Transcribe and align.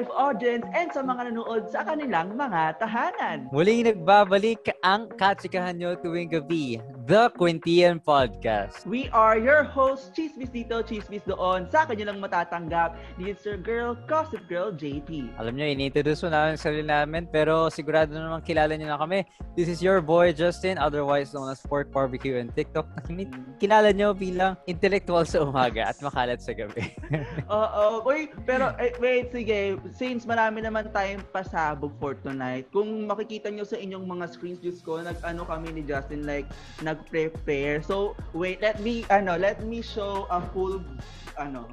live 0.00 0.12
audience 0.12 0.64
and 0.76 0.92
sa 0.92 1.00
mga 1.00 1.32
nanonood 1.32 1.64
sa 1.72 1.80
kanilang 1.88 2.36
mga 2.36 2.76
tahanan. 2.76 3.48
Muling 3.48 3.88
nagbabalik 3.88 4.68
ang 4.84 5.08
katsikahan 5.16 5.76
nyo 5.80 5.96
tuwing 5.96 6.28
gabi, 6.28 6.76
The 7.10 7.26
Quintian 7.34 7.98
Podcast. 7.98 8.86
We 8.86 9.10
are 9.10 9.34
your 9.34 9.66
hosts, 9.66 10.14
Chismis 10.14 10.46
dito, 10.46 10.78
Chismis 10.86 11.26
doon. 11.26 11.66
Sa 11.66 11.82
kanya 11.82 12.14
lang 12.14 12.22
matatanggap, 12.22 12.94
this 13.18 13.34
is 13.34 13.42
your 13.42 13.58
girl, 13.58 13.98
Gossip 14.06 14.46
Girl 14.46 14.70
JP. 14.70 15.34
Alam 15.34 15.58
nyo, 15.58 15.66
ini-introduce 15.66 16.22
mo 16.22 16.30
namin 16.30 16.54
sarili 16.54 16.86
namin, 16.86 17.26
pero 17.26 17.66
sigurado 17.66 18.14
naman 18.14 18.46
kilala 18.46 18.78
nyo 18.78 18.94
na 18.94 18.94
kami. 18.94 19.26
This 19.58 19.66
is 19.66 19.82
your 19.82 19.98
boy, 19.98 20.30
Justin, 20.30 20.78
otherwise 20.78 21.34
known 21.34 21.50
as 21.50 21.58
Pork 21.66 21.90
Barbecue 21.90 22.38
and 22.38 22.54
TikTok. 22.54 22.86
Kilala 23.58 23.90
nyo 23.90 24.14
bilang 24.14 24.54
intellectual 24.70 25.26
sa 25.26 25.42
umaga 25.42 25.90
at 25.90 25.98
makalat 25.98 26.38
sa 26.38 26.54
gabi. 26.54 26.94
Oo, 27.50 28.06
uy, 28.06 28.30
pero 28.46 28.70
eh, 28.78 28.94
wait, 29.02 29.34
sige, 29.34 29.82
since 29.98 30.22
marami 30.22 30.62
naman 30.62 30.86
tayong 30.94 31.26
pasabog 31.34 31.90
for 31.98 32.14
tonight, 32.22 32.70
kung 32.70 32.86
makikita 33.10 33.50
nyo 33.50 33.66
sa 33.66 33.74
inyong 33.74 34.06
mga 34.06 34.30
screens, 34.30 34.62
Diyos 34.62 34.78
ko, 34.78 35.02
nag-ano 35.02 35.42
kami 35.42 35.74
ni 35.74 35.82
Justin, 35.82 36.22
like, 36.22 36.46
nag-prepare. 37.00 37.80
So, 37.82 38.12
wait, 38.32 38.60
let 38.60 38.80
me, 38.80 39.08
ano, 39.08 39.36
let 39.40 39.64
me 39.64 39.80
show 39.80 40.28
a 40.28 40.40
full, 40.52 40.84
ano, 41.40 41.72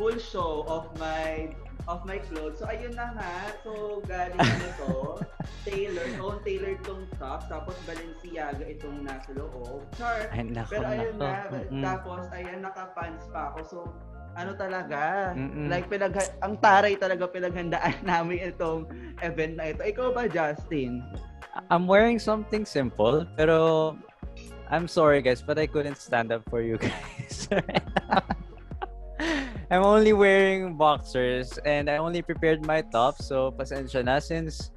full 0.00 0.16
show 0.16 0.64
of 0.64 0.88
my 0.96 1.52
of 1.90 2.06
my 2.06 2.22
clothes. 2.30 2.62
So, 2.62 2.70
ayun 2.70 2.94
na 2.94 3.10
nga. 3.18 3.34
So, 3.66 4.00
galing 4.06 4.38
na 4.38 4.70
to. 4.86 5.18
Taylor. 5.66 6.06
Own 6.22 6.38
Taylor 6.46 6.78
tong 6.86 7.10
top. 7.18 7.50
Tapos, 7.50 7.74
Balenciaga 7.84 8.62
itong 8.64 9.02
nasa 9.02 9.34
loob. 9.34 9.82
Char. 9.98 10.30
Ay, 10.30 10.46
nako, 10.46 10.78
Pero 10.78 10.86
ayun 10.86 11.18
nako. 11.18 11.26
na. 11.26 11.34
Mm-mm. 11.50 11.82
Tapos, 11.82 12.22
ayan, 12.30 12.62
naka-pants 12.62 13.26
pa 13.34 13.50
ako. 13.50 13.58
So, 13.66 13.78
ano 14.32 14.56
talaga, 14.56 15.34
Mm-mm. 15.36 15.68
like 15.68 15.90
pinag 15.92 16.16
ang 16.40 16.56
taray 16.56 16.96
talaga 16.96 17.28
pinaghandaan 17.28 18.00
namin 18.08 18.48
itong 18.48 18.88
event 19.20 19.58
na 19.60 19.74
ito. 19.74 19.82
Ikaw 19.84 20.14
ba, 20.14 20.24
Justin? 20.24 21.02
I'm 21.68 21.84
wearing 21.84 22.16
something 22.16 22.64
simple, 22.64 23.28
pero 23.36 23.92
I'm 24.72 24.88
sorry 24.88 25.20
guys, 25.20 25.44
but 25.44 25.58
I 25.60 25.68
couldn't 25.68 26.00
stand 26.00 26.32
up 26.32 26.48
for 26.48 26.64
you 26.64 26.78
guys. 26.82 27.46
I'm 29.70 29.84
only 29.84 30.12
wearing 30.12 30.76
boxers 30.76 31.56
and 31.64 31.88
I 31.88 31.96
only 31.96 32.20
prepared 32.20 32.64
my 32.66 32.80
top, 32.80 33.20
so 33.20 33.52
pasensya 33.52 34.04
na 34.04 34.18
since 34.18 34.72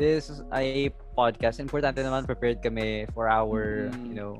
this 0.00 0.28
is 0.28 0.40
a 0.52 0.88
podcast. 1.16 1.60
Importante 1.60 2.00
naman 2.00 2.24
prepared 2.24 2.60
kami 2.64 3.04
for 3.12 3.28
our, 3.28 3.88
Mhm. 3.92 4.08
you 4.08 4.16
know, 4.16 4.32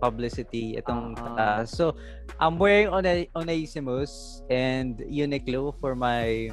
publicity 0.00 0.76
itong 0.76 1.16
ah. 1.20 1.36
taas. 1.36 1.72
So, 1.72 1.96
I'm 2.38 2.56
wearing 2.56 2.88
Ona- 2.88 3.28
Onesimus 3.34 4.40
and 4.48 5.00
Uniqlo 5.08 5.74
for 5.76 5.96
my 5.96 6.48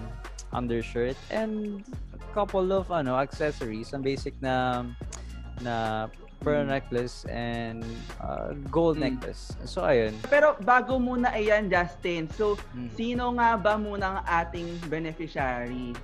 undershirt 0.51 1.15
and 1.29 1.83
a 2.15 2.19
couple 2.33 2.71
of 2.73 2.89
ano 2.91 3.15
accessories, 3.19 3.91
some 3.91 4.01
basic 4.01 4.33
na 4.41 4.83
na 5.61 6.07
pearl 6.45 6.61
Mm. 6.61 6.71
necklace 6.71 7.25
and 7.27 7.81
uh, 8.21 8.53
gold 8.69 9.01
Mm. 9.01 9.09
necklace. 9.09 9.57
So 9.65 9.81
ayun. 9.81 10.13
Pero 10.29 10.53
bago 10.61 11.01
muna 11.01 11.33
ayan, 11.33 11.65
Justin. 11.67 12.29
So, 12.29 12.53
Mm. 12.71 12.89
sino 12.93 13.33
nga 13.33 13.57
ba 13.57 13.73
muna 13.75 14.05
ang 14.05 14.45
ating 14.45 14.77
beneficiary? 14.85 15.97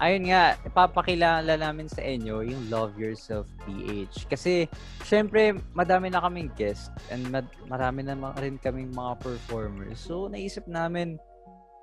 Ayun 0.00 0.32
nga, 0.32 0.56
ipapakilala 0.64 1.60
namin 1.60 1.84
sa 1.84 2.00
inyo 2.00 2.40
yung 2.40 2.72
Love 2.72 2.96
Yourself 2.96 3.44
PH. 3.68 4.24
Kasi, 4.32 4.64
syempre, 5.04 5.52
madami 5.76 6.08
na 6.08 6.24
kaming 6.24 6.48
guest 6.56 6.88
and 7.12 7.28
mad- 7.28 7.52
marami 7.68 8.00
na 8.00 8.16
rin 8.40 8.56
kaming 8.56 8.88
mga 8.96 9.20
performers. 9.20 10.00
So, 10.00 10.32
naisip 10.32 10.64
namin, 10.64 11.20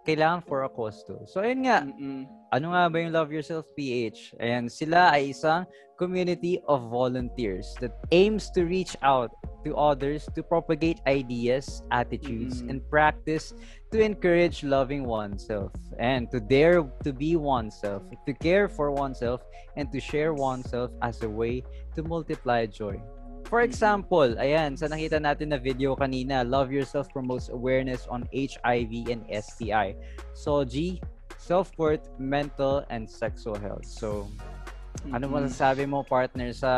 kailangan 0.02 0.42
for 0.50 0.66
a 0.66 0.72
cause 0.72 1.06
to. 1.06 1.30
So, 1.30 1.46
ayun 1.46 1.70
nga, 1.70 1.86
Mm-mm. 1.86 2.26
Ano 2.52 2.72
nga 2.72 2.88
ba 2.88 2.98
yung 3.02 3.12
Love 3.12 3.32
Yourself 3.32 3.66
PH? 3.76 4.36
Ayan, 4.40 4.72
sila 4.72 5.12
ay 5.12 5.36
isang 5.36 5.68
community 5.98 6.62
of 6.70 6.88
volunteers 6.88 7.74
that 7.82 7.92
aims 8.14 8.54
to 8.54 8.64
reach 8.64 8.94
out 9.02 9.34
to 9.66 9.74
others 9.76 10.30
to 10.38 10.46
propagate 10.46 11.02
ideas, 11.10 11.82
attitudes, 11.92 12.62
Mm. 12.62 12.70
and 12.70 12.78
practice 12.88 13.52
to 13.92 14.00
encourage 14.00 14.62
loving 14.64 15.04
oneself 15.04 15.74
and 15.98 16.30
to 16.32 16.40
dare 16.40 16.86
to 17.04 17.12
be 17.12 17.36
oneself, 17.36 18.06
to 18.30 18.34
care 18.38 18.70
for 18.70 18.94
oneself, 18.94 19.42
and 19.76 19.90
to 19.92 20.00
share 20.00 20.32
oneself 20.38 20.94
as 21.02 21.20
a 21.26 21.30
way 21.30 21.66
to 21.98 22.06
multiply 22.06 22.70
joy. 22.70 22.96
For 23.50 23.64
Mm. 23.64 23.68
example, 23.68 24.30
ayan, 24.38 24.78
sa 24.78 24.88
nakita 24.92 25.18
natin 25.18 25.56
na 25.56 25.60
video 25.60 25.98
kanina, 25.98 26.44
Love 26.46 26.70
Yourself 26.72 27.10
promotes 27.10 27.50
awareness 27.50 28.06
on 28.08 28.28
HIV 28.32 29.08
and 29.10 29.24
STI. 29.32 29.96
So, 30.38 30.62
G, 30.68 31.00
self-worth, 31.48 32.04
mental, 32.20 32.84
and 32.92 33.08
sexual 33.08 33.56
health. 33.56 33.88
So, 33.88 34.28
ano 35.08 35.32
Mm-mm. 35.32 35.48
masasabi 35.48 35.88
mo, 35.88 36.04
partner, 36.04 36.52
sa 36.52 36.72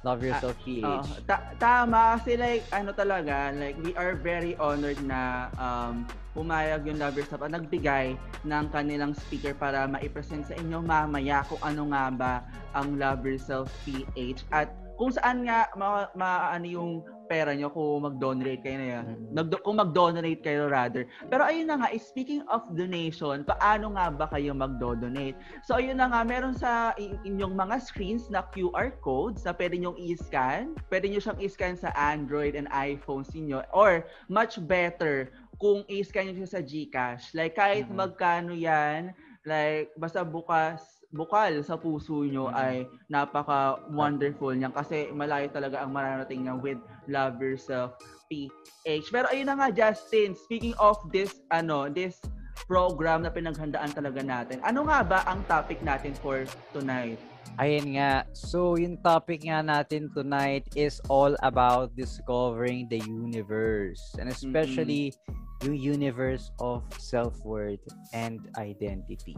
Love 0.00 0.24
Yourself 0.24 0.56
PH? 0.64 0.82
Oo, 0.82 1.20
ta- 1.28 1.46
tama 1.60 2.18
kasi 2.18 2.34
like 2.34 2.66
ano 2.74 2.90
talaga 2.90 3.54
like 3.54 3.78
we 3.86 3.94
are 3.94 4.18
very 4.18 4.58
honored 4.58 4.98
na 5.06 5.46
um 5.54 6.02
pumayag 6.34 6.88
yung 6.90 6.98
Love 6.98 7.22
Yourself 7.22 7.44
at 7.46 7.54
nagbigay 7.54 8.18
ng 8.42 8.64
kanilang 8.74 9.14
speaker 9.14 9.54
para 9.54 9.86
ma-present 9.86 10.42
sa 10.42 10.58
inyo 10.58 10.82
mamaya 10.82 11.46
kung 11.46 11.60
ano 11.62 11.92
nga 11.94 12.04
ba 12.10 12.34
ang 12.74 12.98
Love 12.98 13.22
Yourself 13.30 13.70
PH 13.86 14.42
at 14.50 14.74
kung 14.98 15.14
saan 15.14 15.46
nga 15.46 15.70
ma, 15.78 16.10
ma- 16.18 16.50
ano 16.50 16.66
yung 16.66 16.92
pera 17.32 17.56
nyo 17.56 17.72
kung 17.72 18.04
mag-donate 18.04 18.60
kayo 18.60 18.76
na 18.76 18.88
yan. 18.92 19.04
Mhm. 19.08 19.32
Nag- 19.32 19.62
kung 19.64 19.80
mag-donate 19.80 20.44
kayo 20.44 20.68
rather. 20.68 21.08
Pero 21.32 21.48
ayun 21.48 21.64
na 21.64 21.80
nga, 21.80 21.88
eh, 21.88 21.96
speaking 21.96 22.44
of 22.52 22.68
donation, 22.76 23.40
paano 23.40 23.96
nga 23.96 24.12
ba 24.12 24.28
kayo 24.28 24.52
mag-donate? 24.52 25.32
So 25.64 25.80
ayun 25.80 25.96
na 25.96 26.12
nga, 26.12 26.20
meron 26.20 26.52
sa 26.52 26.92
in- 27.00 27.16
inyong 27.24 27.56
mga 27.56 27.80
screens 27.80 28.28
na 28.28 28.44
QR 28.52 28.92
codes 29.00 29.48
na 29.48 29.56
pwede 29.56 29.80
nyong 29.80 29.96
i-scan. 29.96 30.76
Pwede 30.92 31.08
nyo 31.08 31.24
siyang 31.24 31.40
i-scan 31.40 31.80
sa 31.80 31.88
Android 31.96 32.52
and 32.52 32.68
iPhones 32.68 33.32
niyo 33.32 33.64
Or 33.72 34.04
much 34.28 34.60
better 34.60 35.32
kung 35.56 35.86
i-scan 35.88 36.28
nyo 36.28 36.36
siya 36.36 36.50
sa 36.50 36.60
GCash. 36.60 37.32
Like 37.32 37.56
kahit 37.56 37.88
Mhm. 37.88 37.96
magkano 37.96 38.52
yan, 38.52 39.16
like 39.42 39.94
basta 39.96 40.20
bukas 40.20 41.01
bukal 41.12 41.60
sa 41.60 41.76
puso 41.76 42.24
nyo 42.24 42.48
Mhm. 42.48 42.56
ay 42.56 42.76
napaka 43.12 43.76
wonderful 43.92 44.56
niyan 44.56 44.72
kasi 44.72 45.12
malayo 45.12 45.46
talaga 45.52 45.84
ang 45.84 45.92
mararating 45.92 46.48
niya 46.48 46.56
with 46.56 46.80
Love 47.06 47.36
Yourself 47.38 47.94
PH. 48.32 49.12
Pero 49.12 49.28
ayun 49.28 49.52
na 49.52 49.56
nga 49.60 49.68
Justin, 49.68 50.32
speaking 50.32 50.72
of 50.80 50.96
this 51.12 51.44
ano, 51.52 51.92
this 51.92 52.16
program 52.64 53.24
na 53.24 53.30
pinaghandaan 53.32 53.92
talaga 53.92 54.24
natin. 54.24 54.64
Ano 54.64 54.88
nga 54.88 55.04
ba 55.04 55.20
ang 55.28 55.44
topic 55.44 55.84
natin 55.84 56.16
for 56.16 56.48
tonight? 56.72 57.20
Ayun 57.60 58.00
nga. 58.00 58.24
So, 58.32 58.80
yung 58.80 58.96
topic 59.04 59.44
nga 59.44 59.60
natin 59.60 60.08
tonight 60.16 60.64
is 60.72 61.04
all 61.12 61.36
about 61.44 61.92
discovering 61.92 62.88
the 62.88 62.96
universe. 63.04 64.00
And 64.16 64.32
especially 64.32 65.12
yung 65.60 65.76
universe 65.76 66.48
of 66.64 66.80
self-worth 66.96 67.84
and 68.16 68.40
identity. 68.56 69.36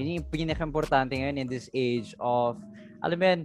Yun 0.00 0.20
yung 0.20 0.28
pinaka-importante 0.28 1.16
ngayon 1.16 1.42
in 1.42 1.48
this 1.48 1.68
age 1.76 2.16
of, 2.20 2.56
alam 3.04 3.16
mo 3.18 3.24
yan, 3.24 3.40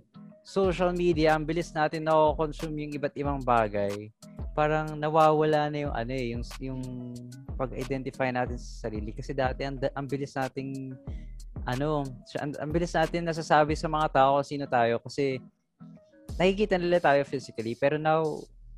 social 0.48 0.96
media, 0.96 1.36
ang 1.36 1.44
bilis 1.44 1.76
natin 1.76 2.08
na 2.08 2.16
consume 2.38 2.88
yung 2.88 2.94
iba't 2.96 3.16
ibang 3.20 3.44
bagay. 3.44 4.10
Parang 4.56 4.96
nawawala 4.96 5.68
na 5.68 5.78
yung 5.86 5.94
ano 5.94 6.12
eh, 6.16 6.32
yung, 6.32 6.44
yung 6.64 6.82
pag-identify 7.60 8.32
natin 8.32 8.56
sa 8.56 8.88
sarili. 8.88 9.12
Kasi 9.12 9.36
dati, 9.36 9.68
ang, 9.68 9.76
ang 9.92 10.08
bilis 10.08 10.34
nating 10.40 10.96
ano, 11.68 12.08
ang, 12.40 12.56
ang 12.56 12.72
bilis 12.72 12.96
natin 12.96 13.28
nasasabi 13.28 13.76
sa 13.76 13.92
mga 13.92 14.08
tao 14.16 14.40
kung 14.40 14.48
sino 14.48 14.66
tayo 14.72 15.04
kasi 15.04 15.44
nakikita 16.40 16.80
nila 16.80 17.04
tayo 17.04 17.22
physically 17.28 17.76
pero 17.76 18.00
now 18.00 18.24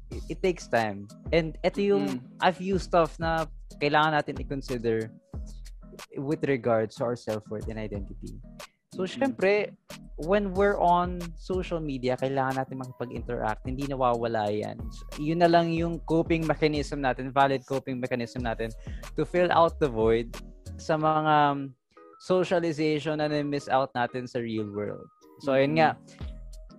it, 0.09 0.37
it 0.37 0.39
takes 0.41 0.65
time. 0.65 1.05
And 1.29 1.53
ito 1.61 1.85
yung 1.85 2.17
a 2.41 2.49
few 2.49 2.81
stuff 2.81 3.21
na 3.21 3.45
kailangan 3.77 4.17
natin 4.17 4.41
i-consider 4.41 5.13
with 6.17 6.43
regards 6.45 6.95
to 6.97 7.03
our 7.05 7.17
self-worth 7.17 7.67
and 7.67 7.79
identity. 7.79 8.37
So, 8.93 9.05
Mm. 9.05 9.11
syempre, 9.15 9.53
when 10.19 10.51
we're 10.51 10.75
on 10.75 11.21
social 11.39 11.79
media, 11.79 12.19
kailangan 12.19 12.59
natin 12.59 12.75
makipag-interact. 12.83 13.63
Hindi 13.63 13.87
nawawala 13.87 14.51
yan. 14.51 14.75
Yun 15.15 15.39
na 15.39 15.47
lang 15.47 15.71
yung 15.71 16.03
coping 16.03 16.43
mechanism 16.43 16.99
natin, 16.99 17.31
valid 17.31 17.63
coping 17.63 18.01
mechanism 18.01 18.43
natin 18.43 18.73
to 19.15 19.23
fill 19.23 19.47
out 19.55 19.79
the 19.79 19.87
void 19.87 20.33
sa 20.75 20.99
mga 20.99 21.33
um, 21.53 21.57
socialization 22.19 23.23
na 23.23 23.31
na-miss 23.31 23.71
out 23.71 23.93
natin 23.95 24.27
sa 24.27 24.43
real 24.43 24.67
world. 24.67 25.07
So, 25.39 25.55
ayun 25.55 25.79
nga. 25.79 25.95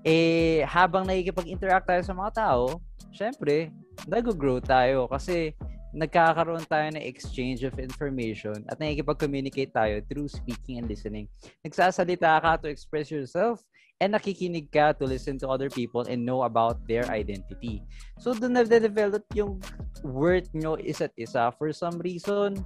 Eh, 0.04 0.60
habang 0.68 1.08
nakikipag-interact 1.08 1.88
tayo 1.88 2.02
sa 2.04 2.12
mga 2.12 2.30
tao, 2.36 2.80
syempre, 3.12 3.72
nag-grow 4.04 4.60
tayo 4.60 5.08
kasi 5.08 5.56
nagkakaroon 5.90 6.62
tayo 6.70 6.86
ng 6.94 7.02
exchange 7.02 7.66
of 7.66 7.74
information 7.82 8.62
at 8.70 8.78
nakikipag-communicate 8.78 9.74
tayo 9.74 9.98
through 10.06 10.30
speaking 10.30 10.78
and 10.78 10.86
listening. 10.86 11.26
Nagsasalita 11.66 12.38
ka 12.38 12.58
to 12.62 12.70
express 12.70 13.10
yourself 13.10 13.58
and 13.98 14.14
nakikinig 14.14 14.70
ka 14.72 14.96
to 14.96 15.04
listen 15.04 15.36
to 15.36 15.50
other 15.50 15.68
people 15.68 16.06
and 16.08 16.24
know 16.24 16.46
about 16.46 16.80
their 16.88 17.04
identity. 17.12 17.84
So, 18.16 18.32
doon 18.32 18.56
na-develop 18.56 19.26
yung 19.36 19.60
worth 20.00 20.48
nyo 20.56 20.80
isa't 20.80 21.12
isa. 21.20 21.52
For 21.58 21.74
some 21.74 22.00
reason, 22.00 22.64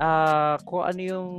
uh, 0.00 0.56
kung 0.64 0.82
ano 0.88 1.00
yung 1.02 1.30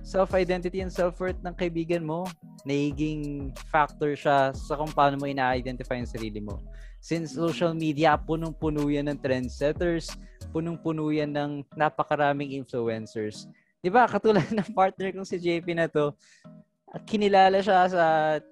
self-identity 0.00 0.80
and 0.80 0.88
self-worth 0.88 1.36
ng 1.44 1.52
kaibigan 1.60 2.08
mo, 2.08 2.24
nagiging 2.64 3.52
factor 3.68 4.16
siya 4.16 4.56
sa 4.56 4.80
kung 4.80 4.92
paano 4.96 5.20
mo 5.20 5.28
ina-identify 5.28 6.00
yung 6.00 6.08
sarili 6.08 6.40
mo. 6.40 6.56
Since 7.00 7.32
social 7.34 7.72
media, 7.72 8.14
punong-puno 8.20 8.84
yan 8.92 9.08
ng 9.08 9.18
trendsetters, 9.24 10.14
punong-puno 10.52 11.08
yan 11.08 11.32
ng 11.32 11.52
napakaraming 11.72 12.52
influencers. 12.52 13.48
'Di 13.80 13.88
ba? 13.88 14.04
Katulad 14.04 14.44
ng 14.52 14.70
partner 14.76 15.16
kong 15.16 15.28
si 15.28 15.40
JP 15.40 15.66
na 15.72 15.88
to, 15.88 16.12
kinilala 17.08 17.64
siya 17.64 17.88
sa 17.88 18.04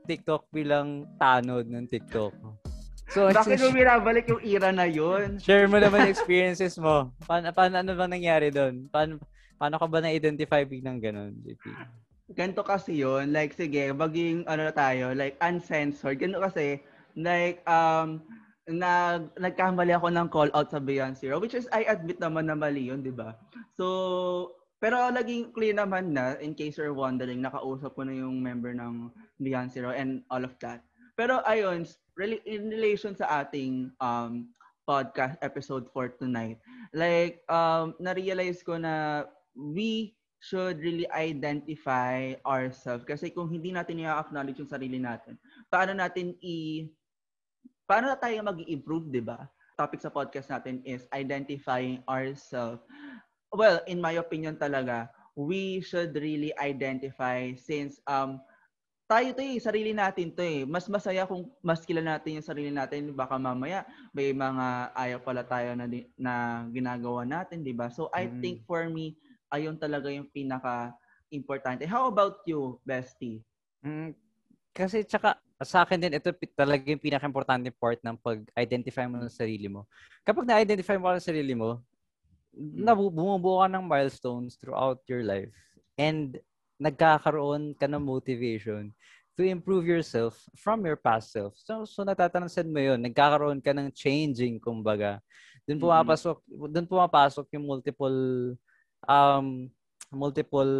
TikTok 0.09 0.49
bilang 0.49 1.05
tanod 1.21 1.69
ng 1.69 1.85
TikTok. 1.85 2.33
So, 3.09 3.33
Bakit 3.33 3.61
mo 3.65 3.73
binabalik 3.73 4.29
yung 4.29 4.43
era 4.45 4.69
na 4.69 4.85
yun? 4.85 5.41
Share 5.41 5.65
mo 5.65 5.81
naman 5.81 6.07
yung 6.09 6.13
experiences 6.17 6.77
mo. 6.77 7.13
Paano, 7.25 7.51
paano 7.57 7.81
ano 7.81 7.93
bang 7.97 8.13
nangyari 8.13 8.53
doon? 8.53 8.87
Paano, 8.93 9.17
paano 9.57 9.81
ka 9.81 9.87
ba 9.89 9.99
na-identify 10.05 10.63
biglang 10.69 11.01
ganun, 11.01 11.33
JP? 11.41 11.73
Ganto 12.37 12.61
kasi 12.61 13.01
yun. 13.01 13.33
Like, 13.33 13.57
sige, 13.57 13.89
maging 13.97 14.45
ano 14.45 14.69
na 14.69 14.75
tayo, 14.77 15.17
like, 15.17 15.41
uncensored. 15.41 16.21
Ganto 16.21 16.37
kasi, 16.45 16.85
like, 17.19 17.67
um, 17.67 18.23
nag 18.69 19.33
nagkamali 19.41 19.97
ako 19.97 20.13
ng 20.13 20.29
call 20.29 20.53
out 20.53 20.69
sa 20.69 20.77
Beyond 20.77 21.17
Zero 21.17 21.41
which 21.41 21.57
is 21.57 21.65
I 21.73 21.89
admit 21.89 22.21
naman 22.21 22.53
na 22.53 22.57
mali 22.57 22.93
yun, 22.93 23.01
'di 23.01 23.17
ba? 23.17 23.41
So 23.73 24.53
pero 24.79 25.09
laging 25.11 25.57
clear 25.57 25.75
naman 25.75 26.13
na 26.15 26.37
in 26.39 26.55
case 26.55 26.79
you're 26.79 26.95
wondering, 26.95 27.43
nakausap 27.43 27.99
ko 27.99 28.07
na 28.07 28.15
yung 28.15 28.39
member 28.45 28.77
ng 28.77 29.11
Beyond 29.43 29.73
Zero 29.73 29.91
and 29.91 30.23
all 30.31 30.45
of 30.45 30.55
that. 30.63 30.85
Pero 31.19 31.43
ayun, 31.49 31.83
in 32.47 32.71
relation 32.71 33.17
sa 33.17 33.43
ating 33.43 33.91
um 33.99 34.53
podcast 34.87 35.35
episode 35.41 35.89
for 35.91 36.13
tonight, 36.21 36.61
like 36.93 37.41
um 37.49 37.97
na-realize 37.99 38.61
ko 38.61 38.77
na 38.77 39.25
we 39.57 40.13
should 40.39 40.79
really 40.79 41.09
identify 41.11 42.31
ourselves 42.47 43.03
kasi 43.03 43.35
kung 43.35 43.51
hindi 43.51 43.75
natin 43.75 43.99
i-acknowledge 44.07 44.63
yung 44.63 44.71
sarili 44.71 45.03
natin, 45.03 45.35
paano 45.67 45.97
natin 45.99 46.39
i 46.45 46.87
paano 47.89 48.13
na 48.13 48.21
tayo 48.21 48.45
mag-improve, 48.45 49.09
di 49.09 49.25
ba? 49.25 49.49
Topic 49.81 50.05
sa 50.05 50.13
podcast 50.13 50.53
natin 50.53 50.85
is 50.85 51.09
identifying 51.17 52.05
ourselves. 52.05 52.85
Well, 53.49 53.81
in 53.89 54.05
my 54.05 54.21
opinion 54.21 54.61
talaga, 54.61 55.09
we 55.33 55.81
should 55.81 56.13
really 56.21 56.53
identify 56.61 57.57
since 57.57 57.97
um 58.05 58.45
tayo 59.09 59.33
to 59.33 59.41
eh, 59.41 59.57
sarili 59.57 59.97
natin 59.97 60.37
to 60.37 60.45
eh. 60.45 60.69
Mas 60.69 60.85
masaya 60.85 61.25
kung 61.25 61.49
mas 61.65 61.81
kilala 61.89 62.21
natin 62.21 62.37
yung 62.37 62.45
sarili 62.45 62.69
natin. 62.69 63.17
Baka 63.17 63.41
mamaya 63.41 63.89
may 64.13 64.37
mga 64.37 64.93
ayaw 64.93 65.19
pala 65.25 65.41
tayo 65.49 65.73
na, 65.73 65.89
na 66.21 66.35
ginagawa 66.69 67.25
natin, 67.25 67.65
di 67.65 67.73
ba? 67.73 67.89
So 67.89 68.13
I 68.13 68.29
mm. 68.29 68.45
think 68.45 68.57
for 68.69 68.85
me, 68.93 69.17
ayun 69.49 69.81
talaga 69.81 70.13
yung 70.13 70.29
pinaka 70.29 70.93
importante. 71.33 71.89
How 71.89 72.05
about 72.13 72.45
you, 72.45 72.77
Bestie? 72.85 73.41
Mm, 73.81 74.13
kasi 74.77 75.09
tsaka 75.09 75.41
sa 75.67 75.83
akin 75.83 75.99
din, 75.99 76.15
ito 76.15 76.31
talaga 76.55 76.87
yung 76.87 77.03
pinaka-importante 77.03 77.71
part 77.75 77.99
ng 78.07 78.15
pag-identify 78.23 79.11
mo 79.11 79.19
ng 79.19 79.33
sarili 79.33 79.67
mo. 79.67 79.91
Kapag 80.23 80.47
na-identify 80.47 80.95
mo 80.95 81.11
ang 81.11 81.19
sarili 81.19 81.55
mo, 81.59 81.83
mm. 82.55 82.87
bumubuo 83.11 83.59
ka 83.63 83.67
ng 83.67 83.83
milestones 83.83 84.55
throughout 84.55 85.03
your 85.11 85.27
life 85.27 85.51
and 85.99 86.39
nagkakaroon 86.79 87.75
ka 87.75 87.91
ng 87.91 87.99
motivation 87.99 88.95
to 89.35 89.43
improve 89.43 89.87
yourself 89.87 90.39
from 90.55 90.87
your 90.87 90.99
past 90.99 91.35
self. 91.35 91.55
So, 91.59 91.83
so 91.87 92.07
natatansan 92.07 92.71
mo 92.71 92.79
yun. 92.79 93.03
Nagkakaroon 93.03 93.59
ka 93.59 93.75
ng 93.75 93.91
changing, 93.95 94.63
kumbaga. 94.63 95.19
Doon 95.67 95.79
pumapasok, 95.79 96.43
mm-hmm. 96.43 96.71
doon 96.75 96.87
pumapasok 96.87 97.47
yung 97.55 97.67
multiple, 97.67 98.19
um, 99.07 99.71
multiple, 100.11 100.75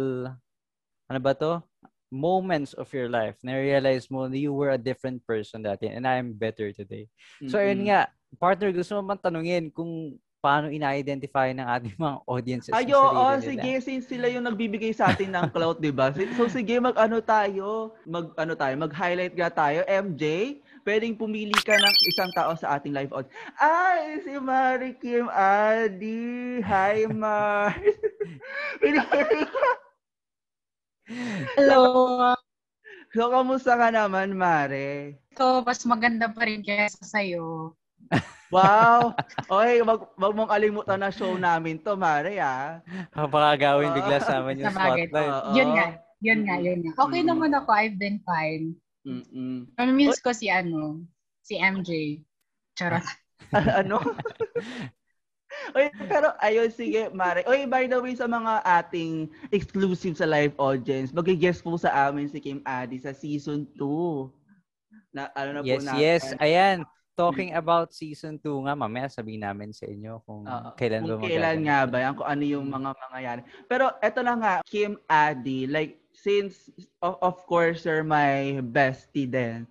ano 1.07 1.19
ba 1.19 1.31
to? 1.35 1.59
Moments 2.09 2.73
of 2.73 2.89
your 2.93 3.07
life 3.07 3.37
na 3.45 3.57
realize 3.57 4.09
mo 4.09 4.25
na 4.25 4.37
you 4.37 4.53
were 4.53 4.73
a 4.73 4.81
different 4.81 5.21
person 5.25 5.61
dati 5.61 5.89
and 5.89 6.05
I 6.09 6.17
am 6.17 6.33
better 6.33 6.73
today. 6.73 7.05
Mm-hmm. 7.41 7.49
So, 7.53 7.61
ayun 7.61 7.85
nga, 7.85 8.09
partner, 8.37 8.73
gusto 8.73 8.97
mo 8.97 9.13
man 9.13 9.21
tanungin 9.21 9.69
kung 9.69 10.17
paano 10.39 10.71
ina-identify 10.71 11.51
ng 11.51 11.67
ating 11.67 11.95
mga 11.99 12.15
audiences. 12.23 12.71
Ayo, 12.71 12.95
oh, 12.95 13.35
sige, 13.43 13.83
since 13.83 14.07
sila 14.07 14.31
yung 14.31 14.47
nagbibigay 14.47 14.95
sa 14.95 15.11
atin 15.11 15.35
ng 15.35 15.51
clout, 15.51 15.83
'di 15.83 15.91
ba? 15.91 16.15
So 16.39 16.47
sige, 16.47 16.79
mag-ano 16.79 17.19
tayo, 17.19 17.91
mag-ano 18.07 18.55
tayo, 18.55 18.73
mag-highlight 18.79 19.35
ga 19.35 19.51
tayo. 19.51 19.83
MJ, 19.83 20.55
pwedeng 20.87 21.19
pumili 21.19 21.55
ka 21.59 21.75
ng 21.75 21.95
isang 22.07 22.31
tao 22.31 22.55
sa 22.55 22.79
ating 22.79 22.95
live 22.95 23.11
audience. 23.11 23.35
Ay, 23.59 24.23
si 24.23 24.31
Mari 24.39 24.95
Kim 24.95 25.27
Adi. 25.27 26.63
Hi, 26.63 27.03
Mar. 27.11 27.75
Hello. 31.57 31.81
So, 33.09 33.33
kamusta 33.33 33.73
ka 33.73 33.89
naman, 33.89 34.37
Mare? 34.37 35.17
So, 35.33 35.65
mas 35.65 35.81
maganda 35.81 36.29
pa 36.29 36.45
rin 36.45 36.61
kaysa 36.61 37.01
sa'yo. 37.01 37.73
Wow! 38.53 39.17
Okay, 39.49 39.81
wag, 39.81 40.01
wag 40.13 40.33
mong 40.37 40.53
alimutan 40.53 41.01
na 41.01 41.09
show 41.09 41.33
namin 41.33 41.81
to, 41.81 41.97
Mare, 41.97 42.37
ah. 42.37 42.85
Baka 43.17 43.57
gawin 43.57 43.93
bigla 43.97 44.21
sa 44.21 44.45
amin 44.45 44.61
yung 44.61 44.69
spotlight. 44.69 45.09
Uh, 45.13 45.53
yun 45.57 45.69
nga, 45.73 45.87
yun 46.21 46.39
nga, 46.45 46.55
yun 46.61 46.79
nga. 46.85 46.93
Okay 47.01 47.21
mm. 47.25 47.29
naman 47.33 47.57
ako, 47.57 47.69
I've 47.73 47.97
been 47.97 48.21
fine. 48.21 48.77
Mm-mm. 49.09 49.65
Miss 49.97 50.21
ko 50.21 50.29
si 50.29 50.53
ano, 50.53 51.01
si 51.41 51.57
MJ. 51.57 52.21
Charot. 52.77 53.05
ano? 53.81 53.97
Oy, 55.75 55.87
pero 56.09 56.33
ayun, 56.41 56.69
sige, 56.73 57.09
Mare. 57.13 57.45
Oy, 57.45 57.69
by 57.69 57.85
the 57.85 57.99
way, 57.99 58.15
sa 58.17 58.25
mga 58.25 58.63
ating 58.65 59.29
exclusive 59.53 60.17
sa 60.17 60.27
live 60.29 60.53
audience, 60.57 61.13
mag-guest 61.13 61.61
po 61.61 61.77
sa 61.77 62.09
amin 62.09 62.29
si 62.29 62.41
Kim 62.41 62.59
Adi 62.65 62.97
sa 62.97 63.13
season 63.13 63.67
2. 63.77 64.29
Na, 65.13 65.29
ano 65.33 65.59
na 65.59 65.61
yes, 65.61 65.77
po 65.77 65.85
natin. 65.85 66.01
Yes, 66.01 66.23
ayan. 66.41 66.77
Talking 67.19 67.51
about 67.51 67.91
season 67.91 68.39
2 68.39 68.63
nga, 68.63 68.79
mamaya 68.79 69.11
sabihin 69.11 69.43
namin 69.43 69.75
sa 69.75 69.83
inyo 69.83 70.23
kung 70.23 70.47
uh, 70.47 70.71
kailan 70.79 71.03
kung 71.03 71.19
ba 71.19 71.27
kailan 71.27 71.59
nga 71.67 71.79
ba 71.83 71.97
yan, 71.99 72.13
kung 72.15 72.29
ano 72.31 72.43
yung 72.47 72.67
mga 72.71 72.89
mga 72.95 73.19
yan. 73.19 73.39
Pero 73.67 73.91
eto 73.99 74.19
lang 74.23 74.39
nga, 74.39 74.63
Kim 74.63 74.95
Adi, 75.11 75.67
like, 75.67 75.99
since, 76.15 76.71
of, 77.03 77.19
of 77.19 77.35
course, 77.43 77.83
you're 77.83 78.07
my 78.07 78.63
bestie 78.63 79.27
din. 79.27 79.67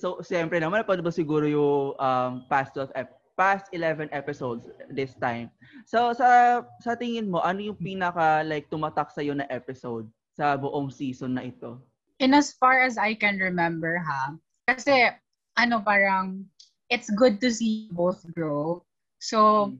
So, 0.00 0.24
siyempre 0.24 0.58
naman, 0.58 0.82
napanood 0.82 1.06
ba 1.06 1.14
siguro 1.14 1.46
yung 1.46 1.94
um, 1.94 2.32
past 2.50 2.74
12 2.74 2.90
ep- 2.96 3.17
past 3.38 3.70
11 3.70 4.10
episodes 4.10 4.66
this 4.90 5.14
time. 5.22 5.48
So 5.86 6.10
sa 6.10 6.60
sa 6.82 6.98
tingin 6.98 7.30
mo 7.30 7.38
ano 7.38 7.70
yung 7.70 7.78
pinaka 7.78 8.42
like 8.42 8.66
tumatak 8.66 9.14
sa 9.14 9.22
na 9.22 9.46
episode 9.46 10.10
sa 10.34 10.58
buong 10.58 10.90
season 10.90 11.38
na 11.38 11.46
ito? 11.46 11.78
In 12.18 12.34
as 12.34 12.50
far 12.58 12.82
as 12.82 12.98
I 12.98 13.14
can 13.14 13.38
remember 13.38 14.02
ha. 14.02 14.34
Kasi 14.66 15.14
ano 15.54 15.78
parang 15.78 16.42
it's 16.90 17.08
good 17.14 17.38
to 17.38 17.54
see 17.54 17.86
both 17.94 18.26
grow. 18.34 18.82
So 19.22 19.70
hmm. 19.70 19.78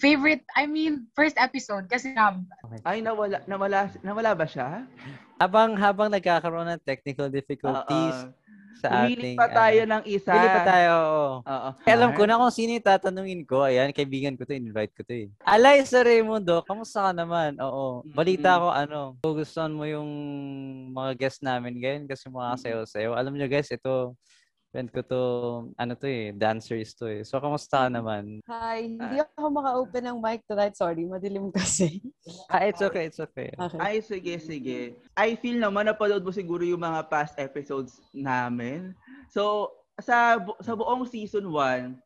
favorite 0.00 0.44
I 0.56 0.64
mean 0.64 1.12
first 1.12 1.36
episode 1.36 1.92
kasi 1.92 2.16
na 2.16 2.40
Ay 2.88 3.04
nawala 3.04 3.44
nawala 3.44 3.92
nawala 4.00 4.32
ba 4.32 4.48
siya? 4.48 4.88
Habang 5.36 5.76
habang 5.76 6.08
nagkakaroon 6.08 6.72
ng 6.72 6.82
technical 6.88 7.28
difficulties, 7.28 8.16
uh, 8.16 8.32
uh, 8.32 8.37
sa 8.78 9.08
ating... 9.08 9.34
pa 9.34 9.48
tayo 9.50 9.80
ano, 9.82 9.92
ng 9.98 10.04
isa. 10.06 10.30
Pili 10.30 10.48
pa 10.52 10.62
tayo, 10.62 10.90
oo. 10.94 11.32
oo. 11.42 11.70
Alam 11.82 12.10
ko 12.14 12.22
na 12.28 12.38
kung 12.38 12.54
sino 12.54 12.76
yung 12.76 12.86
tatanungin 12.86 13.42
ko. 13.42 13.66
Ayan, 13.66 13.90
kaibigan 13.90 14.38
ko 14.38 14.46
to, 14.46 14.54
invite 14.54 14.94
ko 14.94 15.02
to 15.02 15.26
eh. 15.26 15.28
Alay 15.42 15.82
sa 15.82 16.06
Raimundo, 16.06 16.62
kamusta 16.62 17.10
ka 17.10 17.12
naman? 17.16 17.58
Oo. 17.58 18.06
Balita 18.14 18.60
ko, 18.62 18.70
ano, 18.70 19.18
kung 19.18 19.34
gustuhan 19.34 19.74
mo 19.74 19.82
yung 19.88 20.08
mga 20.94 21.18
guest 21.18 21.42
namin 21.42 21.74
ngayon 21.80 22.04
kasi 22.06 22.30
mga 22.30 22.54
sayo-sayo. 22.60 23.18
Alam 23.18 23.34
nyo 23.34 23.50
guys, 23.50 23.72
ito, 23.72 24.14
Friend 24.68 24.88
ko 24.92 25.00
to, 25.00 25.22
ano 25.80 25.96
to 25.96 26.04
eh, 26.04 26.28
dancers 26.36 26.92
to 26.92 27.08
eh. 27.08 27.24
So, 27.24 27.40
kamusta 27.40 27.84
ka 27.84 27.88
naman? 27.88 28.44
Hi, 28.44 28.84
hindi 28.84 29.16
uh, 29.16 29.24
ako 29.24 29.48
maka-open 29.48 30.04
ng 30.04 30.18
mic 30.20 30.44
tonight. 30.44 30.76
Sorry, 30.76 31.08
madilim 31.08 31.48
kasi. 31.48 32.04
ah, 32.52 32.68
it's 32.68 32.84
okay, 32.84 33.08
it's 33.08 33.16
okay. 33.16 33.48
okay. 33.56 33.80
Ay, 33.80 34.04
sige, 34.04 34.36
sige. 34.36 35.00
I 35.16 35.40
feel 35.40 35.56
naman 35.56 35.88
napanood 35.88 36.20
mo 36.20 36.28
siguro 36.28 36.60
yung 36.68 36.84
mga 36.84 37.08
past 37.08 37.40
episodes 37.40 37.96
namin. 38.12 38.92
So, 39.32 39.72
sa 40.04 40.36
sa 40.60 40.76
buong 40.76 41.08
season 41.08 41.48
1, 41.48 41.96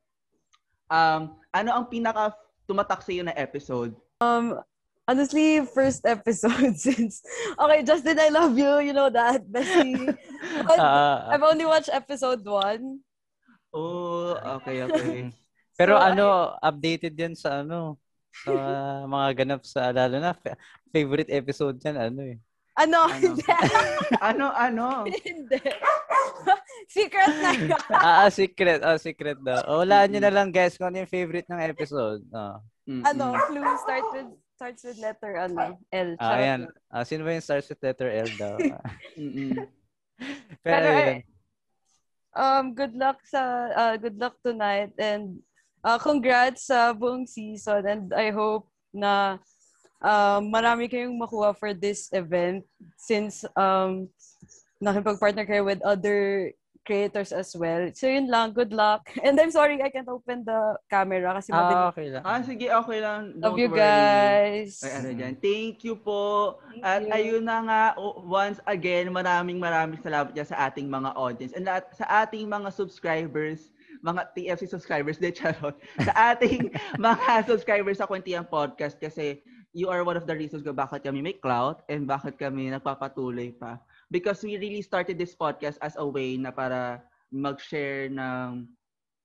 um, 0.86 1.20
ano 1.50 1.70
ang 1.74 1.86
pinaka 1.90 2.30
tumatak 2.62 3.02
sa 3.02 3.10
iyo 3.10 3.26
na 3.26 3.34
episode? 3.34 3.90
Um, 4.22 4.62
honestly, 5.08 5.64
first 5.66 6.06
episode 6.06 6.76
since 6.84 7.22
okay, 7.58 7.82
Justin, 7.82 8.18
I 8.18 8.30
love 8.30 8.54
you. 8.56 8.80
You 8.80 8.94
know 8.94 9.10
that, 9.10 9.44
Bessie. 9.46 10.08
But 10.68 10.78
uh, 10.78 11.28
I've 11.30 11.42
only 11.46 11.66
watched 11.66 11.90
episode 11.92 12.44
one. 12.46 13.02
Oh, 13.72 14.36
okay, 14.60 14.84
okay. 14.84 15.32
Pero 15.78 15.96
so, 15.96 16.04
ano, 16.04 16.26
I, 16.60 16.68
updated 16.68 17.16
yan 17.16 17.34
sa 17.34 17.64
ano, 17.64 17.96
sa 18.44 18.52
mga 19.08 19.28
ganap 19.44 19.62
sa 19.64 19.88
lalo 19.90 20.20
na 20.20 20.36
favorite 20.92 21.32
episode 21.32 21.80
niyan 21.80 21.98
ano 21.98 22.20
eh. 22.28 22.36
Ano? 22.72 23.04
Ano? 23.08 23.28
ano? 24.20 24.46
ano? 24.52 24.86
Hindi. 25.04 25.60
secret 26.88 27.36
na 27.40 27.52
yun. 27.52 27.76
ah, 27.92 28.28
secret. 28.32 28.80
Oh, 28.80 28.96
secret 28.96 29.36
daw. 29.44 29.60
O, 29.68 29.84
wala 29.84 30.08
nyo 30.08 30.20
na 30.24 30.32
lang 30.32 30.48
guys 30.48 30.80
kung 30.80 30.88
ano 30.88 31.04
yung 31.04 31.12
favorite 31.12 31.48
ng 31.52 31.60
episode. 31.60 32.24
Oh. 32.32 32.60
Ano? 32.88 33.36
Clue 33.48 33.76
start 33.76 34.08
with 34.16 34.32
starts 34.62 34.86
with 34.86 35.02
letter 35.02 35.34
ano? 35.42 35.74
L. 35.90 36.14
Ah, 36.22 36.38
ayan. 36.38 36.70
Ah, 36.86 37.02
sino 37.02 37.26
ba 37.26 37.34
yung 37.34 37.42
starts 37.42 37.66
with 37.66 37.82
letter 37.82 38.06
L 38.06 38.30
daw? 38.38 38.54
Pero, 40.62 40.86
Pero 40.86 40.88
yun. 41.02 41.18
um, 42.38 42.64
good 42.70 42.94
luck 42.94 43.18
sa, 43.26 43.42
uh, 43.74 43.94
good 43.98 44.14
luck 44.22 44.38
tonight 44.38 44.94
and 45.02 45.42
uh, 45.82 45.98
congrats 45.98 46.70
sa 46.70 46.94
buong 46.94 47.26
season 47.26 47.82
and 47.90 48.14
I 48.14 48.30
hope 48.30 48.70
na 48.94 49.42
um, 49.98 50.46
marami 50.46 50.86
kayong 50.86 51.18
makuha 51.18 51.58
for 51.58 51.74
this 51.74 52.06
event 52.14 52.62
since 52.94 53.42
um, 53.58 54.06
nakipag-partner 54.78 55.42
kayo 55.42 55.66
with 55.66 55.82
other 55.82 56.54
creators 56.82 57.30
as 57.30 57.54
well. 57.54 57.90
So 57.94 58.10
yun 58.10 58.26
lang, 58.26 58.52
good 58.52 58.74
luck. 58.74 59.10
And 59.24 59.38
I'm 59.38 59.50
sorry 59.50 59.80
I 59.82 59.90
can't 59.90 60.08
open 60.10 60.44
the 60.44 60.78
camera 60.90 61.38
kasi 61.38 61.54
ah, 61.54 61.88
okay 61.90 62.10
lang. 62.10 62.22
Ah, 62.26 62.42
sige, 62.42 62.66
okay 62.68 62.98
lang. 63.00 63.38
Don't 63.38 63.54
Love 63.54 63.58
you 63.58 63.68
worry. 63.70 63.80
guys. 63.80 64.82
Ay, 64.82 64.92
ano 64.98 65.08
dyan. 65.14 65.34
Thank 65.38 65.86
you 65.86 65.94
po. 65.96 66.58
Thank 66.70 66.82
At 66.82 67.02
you. 67.06 67.14
ayun 67.14 67.44
na 67.46 67.58
nga, 67.64 67.82
once 68.26 68.58
again, 68.66 69.10
maraming 69.14 69.62
maraming 69.62 70.02
salamat 70.02 70.34
dyan 70.34 70.48
sa 70.48 70.68
ating 70.70 70.90
mga 70.90 71.14
audience 71.14 71.52
and 71.54 71.66
sa 71.94 72.06
ating 72.26 72.46
mga 72.50 72.68
subscribers 72.74 73.72
mga 74.02 74.34
TFC 74.34 74.66
subscribers 74.66 75.16
de 75.16 75.30
charot 75.38 75.78
sa 76.02 76.34
ating 76.34 76.74
mga 76.98 77.46
subscribers 77.46 78.02
sa 78.02 78.10
Kwentiyan 78.10 78.50
Podcast 78.50 78.98
kasi 78.98 79.38
you 79.72 79.88
are 79.88 80.04
one 80.04 80.18
of 80.18 80.28
the 80.28 80.36
reasons 80.36 80.60
kung 80.60 80.76
bakit 80.76 81.06
kami 81.06 81.22
may 81.24 81.38
clout 81.38 81.86
and 81.88 82.04
bakit 82.04 82.36
kami 82.36 82.68
nagpapatuloy 82.68 83.54
pa. 83.56 83.80
Because 84.12 84.44
we 84.44 84.60
really 84.60 84.84
started 84.84 85.16
this 85.16 85.32
podcast 85.32 85.80
as 85.80 85.96
a 85.96 86.04
way 86.04 86.36
na 86.36 86.52
para 86.52 87.00
mag-share 87.32 88.12
ng 88.12 88.68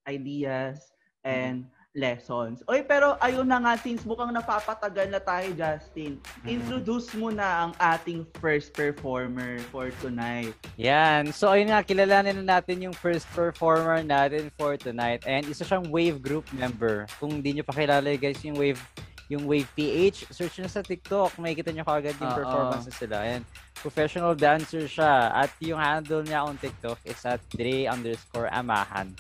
ideas 0.08 0.80
and 1.28 1.68
lessons. 1.98 2.62
Oy, 2.70 2.86
pero 2.86 3.18
ayun 3.20 3.50
na 3.50 3.58
nga, 3.58 3.74
since 3.76 4.06
mukhang 4.06 4.30
napapatagal 4.30 5.10
na 5.10 5.18
tayo, 5.18 5.50
Justin, 5.58 6.22
mm-hmm. 6.22 6.48
introduce 6.48 7.10
mo 7.18 7.34
na 7.34 7.68
ang 7.68 7.72
ating 7.82 8.24
first 8.38 8.72
performer 8.72 9.58
for 9.74 9.90
tonight. 10.00 10.54
Yan. 10.78 11.34
So, 11.34 11.50
ayun 11.50 11.74
nga, 11.74 11.82
kilalanin 11.82 12.46
na 12.46 12.62
natin 12.62 12.86
yung 12.86 12.96
first 12.96 13.26
performer 13.34 14.06
natin 14.06 14.54
for 14.56 14.78
tonight. 14.78 15.26
And 15.26 15.44
isa 15.50 15.66
siyang 15.66 15.90
Wave 15.90 16.22
Group 16.22 16.46
member. 16.54 17.10
Kung 17.18 17.42
hindi 17.42 17.58
nyo 17.58 17.66
pa 17.66 17.74
kilala, 17.74 18.14
guys, 18.16 18.40
yung 18.46 18.56
Wave 18.56 18.80
yung 19.28 19.44
Wave 19.44 19.68
PH, 19.76 20.32
search 20.32 20.60
nyo 20.60 20.72
sa 20.72 20.80
TikTok, 20.80 21.36
makikita 21.36 21.76
nyo 21.76 21.84
kagad 21.84 22.16
yung 22.16 22.32
uh, 22.32 22.40
performances 22.40 22.96
uh. 22.96 23.00
sila. 23.04 23.16
Ayan. 23.28 23.44
Professional 23.76 24.34
dancer 24.40 24.88
siya. 24.88 25.36
At 25.36 25.52
yung 25.60 25.80
handle 25.80 26.24
niya 26.24 26.48
on 26.48 26.56
TikTok 26.56 27.00
is 27.04 27.20
at 27.28 27.44
Dre 27.52 27.92
underscore 27.92 28.48
Amahan. 28.48 29.12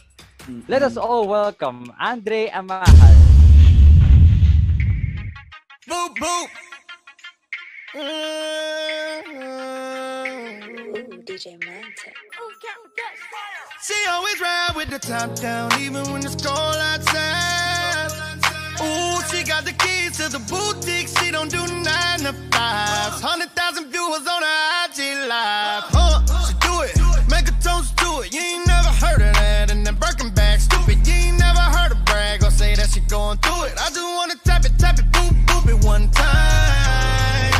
Mm-hmm. 0.48 0.64
Let 0.72 0.82
us 0.88 0.96
all 0.96 1.28
welcome 1.28 1.92
Andre 2.00 2.48
Amahan. 2.48 3.16
Boop, 5.88 6.16
boop! 6.16 6.50
Ooh, 7.96 8.02
DJ 11.24 11.60
Manta. 11.64 12.12
She 13.84 13.96
always 14.10 14.40
ride 14.42 14.74
with 14.76 14.90
the 14.90 15.00
top 15.00 15.36
down, 15.36 15.72
even 15.80 16.04
when 16.12 16.24
it's 16.24 16.36
cold 16.36 16.76
outside. 16.76 17.57
Ooh, 18.80 19.22
she 19.30 19.44
got 19.44 19.66
the 19.66 19.74
keys 19.74 20.18
to 20.18 20.30
the 20.30 20.40
boutique. 20.40 21.08
She 21.20 21.32
don't 21.32 21.50
do 21.50 21.66
nine 21.82 22.20
to 22.20 22.34
five. 22.52 23.14
Hundred 23.22 23.50
thousand 23.56 23.92
viewers 23.92 24.26
on 24.28 24.42
her 24.44 24.86
IG 24.86 25.28
live. 25.28 25.84
Huh, 25.90 26.22
she 26.46 26.54
do 26.62 26.74
it. 26.86 26.94
Make 27.30 27.48
a 27.50 27.56
toast 27.62 27.98
to 27.98 28.22
it. 28.22 28.34
You 28.34 28.42
ain't 28.42 28.68
never 28.68 28.90
heard 28.90 29.22
of 29.22 29.34
that. 29.34 29.72
And 29.72 29.86
then 29.86 29.96
Birkin 29.96 30.30
bag, 30.30 30.60
stupid. 30.60 31.06
You 31.08 31.14
ain't 31.14 31.40
never 31.40 31.60
heard 31.60 31.92
a 31.92 32.00
brag 32.06 32.44
or 32.44 32.52
say 32.52 32.76
that 32.76 32.90
she 32.90 33.00
going 33.02 33.40
through 33.40 33.66
it. 33.66 33.74
I 33.82 33.90
just 33.90 34.02
wanna 34.02 34.36
tap 34.44 34.66
it, 34.66 34.78
tap 34.78 35.00
it, 35.00 35.10
boop, 35.12 35.34
boop 35.46 35.68
it 35.70 35.84
one 35.84 36.12
time. 36.12 37.57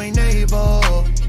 Ain't 0.00 0.18
able. 0.18 0.82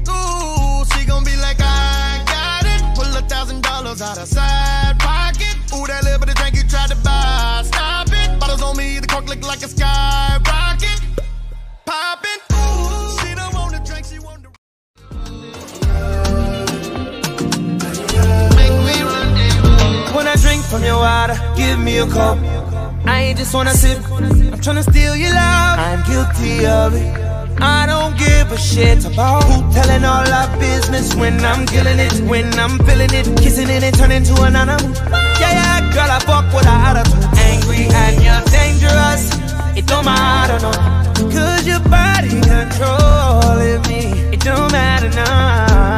Ooh, 0.08 0.84
she 0.92 1.04
gon' 1.06 1.24
be 1.24 1.36
like, 1.36 1.58
I 1.60 2.22
got 2.26 2.64
it. 2.66 2.80
Pull 2.96 3.16
a 3.16 3.22
thousand 3.28 3.62
dollars 3.62 4.02
out 4.02 4.18
of 4.18 4.28
side 4.28 4.98
pocket. 4.98 5.54
Ooh, 5.74 5.86
that 5.86 6.04
little 6.04 6.18
bit 6.20 6.30
of 6.30 6.34
drink 6.36 6.56
you 6.56 6.62
tried 6.68 6.90
to 6.90 6.96
buy. 6.96 7.62
Stop 7.64 8.08
it. 8.10 8.38
Bottles 8.40 8.62
on 8.62 8.76
me, 8.76 8.98
the 8.98 9.06
cork 9.06 9.28
look 9.28 9.42
like 9.42 9.62
a 9.62 9.68
skyrocket. 9.68 11.00
Poppin'. 11.86 12.40
From 20.70 20.84
your 20.84 20.98
water, 20.98 21.34
give 21.56 21.80
me 21.80 21.98
a 21.98 22.06
cup. 22.06 22.38
I 23.04 23.22
ain't 23.22 23.38
just 23.38 23.52
wanna 23.52 23.72
sip, 23.72 23.98
I'm 24.08 24.60
tryna 24.60 24.88
steal 24.88 25.16
your 25.16 25.34
love. 25.34 25.78
I'm 25.80 26.04
guilty 26.06 26.64
of 26.64 26.94
it. 26.94 27.29
I 27.62 27.86
don't 27.86 28.16
give 28.16 28.50
a 28.52 28.58
shit 28.58 29.04
about 29.04 29.44
who 29.44 29.72
telling 29.72 30.04
all 30.04 30.26
our 30.26 30.58
business 30.58 31.14
when 31.14 31.44
I'm 31.44 31.66
killing 31.66 31.98
it, 31.98 32.20
when 32.28 32.52
I'm 32.58 32.78
feeling 32.86 33.12
it, 33.12 33.26
kissing 33.38 33.68
it 33.68 33.82
and 33.82 33.96
turning 33.96 34.24
to 34.24 34.42
an 34.42 34.56
animal. 34.56 34.90
Yeah, 35.40 35.52
yeah, 35.52 35.92
girl, 35.92 36.10
I 36.10 36.18
fuck 36.20 36.52
with 36.54 36.66
a 36.66 36.70
attitude. 36.70 37.24
Angry 37.38 37.86
and 37.92 38.22
you're 38.22 38.42
dangerous. 38.50 39.30
It 39.76 39.86
don't 39.86 40.04
matter, 40.04 40.58
no. 40.64 40.72
Cause 41.30 41.66
your 41.66 41.80
body 41.80 42.40
controlling 42.40 43.82
me. 43.88 44.12
It 44.32 44.40
don't 44.40 44.72
matter 44.72 45.10
now. 45.10 45.90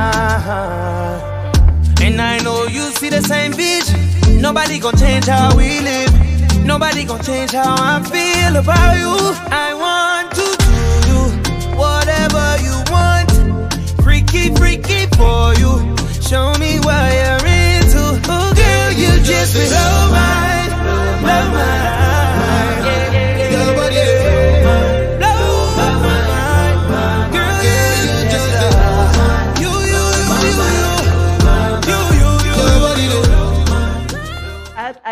And 2.00 2.21
I 2.21 2.38
know 2.42 2.66
you 2.66 2.90
see 2.92 3.09
the 3.09 3.23
same 3.23 3.52
vision. 3.52 4.00
Nobody 4.40 4.78
gonna 4.81 4.97
change 4.99 5.26
how 5.26 5.57
we 5.57 5.81
live. 5.81 6.12
Nobody 6.64 7.04
gonna 7.04 7.23
change 7.23 7.52
how 7.52 7.76
I 7.78 8.02
feel 8.02 8.57
about 8.57 8.99
you. 8.99 9.14
I 9.50 9.75
want 9.75 10.35
to 10.35 10.62
for 15.23 15.55
you. 15.62 15.73
Show 16.29 16.47
me 16.62 16.73
what 16.87 17.07
you're 17.19 17.47
into. 17.62 18.05
Oh, 18.35 18.49
girl, 18.61 18.91
you 19.02 19.12
just 19.31 19.52
blow 19.55 19.97
my, 20.17 20.52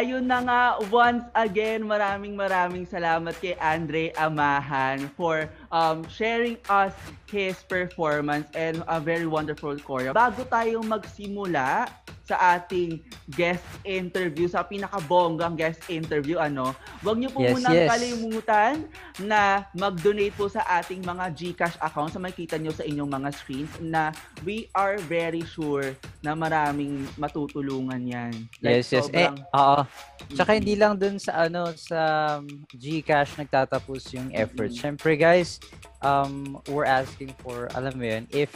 ayun 0.00 0.24
na 0.24 0.40
nga, 0.40 0.60
once 0.88 1.28
again, 1.36 1.84
maraming 1.84 2.32
maraming 2.32 2.88
salamat 2.88 3.36
kay 3.36 3.52
Andre 3.60 4.08
Amahan 4.16 5.12
for 5.12 5.44
um, 5.68 6.08
sharing 6.08 6.56
us 6.72 6.96
his 7.28 7.60
performance 7.68 8.48
and 8.56 8.80
a 8.88 8.96
very 8.96 9.28
wonderful 9.28 9.76
choreo. 9.76 10.16
Bago 10.16 10.40
tayo 10.48 10.80
magsimula 10.80 11.84
sa 12.30 12.54
ating 12.54 13.02
guest 13.34 13.66
interview, 13.82 14.46
sa 14.46 14.62
pinakabonggang 14.62 15.58
guest 15.58 15.82
interview, 15.90 16.38
ano, 16.38 16.70
wag 17.02 17.18
niyo 17.18 17.34
po 17.34 17.42
yes, 17.42 17.58
munang 17.58 17.74
yes. 17.74 17.88
kalimutan 17.90 18.74
na 19.18 19.66
mag-donate 19.74 20.34
po 20.38 20.46
sa 20.46 20.62
ating 20.78 21.02
mga 21.02 21.34
GCash 21.34 21.76
accounts 21.82 22.14
sa 22.14 22.22
makikita 22.22 22.54
niyo 22.54 22.70
sa 22.70 22.86
inyong 22.86 23.10
mga 23.10 23.28
screens 23.34 23.72
na 23.82 24.14
we 24.46 24.70
are 24.78 24.94
very 25.10 25.42
sure 25.42 25.90
na 26.22 26.38
maraming 26.38 27.02
matutulungan 27.18 27.98
yan. 28.06 28.32
Like, 28.62 28.86
yes, 28.86 28.94
yes. 28.94 29.10
Sobrang... 29.10 29.36
Eh, 29.42 29.58
oo. 29.58 29.82
Tsaka 30.30 30.50
hindi 30.54 30.78
lang 30.78 30.94
dun 30.94 31.18
sa 31.18 31.50
ano 31.50 31.74
sa 31.74 32.00
um, 32.38 32.46
GCash 32.78 33.34
nagtatapos 33.40 34.14
yung 34.14 34.30
effort. 34.30 34.70
Mm-hmm. 34.70 34.84
Syempre 34.86 35.18
guys, 35.18 35.58
um, 36.04 36.60
we're 36.70 36.86
asking 36.86 37.34
for, 37.42 37.66
alam 37.74 37.96
mo 37.96 38.04
yun, 38.06 38.24
if 38.30 38.54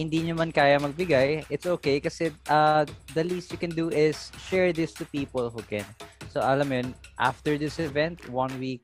hindi 0.00 0.24
nyo 0.24 0.40
man 0.40 0.48
kaya 0.48 0.80
magbigay, 0.80 1.44
it's 1.52 1.68
okay 1.68 2.00
kasi 2.00 2.32
uh, 2.48 2.88
the 3.12 3.20
least 3.20 3.52
you 3.52 3.60
can 3.60 3.68
do 3.68 3.92
is 3.92 4.32
share 4.48 4.72
this 4.72 4.96
to 4.96 5.04
people 5.04 5.52
who 5.52 5.60
can. 5.68 5.84
So 6.32 6.40
alam 6.40 6.72
mo 6.72 6.80
yun, 6.80 6.96
after 7.20 7.60
this 7.60 7.76
event, 7.76 8.24
one 8.32 8.56
week, 8.56 8.80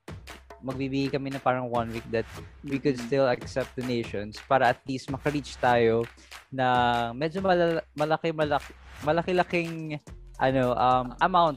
magbibigay 0.60 1.16
kami 1.16 1.32
na 1.32 1.40
parang 1.40 1.72
one 1.72 1.88
week 1.88 2.04
that 2.12 2.28
we 2.60 2.76
could 2.76 3.00
mm-hmm. 3.00 3.08
still 3.08 3.26
accept 3.32 3.72
donations 3.80 4.36
para 4.44 4.76
at 4.76 4.80
least 4.84 5.08
makareach 5.08 5.56
tayo 5.56 6.04
na 6.52 7.10
medyo 7.16 7.40
malaki 7.40 8.34
malaki 8.34 8.72
malaki 9.04 9.32
laking 9.32 9.72
ano 10.36 10.76
um 10.76 11.06
amount 11.24 11.56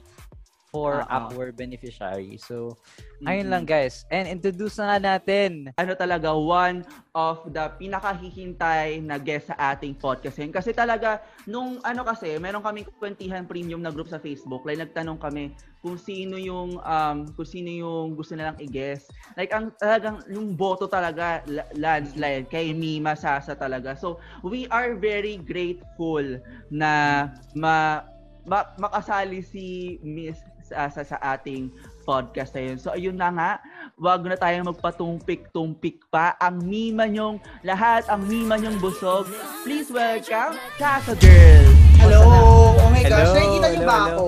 for 0.69 1.01
Ah, 1.01 1.25
ah. 1.25 1.33
our 1.33 1.49
beneficiary. 1.49 2.37
So, 2.37 2.77
ayun 3.25 3.49
lang 3.49 3.65
guys. 3.65 4.05
And 4.09 4.29
introduce 4.29 4.77
na 4.77 4.95
nga 4.95 5.17
natin. 5.17 5.73
ano 5.75 5.93
talaga 5.97 6.29
one 6.31 6.85
of 7.11 7.41
the 7.49 7.65
pinakahihintay 7.75 9.01
na 9.01 9.17
guest 9.17 9.49
sa 9.49 9.73
ating 9.73 9.97
podcast 9.97 10.37
ngayon. 10.37 10.53
Kasi 10.53 10.71
talaga, 10.71 11.19
nung 11.43 11.81
ano 11.81 12.05
kasi, 12.05 12.37
meron 12.37 12.61
kaming 12.61 12.85
kwentihan 12.95 13.43
premium 13.43 13.81
na 13.81 13.89
group 13.89 14.07
sa 14.07 14.21
Facebook. 14.21 14.61
Like, 14.63 14.79
nagtanong 14.79 15.17
kami 15.17 15.51
kung 15.81 15.97
sino 15.97 16.37
yung, 16.37 16.77
um, 16.77 17.17
kung 17.33 17.47
sino 17.47 17.71
yung 17.71 18.13
gusto 18.13 18.35
nilang 18.35 18.59
i-guess. 18.61 19.09
Like, 19.33 19.49
ang 19.49 19.73
talagang, 19.75 20.21
yung 20.29 20.53
boto 20.53 20.85
talaga, 20.85 21.41
la- 21.49 21.67
landslide, 21.73 22.45
kay 22.47 22.71
Mima 22.71 23.17
Sasa 23.17 23.57
talaga. 23.57 23.97
So, 23.97 24.21
we 24.45 24.69
are 24.69 24.93
very 24.93 25.39
grateful 25.39 26.23
na 26.69 27.25
ma, 27.55 28.05
ma- 28.45 28.69
makasali 28.77 29.41
si 29.41 29.97
Miss 30.03 30.39
Sasa 30.69 31.01
sa 31.01 31.17
ating 31.33 31.73
podcast 32.05 32.53
na 32.53 32.61
yun. 32.61 32.77
So, 32.77 32.93
ayun 32.93 33.17
na 33.17 33.29
nga, 33.33 33.51
wag 33.97 34.21
na 34.25 34.37
tayong 34.37 34.69
magpatumpik-tumpik 34.69 36.05
pa. 36.09 36.37
Ang 36.37 36.65
mima 36.65 37.09
nyong 37.09 37.37
lahat, 37.65 38.05
ang 38.09 38.25
mima 38.25 38.57
nyong 38.57 38.77
busog. 38.77 39.25
Please 39.65 39.89
welcome, 39.89 40.57
Casa 40.77 41.13
Girl! 41.17 41.69
Hello! 41.99 42.21
Oh 42.77 42.89
my 42.89 43.01
gosh, 43.05 43.29
Hello, 43.29 43.33
nakikita 43.35 43.67
niyo 43.69 43.81
ba 43.85 43.97
hello, 43.97 44.09
ako? 44.09 44.27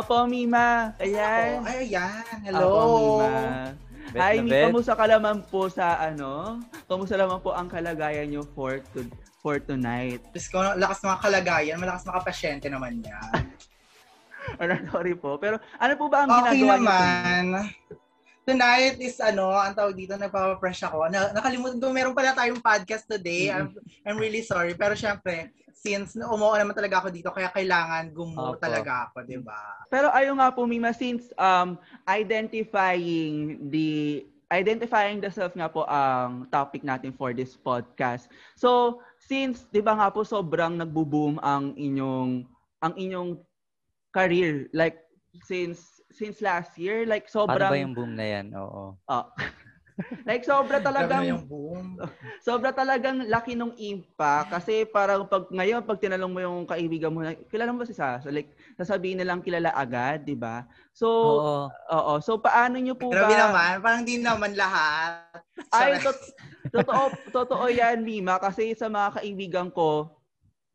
Opo, 0.00 0.16
Mima. 0.26 0.68
Ayan. 0.98 1.62
Ako. 1.62 1.68
Ay, 1.68 1.78
ayan. 1.86 2.36
Hello. 2.44 2.66
Opo, 2.66 2.88
Mima. 2.96 3.30
Bet 4.10 4.20
Hi, 4.22 4.36
na 4.38 4.42
Mi, 4.42 4.60
kamusta 4.70 4.94
ka 4.94 5.04
naman 5.06 5.36
po 5.50 5.68
sa 5.68 5.98
ano? 5.98 6.62
Kamusta 6.86 7.14
naman 7.18 7.38
po 7.42 7.52
ang 7.52 7.68
kalagayan 7.68 8.30
nyo 8.30 8.42
for 8.54 8.78
to, 8.94 9.06
for 9.42 9.58
tonight? 9.58 10.22
Diyos 10.30 10.46
ko, 10.50 10.62
lakas 10.78 11.02
mga 11.02 11.18
kalagayan, 11.20 11.76
malakas 11.78 12.06
mga 12.06 12.22
pasyente 12.22 12.66
naman 12.70 13.02
yan. 13.02 13.32
Or, 14.60 14.66
sorry 14.92 15.14
po. 15.18 15.36
Pero 15.40 15.58
ano 15.78 15.92
po 15.98 16.06
ba 16.06 16.24
ang 16.24 16.30
okay 16.30 16.60
ginagawa 16.60 16.74
niyo 16.76 16.88
naman. 16.88 17.44
Tonight 18.46 19.02
is 19.02 19.18
ano, 19.18 19.50
ang 19.50 19.74
tawag 19.74 19.98
dito, 19.98 20.14
nagpapapress 20.14 20.86
ako. 20.86 21.10
Na, 21.10 21.34
nakalimutan 21.34 21.82
ko, 21.82 21.90
meron 21.90 22.14
pala 22.14 22.30
tayong 22.30 22.62
podcast 22.62 23.02
today. 23.10 23.50
I'm, 23.50 23.74
I'm 24.06 24.14
really 24.22 24.46
sorry. 24.46 24.78
Pero 24.78 24.94
syempre, 24.94 25.50
since 25.74 26.14
umuo 26.14 26.54
naman 26.54 26.78
talaga 26.78 27.02
ako 27.02 27.10
dito, 27.10 27.34
kaya 27.34 27.50
kailangan 27.50 28.14
gumo 28.14 28.54
Opo. 28.54 28.62
talaga 28.62 29.10
ako, 29.10 29.26
di 29.26 29.42
ba? 29.42 29.86
Pero 29.90 30.14
ayun 30.14 30.38
nga 30.38 30.54
po, 30.54 30.62
Mima, 30.62 30.94
since 30.94 31.34
um, 31.42 31.74
identifying 32.06 33.58
the 33.66 34.22
identifying 34.46 35.18
the 35.18 35.26
self 35.26 35.50
nga 35.58 35.66
po 35.66 35.82
ang 35.90 36.46
topic 36.54 36.86
natin 36.86 37.10
for 37.10 37.34
this 37.34 37.58
podcast. 37.58 38.30
So, 38.54 39.02
since 39.18 39.66
'di 39.74 39.82
ba 39.82 39.98
nga 39.98 40.08
po 40.14 40.22
sobrang 40.22 40.78
nagbo-boom 40.78 41.42
ang 41.42 41.74
inyong 41.74 42.46
ang 42.78 42.94
inyong 42.94 43.42
career 44.16 44.72
like 44.72 44.96
since 45.44 46.00
since 46.08 46.40
last 46.40 46.72
year 46.80 47.04
like 47.04 47.28
sobrang 47.28 47.68
ba 47.68 47.76
yung 47.76 47.92
boom 47.92 48.16
na 48.16 48.24
yan? 48.24 48.46
Oo. 48.56 48.96
Ah. 49.04 49.28
like 50.28 50.44
sobra 50.44 50.80
talagang 50.80 51.24
na 51.24 51.32
yung 51.36 51.44
boom. 51.44 52.00
sobra 52.46 52.72
talagang 52.72 53.28
laki 53.28 53.52
nung 53.52 53.76
impact 53.76 54.56
kasi 54.56 54.88
parang 54.88 55.28
pag 55.28 55.52
ngayon 55.52 55.84
pag 55.84 56.00
tinanong 56.00 56.32
mo 56.32 56.40
yung 56.40 56.58
kaibigan 56.64 57.12
mo 57.12 57.20
kilala 57.52 57.72
mo 57.76 57.84
ba 57.84 57.88
si 57.88 57.96
Sasa 57.96 58.32
like 58.32 58.56
sasabihin 58.80 59.20
nilang 59.20 59.44
kilala 59.44 59.76
agad, 59.76 60.24
'di 60.24 60.36
ba? 60.36 60.64
So 60.96 61.08
Oo. 61.08 61.56
Oo. 61.86 62.18
So, 62.18 62.38
paano 62.42 62.78
nyo 62.80 62.98
po 62.98 63.14
Grabe 63.14 63.34
ba... 63.34 63.46
naman, 63.46 63.72
parang 63.78 64.02
di 64.02 64.18
naman 64.18 64.58
lahat. 64.58 65.38
Ay, 65.70 66.02
tot- 66.02 66.34
totoo, 66.74 67.30
totoo 67.30 67.66
yan, 67.70 68.02
Mima. 68.02 68.42
Kasi 68.42 68.74
sa 68.74 68.90
mga 68.90 69.22
kaibigan 69.22 69.68
ko, 69.70 70.15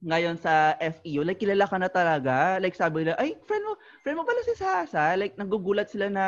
ngayon 0.01 0.37
sa 0.41 0.73
FEU, 0.81 1.21
like, 1.21 1.37
kilala 1.37 1.69
ka 1.69 1.77
na 1.77 1.89
talaga. 1.89 2.57
Like, 2.57 2.73
sabi 2.73 3.05
nila, 3.05 3.17
ay, 3.21 3.37
friend 3.45 3.63
mo, 3.65 3.77
friend 4.01 4.17
mo 4.17 4.25
pala 4.25 4.41
si 4.41 4.57
Sasa. 4.57 5.13
Like, 5.13 5.37
nagugulat 5.37 5.93
sila 5.93 6.09
na, 6.09 6.25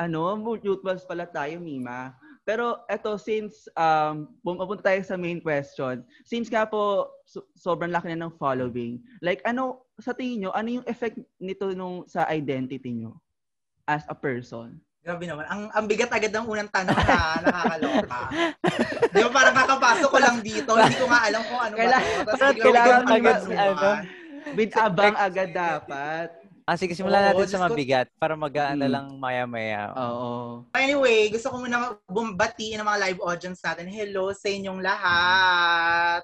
ano, 0.00 0.32
mutuals 0.40 1.04
pala 1.04 1.28
tayo, 1.28 1.60
Mima. 1.60 2.16
Pero 2.42 2.82
eto, 2.90 3.14
since 3.22 3.70
um, 3.78 4.26
pumunta 4.42 4.90
tayo 4.90 5.00
sa 5.06 5.14
main 5.14 5.38
question, 5.38 6.02
since 6.26 6.50
nga 6.50 6.66
po 6.66 7.06
so- 7.22 7.46
sobrang 7.54 7.94
laki 7.94 8.10
na 8.10 8.26
ng 8.26 8.34
following, 8.34 8.98
like 9.22 9.38
ano, 9.46 9.86
sa 10.02 10.10
tingin 10.10 10.46
nyo, 10.46 10.50
ano 10.50 10.82
yung 10.82 10.88
effect 10.90 11.22
nito 11.38 11.70
nung 11.70 12.02
sa 12.10 12.26
identity 12.26 12.90
nyo 12.90 13.14
as 13.86 14.02
a 14.10 14.16
person? 14.18 14.82
Grabe 15.02 15.26
naman. 15.26 15.42
Ang, 15.50 15.62
ang 15.68 15.84
bigat 15.84 16.08
agad 16.08 16.30
ng 16.30 16.46
unang 16.46 16.70
tanong 16.70 16.94
na 16.94 17.18
nakakaloka. 17.42 18.20
Di 19.10 19.18
ba 19.18 19.30
parang 19.34 19.56
kakapasok 19.56 20.08
ko 20.08 20.18
lang 20.22 20.36
dito, 20.38 20.70
hindi 20.72 20.94
ko 20.94 21.06
nga 21.10 21.20
alam 21.26 21.42
kung 21.42 21.58
ano 21.60 21.74
Kailangan- 21.74 22.06
ba. 22.06 22.22
Tapos 22.22 22.38
parang 22.38 22.54
kailangan 22.56 23.02
agad, 23.02 23.34
tanungan. 23.42 23.58
ano, 23.58 23.90
With 24.52 24.74
abang 24.74 25.16
agad 25.16 25.48
dapat. 25.50 26.28
Ah, 26.62 26.78
sige, 26.78 26.94
simulan 26.94 27.18
Oo, 27.20 27.26
natin 27.34 27.42
sa 27.42 27.50
Diyos 27.52 27.58
ko. 27.60 27.66
mabigat 27.68 28.06
para 28.16 28.34
magaan 28.34 28.78
na 28.78 28.86
Mm. 28.86 28.94
lang 28.94 29.06
maya-maya. 29.16 29.82
Oo. 29.92 30.30
Anyway, 30.72 31.26
gusto 31.28 31.50
ko 31.50 31.58
muna 31.58 31.78
bumbatiin 32.06 32.78
ang 32.78 32.86
mga 32.86 33.02
live 33.02 33.20
audience 33.20 33.58
natin. 33.60 33.86
Hello 33.88 34.30
sa 34.30 34.46
inyong 34.46 34.78
lahat. 34.78 36.22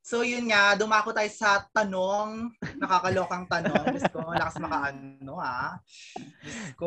So 0.00 0.22
yun 0.22 0.46
nga, 0.46 0.72
dumako 0.72 1.10
tayo 1.10 1.26
sa 1.28 1.66
tanong, 1.68 2.54
nakakalokang 2.78 3.44
tanong. 3.44 3.84
Gusto 3.92 4.16
ko 4.16 4.30
lakas 4.32 4.56
makaano 4.56 5.34
ha. 5.36 5.74
Gusto 6.38 6.74
ko 6.76 6.86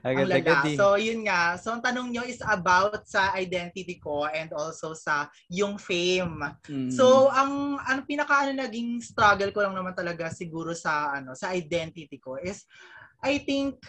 ang 0.00 0.24
lala. 0.24 0.64
eh. 0.64 0.76
So, 0.76 0.96
yun 0.96 1.28
nga. 1.28 1.60
So, 1.60 1.76
ang 1.76 1.82
tanong 1.84 2.08
nyo 2.12 2.22
is 2.24 2.40
about 2.44 3.04
sa 3.04 3.36
identity 3.36 4.00
ko 4.00 4.24
and 4.24 4.48
also 4.56 4.96
sa 4.96 5.28
yung 5.52 5.76
fame. 5.76 6.40
Mm. 6.64 6.88
So, 6.88 7.28
ang 7.28 7.76
ang 7.84 8.08
pinaka 8.08 8.48
ano 8.48 8.64
naging 8.64 9.04
struggle 9.04 9.52
ko 9.52 9.60
lang 9.64 9.76
naman 9.76 9.92
talaga 9.92 10.32
siguro 10.32 10.72
sa 10.72 11.12
ano 11.16 11.36
sa 11.36 11.52
identity 11.52 12.16
ko 12.16 12.40
is 12.40 12.64
I 13.24 13.40
think 13.40 13.80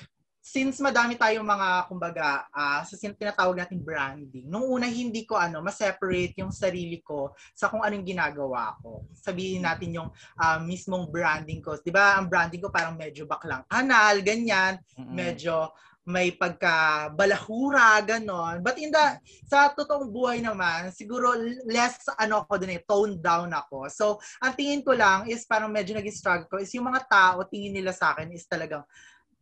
since 0.45 0.77
madami 0.77 1.17
tayong 1.17 1.41
mga 1.41 1.89
kumbaga 1.89 2.45
ah, 2.53 2.85
sa 2.85 2.93
sin- 2.93 3.17
tinatawag 3.17 3.65
nating 3.65 3.81
branding. 3.81 4.45
Nung 4.45 4.69
una 4.69 4.85
hindi 4.85 5.25
ko 5.25 5.41
ano 5.41 5.65
ma-separate 5.65 6.37
yung 6.37 6.53
sarili 6.53 7.01
ko 7.01 7.33
sa 7.57 7.65
kung 7.65 7.81
anong 7.81 8.05
ginagawa 8.05 8.77
ko. 8.77 9.09
Sabihin 9.17 9.65
natin 9.65 9.97
yung 9.97 10.09
ah, 10.37 10.61
mismong 10.61 11.09
branding 11.09 11.65
ko. 11.65 11.81
'Di 11.81 11.89
ba? 11.89 12.21
Ang 12.21 12.29
branding 12.29 12.61
ko 12.61 12.69
parang 12.69 12.93
medyo 12.93 13.25
baklang 13.25 13.65
kanal, 13.65 14.21
ganyan 14.21 14.77
Mm-mm. 14.93 15.17
medyo 15.17 15.73
may 16.05 16.37
pagka 16.37 17.09
balahura 17.17 17.97
ganon 18.05 18.61
but 18.61 18.77
in 18.77 18.93
the 18.93 19.17
sa 19.49 19.73
totoong 19.73 20.13
buhay 20.13 20.37
naman 20.37 20.93
siguro 20.93 21.33
less 21.65 21.97
ano 22.21 22.45
ako 22.45 22.61
dun 22.61 22.77
eh 22.77 22.85
toned 22.85 23.17
down 23.25 23.49
ako 23.49 23.89
so 23.89 24.21
ang 24.37 24.53
tingin 24.53 24.85
ko 24.85 24.93
lang 24.93 25.25
is 25.25 25.49
parang 25.49 25.73
medyo 25.73 25.97
naging 25.97 26.13
struggle 26.13 26.45
ko 26.45 26.61
is 26.61 26.69
yung 26.77 26.85
mga 26.85 27.09
tao 27.09 27.41
tingin 27.49 27.73
nila 27.73 27.89
sa 27.89 28.13
akin 28.13 28.29
is 28.29 28.45
talagang 28.45 28.85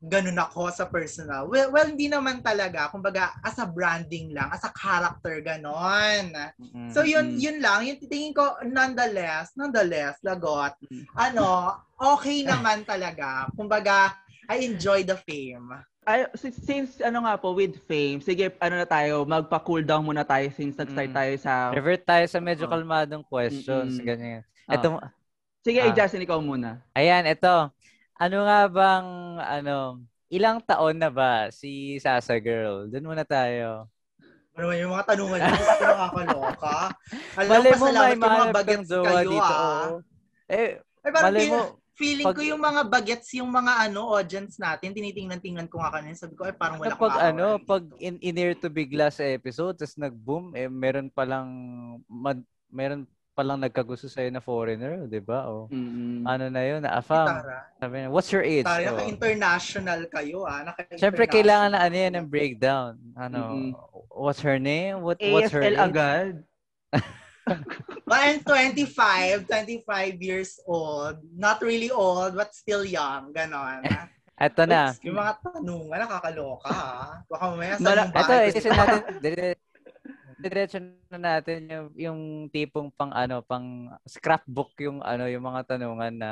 ganun 0.03 0.35
ako 0.35 0.67
sa 0.67 0.83
personal 0.85 1.47
well, 1.47 1.71
well 1.71 1.87
hindi 1.87 2.05
naman 2.05 2.43
talaga 2.43 2.91
kumbaga 2.91 3.31
as 3.39 3.55
a 3.55 3.63
branding 3.63 4.35
lang 4.35 4.51
as 4.51 4.59
a 4.61 4.71
character 4.71 5.39
ganon 5.39 6.27
Mm-mm. 6.59 6.91
So 6.91 7.01
yun 7.01 7.39
yun 7.39 7.57
lang, 7.57 7.83
yung 7.83 8.03
tingin 8.03 8.31
ko 8.31 8.59
nonetheless, 8.61 9.55
nonetheless, 9.55 10.19
lagot. 10.21 10.75
Ano, 11.13 11.71
okay 11.95 12.43
naman 12.43 12.83
talaga. 12.83 13.47
Kumbaga, 13.53 14.13
I 14.45 14.67
enjoy 14.67 15.01
the 15.01 15.15
fame. 15.15 15.71
Ay, 16.03 16.27
si- 16.35 16.51
since 16.53 16.99
ano 16.99 17.23
nga 17.23 17.39
po 17.39 17.55
with 17.55 17.79
fame, 17.81 18.19
sige 18.19 18.51
ano 18.59 18.75
na 18.75 18.85
tayo, 18.85 19.23
magpa-cool 19.23 19.81
down 19.81 20.03
muna 20.03 20.21
tayo 20.21 20.51
since 20.51 20.75
nag-start 20.75 21.09
Mm. 21.09 21.15
tayo 21.15 21.33
sa 21.39 21.51
Revert 21.71 22.03
tayo 22.03 22.25
sa 22.27 22.37
medyo 22.37 22.67
kalmadong 22.67 23.23
questions. 23.23 23.95
Mm-mm. 23.95 24.05
Ganyan. 24.05 24.41
Ah. 24.67 24.75
Ito, 24.75 24.87
Sige, 25.63 25.79
Ah. 25.79 25.87
eh, 25.87 25.95
Justin, 25.95 26.27
ikaw 26.27 26.43
muna. 26.43 26.83
ayan, 26.91 27.23
ito. 27.23 27.71
Ano 28.23 28.47
nga 28.47 28.71
bang, 28.71 29.09
ano, 29.35 29.99
ilang 30.31 30.63
taon 30.63 30.95
na 30.95 31.11
ba 31.11 31.51
si 31.51 31.99
Sasa 31.99 32.39
Girl? 32.39 32.87
Doon 32.87 33.11
muna 33.11 33.27
tayo. 33.27 33.91
Ano 34.55 34.71
yung 34.71 34.95
mga 34.95 35.11
tanungan 35.11 35.39
niyo, 35.43 35.53
gusto 35.59 35.83
nakakaloka. 35.83 36.77
Alam 37.41 37.51
Malay 37.51 37.73
mo, 37.75 37.83
mo, 37.83 37.87
may 37.91 38.15
mga 38.15 38.45
bagets 38.55 38.89
kayo, 38.95 39.27
dito. 39.27 39.43
ah. 39.43 39.59
oo. 39.59 39.95
Eh, 40.47 40.79
Ay, 41.03 41.11
parang 41.11 41.25
malay 41.27 41.41
feel- 41.43 41.51
mo, 41.51 41.61
feeling 41.99 42.27
pag- 42.31 42.37
ko 42.39 42.41
yung 42.47 42.63
mga 42.63 42.81
bagets, 42.87 43.29
yung 43.35 43.51
mga 43.51 43.73
ano, 43.91 44.01
audience 44.15 44.55
natin, 44.55 44.95
tinitingnan-tingnan 44.95 45.67
ko 45.67 45.83
nga 45.83 45.99
kanina. 45.99 46.15
Sabi 46.15 46.39
ko, 46.39 46.47
ay 46.47 46.55
parang 46.55 46.79
wala 46.79 46.95
pag 46.95 47.17
ano, 47.27 47.59
aaway. 47.59 47.67
pag 47.67 47.83
in, 47.99 48.15
in 48.23 48.55
to 48.55 48.71
bigla 48.71 49.11
sa 49.11 49.27
episode, 49.27 49.75
tapos 49.75 49.99
nag-boom, 49.99 50.55
eh, 50.55 50.71
meron 50.71 51.11
palang, 51.11 51.49
mad, 52.07 52.39
meron 52.71 53.03
palang 53.33 53.57
nagkagusto 53.57 54.05
sa'yo 54.05 54.29
na 54.29 54.39
foreigner, 54.39 55.09
di 55.09 55.17
ba? 55.17 55.49
O, 55.49 55.65
Mm-mm. 55.67 56.21
ano 56.23 56.45
na 56.47 56.61
yun, 56.61 56.85
naafam. 56.85 57.25
Tara, 57.41 57.65
Sabi 57.81 57.95
na, 57.99 58.07
what's 58.13 58.29
your 58.29 58.45
age? 58.45 58.61
tara, 58.63 58.93
naka-international 58.93 60.05
kayo, 60.07 60.45
ah. 60.45 60.61
Naka 60.61 60.85
Siyempre, 60.93 61.25
kailangan 61.25 61.73
na 61.73 61.79
ano 61.81 61.95
yan, 61.97 62.13
ng 62.13 62.27
breakdown. 62.29 62.93
Ano, 63.17 63.39
Mm-mm. 63.49 63.69
what's 64.13 64.39
her 64.45 64.61
name? 64.61 65.01
What, 65.01 65.17
what's 65.19 65.49
her 65.49 65.65
ASL 65.65 65.73
age? 65.73 65.81
agad. 65.81 66.33
I'm 68.13 68.39
25, 68.45 69.49
25 69.49 70.21
years 70.21 70.61
old. 70.63 71.17
Not 71.33 71.59
really 71.59 71.89
old, 71.89 72.37
but 72.37 72.53
still 72.53 72.85
young. 72.85 73.33
Ganon. 73.33 73.83
Eto 74.39 74.63
na. 74.65 74.93
Oops, 74.93 75.01
yung 75.03 75.17
mga 75.17 75.33
tanungan, 75.41 75.97
nakakaloka 76.05 76.69
ha. 76.69 77.21
Baka 77.25 77.43
mamaya 77.49 77.73
sa 77.77 77.83
Mala- 77.83 78.45
isa 78.45 78.61
si- 78.61 78.69
natin, 78.69 79.01
diretso 80.39 80.77
na 81.11 81.19
natin 81.19 81.67
yung, 81.69 81.87
yung 81.97 82.21
tipong 82.51 82.89
pang 82.93 83.11
ano, 83.13 83.41
pang 83.45 83.89
scrapbook 84.07 84.73
yung 84.81 84.99
ano, 85.03 85.27
yung 85.29 85.43
mga 85.45 85.75
tanungan 85.75 86.13
na 86.15 86.31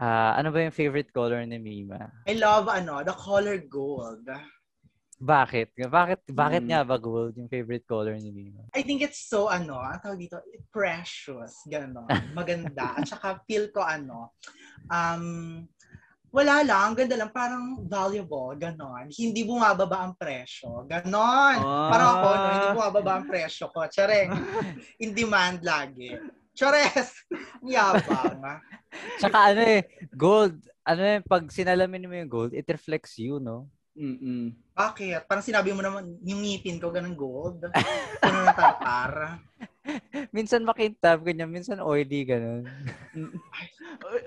Ah, 0.00 0.32
ano 0.40 0.48
ba 0.48 0.64
yung 0.64 0.72
favorite 0.72 1.12
color 1.12 1.44
ni 1.44 1.60
Mima? 1.60 2.08
I 2.26 2.32
love, 2.34 2.68
ano, 2.68 3.04
the 3.04 3.12
color 3.12 3.58
gold. 3.58 4.24
Bakit? 5.20 5.76
Bakit 5.76 6.20
bakit 6.32 6.64
Hmm. 6.64 6.70
nga 6.72 6.80
ba 6.80 6.96
gold 6.96 7.36
yung 7.36 7.52
favorite 7.52 7.84
color 7.84 8.16
ni 8.16 8.32
Mima? 8.32 8.64
I 8.72 8.80
think 8.80 9.02
it's 9.02 9.20
so, 9.28 9.50
ano, 9.52 9.76
ang 9.82 10.00
tawag 10.00 10.16
dito, 10.16 10.40
precious, 10.72 11.52
gano'n, 11.68 12.08
maganda. 12.38 12.96
At 12.96 13.04
saka 13.10 13.42
feel 13.44 13.68
ko, 13.74 13.82
ano, 13.84 14.32
um, 14.88 15.66
wala 16.30 16.62
lang, 16.62 16.94
ganda 16.94 17.18
lang, 17.18 17.30
parang 17.34 17.82
valuable, 17.82 18.54
gano'n. 18.54 19.10
Hindi 19.10 19.42
bumababa 19.42 20.06
ang 20.06 20.14
presyo, 20.14 20.86
gano'n. 20.86 21.58
Ah. 21.58 21.90
Parang 21.90 22.08
ako, 22.16 22.26
no, 22.30 22.50
hindi 22.54 22.68
bumababa 22.74 23.12
ang 23.18 23.26
presyo 23.26 23.66
ko. 23.74 23.82
Tsareng, 23.90 24.30
in 25.02 25.10
demand 25.10 25.62
lagi. 25.66 26.14
Chores! 26.54 27.26
Ang 27.62 27.70
Yabang. 27.74 28.62
Tsaka 29.18 29.54
ano 29.54 29.60
eh, 29.62 29.82
gold, 30.14 30.58
ano 30.86 31.02
eh, 31.02 31.18
pag 31.22 31.50
sinalamin 31.50 32.06
mo 32.06 32.14
yung 32.14 32.30
gold, 32.30 32.52
it 32.54 32.66
reflects 32.70 33.18
you, 33.18 33.42
no? 33.42 33.66
Mm-mm. 33.98 34.54
Bakit? 34.72 35.26
Parang 35.26 35.44
sinabi 35.44 35.74
mo 35.74 35.82
naman, 35.82 36.14
yung 36.22 36.40
ngipin 36.46 36.78
ko, 36.78 36.94
ganun 36.94 37.18
gold. 37.18 37.58
Ano 38.22 38.36
ng 38.46 38.54
tartar. 38.54 39.42
Minsan 40.36 40.62
makintab, 40.62 41.24
ganyan, 41.24 41.48
minsan 41.48 41.80
oily, 41.80 42.28
ganun. 42.28 42.68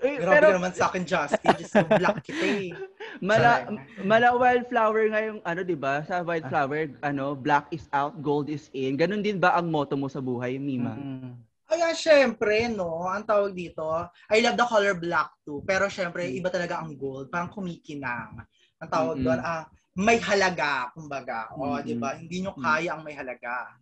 Uy, 0.02 0.18
Grabe 0.18 0.34
pero 0.34 0.48
naman 0.58 0.74
sa 0.74 0.90
akin, 0.90 1.04
Justin. 1.06 1.54
Just 1.62 1.74
so 1.74 1.86
black 1.86 2.26
kita 2.26 2.44
eh. 2.44 2.74
mala 3.22 3.64
Sorry. 3.64 3.78
mala 4.02 4.34
wildflower 4.34 5.04
nga 5.14 5.22
yung 5.24 5.40
ano 5.46 5.62
'di 5.62 5.78
ba? 5.78 6.02
Sa 6.04 6.26
wildflower, 6.26 6.98
ano, 7.06 7.38
black 7.38 7.70
is 7.70 7.86
out, 7.94 8.18
gold 8.20 8.50
is 8.50 8.68
in. 8.74 8.98
Ganun 8.98 9.22
din 9.22 9.38
ba 9.38 9.54
ang 9.56 9.70
motto 9.70 9.94
mo 9.94 10.10
sa 10.10 10.20
buhay, 10.20 10.58
Mima? 10.58 10.98
Mm. 10.98 11.38
Kaya 11.64 11.90
syempre, 11.96 12.70
no, 12.70 13.08
ang 13.08 13.26
tawag 13.26 13.56
dito, 13.56 13.86
I 14.30 14.44
love 14.44 14.60
the 14.60 14.68
color 14.68 14.94
black 14.94 15.34
too. 15.42 15.64
Pero 15.66 15.90
syempre, 15.90 16.30
Mm. 16.30 16.44
iba 16.44 16.50
talaga 16.52 16.82
ang 16.82 16.94
gold. 16.94 17.34
Parang 17.34 17.50
kumikinang. 17.50 18.46
Ang 18.78 18.90
tawag 18.92 19.18
Mm-mm. 19.18 19.26
doon, 19.26 19.42
ah, 19.42 19.66
may 19.96 20.18
halaga, 20.22 20.92
kumbaga. 20.94 21.50
O, 21.56 21.78
Mm-mm. 21.78 21.86
di 21.86 21.96
ba? 21.98 22.14
Hindi 22.14 22.46
nyo 22.46 22.54
Mm. 22.54 22.62
kaya 22.62 22.90
ang 22.94 23.02
may 23.02 23.16
halaga. 23.18 23.74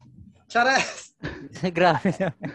Chares! 0.52 1.16
Grabe 1.72 2.12
naman. 2.20 2.52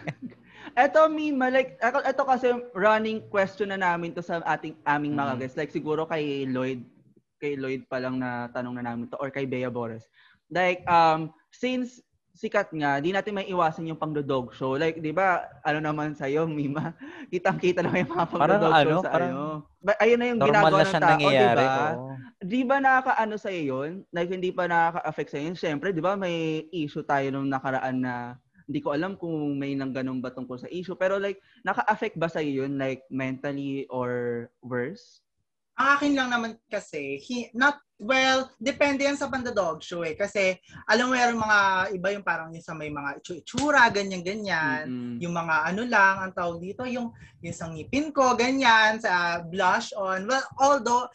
Eto, 0.77 1.09
Mima, 1.09 1.49
like, 1.49 1.73
eto, 1.81 1.97
eto 2.05 2.21
kasi 2.21 2.53
running 2.77 3.25
question 3.33 3.73
na 3.73 3.79
namin 3.81 4.13
to 4.13 4.21
sa 4.21 4.37
ating 4.45 4.77
aming 4.85 5.17
mga 5.17 5.33
Mm. 5.33 5.39
guests. 5.41 5.57
Like, 5.57 5.73
siguro 5.73 6.05
kay 6.05 6.45
Lloyd, 6.45 6.85
kay 7.41 7.57
Lloyd 7.57 7.89
pa 7.89 7.97
lang 7.97 8.21
na 8.21 8.45
tanong 8.53 8.77
na 8.77 8.93
namin 8.93 9.09
to, 9.09 9.17
or 9.17 9.33
kay 9.33 9.49
Bea 9.49 9.73
Boris. 9.73 10.05
Like, 10.53 10.85
um, 10.85 11.33
since 11.49 11.97
sikat 12.37 12.69
nga, 12.69 13.01
di 13.01 13.09
natin 13.09 13.33
may 13.33 13.49
iwasan 13.49 13.89
yung 13.89 13.97
pang-dog 13.97 14.53
show. 14.53 14.77
Like, 14.77 15.01
di 15.01 15.09
ba, 15.09 15.49
ano 15.65 15.81
naman 15.81 16.13
sa'yo, 16.13 16.45
Mima? 16.45 16.93
Kitang-kita 17.33 17.81
naman 17.81 18.05
yung 18.05 18.13
mga 18.13 18.27
pang-dog 18.29 18.73
show 18.77 18.93
ano, 18.93 19.01
sa 19.01 19.09
parang 19.09 19.33
ano. 19.33 19.45
Ayun 19.97 20.19
na 20.21 20.27
yung 20.29 20.41
ginagawa 20.45 20.85
na 20.85 20.85
ng 20.85 21.01
tao, 21.01 21.29
di 21.33 21.47
ba? 21.57 21.67
oo. 21.97 22.07
Di 22.37 22.61
ba 22.61 22.77
nakakaano 22.77 23.35
sa 23.41 23.49
yun? 23.49 24.05
Like, 24.13 24.29
hindi 24.29 24.53
pa 24.53 24.69
nakaka-affect 24.69 25.29
sa 25.33 25.39
yun? 25.41 25.55
Siyempre, 25.57 25.89
di 25.89 26.01
ba, 26.05 26.13
may 26.13 26.69
issue 26.69 27.01
tayo 27.01 27.25
nung 27.33 27.49
nakaraan 27.49 28.05
na 28.05 28.37
hindi 28.67 28.83
ko 28.83 28.93
alam 28.93 29.15
kung 29.15 29.57
may 29.57 29.73
nang 29.73 29.95
ganun 29.95 30.19
ba 30.21 30.29
tungkol 30.29 30.59
sa 30.59 30.69
issue. 30.69 30.93
Pero 30.93 31.17
like, 31.17 31.39
naka-affect 31.63 32.19
ba 32.19 32.27
sa 32.27 32.43
yun? 32.43 32.75
Like, 32.75 33.07
mentally 33.09 33.87
or 33.89 34.45
worse? 34.59 35.23
Ang 35.77 35.87
akin 35.93 36.13
lang 36.17 36.29
naman 36.33 36.51
kasi, 36.65 37.21
he, 37.21 37.53
not, 37.53 37.77
well, 38.01 38.49
depende 38.57 39.05
yan 39.05 39.13
sa 39.13 39.29
pandadog 39.29 39.77
show 39.85 40.01
eh. 40.01 40.17
Kasi, 40.17 40.57
alam 40.89 41.09
mo, 41.09 41.13
yung 41.13 41.37
mga 41.37 41.59
iba 41.93 42.07
yung 42.17 42.25
parang 42.25 42.49
yung 42.49 42.65
sa 42.65 42.73
may 42.73 42.89
mga 42.89 43.21
itsura, 43.21 43.85
ganyan-ganyan. 43.93 44.89
Mm-mm. 44.89 45.17
Yung 45.21 45.37
mga 45.37 45.55
ano 45.69 45.81
lang, 45.85 46.15
ang 46.17 46.33
tawag 46.33 46.57
dito, 46.57 46.81
yung, 46.89 47.13
yung 47.45 47.53
sa 47.53 47.69
ngipin 47.69 48.09
ko, 48.09 48.33
ganyan, 48.33 48.97
sa 48.97 49.45
blush 49.45 49.93
on. 49.93 50.25
Well, 50.25 50.45
although, 50.57 51.05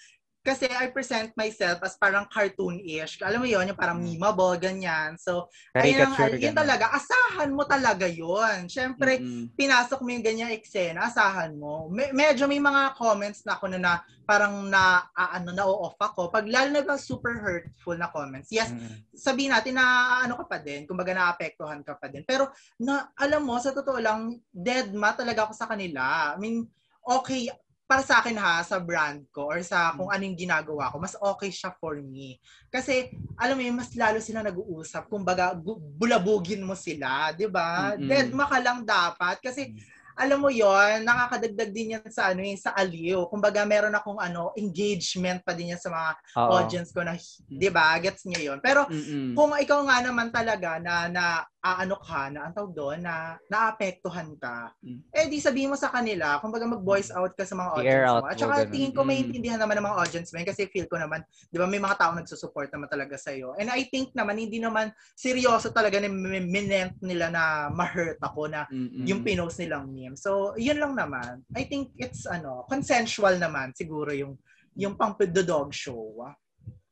kasi 0.42 0.66
I 0.66 0.90
present 0.90 1.30
myself 1.38 1.78
as 1.86 1.94
parang 1.94 2.26
cartoon-ish. 2.26 3.22
Alam 3.22 3.42
mo 3.42 3.46
yon 3.46 3.70
yung 3.70 3.78
parang 3.78 4.02
memeable, 4.02 4.58
ganyan. 4.58 5.14
So, 5.14 5.46
ayun, 5.86 6.10
ang- 6.10 6.34
yun 6.34 6.50
talaga, 6.58 6.90
asahan 6.90 7.54
mo 7.54 7.62
talaga 7.62 8.10
yon 8.10 8.66
Siyempre, 8.66 9.22
Mm-mm. 9.22 9.54
pinasok 9.54 10.02
mo 10.02 10.10
yung 10.10 10.26
ganyang 10.26 10.50
eksena, 10.50 11.06
asahan 11.06 11.54
mo. 11.54 11.86
Me- 11.94 12.10
medyo 12.10 12.50
may 12.50 12.58
mga 12.58 12.98
comments 12.98 13.46
na 13.46 13.54
ako 13.54 13.70
na, 13.70 13.78
na 13.78 13.92
parang 14.26 14.66
na, 14.66 15.06
ah, 15.14 15.38
ano, 15.38 15.54
na-off 15.54 15.94
ako. 15.94 16.34
Pag 16.34 16.50
lalo 16.50 16.74
na 16.74 16.82
ba 16.82 16.98
super 16.98 17.38
hurtful 17.38 17.94
na 17.94 18.10
comments, 18.10 18.50
yes, 18.50 18.74
Mm. 18.74 18.98
sabihin 19.14 19.54
natin 19.54 19.78
na 19.78 19.86
ano 20.26 20.34
ka 20.42 20.50
pa 20.50 20.58
din, 20.58 20.90
kumbaga 20.90 21.14
naapektuhan 21.14 21.86
ka 21.86 21.94
pa 21.94 22.10
din. 22.10 22.26
Pero 22.26 22.50
na 22.82 23.14
alam 23.14 23.46
mo, 23.46 23.54
sa 23.62 23.70
totoo 23.70 24.02
lang, 24.02 24.42
dead 24.50 24.90
ma 24.90 25.14
talaga 25.14 25.46
ako 25.46 25.54
sa 25.54 25.70
kanila. 25.70 26.34
I 26.34 26.38
mean, 26.42 26.66
okay, 27.06 27.46
para 27.92 28.00
sa 28.08 28.24
akin 28.24 28.40
ha, 28.40 28.64
sa 28.64 28.80
brand 28.80 29.20
ko 29.28 29.52
or 29.52 29.60
sa 29.60 29.92
kung 29.92 30.08
anong 30.08 30.32
ginagawa 30.32 30.88
ko, 30.88 30.96
mas 30.96 31.12
okay 31.12 31.52
siya 31.52 31.76
for 31.76 32.00
me. 32.00 32.40
Kasi, 32.72 33.12
alam 33.36 33.60
mo 33.60 33.60
yun, 33.60 33.76
mas 33.76 33.92
lalo 33.92 34.16
sila 34.16 34.40
nag-uusap. 34.40 35.12
Kumbaga, 35.12 35.52
bu- 35.52 35.76
bulabugin 35.76 36.64
mo 36.64 36.72
sila, 36.72 37.36
di 37.36 37.44
ba? 37.52 37.92
Mm-mm. 37.92 38.08
Dead 38.08 38.32
ma 38.32 38.48
ka 38.48 38.56
lang 38.64 38.80
dapat. 38.80 39.44
Kasi, 39.44 39.76
alam 40.16 40.40
mo 40.40 40.48
yon 40.48 41.04
nakakadagdag 41.04 41.68
din 41.68 42.00
yan 42.00 42.08
sa 42.08 42.32
ano 42.32 42.40
eh, 42.40 42.56
sa 42.56 42.72
aliw. 42.72 43.28
Kumbaga, 43.28 43.60
meron 43.68 43.92
akong 43.92 44.16
ano, 44.16 44.56
engagement 44.56 45.44
pa 45.44 45.52
din 45.52 45.76
yan 45.76 45.80
sa 45.80 45.92
mga 45.92 46.10
Oo. 46.40 46.48
audience 46.48 46.96
ko 46.96 47.04
na, 47.04 47.12
di 47.44 47.68
ba? 47.68 47.92
Gets 48.00 48.24
niyo 48.24 48.56
yon 48.56 48.58
Pero, 48.64 48.88
Mm-mm. 48.88 49.36
kung 49.36 49.52
ikaw 49.52 49.84
nga 49.84 50.00
naman 50.00 50.32
talaga 50.32 50.80
na 50.80 51.12
na 51.12 51.24
aano 51.62 51.94
ka 52.02 52.26
na 52.34 52.50
ang 52.50 52.54
tawag 52.58 52.74
doon 52.74 52.98
na 53.06 53.38
naapektuhan 53.46 54.34
ka 54.34 54.74
Mm. 54.82 54.98
eh 55.14 55.26
di 55.30 55.38
sabihin 55.38 55.70
mo 55.70 55.78
sa 55.78 55.94
kanila 55.94 56.42
kumbaga 56.42 56.66
mag-voice 56.66 57.14
out 57.14 57.30
ka 57.38 57.46
sa 57.46 57.54
mga 57.54 57.70
audience 57.78 58.10
out 58.10 58.22
mo 58.22 58.26
at 58.26 58.36
saka 58.36 58.54
ganun. 58.66 58.72
tingin 58.74 58.92
ko 58.92 59.00
Mm. 59.06 59.08
maintindihan 59.14 59.60
naman 59.62 59.78
ng 59.78 59.86
mga 59.86 59.98
audience 60.02 60.28
mo 60.34 60.42
yun 60.42 60.48
kasi 60.50 60.66
feel 60.66 60.90
ko 60.90 60.98
naman 60.98 61.22
di 61.54 61.56
ba 61.62 61.70
may 61.70 61.78
mga 61.78 61.96
tao 62.02 62.10
nagsusupport 62.18 62.66
naman 62.74 62.90
talaga 62.90 63.14
sa 63.14 63.30
iyo 63.30 63.54
and 63.62 63.70
I 63.70 63.86
think 63.86 64.10
naman 64.10 64.42
hindi 64.42 64.58
naman 64.58 64.90
seryoso 65.14 65.70
talaga 65.70 66.02
na 66.02 66.10
min- 66.10 66.50
minent 66.50 66.98
nila 66.98 67.30
na 67.30 67.70
ma-hurt 67.70 68.18
ako 68.18 68.50
na 68.50 68.66
Mm-mm. 68.66 69.06
yung 69.06 69.22
pinost 69.22 69.62
nilang 69.62 69.86
meme 69.86 70.18
so 70.18 70.58
yun 70.58 70.82
lang 70.82 70.98
naman 70.98 71.46
I 71.54 71.62
think 71.62 71.94
it's 71.94 72.26
ano 72.26 72.66
consensual 72.66 73.38
naman 73.38 73.70
siguro 73.78 74.10
yung 74.10 74.34
yung 74.74 74.98
pang 74.98 75.14
the 75.14 75.46
dog 75.46 75.70
show 75.70 76.26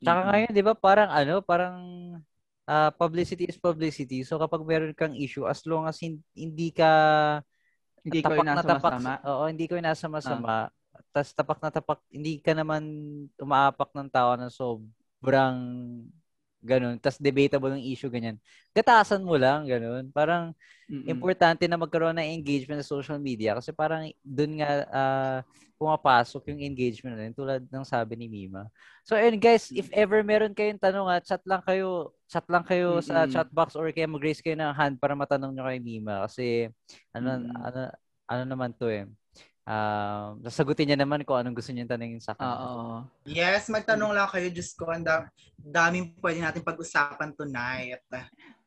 Tsaka 0.00 0.32
ngayon, 0.32 0.56
di 0.56 0.64
ba, 0.64 0.72
parang 0.72 1.12
ano, 1.12 1.44
parang 1.44 1.76
ah, 2.70 2.90
publicity 2.94 3.50
is 3.50 3.58
publicity. 3.58 4.22
So 4.22 4.38
kapag 4.38 4.62
meron 4.62 4.94
kang 4.94 5.18
issue, 5.18 5.44
as 5.50 5.66
long 5.66 5.90
as 5.90 5.98
hin- 5.98 6.22
hindi 6.38 6.70
ka 6.70 6.90
Hindi 8.00 8.24
ko 8.24 8.32
tapak 8.32 8.38
yung 8.38 8.48
na 8.48 8.64
tapak, 8.64 8.92
masama. 8.96 9.12
Ah. 9.20 9.28
oo, 9.28 9.44
hindi 9.50 9.66
ko 9.68 9.74
nasa 9.82 10.06
masama. 10.08 10.70
Tas 11.12 11.34
tapak 11.34 11.58
na 11.60 11.68
tapak, 11.74 11.98
hindi 12.08 12.38
ka 12.40 12.54
naman 12.54 12.82
umaapak 13.36 13.90
ng 13.92 14.08
tao 14.08 14.38
na 14.38 14.48
sobrang 14.48 15.56
ganun. 16.62 16.96
Tas 17.00 17.16
debatable 17.20 17.72
ng 17.76 17.84
issue, 17.84 18.08
ganyan. 18.12 18.36
Gatasan 18.76 19.24
mo 19.24 19.34
lang, 19.36 19.66
ganun. 19.68 20.08
Parang 20.14 20.52
Mm-mm. 20.90 21.30
importante 21.30 21.64
na 21.66 21.80
magkaroon 21.80 22.14
ng 22.20 22.30
engagement 22.36 22.78
sa 22.84 22.92
social 22.94 23.18
media 23.18 23.56
kasi 23.56 23.72
parang 23.72 24.06
doon 24.22 24.52
nga 24.60 24.70
ah, 24.92 25.38
pumapasok 25.80 26.52
yung 26.52 26.60
engagement 26.60 27.16
na 27.16 27.32
tulad 27.32 27.64
ng 27.66 27.84
sabi 27.88 28.12
ni 28.14 28.28
Mima. 28.28 28.68
So 29.02 29.16
ayun 29.16 29.40
guys, 29.40 29.72
if 29.72 29.88
ever 29.96 30.20
meron 30.20 30.52
kayong 30.52 30.76
tanong 30.78 31.08
at 31.08 31.24
chat 31.24 31.40
lang 31.48 31.64
kayo, 31.64 32.12
chat 32.28 32.44
lang 32.52 32.62
kayo 32.62 33.00
sa 33.00 33.24
Mm-mm. 33.24 33.30
chat 33.30 33.48
box 33.50 33.74
or 33.74 33.88
kaya 33.90 34.04
mag-raise 34.06 34.44
kayo 34.44 34.54
ng 34.60 34.76
hand 34.76 35.00
para 35.00 35.16
matanong 35.16 35.56
nyo 35.56 35.64
kay 35.66 35.80
Mima 35.80 36.22
kasi 36.28 36.68
ano 37.16 37.40
ano 37.64 37.80
ano 38.30 38.42
naman 38.46 38.70
to 38.76 38.86
eh. 38.92 39.08
Um, 39.70 40.42
sasagutin 40.42 40.90
niya 40.90 40.98
naman 40.98 41.22
kung 41.22 41.38
anong 41.38 41.54
gusto 41.54 41.70
niya 41.70 41.86
tanongin 41.86 42.18
sa 42.18 42.34
kanya. 42.34 42.58
Oo. 42.58 43.06
Yes, 43.22 43.70
magtanong 43.70 44.10
lang 44.10 44.26
kayo, 44.26 44.50
Diyos 44.50 44.74
ko, 44.74 44.90
ang 44.90 45.06
da- 45.06 45.30
daming 45.54 46.10
pwede 46.18 46.42
natin 46.42 46.66
pag-usapan 46.66 47.30
tonight. 47.38 48.02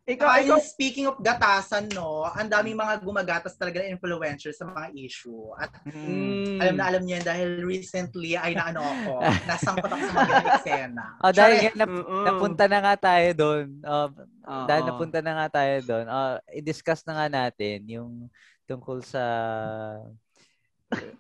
Ikaw, 0.04 0.28
Saka 0.28 0.44
ikaw, 0.44 0.60
speaking 0.64 1.08
of 1.08 1.20
gatasan, 1.20 1.92
no, 1.92 2.28
ang 2.28 2.48
daming 2.48 2.76
mga 2.80 3.04
gumagatas 3.04 3.56
talaga 3.56 3.84
na 3.84 3.92
influencers 3.92 4.56
sa 4.56 4.68
mga 4.68 4.96
issue. 4.96 5.52
At 5.56 5.76
Mm. 5.88 6.60
Alam 6.60 6.76
na 6.80 6.84
alam 6.88 7.02
niyo 7.04 7.20
yan 7.20 7.28
dahil 7.28 7.48
recently 7.64 8.40
ay 8.40 8.56
naano 8.56 8.84
ako, 8.84 9.12
nasangkot 9.52 9.92
ako 9.92 10.04
sa 10.08 10.16
mga 10.24 10.36
eksena. 10.56 11.06
Ah, 11.20 11.32
dahil 11.36 11.56
Sorry. 11.56 11.64
nga 11.68 11.74
nap- 11.84 12.08
napunta 12.24 12.64
na 12.68 12.80
nga 12.80 12.96
tayo 12.96 13.30
doon. 13.36 13.66
Uh, 13.84 14.10
dahil 14.68 14.84
napunta 14.88 15.20
na 15.20 15.32
nga 15.36 15.48
tayo 15.52 15.76
doon. 15.84 16.06
Uh, 16.08 16.36
i-discuss 16.52 17.04
na 17.04 17.14
nga 17.20 17.28
natin 17.28 17.84
yung 17.88 18.12
tungkol 18.68 19.04
sa 19.04 19.24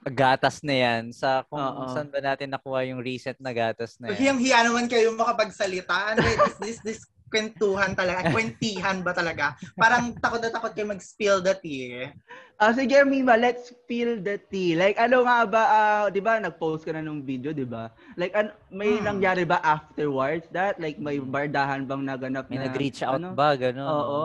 gatas 0.06 0.62
na 0.62 0.74
yan 0.74 1.10
sa 1.10 1.44
kung 1.44 1.58
Oo. 1.58 1.90
saan 1.90 2.08
ba 2.08 2.20
natin 2.20 2.50
nakuha 2.50 2.86
yung 2.86 3.00
recent 3.00 3.38
na 3.38 3.52
gatas 3.52 3.96
na 3.98 4.12
yan. 4.12 4.18
Hiyang-hiya 4.18 4.60
naman 4.66 4.86
kayo 4.86 5.14
makapagsalita. 5.14 6.14
Ano 6.14 6.20
ba, 6.20 6.32
this, 6.38 6.58
this, 6.60 6.80
this 6.84 7.02
kwentuhan 7.28 7.98
talaga, 7.98 8.30
kwentihan 8.30 9.02
ba 9.02 9.10
talaga? 9.10 9.58
Parang 9.74 10.14
takot 10.16 10.38
na 10.38 10.54
takot 10.54 10.70
kayo 10.70 10.86
mag-spill 10.86 11.42
the 11.42 11.58
tea. 11.58 12.14
Ah, 12.62 12.70
sige, 12.70 12.94
Mima, 13.02 13.34
let's 13.34 13.74
feel 13.90 14.22
the 14.22 14.38
tea. 14.38 14.78
Like, 14.78 14.96
ano 14.96 15.26
nga 15.26 15.42
ba, 15.44 15.62
ah, 15.66 16.06
di 16.08 16.22
ba, 16.22 16.38
nag-post 16.38 16.86
ka 16.86 16.94
na 16.94 17.02
nung 17.02 17.26
video, 17.26 17.50
di 17.50 17.66
ba? 17.66 17.90
Like, 18.14 18.38
an- 18.38 18.54
may 18.70 18.94
Hmm. 18.94 19.18
nangyari 19.18 19.44
ba 19.44 19.58
afterwards 19.60 20.46
that? 20.52 20.78
Like, 20.78 21.02
may 21.02 21.18
bardahan 21.18 21.90
bang 21.90 22.06
naganap 22.06 22.46
May 22.48 22.62
na? 22.62 22.70
nag-reach 22.70 23.02
out 23.02 23.18
ano? 23.18 23.34
ba? 23.34 23.58
Ganun. 23.58 23.82
Oo. 23.84 24.22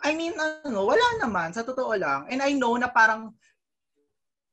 I 0.00 0.16
mean, 0.16 0.32
ano, 0.36 0.88
wala 0.88 1.06
naman, 1.20 1.52
sa 1.52 1.60
totoo 1.60 1.92
lang. 1.96 2.24
And 2.32 2.40
I 2.40 2.56
know 2.56 2.72
na 2.80 2.88
parang 2.88 3.36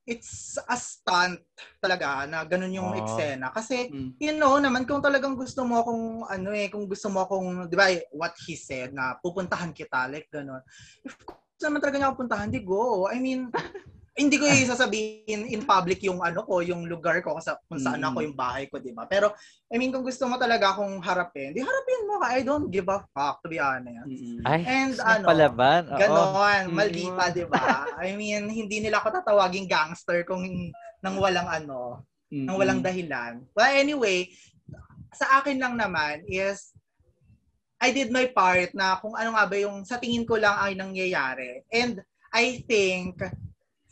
it's 0.08 0.56
a 0.72 0.76
stunt 0.80 1.44
talaga 1.84 2.24
na 2.32 2.48
ganun 2.48 2.72
yung 2.72 2.92
Oh. 2.96 3.00
eksena. 3.00 3.52
Kasi, 3.52 3.92
Mm. 3.92 4.16
you 4.20 4.32
know 4.36 4.56
naman, 4.56 4.88
kung 4.88 5.04
talagang 5.04 5.36
gusto 5.36 5.68
mo 5.68 5.84
kung 5.84 6.24
ano 6.24 6.56
eh, 6.56 6.72
kung 6.72 6.88
gusto 6.88 7.12
mo 7.12 7.28
kung, 7.28 7.68
di 7.68 7.76
ba, 7.76 7.92
what 8.16 8.32
he 8.48 8.56
said, 8.56 8.96
na 8.96 9.20
pupuntahan 9.20 9.76
kita, 9.76 10.08
like 10.08 10.32
ganun. 10.32 10.64
If 11.04 11.16
gusto 11.28 11.64
naman 11.68 11.84
talaga 11.84 11.96
niya 12.00 12.08
ako 12.12 12.16
puntahan, 12.24 12.48
di 12.52 12.64
go. 12.64 13.08
I 13.12 13.20
mean, 13.20 13.52
hindi 14.18 14.42
ko 14.42 14.50
sasabihin 14.50 15.46
in 15.46 15.62
public 15.62 16.02
yung 16.02 16.26
ano 16.26 16.42
ko, 16.42 16.66
yung 16.66 16.90
lugar 16.90 17.22
ko, 17.22 17.38
kung, 17.38 17.46
sa, 17.46 17.54
kung 17.70 17.78
saan 17.78 18.02
Mm. 18.02 18.10
ako, 18.10 18.18
yung 18.26 18.34
bahay 18.34 18.66
ko, 18.66 18.82
di 18.82 18.90
ba? 18.90 19.06
Pero, 19.06 19.30
I 19.70 19.78
mean, 19.78 19.94
kung 19.94 20.02
gusto 20.02 20.26
mo 20.26 20.42
talaga 20.42 20.74
akong 20.74 20.98
harapin, 21.06 21.54
di 21.54 21.62
harapin 21.62 22.02
mo 22.10 22.18
ka. 22.18 22.34
I 22.34 22.42
don't 22.42 22.74
give 22.74 22.90
a 22.90 23.06
fuck, 23.14 23.46
to 23.46 23.48
be 23.48 23.62
honest. 23.62 24.10
Ay, 24.42 24.66
And 24.66 24.98
ano, 24.98 25.30
palaban. 25.30 25.94
Oo. 25.94 26.00
Ganon, 26.02 26.64
Mm. 26.66 26.74
maldita, 26.74 27.24
di 27.30 27.46
ba? 27.46 27.86
I 28.02 28.18
mean, 28.18 28.50
hindi 28.50 28.82
nila 28.82 29.06
ako 29.06 29.22
tatawaging 29.22 29.70
gangster 29.70 30.26
kung 30.26 30.42
nang 31.06 31.22
walang 31.22 31.46
ano, 31.46 32.02
nang 32.34 32.58
walang 32.58 32.82
dahilan. 32.82 33.46
Well, 33.54 33.70
anyway, 33.70 34.34
sa 35.14 35.40
akin 35.40 35.62
lang 35.62 35.78
naman 35.78 36.26
is, 36.26 36.74
I 37.78 37.94
did 37.94 38.10
my 38.10 38.26
part 38.34 38.74
na 38.74 38.98
kung 38.98 39.14
ano 39.14 39.38
nga 39.38 39.46
ba 39.46 39.54
yung 39.62 39.86
sa 39.86 40.02
tingin 40.02 40.26
ko 40.26 40.42
lang 40.42 40.58
ay 40.58 40.74
nangyayari. 40.74 41.62
And 41.70 42.02
I 42.34 42.66
think 42.66 43.22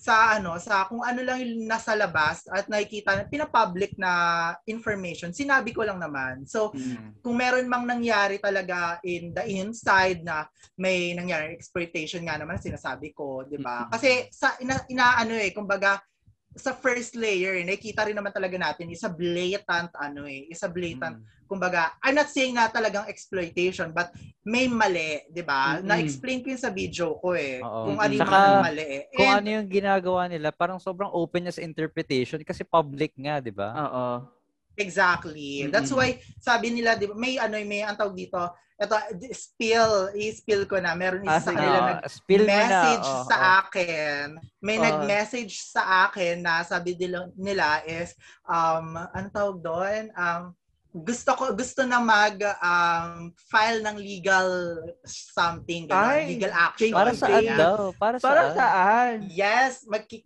sa 0.05 0.37
ano 0.37 0.61
sa 0.61 0.85
kung 0.85 1.01
ano 1.01 1.25
lang 1.25 1.41
yung 1.41 1.65
nasa 1.65 1.97
labas 1.97 2.45
at 2.53 2.69
nakikita 2.69 3.25
pinapublic 3.25 3.97
na 3.97 4.53
information 4.69 5.33
sinabi 5.33 5.73
ko 5.73 5.81
lang 5.81 5.97
naman 5.97 6.45
so 6.45 6.69
Mm. 6.77 7.17
kung 7.25 7.33
meron 7.41 7.65
mang 7.65 7.89
nangyari 7.89 8.37
talaga 8.37 9.01
in 9.01 9.33
the 9.33 9.41
inside 9.49 10.21
na 10.21 10.45
may 10.77 11.15
nangyari 11.17 11.57
exploitation 11.57 12.21
nga 12.21 12.37
naman 12.37 12.61
sinasabi 12.61 13.17
ko, 13.17 13.41
'di 13.41 13.57
ba? 13.57 13.89
Kasi 13.89 14.29
sa 14.29 14.53
ina, 14.61 14.85
inaano 14.85 15.33
eh, 15.33 15.49
kumbaga 15.49 15.97
sa 16.53 16.77
first 16.77 17.17
layer, 17.17 17.57
nakikita 17.65 18.05
rin 18.05 18.13
naman 18.13 18.29
talaga 18.29 18.55
natin 18.61 18.93
isa 18.93 19.09
blatant 19.09 19.89
ano 19.97 20.29
eh, 20.29 20.45
isa 20.53 20.69
blatant 20.69 21.17
Mm. 21.17 21.34
Kumbaga, 21.45 21.93
I'm 22.01 22.13
not 22.13 22.27
saying 22.27 22.53
na 22.53 22.67
talagang 22.67 23.05
exploitation, 23.05 23.89
but 23.89 24.09
may 24.41 24.65
mali, 24.65 25.25
'di 25.29 25.41
ba? 25.41 25.77
Mm-mm. 25.77 25.85
Na-explain 25.85 26.41
ko 26.41 26.49
yun 26.49 26.59
sa 26.59 26.69
video 26.69 27.17
ko 27.17 27.33
eh, 27.33 27.61
Oo. 27.61 27.89
kung 27.89 27.97
ano 27.97 28.13
yung 28.13 28.29
mali. 28.61 28.83
eh. 28.83 29.01
Kung 29.11 29.25
And- 29.25 29.37
ano 29.39 29.47
yung 29.55 29.67
ginagawa 29.67 30.21
nila, 30.25 30.49
parang 30.49 30.77
sobrang 30.77 31.09
open 31.09 31.45
niya 31.45 31.55
sa 31.55 31.65
interpretation 31.65 32.41
kasi 32.41 32.61
public 32.61 33.13
nga, 33.15 33.37
di 33.39 33.49
ba? 33.49 33.69
Oo. 33.71 34.05
Exactly. 34.75 35.63
Mm-mm. 35.63 35.71
That's 35.71 35.89
why 35.89 36.19
sabi 36.37 36.69
nila, 36.69 36.99
di 36.99 37.07
ba, 37.07 37.15
may 37.15 37.39
ano, 37.39 37.55
may 37.63 37.81
ang 37.81 37.95
tawag 37.95 38.11
dito, 38.13 38.37
ito, 38.75 38.91
spill, 39.31 40.11
i-spill 40.19 40.67
ko 40.67 40.83
na. 40.83 40.91
Meron 40.93 41.23
Ah, 41.23 41.39
isa 41.39 41.47
sa 41.47 41.47
sige. 41.47 41.55
kanila 41.55 41.79
Oo, 41.79 41.87
nag 41.87 41.99
spill 42.11 42.43
mo 42.43 42.49
na. 42.49 42.59
message 42.59 43.07
Oo, 43.07 43.23
sa 43.23 43.37
akin. 43.63 44.25
May 44.59 44.75
Oo. 44.75 44.83
nag-message 44.83 45.53
sa 45.63 45.81
akin 46.05 46.43
na 46.43 46.59
sabi 46.59 46.91
nila, 46.93 47.31
nila 47.39 47.79
is, 47.87 48.11
um, 48.43 48.99
ano 48.99 49.27
tawag 49.31 49.57
doon? 49.63 50.03
Um, 50.11 50.43
gusto 50.95 51.35
ko 51.35 51.43
gusto 51.51 51.83
na 51.83 51.99
mag 51.99 52.39
um, 52.63 53.27
file 53.51 53.83
ng 53.83 53.99
legal 53.99 54.47
something 55.03 55.91
ganun, 55.91 56.23
Ay, 56.23 56.39
legal 56.39 56.55
action 56.55 56.95
Para 56.95 57.11
saan 57.11 57.43
ganyan. 57.43 57.59
daw? 57.59 57.91
Para, 57.99 58.15
Para 58.23 58.41
saan? 58.47 58.55
saan? 58.55 59.15
Yes, 59.27 59.83
magki 59.83 60.23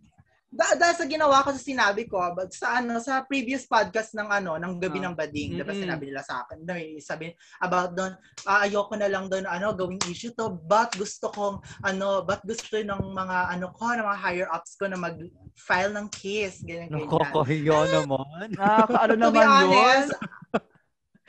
da, 0.49 0.73
dahil 0.73 0.97
sa 0.97 1.05
ginawa 1.05 1.45
ko 1.45 1.53
sa 1.53 1.61
sinabi 1.61 2.09
ko, 2.09 2.17
but 2.33 2.49
sa 2.49 2.81
ano 2.81 2.97
sa 2.97 3.21
previous 3.21 3.69
podcast 3.69 4.17
ng 4.17 4.25
ano 4.29 4.57
ng 4.57 4.81
gabi 4.81 4.97
Ah. 4.97 5.05
ng 5.05 5.13
bading, 5.13 5.53
'di 5.53 5.61
ba 5.61 5.73
Mm-mm. 5.73 5.83
sinabi 5.85 6.03
nila 6.09 6.25
sa 6.25 6.41
akin, 6.41 6.57
no, 6.65 6.73
sabi 6.97 7.29
about 7.61 7.93
doon, 7.93 8.17
ah, 8.49 8.65
ayoko 8.65 8.93
na 8.97 9.05
lang 9.09 9.29
doon 9.29 9.45
ano 9.45 9.77
gawing 9.77 10.01
issue 10.09 10.33
to, 10.33 10.49
but 10.65 10.89
gusto 10.97 11.29
kong 11.29 11.61
ano, 11.85 12.25
but 12.25 12.41
gusto 12.41 12.81
ng 12.81 13.13
mga 13.13 13.37
ano 13.57 13.69
ko, 13.77 13.93
ng 13.93 14.05
mga 14.09 14.21
higher 14.25 14.49
ups 14.49 14.73
ko 14.73 14.89
na 14.89 14.97
mag 14.97 15.17
file 15.53 15.93
ng 15.93 16.09
case, 16.09 16.65
ganyan 16.65 16.89
ganyan. 16.89 17.13
Nakakahiya 17.13 17.79
naman. 17.93 18.47
To 18.57 18.89
be 18.89 19.17
naman 19.21 19.69
yun? 19.69 20.05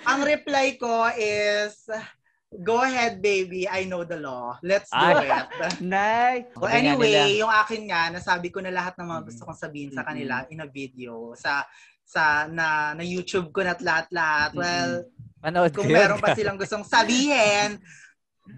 Ang 0.06 0.20
reply 0.24 0.76
ko 0.80 1.08
is 1.16 1.88
Go 2.50 2.82
ahead, 2.82 3.22
baby. 3.22 3.70
I 3.70 3.86
know 3.86 4.02
the 4.02 4.18
law. 4.18 4.58
Let's 4.66 4.90
do 4.90 4.98
Ay. 4.98 5.30
it. 5.30 5.46
Nay. 5.86 6.50
Well, 6.58 6.66
anyway, 6.66 7.38
yung 7.38 7.46
akin 7.46 7.86
nga, 7.86 8.10
nasabi 8.10 8.50
ko 8.50 8.58
na 8.58 8.74
lahat 8.74 8.98
ng 8.98 9.06
mga 9.06 9.22
gusto 9.22 9.46
kong 9.46 9.54
sabihin 9.54 9.94
sa 9.94 10.02
Mm-mm. 10.02 10.10
kanila 10.10 10.34
in 10.50 10.58
a 10.58 10.66
video 10.66 11.30
sa 11.38 11.62
sa 12.02 12.50
na 12.50 12.90
na 12.98 13.06
YouTube 13.06 13.54
ko 13.54 13.62
na 13.62 13.78
lahat-lahat. 13.78 14.50
Well, 14.58 15.06
Manood 15.38 15.70
kung 15.78 15.86
meron 15.86 16.18
pa 16.18 16.34
silang 16.34 16.58
gustong 16.58 16.82
sabihin, 16.82 17.78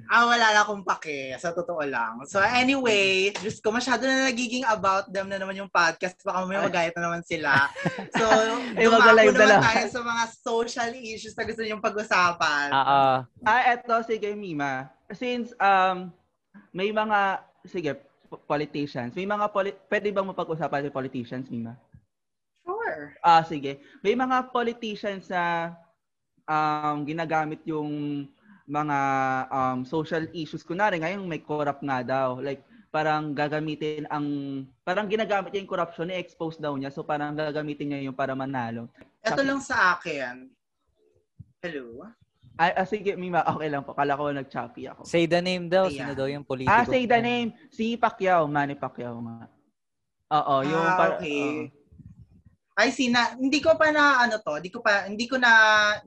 ah, 0.08 0.24
wala 0.28 0.46
na 0.52 0.60
akong 0.62 0.84
pake, 0.84 1.32
sa 1.36 1.56
totoo 1.56 1.80
lang. 1.84 2.20
So 2.28 2.38
anyway, 2.38 3.32
just 3.40 3.64
ko 3.64 3.72
masyado 3.72 4.04
na 4.04 4.28
nagiging 4.28 4.66
about 4.68 5.08
them 5.08 5.28
na 5.28 5.40
naman 5.40 5.56
yung 5.56 5.72
podcast. 5.72 6.20
Baka 6.20 6.44
may 6.44 6.60
Ay. 6.60 6.64
magayat 6.68 6.94
na 6.96 7.02
naman 7.08 7.22
sila. 7.24 7.52
So, 8.12 8.28
dumako 8.76 9.08
naman 9.16 9.34
lang. 9.34 9.62
tayo 9.64 9.86
sa 9.88 10.00
mga 10.04 10.22
social 10.36 10.90
issues 10.94 11.34
na 11.34 11.48
gusto 11.48 11.62
niyong 11.64 11.82
pag-usapan. 11.82 12.68
Oo. 12.70 13.02
Ah, 13.42 13.62
eto, 13.72 13.98
sige, 14.04 14.36
Mima. 14.36 14.92
Since, 15.10 15.56
um, 15.56 16.12
may 16.70 16.92
mga, 16.92 17.40
sige, 17.66 17.96
po- 18.28 18.38
politicians. 18.44 19.16
May 19.16 19.24
mga, 19.24 19.48
poli- 19.48 19.80
pwede 19.88 20.12
bang 20.12 20.28
mapag-usapan 20.28 20.86
yung 20.86 20.94
politicians, 20.94 21.48
Mima? 21.48 21.74
Sure. 22.62 23.16
Ah, 23.24 23.42
sige. 23.42 23.80
May 24.04 24.14
mga 24.14 24.52
politicians 24.52 25.26
na 25.32 25.74
um, 26.46 27.02
ginagamit 27.02 27.60
yung 27.64 28.24
mga 28.72 28.98
um, 29.52 29.78
social 29.84 30.24
issues. 30.32 30.64
Kunwari, 30.64 30.96
ngayon 30.96 31.28
may 31.28 31.44
corrupt 31.44 31.84
nga 31.84 32.00
daw. 32.00 32.40
Like, 32.40 32.64
parang 32.88 33.36
gagamitin 33.36 34.08
ang, 34.08 34.24
parang 34.80 35.04
ginagamit 35.08 35.52
niya 35.52 35.64
yung 35.64 35.72
corruption, 35.72 36.08
i-expose 36.08 36.56
daw 36.56 36.72
niya. 36.72 36.88
So, 36.88 37.04
parang 37.04 37.36
gagamitin 37.36 37.92
niya 37.92 38.08
yung 38.08 38.16
para 38.16 38.32
manalo. 38.32 38.88
Ito 39.20 39.44
lang 39.44 39.60
sa 39.60 39.96
akin. 40.00 40.48
Hello? 41.60 42.08
Ay, 42.56 42.72
ah, 42.76 42.88
sige, 42.88 43.16
Mima, 43.16 43.44
okay 43.48 43.68
lang 43.68 43.84
po. 43.84 43.96
Kala 43.96 44.16
ko 44.16 44.28
nag-choppy 44.28 44.88
ako. 44.88 45.08
Say 45.08 45.24
the 45.24 45.40
name 45.40 45.72
daw. 45.72 45.88
Ayan. 45.88 46.04
Sino 46.04 46.12
daw 46.16 46.28
yung 46.28 46.44
politiko? 46.44 46.72
Ah, 46.72 46.84
say 46.84 47.04
the 47.08 47.20
name. 47.20 47.52
Si 47.72 47.96
Pacquiao, 47.96 48.44
Manny 48.48 48.76
Pacquiao 48.76 49.20
nga. 49.24 49.48
Oo, 50.32 50.54
yung 50.64 50.84
Ah, 50.84 50.96
par- 50.96 51.16
okay. 51.20 51.68
oo. 51.68 51.81
I 52.78 52.88
see 52.88 53.12
na 53.12 53.36
hindi 53.36 53.60
ko 53.60 53.76
pa 53.76 53.92
na 53.92 54.24
ano 54.24 54.40
to, 54.40 54.56
hindi 54.56 54.72
ko 54.72 54.80
pa 54.80 55.04
hindi 55.04 55.28
ko 55.28 55.36
na 55.36 55.52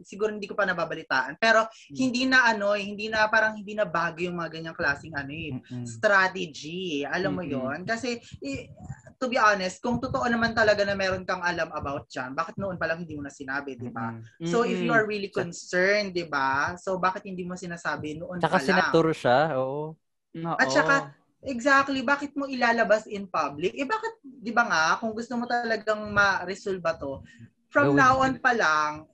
siguro 0.02 0.34
hindi 0.34 0.50
ko 0.50 0.58
pa 0.58 0.66
nababalitaan. 0.66 1.38
Pero 1.38 1.66
Hmm. 1.90 1.96
hindi 2.02 2.26
na 2.26 2.50
ano, 2.50 2.74
eh, 2.74 2.82
hindi 2.86 3.06
na 3.06 3.30
parang 3.30 3.54
hindi 3.58 3.78
na 3.78 3.86
bago 3.86 4.18
yung 4.22 4.38
mga 4.42 4.50
ganyang 4.58 4.78
klaseng 4.78 5.14
ano 5.14 5.30
eh, 5.30 5.54
Mm-mm. 5.54 5.86
strategy. 5.86 7.06
Alam 7.06 7.38
mo 7.38 7.44
Mm-mm. 7.44 7.46
'yon? 7.46 7.86
Kasi 7.86 8.18
eh, 8.42 8.74
to 9.22 9.30
be 9.30 9.38
honest, 9.38 9.78
kung 9.80 10.02
totoo 10.02 10.26
naman 10.26 10.58
talaga 10.58 10.82
na 10.84 10.98
meron 10.98 11.22
kang 11.24 11.46
alam 11.46 11.70
about 11.72 12.10
diyan, 12.10 12.34
bakit 12.34 12.58
noon 12.58 12.76
pa 12.82 12.90
lang 12.90 13.06
hindi 13.06 13.14
mo 13.14 13.24
na 13.26 13.34
sinabi, 13.34 13.78
'di 13.78 13.94
ba? 13.94 14.10
Mm-mm. 14.12 14.26
So 14.42 14.66
if 14.66 14.82
you 14.82 14.90
are 14.90 15.06
really 15.06 15.30
concerned, 15.30 16.18
'di 16.18 16.26
ba? 16.30 16.74
So 16.82 16.98
bakit 16.98 17.30
hindi 17.30 17.46
mo 17.46 17.54
sinasabi 17.54 18.18
noon 18.18 18.42
Tsaka 18.42 18.58
pa 18.58 18.62
lang? 18.66 19.00
senator 19.00 19.06
siya. 19.16 19.56
Oo. 19.60 19.96
Oo. 20.46 20.56
At 20.60 20.70
saka, 20.72 21.08
Exactly. 21.46 22.02
Bakit 22.02 22.34
mo 22.34 22.50
ilalabas 22.50 23.06
in 23.06 23.30
public? 23.30 23.78
Eh 23.78 23.86
bakit, 23.86 24.18
di 24.26 24.50
ba 24.50 24.66
nga, 24.66 24.84
kung 24.98 25.14
gusto 25.14 25.38
mo 25.38 25.46
talagang 25.46 26.10
ma-resolve 26.10 26.82
to, 26.98 27.22
from 27.70 27.94
Gawin 27.94 28.02
now 28.02 28.16
on 28.26 28.34
pa 28.42 28.52
lang, 28.58 29.06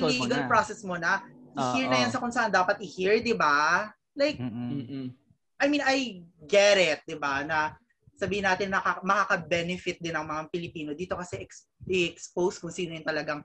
mo 0.00 0.08
i-legal 0.08 0.44
na. 0.44 0.48
process 0.48 0.80
mo 0.80 0.96
na. 0.96 1.20
I-hear 1.52 1.86
na 1.92 1.96
Oo. 2.00 2.02
yan 2.06 2.10
sa 2.10 2.20
kung 2.22 2.32
saan 2.32 2.48
dapat 2.48 2.80
i-hear, 2.80 3.20
di 3.20 3.36
ba? 3.36 3.92
Like, 4.16 4.40
Mm-mm. 4.40 5.12
I 5.60 5.66
mean, 5.68 5.84
I 5.84 6.24
get 6.48 6.80
it, 6.80 7.00
di 7.04 7.20
ba, 7.20 7.44
na 7.44 7.76
sabihin 8.16 8.48
natin 8.48 8.72
na 8.72 8.80
makaka-benefit 8.80 10.00
din 10.00 10.16
ang 10.16 10.24
mga 10.24 10.48
Pilipino 10.48 10.96
dito 10.96 11.12
kasi 11.16 11.40
ex- 11.44 11.68
i-expose 11.84 12.56
kung 12.60 12.72
sino 12.72 12.96
yung 12.96 13.04
talagang 13.04 13.44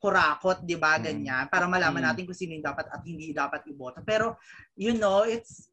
kurakot, 0.00 0.64
di 0.64 0.76
ba, 0.76 0.96
Mm. 0.96 1.04
ganyan, 1.04 1.44
para 1.48 1.64
malaman 1.64 2.00
Mm. 2.00 2.08
natin 2.12 2.24
kung 2.28 2.36
sino 2.36 2.52
yung 2.56 2.64
dapat 2.64 2.88
at 2.92 3.00
hindi 3.04 3.32
dapat 3.32 3.64
iboto. 3.68 4.00
Pero, 4.04 4.36
you 4.76 4.92
know, 4.96 5.24
it's 5.24 5.68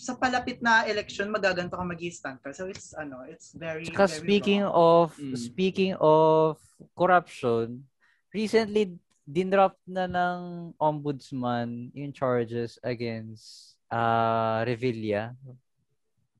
sa 0.00 0.16
palapit 0.16 0.64
na 0.64 0.88
election, 0.88 1.28
magaganto 1.28 1.76
ka 1.76 1.84
mag 1.84 2.00
stand 2.08 2.40
ka. 2.40 2.50
So 2.50 2.64
it's 2.66 2.96
ano, 2.96 3.28
it's 3.28 3.52
very 3.52 3.84
Tsaka 3.84 4.08
very 4.08 4.16
speaking 4.16 4.64
wrong. 4.64 4.72
of 5.04 5.08
Mm. 5.14 5.36
speaking 5.36 5.92
of 6.00 6.56
corruption, 6.96 7.84
recently 8.32 8.96
dinrop 9.22 9.76
na 9.84 10.08
ng 10.08 10.40
ombudsman 10.80 11.92
yung 11.92 12.10
charges 12.10 12.80
against 12.80 13.76
uh, 13.92 14.64
Revilla. 14.64 15.36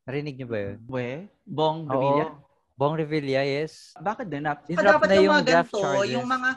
Narinig 0.03 0.41
niyo 0.41 0.49
ba 0.49 0.59
yun? 0.59 0.77
We, 0.89 1.07
Bong 1.45 1.85
Revilla. 1.85 2.27
Oo. 2.33 2.49
Bong 2.75 2.97
Revilla, 2.97 3.45
yes. 3.45 3.93
Bakit 3.95 4.27
din? 4.27 4.43
Nap- 4.43 4.65
Ah, 4.65 4.67
Dinrop 4.67 4.97
dapat 4.97 5.07
na 5.07 5.15
yung 5.15 5.23
yung 5.23 5.35
mga 5.37 5.45
draft 5.45 5.69
ganito, 5.71 5.85
charges. 5.85 6.13
yung 6.17 6.27
mga 6.27 6.51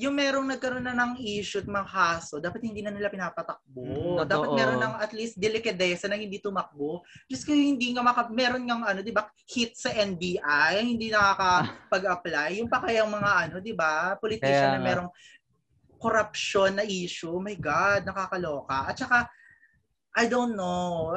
yung 0.00 0.16
merong 0.16 0.48
nagkaroon 0.48 0.80
na 0.80 0.96
ng 0.96 1.20
issue 1.20 1.60
at 1.60 1.68
mga 1.68 1.84
kaso, 1.92 2.40
dapat 2.40 2.64
hindi 2.64 2.80
na 2.80 2.88
nila 2.88 3.12
pinapatakbo. 3.12 4.24
Mm, 4.24 4.24
dapat 4.24 4.48
meron 4.56 4.80
ng 4.80 4.94
at 4.96 5.12
least 5.12 5.36
delikadesa 5.36 6.08
na 6.08 6.16
hindi 6.16 6.40
tumakbo. 6.40 7.04
Just 7.28 7.44
kung 7.44 7.60
hindi 7.60 7.92
nga 7.92 8.00
maka, 8.00 8.24
meron 8.32 8.64
ng 8.64 8.80
ano, 8.80 9.04
'di 9.04 9.12
ba, 9.12 9.28
hit 9.44 9.76
sa 9.76 9.92
NBI, 9.92 10.72
hindi 10.80 11.12
nakakapag-apply. 11.12 12.64
Yung 12.64 12.72
pa 12.72 12.80
kayang 12.80 13.12
mga 13.12 13.30
ano, 13.44 13.54
'di 13.60 13.76
ba, 13.76 14.16
politician 14.16 14.72
Kaya 14.72 14.80
na 14.80 14.80
merong 14.80 15.10
corruption 16.00 16.80
na 16.80 16.84
issue. 16.88 17.36
Oh 17.36 17.44
my 17.44 17.60
God, 17.60 18.08
nakakaloka. 18.08 18.88
At 18.88 18.96
saka, 18.96 19.28
I 20.16 20.32
don't 20.32 20.56
know. 20.56 21.12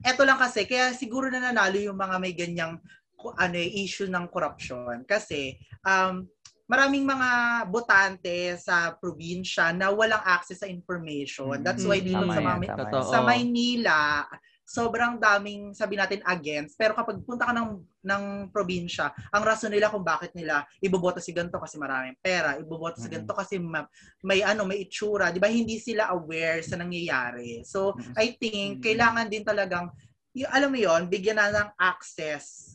Eto 0.00 0.24
lang 0.24 0.40
kasi, 0.40 0.64
kaya 0.64 0.96
siguro 0.96 1.28
na 1.28 1.52
nanalo 1.52 1.76
yung 1.76 2.00
mga 2.00 2.16
may 2.16 2.32
ganyang 2.32 2.80
ano 3.22 3.54
eh, 3.54 3.86
issue 3.86 4.10
ng 4.10 4.26
corruption 4.34 5.06
kasi 5.06 5.54
um 5.86 6.26
maraming 6.72 7.04
mga 7.04 7.30
botante 7.68 8.56
sa 8.56 8.96
probinsya 8.96 9.76
na 9.76 9.92
walang 9.92 10.24
access 10.24 10.64
sa 10.64 10.68
information. 10.72 11.60
That's 11.60 11.84
why 11.84 12.00
dito 12.00 12.24
Tama 12.24 12.32
sa, 12.32 12.40
yan, 12.40 12.64
tama 12.64 13.04
sa 13.04 13.18
Maynila, 13.20 14.24
sobrang 14.64 15.20
daming 15.20 15.76
sabi 15.76 16.00
natin 16.00 16.24
against. 16.24 16.80
Pero 16.80 16.96
kapag 16.96 17.20
punta 17.28 17.44
ka 17.44 17.52
ng 17.52 17.76
ng 18.08 18.22
probinsya, 18.48 19.12
ang 19.28 19.44
rason 19.44 19.68
nila 19.68 19.92
kung 19.92 20.00
bakit 20.00 20.32
nila 20.32 20.64
iboboto 20.80 21.20
si 21.20 21.36
ganito 21.36 21.60
kasi 21.60 21.76
maraming 21.76 22.16
pera, 22.24 22.56
iboboto 22.56 22.96
si 22.96 23.04
Mhm. 23.04 23.14
ganito 23.20 23.32
kasi 23.36 23.60
ma- 23.60 23.84
may 24.24 24.40
ano, 24.40 24.64
may 24.64 24.80
itsura, 24.88 25.28
'di 25.28 25.44
ba? 25.44 25.52
Hindi 25.52 25.76
sila 25.76 26.08
aware 26.08 26.64
sa 26.64 26.80
nangyayari. 26.80 27.68
So, 27.68 27.92
Mhm. 28.00 28.12
I 28.16 28.26
think 28.40 28.80
Mhm. 28.80 28.82
kailangan 28.88 29.26
din 29.28 29.44
talagang 29.44 29.92
y- 30.32 30.48
alam 30.48 30.72
mo 30.72 30.80
'yon, 30.80 31.04
bigyan 31.04 31.36
na 31.36 31.52
ng 31.52 31.68
access 31.76 32.74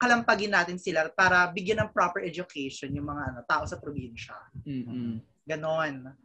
kalampagin 0.00 0.56
natin 0.56 0.80
sila 0.80 1.12
para 1.12 1.44
bigyan 1.52 1.84
ng 1.84 1.92
proper 1.92 2.24
education 2.24 2.88
yung 2.96 3.12
mga 3.12 3.22
ano, 3.30 3.38
tao 3.44 3.68
sa 3.68 3.76
probinsya. 3.76 4.32
Mm-mm. 4.64 5.20
Ganon. 5.44 6.16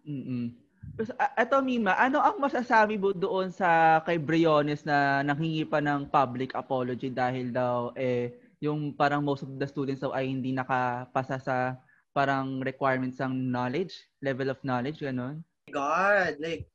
A- 1.19 1.43
Eto, 1.43 1.59
Mima, 1.59 1.91
ano 1.99 2.23
ang 2.23 2.39
masasabi 2.39 2.95
mo 2.95 3.11
doon 3.11 3.51
sa 3.51 3.99
kay 4.07 4.15
Briones 4.15 4.87
na 4.87 5.19
nanghingi 5.27 5.67
pa 5.67 5.83
ng 5.83 6.07
public 6.07 6.55
apology 6.55 7.11
dahil 7.11 7.51
daw 7.51 7.91
eh 7.99 8.31
yung 8.63 8.95
parang 8.95 9.19
most 9.19 9.43
of 9.43 9.51
the 9.59 9.67
students 9.67 9.99
daw 9.99 10.15
ay 10.15 10.31
hindi 10.31 10.55
nakapasa 10.55 11.35
sa 11.35 11.55
parang 12.15 12.63
requirements 12.63 13.19
ng 13.19 13.51
knowledge, 13.51 13.91
level 14.23 14.47
of 14.47 14.59
knowledge, 14.63 15.03
gano'n? 15.03 15.43
God, 15.67 16.39
like 16.39 16.71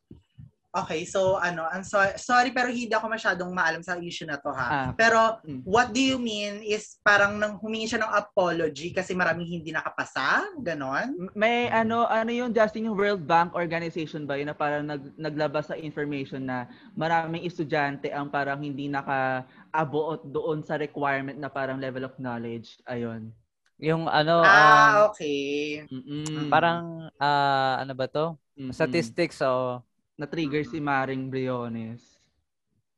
Okay, 0.70 1.02
so 1.02 1.34
ano, 1.42 1.66
I'm 1.66 1.82
sorry, 1.82 2.14
sorry 2.14 2.54
pero 2.54 2.70
hindi 2.70 2.94
ako 2.94 3.10
masyadong 3.10 3.50
maalam 3.50 3.82
sa 3.82 3.98
issue 3.98 4.22
na 4.22 4.38
to 4.38 4.54
ha. 4.54 4.68
Ah. 4.70 4.90
Pero 4.94 5.42
Mm. 5.42 5.66
what 5.66 5.90
do 5.90 5.98
you 5.98 6.14
mean 6.14 6.62
is 6.62 6.94
parang 7.02 7.42
nang 7.42 7.58
humingi 7.58 7.90
siya 7.90 8.06
ng 8.06 8.14
apology 8.14 8.94
kasi 8.94 9.10
maraming 9.18 9.50
hindi 9.50 9.74
nakapasa? 9.74 10.46
Ganon? 10.62 11.34
May 11.34 11.66
ano, 11.74 12.06
ano 12.06 12.30
yung 12.30 12.54
Justin, 12.54 12.86
yung 12.86 12.94
World 12.94 13.26
Bank 13.26 13.58
Organization 13.58 14.30
ba 14.30 14.38
yun 14.38 14.46
na 14.46 14.54
parang 14.54 14.86
nag, 14.86 15.10
naglabas 15.18 15.74
sa 15.74 15.74
information 15.74 16.46
na 16.46 16.70
maraming 16.94 17.42
estudyante 17.42 18.14
ang 18.14 18.30
parang 18.30 18.62
hindi 18.62 18.86
naka-abuot 18.86 20.30
doon 20.30 20.62
sa 20.62 20.78
requirement 20.78 21.34
na 21.34 21.50
parang 21.50 21.82
level 21.82 22.06
of 22.06 22.14
knowledge. 22.22 22.78
Ayun. 22.86 23.34
Yung 23.82 24.06
ano, 24.06 24.44
um, 24.44 24.46
ah, 24.46 25.10
okay. 25.10 25.82
Mm-mm. 25.90 26.46
parang, 26.46 27.10
ah, 27.18 27.82
ano 27.82 27.90
ba 27.96 28.06
to? 28.06 28.38
Mm-mm. 28.54 28.70
Statistics, 28.70 29.40
so, 29.40 29.80
na-trigger 30.20 30.60
si 30.68 30.76
Maring 30.76 31.32
Briones. 31.32 32.04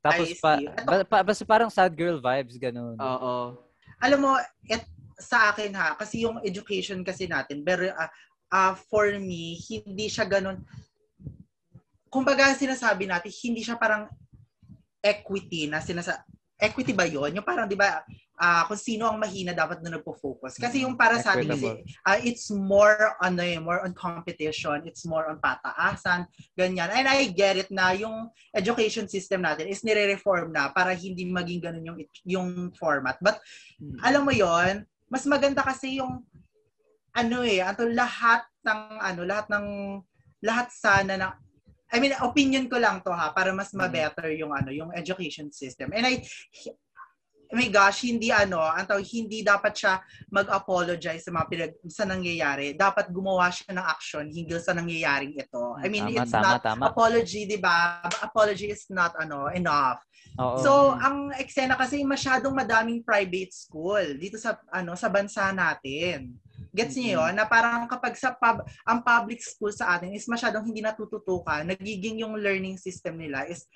tapos 0.03 0.35
pa, 0.43 0.59
ba, 0.83 0.95
pa, 1.07 1.17
basta 1.23 1.47
parang 1.47 1.71
sad 1.71 1.95
girl 1.95 2.19
vibes, 2.19 2.59
ganun. 2.59 2.99
Oo. 2.99 3.55
Alam 4.03 4.19
mo, 4.19 4.31
et, 4.67 4.83
sa 5.15 5.55
akin 5.55 5.71
ha, 5.79 5.95
kasi 5.95 6.27
yung 6.27 6.43
education 6.43 6.99
kasi 7.07 7.23
natin, 7.23 7.63
pero 7.63 7.87
ah, 7.95 8.11
ah, 8.51 8.73
for 8.75 9.07
me, 9.15 9.55
hindi 9.55 10.11
siya 10.11 10.27
ganun. 10.27 10.59
Kumbaga 12.11 12.51
sinasabi 12.51 13.07
natin, 13.07 13.31
hindi 13.31 13.63
siya 13.63 13.79
parang 13.79 14.11
equity 14.99 15.71
na 15.71 15.79
sinasa 15.79 16.27
equity 16.59 16.93
ba 16.93 17.05
yon 17.09 17.33
Yung 17.35 17.45
parang, 17.45 17.65
di 17.65 17.75
ba, 17.75 18.01
ah, 18.37 18.63
kung 18.65 18.79
sino 18.79 19.09
ang 19.09 19.17
mahina 19.19 19.53
dapat 19.53 19.81
na 19.81 19.97
nagpo-focus. 19.97 20.57
Kasi 20.57 20.85
yung 20.85 20.97
para 20.97 21.19
sa 21.21 21.33
atin 21.33 21.49
kasi, 21.49 21.69
ah, 22.05 22.19
it's 22.21 22.49
more 22.53 23.17
on 23.21 23.37
eh, 23.41 23.57
more 23.57 23.81
on 23.83 23.93
competition, 23.93 24.81
it's 24.85 25.05
more 25.05 25.27
on 25.29 25.37
pataasan, 25.41 26.25
ganyan. 26.57 26.89
And 26.93 27.05
I 27.09 27.29
get 27.29 27.57
it 27.59 27.69
na 27.69 27.93
yung 27.93 28.29
education 28.53 29.05
system 29.09 29.45
natin 29.45 29.69
is 29.69 29.85
nire-reform 29.85 30.53
na 30.53 30.69
para 30.73 30.93
hindi 30.93 31.27
maging 31.29 31.61
ganun 31.61 31.85
yung 31.85 31.99
yung 32.25 32.47
format. 32.77 33.17
But 33.19 33.41
alam 34.01 34.25
mo 34.25 34.33
yon 34.33 34.87
mas 35.11 35.29
maganda 35.29 35.61
kasi 35.61 36.01
yung 36.01 36.25
ano 37.13 37.45
eh, 37.45 37.61
ato 37.61 37.85
lahat 37.85 38.41
ng 38.65 38.81
ano, 38.97 39.21
lahat 39.21 39.45
ng 39.53 39.67
lahat 40.43 40.67
sana 40.73 41.13
ng 41.15 41.33
I 41.93 42.01
mean, 42.01 42.17
opinion 42.25 42.65
ko 42.65 42.81
lang 42.81 43.05
to 43.05 43.13
ha, 43.13 43.29
para 43.29 43.53
mas 43.53 43.69
ma-better 43.69 44.33
yung 44.33 44.49
ano, 44.49 44.73
yung 44.73 44.89
education 44.97 45.53
system. 45.53 45.93
And 45.93 46.09
I, 46.09 46.25
oh 47.53 47.55
my 47.55 47.69
gosh, 47.69 48.09
hindi 48.09 48.33
ano, 48.33 48.57
ang 48.65 48.89
tawag, 48.89 49.05
hindi 49.13 49.45
dapat 49.45 49.77
siya 49.77 50.01
mag-apologize 50.33 51.21
sa 51.21 51.29
mga 51.29 51.45
pinag, 51.53 51.73
sa 51.85 52.09
nangyayari. 52.09 52.73
Dapat 52.73 53.13
gumawa 53.13 53.53
siya 53.53 53.77
ng 53.77 53.85
action 53.85 54.25
hinggil 54.25 54.57
sa 54.57 54.73
nangyayaring 54.73 55.37
ito. 55.37 55.77
I 55.77 55.85
mean, 55.85 56.09
tama, 56.09 56.17
it's 56.17 56.33
tama, 56.33 56.45
not 56.49 56.65
tama. 56.65 56.83
apology, 56.89 57.45
di 57.45 57.61
ba? 57.61 58.01
Apology 58.25 58.73
is 58.73 58.89
not 58.89 59.13
ano, 59.21 59.53
enough. 59.53 60.01
Oo. 60.41 60.57
So, 60.65 60.71
ang 60.97 61.29
eksena 61.37 61.77
kasi 61.77 62.01
masyadong 62.01 62.57
madaming 62.57 63.05
private 63.05 63.53
school 63.53 64.17
dito 64.17 64.41
sa 64.41 64.57
ano 64.73 64.97
sa 64.97 65.13
bansa 65.13 65.53
natin. 65.53 66.33
Gets 66.73 66.97
niyo 66.97 67.21
yun? 67.21 67.37
Na 67.37 67.45
parang 67.45 67.85
kapag 67.85 68.17
sa 68.17 68.33
pub, 68.33 68.65
ang 68.81 68.99
public 69.05 69.39
school 69.45 69.69
sa 69.69 69.93
atin 69.93 70.09
is 70.11 70.25
masyadong 70.25 70.65
hindi 70.65 70.81
natututukan, 70.81 71.69
nagiging 71.69 72.25
yung 72.25 72.33
learning 72.33 72.81
system 72.81 73.21
nila 73.21 73.45
is 73.45 73.69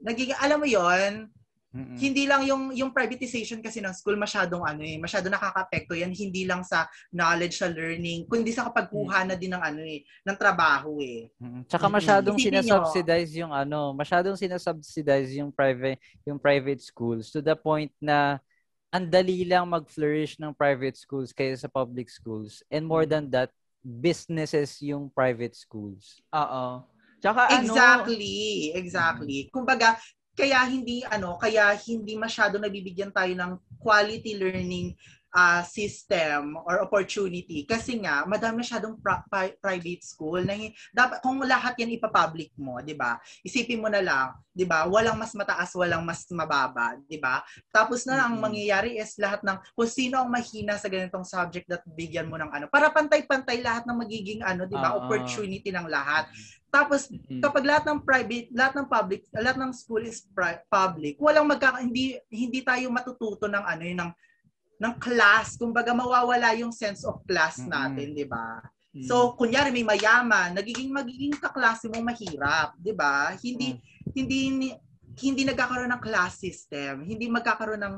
nagiging 0.00 0.36
alam 0.40 0.56
mo 0.56 0.66
yon 0.66 1.28
Mm-mm. 1.70 1.94
hindi 2.02 2.26
lang 2.26 2.42
yung 2.42 2.74
yung 2.74 2.90
privatization 2.90 3.62
kasi 3.62 3.78
ng 3.78 3.94
school 3.94 4.18
masyadong 4.18 4.66
ano 4.66 4.82
eh, 4.82 4.98
masyado 4.98 5.30
nakakapekto 5.30 5.94
yan 5.94 6.10
hindi 6.10 6.42
lang 6.42 6.66
sa 6.66 6.90
knowledge 7.14 7.62
sa 7.62 7.70
learning, 7.70 8.26
kundi 8.26 8.50
sa 8.50 8.66
kapagkuha 8.66 9.22
na 9.22 9.38
din 9.38 9.54
ng 9.54 9.62
ano 9.62 9.78
eh, 9.86 10.02
ng 10.02 10.34
trabaho 10.34 10.98
eh. 10.98 11.30
Mm. 11.38 11.62
Tsaka 11.70 11.86
masyadong 11.86 12.34
nyo. 12.34 12.42
sinasubsidize 12.42 13.38
yung 13.38 13.54
ano, 13.54 13.94
masyadong 13.94 14.34
sinasubsidize 14.34 15.30
yung 15.38 15.54
private 15.54 16.02
yung 16.26 16.42
private 16.42 16.82
schools 16.82 17.30
to 17.30 17.38
the 17.38 17.54
point 17.54 17.94
na 18.02 18.42
ang 18.90 19.06
dali 19.06 19.46
lang 19.46 19.70
mag-flourish 19.70 20.42
ng 20.42 20.50
private 20.50 20.98
schools 20.98 21.30
kaysa 21.30 21.66
sa 21.66 21.70
public 21.70 22.10
schools. 22.10 22.66
And 22.66 22.82
more 22.86 23.06
than 23.06 23.30
that, 23.30 23.54
businesses 23.80 24.82
yung 24.82 25.08
private 25.08 25.54
schools. 25.54 26.18
Oo. 26.34 26.84
Tsaka 27.22 27.54
ano, 27.54 27.70
Exactly, 27.70 28.36
exactly. 28.74 29.38
Kumbaga, 29.54 29.94
kaya 30.34 30.66
hindi 30.66 31.06
ano, 31.06 31.38
kaya 31.38 31.70
hindi 31.86 32.18
masyado 32.18 32.58
nabibigyan 32.58 33.14
tayo 33.14 33.30
ng 33.30 33.52
quality 33.78 34.40
learning 34.40 34.96
ah, 35.30 35.62
system 35.62 36.58
or 36.66 36.82
opportunity 36.82 37.62
kasi 37.62 38.02
nga 38.02 38.26
madami 38.26 38.66
masyadong 38.66 38.98
pra- 38.98 39.22
pri- 39.30 39.54
private 39.62 40.02
school 40.02 40.42
na 40.42 40.58
dapat 40.90 41.22
kung 41.22 41.38
lahat 41.46 41.78
yan 41.78 41.94
ipa-public 41.94 42.50
mo, 42.58 42.82
'di 42.82 42.98
ba? 42.98 43.18
Isipin 43.46 43.78
mo 43.78 43.86
na 43.86 44.02
lang, 44.02 44.34
'di 44.50 44.66
ba? 44.66 44.90
Walang 44.90 45.14
mas 45.18 45.30
mataas, 45.38 45.70
walang 45.78 46.02
mas 46.02 46.26
mababa, 46.34 46.98
'di 47.06 47.18
ba? 47.22 47.46
Tapos 47.70 48.02
na 48.06 48.26
ang 48.26 48.34
Mm-mm. 48.34 48.42
mangyayari 48.42 48.98
is 48.98 49.14
lahat 49.22 49.40
ng 49.46 49.58
kung 49.78 49.90
sino 49.90 50.18
ang 50.18 50.28
mahina 50.30 50.74
sa 50.76 50.90
ganitong 50.90 51.22
subject 51.26 51.70
that 51.70 51.86
bigyan 51.86 52.26
mo 52.26 52.34
ng 52.34 52.50
ano 52.50 52.66
para 52.66 52.90
pantay-pantay 52.90 53.62
lahat 53.62 53.86
ng 53.86 53.96
magiging 53.96 54.40
ano, 54.42 54.66
'di 54.66 54.78
ba? 54.82 54.94
Oo. 54.94 54.98
Opportunity 54.98 55.70
ng 55.70 55.86
lahat. 55.86 56.26
Tapos 56.70 57.10
kapag 57.40 57.64
lahat 57.66 57.84
ng 57.88 57.98
private, 58.04 58.46
lahat 58.54 58.74
ng 58.78 58.86
public, 58.86 59.20
lahat 59.34 59.56
ng 59.58 59.72
school 59.74 60.02
is 60.04 60.22
pri- 60.30 60.62
public, 60.70 61.16
walang 61.18 61.48
magka 61.48 61.80
hindi 61.82 62.14
hindi 62.30 62.60
tayo 62.62 62.90
matututo 62.92 63.48
ng 63.48 63.64
ano 63.64 63.82
yun, 63.82 63.98
ng 64.06 64.12
ng 64.80 64.94
class, 64.96 65.60
kumbaga 65.60 65.92
mawawala 65.92 66.56
yung 66.56 66.72
sense 66.72 67.04
of 67.04 67.20
class 67.28 67.60
natin, 67.68 68.16
'di 68.16 68.24
ba? 68.24 68.64
Mm. 68.90 69.04
So, 69.06 69.36
kunyari 69.36 69.70
may 69.70 69.84
mayaman, 69.84 70.56
nagiging 70.56 70.90
magiging 70.90 71.36
kaklase 71.36 71.86
mo 71.92 72.00
mahirap, 72.00 72.74
'di 72.80 72.96
ba? 72.96 73.36
Hindi 73.36 73.76
hindi 74.16 74.40
ni- 74.50 74.78
hindi 75.20 75.44
nagkakaroon 75.44 75.92
ng 75.92 76.02
class 76.02 76.40
system, 76.40 77.04
hindi 77.04 77.28
magkakaroon 77.28 77.82
ng 77.84 77.96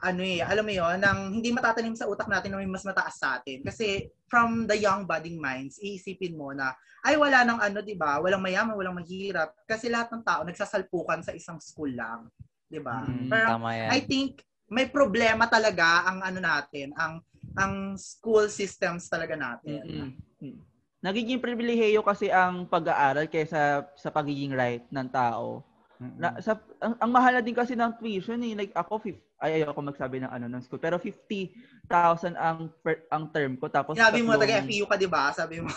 ano 0.00 0.22
eh, 0.24 0.44
alam 0.44 0.64
mo 0.64 0.72
'yon, 0.72 1.00
ng 1.00 1.18
hindi 1.40 1.50
matatanim 1.56 1.96
sa 1.96 2.04
utak 2.04 2.28
natin 2.28 2.52
na 2.52 2.60
may 2.60 2.68
mas 2.68 2.84
mataas 2.84 3.16
sa 3.16 3.40
atin. 3.40 3.64
Kasi 3.64 4.12
from 4.28 4.68
the 4.68 4.76
young 4.76 5.08
budding 5.08 5.40
minds, 5.40 5.80
iisipin 5.80 6.36
mo 6.36 6.52
na 6.52 6.76
ay 7.00 7.16
wala 7.16 7.48
nang 7.48 7.60
ano, 7.64 7.80
'di 7.80 7.96
ba? 7.96 8.20
Walang 8.20 8.44
mayaman, 8.44 8.76
walang 8.76 8.96
mahirap 9.00 9.56
kasi 9.64 9.88
lahat 9.88 10.12
ng 10.12 10.20
tao 10.20 10.44
nagsasalpukan 10.44 11.24
sa 11.24 11.32
isang 11.32 11.56
school 11.64 11.96
lang, 11.96 12.28
'di 12.68 12.80
ba? 12.84 13.08
Mm, 13.08 13.28
Pero 13.32 13.48
Tama 13.56 13.72
yan. 13.72 13.88
I 13.88 14.00
think 14.04 14.44
may 14.70 14.86
problema 14.86 15.50
talaga 15.50 16.06
ang 16.06 16.22
ano 16.22 16.38
natin, 16.38 16.94
ang 16.94 17.18
ang 17.58 17.98
school 17.98 18.46
systems 18.46 19.10
talaga 19.10 19.34
natin. 19.34 19.82
Mm-mm. 19.82 20.10
Mm. 20.38 20.58
Nagiging 21.00 21.42
pribilehiyo 21.42 22.06
kasi 22.06 22.30
ang 22.30 22.68
pag-aaral 22.70 23.26
kaysa 23.26 23.82
sa 23.98 24.10
pagiging 24.14 24.54
right 24.54 24.86
ng 24.92 25.08
tao. 25.10 25.66
Mm-mm. 25.98 26.16
Na, 26.16 26.38
sa, 26.38 26.54
ang, 26.78 26.94
ang 27.02 27.10
mahal 27.10 27.34
na 27.34 27.42
din 27.42 27.56
kasi 27.56 27.74
ng 27.74 27.98
tuition 27.98 28.38
eh. 28.46 28.54
Like 28.54 28.72
ako, 28.72 29.02
fif- 29.02 29.24
ay 29.40 29.60
ayoko 29.64 29.80
magsabi 29.80 30.20
ng 30.20 30.30
ano 30.30 30.46
ng 30.46 30.62
school. 30.62 30.78
Pero 30.78 31.00
50,000 31.00 32.36
ang 32.36 32.68
per, 32.84 33.08
ang 33.08 33.26
term 33.32 33.56
ko. 33.56 33.72
Tapos 33.72 33.96
Sinabi 33.96 34.20
mo 34.20 34.36
taga 34.36 34.60
FEU 34.62 34.84
ka, 34.84 35.00
'di 35.00 35.08
ba? 35.08 35.32
Sabi 35.32 35.64
mo. 35.64 35.72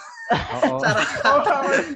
Oo. 0.60 0.84
Charot. 1.48 1.88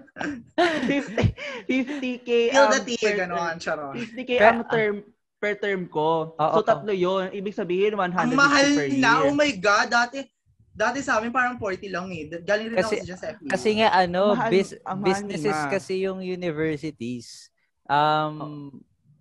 50, 0.55 1.67
50k 1.67 2.29
Feel 2.51 2.63
ang 2.63 2.71
the 2.71 2.81
tea, 2.87 2.99
per 3.03 3.15
ganon, 3.19 3.55
charot. 3.59 3.95
50k 3.99 4.31
Pero- 4.39 4.47
ang 4.47 4.59
term 4.71 4.95
per 5.37 5.53
term 5.57 5.85
ko. 5.85 6.33
Oo, 6.33 6.53
so 6.57 6.61
oo. 6.61 6.65
tatlo 6.65 6.91
'yon. 6.91 7.29
Ibig 7.31 7.53
sabihin 7.53 7.93
150 7.93 8.33
Ang 8.33 8.33
mahal 8.33 8.67
per 8.73 8.87
year. 8.89 9.01
na, 9.01 9.11
oh 9.25 9.33
my 9.33 9.51
God, 9.57 9.87
dati, 9.89 10.25
dati 10.73 10.99
sa 11.01 11.17
amin 11.17 11.29
parang 11.33 11.57
40 11.57 11.89
lang 11.89 12.09
eh. 12.13 12.29
Galing 12.41 12.73
rin 12.73 12.77
Kasi- 12.77 13.01
ako 13.01 13.17
sa 13.17 13.29
FEU. 13.33 13.49
Kasi 13.49 13.69
nga 13.81 13.89
ano, 13.93 14.33
Mahal- 14.33 14.53
mahal 14.85 15.01
businesses 15.01 15.57
nga. 15.57 15.69
kasi 15.73 15.93
yung 16.05 16.19
universities. 16.21 17.49
Um 17.87 18.69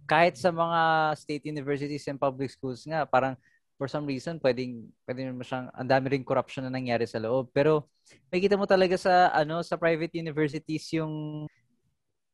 kahit 0.06 0.38
sa 0.38 0.54
mga 0.54 0.80
state 1.18 1.44
universities 1.50 2.06
and 2.06 2.16
public 2.20 2.46
schools 2.48 2.86
nga, 2.86 3.02
parang 3.02 3.34
for 3.76 3.90
some 3.90 4.06
reason, 4.08 4.40
pwedeng, 4.40 4.88
pwedeng 5.04 5.34
naman 5.34 5.44
siyang, 5.44 5.66
ang 5.74 5.84
dami 5.90 6.06
rin 6.14 6.24
corruption 6.24 6.64
na 6.64 6.72
nangyari 6.72 7.04
sa 7.04 7.20
loob. 7.20 7.52
Pero, 7.52 7.84
may 8.32 8.40
kita 8.40 8.56
mo 8.56 8.64
talaga 8.64 8.96
sa, 8.96 9.28
ano, 9.36 9.60
sa 9.60 9.76
private 9.76 10.16
universities 10.16 10.88
yung, 10.96 11.44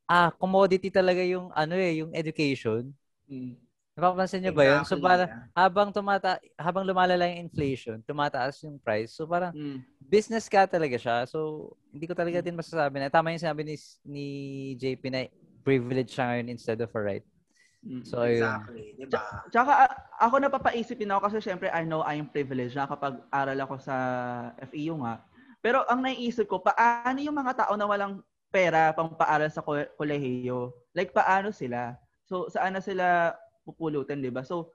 ah, 0.07 0.31
commodity 0.39 0.87
talaga 0.93 1.19
yung, 1.25 1.51
ano 1.51 1.75
eh, 1.75 1.99
yung 2.05 2.15
education. 2.15 2.95
Mm. 3.27 3.59
Napapansin 3.93 4.41
niyo 4.41 4.57
ba 4.57 4.65
yun? 4.65 4.81
So, 4.89 4.97
Exactly, 4.97 5.05
para, 5.05 5.25
yeah. 5.29 5.45
habang 5.53 5.89
tumata 5.93 6.41
habang 6.57 6.85
lumalala 6.89 7.29
yung 7.29 7.45
inflation, 7.45 8.01
tumataas 8.01 8.65
yung 8.65 8.81
price. 8.81 9.13
So, 9.13 9.29
parang, 9.29 9.53
Mm. 9.53 9.85
business 10.01 10.49
ka 10.49 10.65
talaga 10.65 10.97
siya. 10.97 11.29
So, 11.29 11.69
hindi 11.93 12.09
ko 12.09 12.17
talaga 12.17 12.41
Mm. 12.41 12.45
din 12.49 12.57
masasabi 12.57 12.97
na, 12.97 13.13
tama 13.13 13.37
yung 13.37 13.45
sinabi 13.45 13.69
ni, 13.69 13.77
ni 14.09 14.27
JP 14.81 15.03
na 15.13 15.29
privilege 15.61 16.17
siya 16.17 16.25
ngayon 16.33 16.49
instead 16.49 16.81
of 16.81 16.89
a 16.89 17.01
right. 17.05 17.27
Mm. 17.85 18.01
So. 18.09 18.25
Exactly, 18.25 18.97
di 18.97 19.05
ba? 19.13 19.45
Tsaka 19.53 19.73
ako 20.17 20.35
napapaisip 20.41 20.97
din 20.97 21.13
ako 21.13 21.29
kasi 21.29 21.45
syempre 21.45 21.69
I 21.69 21.85
know 21.85 22.01
I 22.01 22.17
am 22.17 22.33
privileged 22.33 22.79
na 22.79 22.89
kapag 22.89 23.21
aral 23.29 23.59
ako 23.61 23.77
sa 23.77 23.95
FEU 24.73 24.97
nga. 25.05 25.21
Pero 25.61 25.85
ang 25.85 26.01
naiisip 26.01 26.49
ko, 26.49 26.65
paano 26.65 27.21
yung 27.21 27.37
mga 27.37 27.67
tao 27.67 27.77
na 27.77 27.85
walang 27.85 28.25
pera 28.49 28.95
pang 28.97 29.13
paaral 29.13 29.51
sa 29.53 29.61
ko- 29.61 29.91
kolehiyo? 30.01 30.73
Like 30.97 31.13
paano 31.13 31.53
sila? 31.53 31.99
So 32.25 32.47
saan 32.49 32.79
na 32.79 32.83
sila 32.83 33.35
pupulutin, 33.65 34.21
'di 34.23 34.31
ba? 34.31 34.43
So 34.45 34.75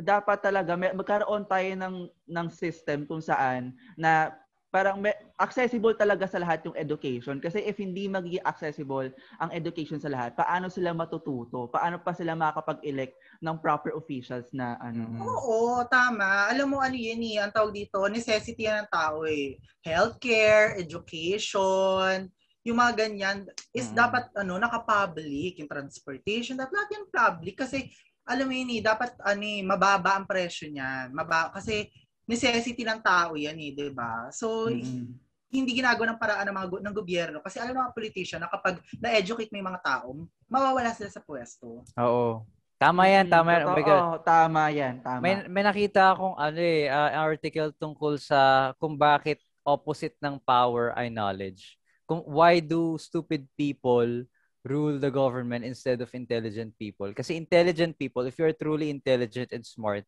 dapat 0.00 0.40
talaga 0.40 0.78
may, 0.80 0.94
magkaroon 0.96 1.44
tayo 1.44 1.70
ng 1.76 1.96
ng 2.30 2.48
system 2.48 3.04
kung 3.04 3.20
saan 3.20 3.76
na 4.00 4.32
parang 4.70 5.02
may, 5.02 5.12
accessible 5.34 5.92
talaga 5.98 6.30
sa 6.30 6.38
lahat 6.38 6.62
yung 6.62 6.78
education 6.78 7.42
kasi 7.42 7.58
if 7.66 7.74
hindi 7.82 8.06
magiging 8.06 8.40
accessible 8.46 9.10
ang 9.42 9.50
education 9.50 9.98
sa 9.98 10.08
lahat, 10.08 10.38
paano 10.38 10.70
sila 10.70 10.94
matututo? 10.94 11.66
Paano 11.68 11.98
pa 11.98 12.14
sila 12.14 12.38
makakapag-elect 12.38 13.18
ng 13.42 13.56
proper 13.58 13.92
officials 13.98 14.46
na 14.54 14.78
ano? 14.78 15.10
Mm. 15.10 15.20
Oo, 15.26 15.82
tama. 15.90 16.48
Alam 16.54 16.76
mo 16.76 16.78
ano 16.78 16.94
yun 16.94 17.18
eh, 17.34 17.42
ang 17.42 17.50
tawag 17.50 17.74
dito, 17.74 17.98
necessity 18.06 18.70
yan 18.70 18.86
ng 18.86 18.92
tao 18.94 19.26
eh. 19.26 19.58
Healthcare, 19.82 20.78
education, 20.78 22.30
yung 22.62 22.78
mga 22.78 22.92
ganyan 23.08 23.38
is 23.74 23.90
Mm. 23.90 24.06
dapat 24.06 24.24
ano 24.36 24.54
naka-public, 24.60 25.60
yung 25.60 25.70
transportation, 25.70 26.54
dapat 26.60 26.72
lahat 26.78 26.90
yan 26.94 27.06
public 27.10 27.56
kasi 27.58 27.90
alam 28.30 28.46
mo 28.46 28.54
yun 28.54 28.70
eh, 28.78 28.82
dapat 28.82 29.10
ano 29.18 29.42
eh, 29.42 29.60
mababa 29.66 30.14
ang 30.14 30.26
presyo 30.30 30.70
niyan. 30.70 31.10
Maba 31.10 31.50
kasi 31.50 31.90
necessity 32.30 32.86
ng 32.86 33.02
tao 33.02 33.34
yan 33.34 33.58
eh, 33.58 33.74
'di 33.74 33.90
ba? 33.90 34.30
So 34.30 34.70
Mm-mm. 34.70 35.18
hindi 35.50 35.70
ginagawa 35.74 36.14
ng 36.14 36.20
paraan 36.22 36.46
ng 36.46 36.54
mga 36.54 36.68
ng 36.86 36.94
gobyerno 36.94 37.38
kasi 37.42 37.58
alam 37.58 37.74
ng 37.74 37.82
mga 37.90 37.96
politician 37.98 38.38
na 38.38 38.46
kapag 38.46 38.78
na-educate 39.02 39.50
mo 39.50 39.58
yung 39.58 39.70
mga 39.74 39.82
tao, 39.82 40.08
mawawala 40.46 40.94
sila 40.94 41.10
sa 41.10 41.18
pwesto. 41.18 41.82
Oo. 41.98 42.46
Tama 42.80 43.04
yan, 43.12 43.28
tama 43.28 43.60
yan. 43.60 43.62
Oh 43.68 43.76
my 43.76 43.84
God. 43.84 44.00
Oo, 44.00 44.14
tama 44.24 44.62
yan, 44.72 44.94
tama. 45.04 45.20
May, 45.20 45.34
may 45.52 45.60
nakita 45.66 46.16
akong 46.16 46.32
ano 46.38 46.60
eh, 46.64 46.88
ah, 46.88 47.12
article 47.28 47.76
tungkol 47.76 48.16
sa 48.16 48.72
kung 48.80 48.96
bakit 48.96 49.36
opposite 49.60 50.16
ng 50.16 50.40
power 50.40 50.96
ay 50.96 51.12
knowledge. 51.12 51.76
Kung 52.08 52.24
why 52.24 52.56
do 52.62 52.96
stupid 52.96 53.44
people 53.52 54.24
rule 54.64 55.00
the 55.00 55.10
government 55.10 55.64
instead 55.64 56.00
of 56.00 56.12
intelligent 56.12 56.76
people? 56.78 57.12
Kasi 57.12 57.36
intelligent 57.36 57.98
people, 57.98 58.26
if 58.26 58.38
you're 58.38 58.52
truly 58.56 58.90
intelligent 58.90 59.52
and 59.52 59.64
smart, 59.64 60.04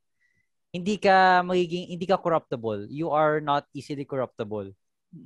hindi 0.73 0.97
ka 0.97 1.45
magiging 1.45 1.93
hindi 1.93 2.07
ka 2.09 2.17
corruptible. 2.17 2.89
You 2.89 3.13
are 3.13 3.41
not 3.45 3.69
easily 3.77 4.09
corruptible. 4.09 4.73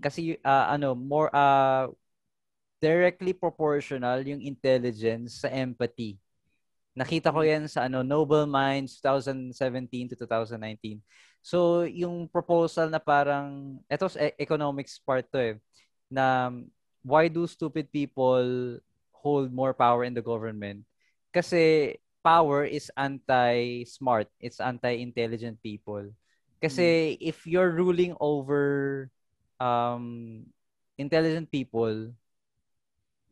Kasi 0.03 0.39
ah, 0.43 0.74
ano, 0.74 0.99
more 0.99 1.31
uh, 1.31 1.87
directly 2.83 3.33
proportional 3.33 4.20
yung 4.27 4.43
intelligence 4.43 5.47
sa 5.47 5.49
empathy. 5.49 6.18
Nakita 6.97 7.29
ko 7.29 7.45
yan 7.45 7.68
sa 7.68 7.87
ano 7.87 8.01
Noble 8.01 8.49
Minds 8.49 8.99
2017 9.05 10.12
to 10.12 10.16
2019. 10.16 11.01
So 11.45 11.85
yung 11.85 12.27
proposal 12.27 12.89
na 12.89 12.99
parang 12.99 13.79
eto 13.87 14.09
sa 14.09 14.18
e- 14.18 14.37
economics 14.41 14.97
part 14.99 15.29
to 15.31 15.39
eh 15.39 15.55
na 16.09 16.51
why 17.05 17.29
do 17.29 17.45
stupid 17.47 17.93
people 17.93 18.81
hold 19.27 19.51
more 19.51 19.74
power 19.74 20.07
in 20.07 20.14
the 20.14 20.22
government? 20.22 20.87
Kasi 21.35 21.99
power 22.22 22.62
is 22.62 22.95
anti-smart, 22.95 24.31
it's 24.39 24.62
anti-intelligent 24.62 25.59
people. 25.66 26.14
Kasi 26.62 27.18
if 27.18 27.43
you're 27.43 27.74
ruling 27.74 28.14
over 28.22 29.07
um 29.59 30.47
intelligent 30.95 31.51
people, 31.51 32.14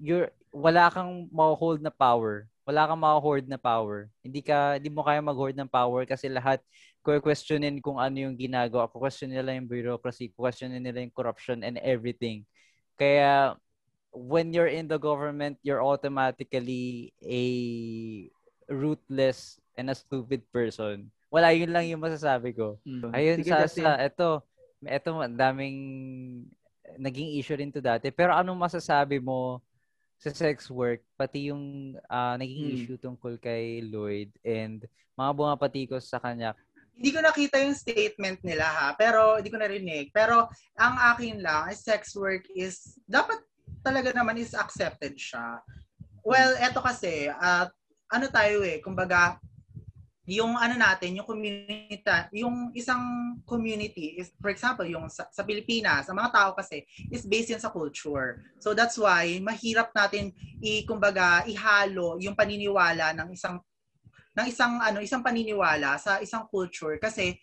you're 0.03 0.35
wala 0.55 0.91
kang 0.91 1.27
ma-hold 1.35 1.83
na 1.83 1.91
power. 1.91 2.47
Wala 2.65 2.89
kang 2.89 3.03
ma-hoard 3.03 3.45
na 3.45 3.61
power. 3.61 4.09
Hindi 4.25 4.41
ka 4.41 4.79
hindi 4.81 4.89
mo 4.89 5.05
kaya 5.05 5.21
mag-hoard 5.21 5.59
ng 5.59 5.69
power 5.69 6.07
kasi 6.09 6.31
lahat 6.33 6.63
questionin 7.05 7.83
kung 7.85 8.01
ano 8.01 8.17
yung 8.17 8.39
ginagawa. 8.39 8.89
Question 8.89 9.29
nila 9.35 9.53
yung 9.53 9.69
bureaucracy, 9.69 10.33
questionin 10.33 10.81
nila 10.81 11.05
yung 11.05 11.13
corruption 11.13 11.61
and 11.61 11.77
everything. 11.85 12.49
Kaya 12.97 13.59
when 14.15 14.55
you're 14.55 14.71
in 14.71 14.87
the 14.87 14.97
government, 14.97 15.59
you're 15.67 15.83
automatically 15.83 17.13
a 17.21 17.45
ruthless 18.71 19.59
and 19.77 19.91
a 19.91 19.97
stupid 19.99 20.47
person. 20.55 21.11
Wala 21.29 21.51
yun 21.51 21.75
lang 21.75 21.91
yung 21.91 22.01
masasabi 22.01 22.55
ko. 22.55 22.79
Mm. 22.87 23.11
Ayun 23.11 23.39
Sige, 23.43 23.51
sa, 23.51 23.59
Justin. 23.67 23.85
sa 23.85 23.93
eto, 23.99 24.29
eto 24.87 25.19
ang 25.19 25.35
daming 25.35 25.79
naging 26.95 27.35
issue 27.35 27.59
rin 27.59 27.75
to 27.75 27.83
dati. 27.83 28.15
Pero 28.15 28.31
anong 28.39 28.55
masasabi 28.71 29.19
mo 29.19 29.59
sa 30.15 30.31
sex 30.31 30.71
work, 30.71 31.03
pati 31.19 31.51
yung 31.51 31.99
ah, 32.07 32.39
naging 32.39 32.63
Hmm. 32.71 32.75
issue 32.79 32.97
tungkol 32.97 33.35
kay 33.43 33.83
Lloyd 33.83 34.31
and 34.47 34.87
mga 35.19 35.31
bumapatikos 35.35 36.07
sa 36.07 36.23
kanya. 36.23 36.55
Hindi 36.95 37.11
ko 37.11 37.19
nakita 37.19 37.59
yung 37.59 37.75
statement 37.75 38.39
nila 38.47 38.63
ha, 38.71 38.87
pero 38.95 39.43
hindi 39.43 39.51
ko 39.51 39.59
narinig. 39.59 40.15
Pero 40.15 40.47
ang 40.79 40.95
akin 41.11 41.43
lang, 41.43 41.67
sex 41.75 42.15
work 42.15 42.47
is, 42.55 42.95
dapat 43.11 43.43
talaga 43.85 44.17
naman 44.17 44.41
is 44.41 44.57
accepted 44.57 45.13
siya. 45.21 45.61
Well, 46.25 46.57
eto 46.57 46.81
kasi, 46.81 47.29
at 47.29 47.69
ano 48.09 48.27
tayo 48.33 48.65
eh, 48.65 48.81
kumbaga, 48.81 49.37
yung 50.25 50.57
ano 50.57 50.73
natin, 50.81 51.21
yung 51.21 51.29
community, 51.29 52.01
yung 52.33 52.73
isang 52.73 53.37
community 53.45 54.17
is, 54.17 54.33
for 54.41 54.49
example, 54.49 54.89
yung 54.89 55.05
sa, 55.13 55.29
sa 55.29 55.45
Pilipinas, 55.45 56.09
ang 56.09 56.17
mga 56.17 56.33
tao 56.33 56.51
kasi 56.57 56.81
is 57.13 57.29
based 57.29 57.53
yan 57.53 57.61
sa 57.61 57.69
culture. 57.69 58.41
So 58.57 58.73
that's 58.73 58.97
why 58.97 59.37
mahirap 59.45 59.93
natin 59.93 60.33
i 60.65 60.81
kumbaga 60.89 61.45
ihalo 61.45 62.17
yung 62.25 62.33
paniniwala 62.33 63.13
ng 63.21 63.37
isang 63.37 63.61
ng 64.33 64.47
isang 64.49 64.81
ano, 64.81 65.05
isang 65.05 65.21
paniniwala 65.21 66.01
sa 66.01 66.25
isang 66.25 66.49
culture 66.49 66.97
kasi 66.97 67.37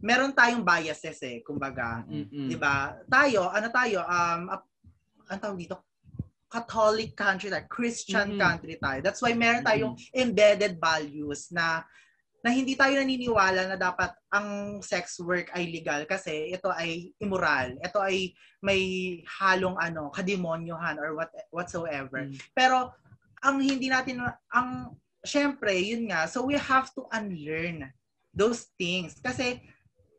meron 0.00 0.32
tayong 0.32 0.64
biases 0.64 1.20
eh, 1.20 1.44
kumbaga. 1.44 2.08
Mm-mm. 2.08 2.48
'Di 2.48 2.56
ba? 2.56 2.96
Tayo, 3.04 3.52
ano 3.52 3.68
tayo, 3.68 4.00
um 4.00 4.48
ano 5.28 5.38
tawag 5.40 5.60
dito? 5.60 5.76
Catholic 6.48 7.18
country 7.18 7.50
tayo, 7.50 7.66
Christian 7.66 8.38
Mm-mm. 8.38 8.42
country 8.42 8.78
tayo. 8.78 8.98
That's 9.02 9.18
why 9.18 9.34
meron 9.34 9.66
tayong 9.66 9.98
embedded 10.14 10.78
values 10.78 11.50
na 11.50 11.82
na 12.44 12.52
hindi 12.52 12.76
tayo 12.76 13.00
naniniwala 13.00 13.72
na 13.72 13.76
dapat 13.80 14.12
ang 14.28 14.78
sex 14.84 15.16
work 15.18 15.48
ay 15.56 15.64
legal 15.72 16.04
kasi 16.04 16.52
ito 16.52 16.68
ay 16.70 17.10
immoral. 17.16 17.74
Ito 17.80 17.98
ay 18.04 18.36
may 18.60 18.80
halong 19.40 19.80
ano, 19.80 20.12
kademonyohan 20.12 21.00
or 21.00 21.16
what 21.16 21.32
whatsoever. 21.48 22.28
Mm. 22.28 22.36
Pero 22.52 22.92
ang 23.40 23.64
hindi 23.64 23.88
natin 23.88 24.22
ang 24.52 24.92
syempre, 25.24 25.72
yun 25.72 26.12
nga, 26.12 26.28
so 26.28 26.44
we 26.44 26.54
have 26.54 26.92
to 26.92 27.08
unlearn 27.16 27.88
those 28.36 28.68
things 28.76 29.16
kasi 29.24 29.64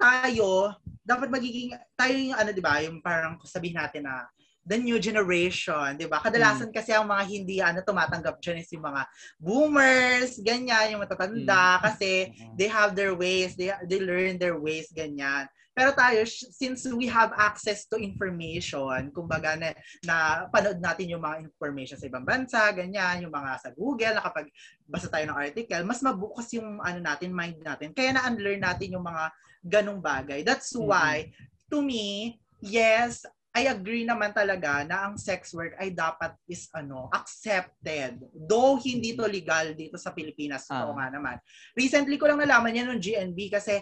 tayo 0.02 0.74
dapat 1.06 1.30
magiging 1.30 1.78
tayo 1.94 2.14
yung 2.18 2.36
ano 2.36 2.50
'di 2.50 2.64
ba, 2.64 2.82
yung 2.82 3.00
parang 3.06 3.38
sabihin 3.46 3.78
natin 3.78 4.10
na 4.10 4.26
the 4.66 4.78
new 4.82 4.98
generation, 4.98 5.94
'di 5.94 6.10
ba? 6.10 6.20
Kadalasan 6.26 6.74
kasi 6.74 6.90
ang 6.90 7.06
mga 7.06 7.24
hindi 7.30 7.62
ano 7.62 7.86
tumatanggap 7.86 8.42
diyan 8.42 8.58
is 8.66 8.70
yung 8.74 8.86
mga 8.90 9.02
boomers, 9.38 10.42
ganyan, 10.42 10.98
yung 10.98 11.06
matatanda 11.06 11.78
kasi 11.86 12.34
they 12.58 12.66
have 12.66 12.98
their 12.98 13.14
ways, 13.14 13.54
they 13.54 13.70
they 13.86 14.02
learn 14.02 14.42
their 14.42 14.58
ways 14.58 14.90
ganyan. 14.90 15.46
Pero 15.76 15.92
tayo, 15.92 16.24
since 16.32 16.88
we 16.88 17.04
have 17.12 17.36
access 17.36 17.84
to 17.92 18.00
information, 18.00 19.12
kumbaga 19.12 19.60
na, 19.60 19.76
na 20.08 20.48
panood 20.48 20.80
natin 20.80 21.12
yung 21.12 21.20
mga 21.20 21.44
information 21.44 22.00
sa 22.00 22.08
ibang 22.08 22.24
bansa, 22.24 22.72
ganyan, 22.72 23.28
yung 23.28 23.36
mga 23.36 23.60
sa 23.60 23.70
Google, 23.76 24.16
nakapag 24.16 24.48
basa 24.88 25.12
tayo 25.12 25.28
ng 25.28 25.36
article, 25.36 25.84
mas 25.84 26.00
mabukas 26.00 26.48
yung 26.56 26.80
ano 26.80 27.04
natin, 27.04 27.36
mind 27.36 27.60
natin. 27.60 27.92
Kaya 27.92 28.16
na-unlearn 28.16 28.64
natin 28.64 28.96
yung 28.96 29.04
mga 29.04 29.24
ganong 29.68 30.00
bagay. 30.00 30.48
That's 30.48 30.72
why, 30.80 31.36
to 31.68 31.84
me, 31.84 32.40
yes, 32.64 33.28
I 33.56 33.72
agree 33.72 34.04
naman 34.04 34.36
talaga 34.36 34.84
na 34.84 35.08
ang 35.08 35.16
sex 35.16 35.56
work 35.56 35.80
ay 35.80 35.96
dapat 35.96 36.36
is 36.46 36.68
ano, 36.76 37.08
accepted. 37.16 38.20
Though 38.36 38.76
hindi 38.76 39.16
to 39.16 39.24
legal 39.24 39.72
dito 39.72 39.96
sa 39.96 40.12
Pilipinas. 40.12 40.68
Oo 40.68 40.92
Ah. 40.92 40.96
nga 41.00 41.08
naman. 41.16 41.40
Recently 41.72 42.20
ko 42.20 42.28
lang 42.28 42.44
nalaman 42.44 42.76
yan 42.76 42.92
ng 42.92 43.00
GNB 43.00 43.40
kasi 43.48 43.80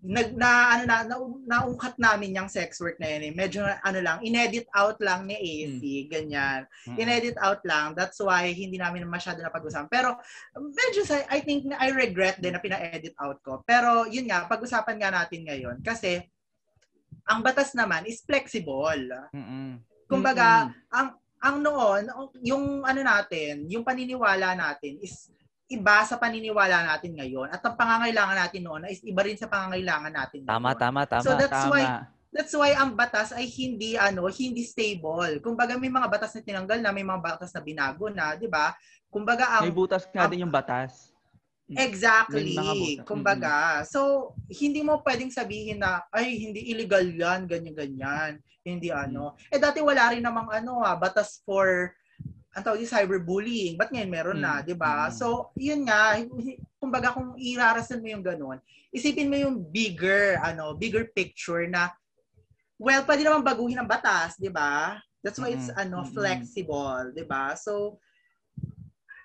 nag 0.00 0.32
na 0.32 0.50
ano 0.74 0.84
na, 0.88 0.96
na 1.04 1.16
naungkat 1.44 2.00
namin 2.00 2.32
yung 2.32 2.48
sex 2.48 2.80
work 2.80 2.96
na 2.96 3.06
yun 3.06 3.30
eh. 3.30 3.32
Medyo 3.36 3.60
ano 3.84 3.98
lang, 4.00 4.18
inedit 4.24 4.64
out 4.72 4.96
lang 4.98 5.28
ni 5.28 5.36
AC, 5.36 6.08
ganyan. 6.08 6.64
Mm. 6.88 6.96
Inedit 7.04 7.36
out 7.38 7.60
lang. 7.68 7.92
That's 7.92 8.16
why 8.18 8.48
hindi 8.50 8.80
namin 8.80 9.04
masyado 9.04 9.44
na 9.44 9.52
pag-usapan. 9.52 9.92
Pero 9.92 10.16
medyo 10.56 11.04
sa 11.04 11.20
I 11.28 11.44
think 11.44 11.68
I 11.76 11.92
regret 11.92 12.40
din 12.40 12.56
na 12.56 12.64
pina-edit 12.64 13.12
out 13.20 13.38
ko. 13.44 13.60
Pero 13.62 14.08
yun 14.08 14.24
nga, 14.24 14.48
pag-usapan 14.48 14.96
nga 14.98 15.10
natin 15.12 15.44
ngayon 15.46 15.76
kasi 15.84 16.24
ang 17.24 17.40
batas 17.40 17.72
naman 17.72 18.04
is 18.04 18.20
flexible. 18.20 19.04
Mm-mm. 19.32 19.80
Kumbaga, 20.04 20.72
ang 20.92 21.16
ang 21.44 21.56
noon, 21.60 22.08
yung 22.40 22.84
ano 22.84 23.00
natin, 23.04 23.68
yung 23.68 23.84
paniniwala 23.84 24.56
natin 24.56 24.96
is 25.04 25.28
iba 25.68 26.04
sa 26.04 26.20
paniniwala 26.20 26.84
natin 26.84 27.16
ngayon 27.16 27.48
at 27.48 27.60
ang 27.64 27.76
pangangailangan 27.76 28.36
natin 28.36 28.62
noon 28.64 28.84
is 28.88 29.00
iba 29.00 29.24
rin 29.24 29.36
sa 29.36 29.48
pangangailangan 29.48 30.12
natin 30.12 30.44
Tama, 30.44 30.72
ngayon. 30.72 30.80
tama, 30.80 31.00
tama. 31.08 31.24
So 31.24 31.32
that's 31.36 31.52
Tama. 31.52 31.72
why 31.72 31.82
that's 32.34 32.52
why 32.52 32.70
ang 32.76 32.92
batas 32.92 33.32
ay 33.32 33.48
hindi 33.48 33.96
ano, 33.96 34.28
hindi 34.28 34.60
stable. 34.64 35.40
Kumbaga 35.40 35.80
may 35.80 35.88
mga 35.88 36.08
batas 36.08 36.36
na 36.36 36.44
tinanggal 36.44 36.78
na, 36.84 36.92
may 36.92 37.06
mga 37.06 37.20
batas 37.20 37.52
na 37.52 37.62
binago 37.64 38.12
na, 38.12 38.36
'di 38.36 38.48
ba? 38.48 38.76
Kumbaga 39.08 39.62
May 39.62 39.70
ang 39.70 39.76
butas 39.76 40.04
nga 40.10 40.26
din 40.26 40.44
yung 40.44 40.52
batas. 40.52 41.13
Exactly. 41.72 42.52
Mga 42.52 42.74
butas. 42.76 43.04
Kumbaga, 43.08 43.56
so 43.88 44.32
hindi 44.52 44.84
mo 44.84 45.00
pwedeng 45.00 45.32
sabihin 45.32 45.80
na 45.80 46.04
ay 46.12 46.36
hindi 46.36 46.68
illegal 46.68 47.00
'yan, 47.08 47.48
ganyan 47.48 47.72
ganyan. 47.72 48.32
Hindi 48.60 48.92
ano. 48.92 49.32
Eh 49.48 49.56
dati 49.56 49.80
wala 49.80 50.12
rin 50.12 50.20
namang 50.20 50.52
ano 50.52 50.84
ah, 50.84 50.92
batas 50.96 51.40
for 51.48 51.88
ang 52.54 52.62
tawag 52.62 52.84
yung 52.84 52.92
cyberbullying. 52.92 53.74
Ba't 53.80 53.90
ngayon 53.90 54.12
meron 54.12 54.40
na, 54.44 54.60
Mm. 54.60 54.64
'di 54.68 54.74
ba? 54.76 55.08
Mm. 55.08 55.14
So, 55.16 55.50
yun 55.58 55.88
nga, 55.88 56.20
kumbaga 56.78 57.16
kung 57.16 57.34
irarasan 57.40 57.98
mo 58.04 58.08
yung 58.12 58.22
ganun, 58.22 58.60
isipin 58.92 59.26
mo 59.32 59.34
yung 59.40 59.56
bigger 59.72 60.36
ano, 60.44 60.76
bigger 60.76 61.08
picture 61.16 61.64
na 61.66 61.90
well, 62.76 63.00
pwede 63.08 63.24
naman 63.24 63.40
baguhin 63.40 63.80
ang 63.80 63.88
batas, 63.88 64.36
'di 64.36 64.52
ba? 64.52 65.00
That's 65.24 65.40
why 65.40 65.56
it's 65.56 65.72
Mm. 65.72 65.80
ano, 65.88 65.98
flexible, 66.12 67.10
'di 67.16 67.24
ba? 67.24 67.56
So, 67.56 67.96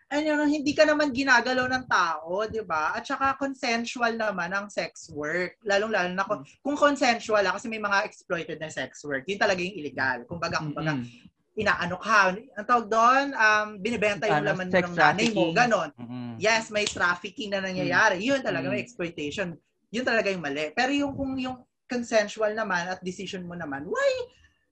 ano, 0.10 0.50
hindi 0.50 0.74
ka 0.74 0.90
naman 0.90 1.14
ginagalaw 1.14 1.70
ng 1.70 1.86
tao, 1.86 2.42
'di 2.50 2.66
ba? 2.66 2.98
At 2.98 3.06
saka 3.06 3.38
consensual 3.38 4.18
naman 4.18 4.50
ang 4.50 4.66
sex 4.74 5.14
work. 5.14 5.62
Lalong-lalo 5.62 6.10
na 6.18 6.26
kung, 6.26 6.42
kung 6.66 6.74
consensual 6.74 7.46
ah, 7.46 7.54
kasi 7.54 7.70
may 7.70 7.78
mga 7.78 8.10
exploited 8.10 8.58
na 8.58 8.74
sex 8.74 9.06
work. 9.06 9.30
Yun 9.30 9.38
talaga 9.38 9.62
yung 9.62 9.78
illegal. 9.78 10.26
Kumbaga, 10.26 10.66
kumbaga, 10.66 10.98
Mm-mm. 10.98 11.54
inaano 11.54 12.02
ka, 12.02 12.34
ang 12.34 12.66
tawag 12.66 12.88
doon, 12.90 13.26
um, 13.38 13.68
binibenta 13.78 14.26
yung 14.26 14.42
Ano, 14.42 14.50
laman 14.58 14.68
sex 14.74 14.90
ng 14.90 14.96
nanay 14.98 15.28
mo, 15.30 15.54
ganon. 15.54 15.90
Mm-mm. 15.94 16.42
Yes, 16.42 16.74
may 16.74 16.90
trafficking 16.90 17.54
na 17.54 17.62
nangyayari. 17.62 18.18
Yun 18.26 18.42
talaga, 18.42 18.66
Mm. 18.66 18.74
may 18.74 18.82
exploitation. 18.82 19.54
Yun 19.94 20.06
talaga 20.08 20.34
yung 20.34 20.42
mali. 20.42 20.74
Pero 20.74 20.90
yung 20.90 21.14
kung 21.14 21.38
yung 21.38 21.62
consensual 21.86 22.58
naman 22.58 22.90
at 22.90 23.02
decision 23.06 23.46
mo 23.46 23.54
naman, 23.54 23.86
why 23.86 24.12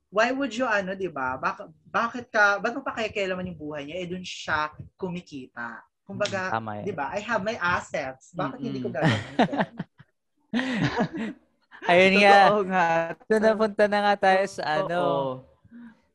why 0.07 0.31
would 0.31 0.53
you 0.55 0.67
ano, 0.67 0.95
'di 0.95 1.11
ba? 1.11 1.35
Bakit 1.35 1.67
bakit 1.87 2.25
ka 2.31 2.59
ba't 2.59 2.73
mo 2.75 2.81
pakikialaman 2.83 3.51
yung 3.51 3.59
buhay 3.59 3.87
niya? 3.87 3.95
Eh 4.03 4.07
doon 4.07 4.23
siya 4.23 4.71
kumikita. 4.95 5.83
Kumbaga, 6.07 6.55
yan. 6.55 6.83
'di 6.87 6.93
ba? 6.95 7.11
I 7.11 7.19
have 7.19 7.43
my 7.43 7.59
assets. 7.59 8.31
Bakit 8.31 8.59
hindi 8.63 8.79
ko 8.79 8.89
gagawin? 8.91 9.35
Ayun 11.91 12.13
nga. 12.23 12.35
Totoo 12.51 12.59
nga. 12.67 12.87
So, 13.27 13.33
napunta 13.39 13.83
na 13.87 13.99
nga 14.03 14.15
tayo 14.19 14.43
sa 14.49 14.63
ano, 14.83 14.99
Oo. 14.99 15.31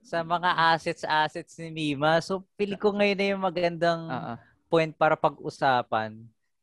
sa 0.02 0.18
mga 0.20 0.50
assets-assets 0.74 1.56
ni 1.62 1.68
Mima. 1.70 2.20
So, 2.20 2.44
pili 2.58 2.74
ko 2.76 2.92
ngayon 2.92 3.16
na 3.16 3.26
yung 3.32 3.42
magandang 3.44 4.02
Oo. 4.10 4.34
point 4.68 4.92
para 4.92 5.16
pag-usapan. 5.16 6.18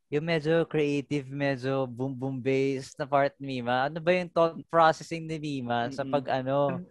Yung 0.10 0.26
medyo 0.26 0.66
creative, 0.66 1.30
medyo 1.30 1.86
boom-boom 1.86 2.41
based 2.41 2.97
na 2.97 3.05
part 3.05 3.30
ni 3.38 3.62
Mima. 3.62 3.86
Ano 3.86 4.01
ba 4.01 4.10
yung 4.10 4.34
thought 4.34 4.57
processing 4.66 5.30
ni 5.30 5.38
Mima 5.38 5.93
sa 5.93 6.01
Mm-mm. 6.01 6.14
pag 6.18 6.26
ano? 6.41 6.82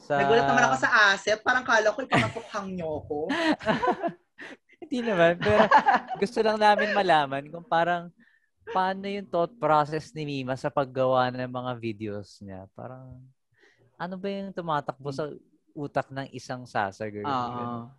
Sa... 0.00 0.16
Nagulat 0.16 0.48
naman 0.48 0.64
ako 0.72 0.76
sa 0.80 0.90
asset. 1.12 1.44
Parang 1.44 1.68
kala 1.68 1.92
ko 1.92 2.00
ipamatukhang 2.00 2.72
niyo 2.72 3.04
ko. 3.04 3.28
Hindi 4.82 4.98
naman. 5.04 5.36
Pero 5.36 5.68
gusto 6.16 6.38
lang 6.40 6.56
namin 6.56 6.96
malaman 6.96 7.44
kung 7.52 7.62
parang 7.68 8.08
paano 8.72 9.04
yung 9.04 9.28
thought 9.28 9.52
process 9.60 10.08
ni 10.16 10.24
Mima 10.24 10.56
sa 10.56 10.72
paggawa 10.72 11.28
ng 11.28 11.52
mga 11.52 11.72
videos 11.76 12.40
niya. 12.40 12.64
Parang 12.72 13.20
ano 14.00 14.14
ba 14.16 14.26
yung 14.32 14.48
tumatakbo 14.48 15.12
sa 15.12 15.28
utak 15.76 16.08
ng 16.08 16.32
isang 16.32 16.64
Sasa 16.64 17.04
girl? 17.12 17.28
Oo. 17.28 17.92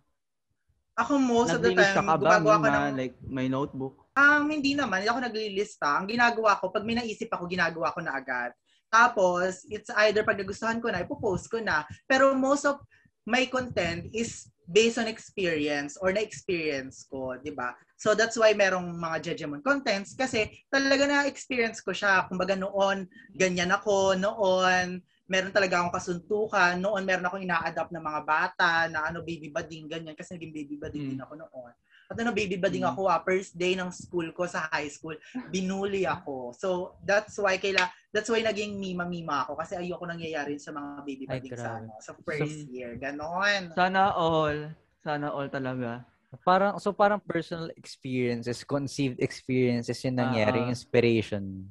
Ako 0.94 1.18
most 1.18 1.50
of 1.50 1.62
the 1.62 1.74
time, 1.74 1.90
ka 1.90 2.02
ba, 2.06 2.38
gumagawa 2.38 2.56
Mima? 2.62 2.70
ng 2.70 2.94
Like, 2.94 3.16
may 3.26 3.50
notebook? 3.50 4.06
Um, 4.14 4.46
hindi 4.46 4.78
naman. 4.78 5.02
Hindi 5.02 5.10
ako 5.10 5.22
naglilista. 5.26 5.98
Ang 5.98 6.06
ginagawa 6.06 6.54
ko, 6.62 6.70
pag 6.70 6.86
may 6.86 6.94
naisip 6.94 7.26
ako, 7.34 7.50
ginagawa 7.50 7.90
ko 7.90 7.98
na 7.98 8.14
agad. 8.14 8.54
Tapos, 8.94 9.66
it's 9.74 9.90
either 10.06 10.22
pag 10.22 10.38
nagustuhan 10.38 10.78
ko 10.78 10.94
na, 10.94 11.02
ipopost 11.02 11.50
ko 11.50 11.58
na. 11.58 11.82
Pero 12.06 12.30
most 12.38 12.62
of 12.62 12.78
my 13.26 13.42
content 13.50 14.06
is 14.14 14.46
based 14.70 15.02
on 15.02 15.10
experience 15.10 15.98
or 15.98 16.14
na-experience 16.14 17.02
ko, 17.10 17.34
di 17.42 17.50
ba? 17.50 17.74
So, 17.98 18.14
that's 18.14 18.38
why 18.38 18.54
merong 18.54 18.94
mga 18.94 19.34
Jejemon 19.34 19.66
contents 19.66 20.14
kasi 20.14 20.46
talaga 20.70 21.10
na-experience 21.10 21.82
ko 21.82 21.90
siya. 21.90 22.30
Kumbaga 22.30 22.54
noon, 22.54 23.10
ganyan 23.34 23.74
ako. 23.74 24.14
Noon, 24.14 25.02
meron 25.24 25.52
talaga 25.52 25.80
akong 25.80 25.94
kasuntukan. 25.96 26.76
Noon, 26.76 27.02
meron 27.08 27.24
akong 27.24 27.44
ina-adapt 27.44 27.90
na 27.92 28.00
mga 28.00 28.20
bata 28.24 28.70
na 28.92 29.08
ano, 29.08 29.24
baby 29.24 29.48
bading, 29.48 29.88
ganyan. 29.88 30.12
Kasi 30.12 30.36
naging 30.36 30.52
baby 30.52 30.74
bading 30.76 31.04
Mm. 31.04 31.10
din 31.16 31.24
ako 31.24 31.32
noon. 31.40 31.72
At 32.04 32.16
ano, 32.20 32.30
baby 32.36 32.60
bading 32.60 32.84
Mm. 32.84 32.92
ako 32.92 33.02
ah, 33.08 33.20
first 33.24 33.56
day 33.56 33.72
ng 33.72 33.88
school 33.88 34.28
ko 34.36 34.44
sa 34.44 34.68
high 34.68 34.92
school, 34.92 35.16
binuli 35.48 36.04
ako. 36.04 36.52
So, 36.52 36.68
that's 37.00 37.40
why 37.40 37.56
kaila, 37.56 37.88
that's 38.12 38.28
why 38.28 38.44
naging 38.44 38.76
mima-mima 38.76 39.48
ako 39.48 39.56
kasi 39.56 39.80
ayoko 39.80 40.04
nangyayari 40.04 40.60
sa 40.60 40.76
mga 40.76 41.00
baby 41.08 41.24
Ay, 41.24 41.40
bading 41.40 41.56
sa, 41.56 41.70
ano, 41.80 41.96
sa 42.04 42.12
first 42.20 42.68
year. 42.68 42.92
Ganon. 43.00 43.72
Sana 43.72 44.12
all. 44.12 44.76
Sana 45.00 45.32
all 45.32 45.48
talaga. 45.48 46.04
Parang, 46.44 46.76
so 46.82 46.90
parang 46.92 47.22
personal 47.22 47.70
experiences, 47.78 48.66
conceived 48.66 49.22
experiences 49.22 50.02
yung 50.04 50.18
nangyari, 50.18 50.66
ah. 50.66 50.68
inspiration. 50.68 51.64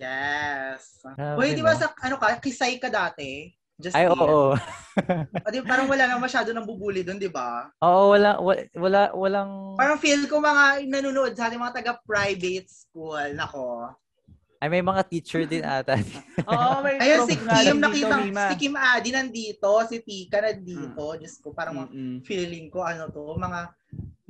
Yes. 0.00 1.04
Grabe, 1.04 1.36
Hoy, 1.36 1.52
di 1.52 1.60
ba 1.60 1.76
sa, 1.76 1.92
ano 2.00 2.16
ka, 2.16 2.40
kisay 2.40 2.80
ka 2.80 2.88
dati? 2.88 3.52
Just 3.76 3.96
Ay, 3.96 4.08
oo. 4.08 4.56
O, 4.56 5.48
di, 5.52 5.60
parang 5.64 5.88
wala 5.88 6.04
na 6.08 6.20
masyado 6.20 6.52
nang 6.52 6.68
bubuli 6.68 7.04
doon, 7.04 7.20
di 7.20 7.28
ba? 7.28 7.68
Oo, 7.84 8.16
wala, 8.16 8.40
wala, 8.40 8.60
wala, 8.76 9.02
walang... 9.12 9.52
Parang 9.76 10.00
feel 10.00 10.24
ko 10.24 10.40
mga 10.40 10.84
nanonood 10.88 11.32
sa 11.36 11.48
ating 11.48 11.60
mga 11.60 11.76
taga-private 11.80 12.68
school. 12.68 13.28
Nako. 13.36 13.92
Ay, 14.60 14.68
may 14.68 14.84
mga 14.84 15.00
teacher 15.08 15.48
din 15.48 15.64
ata. 15.64 15.96
Oo, 16.52 16.84
may 16.84 17.00
Ayun, 17.00 17.24
si 17.24 17.36
Kim, 17.40 17.80
nakita, 17.80 18.16
si 18.52 18.54
Kim 18.60 18.76
Adi 18.76 19.08
nandito, 19.16 19.72
si 19.88 20.04
Tika 20.04 20.44
nandito. 20.44 21.16
Diyos 21.16 21.40
ko, 21.40 21.56
parang 21.56 21.88
Mm-mm. 21.88 22.20
feeling 22.28 22.68
ko, 22.68 22.84
ano 22.84 23.08
to, 23.08 23.24
mga 23.40 23.72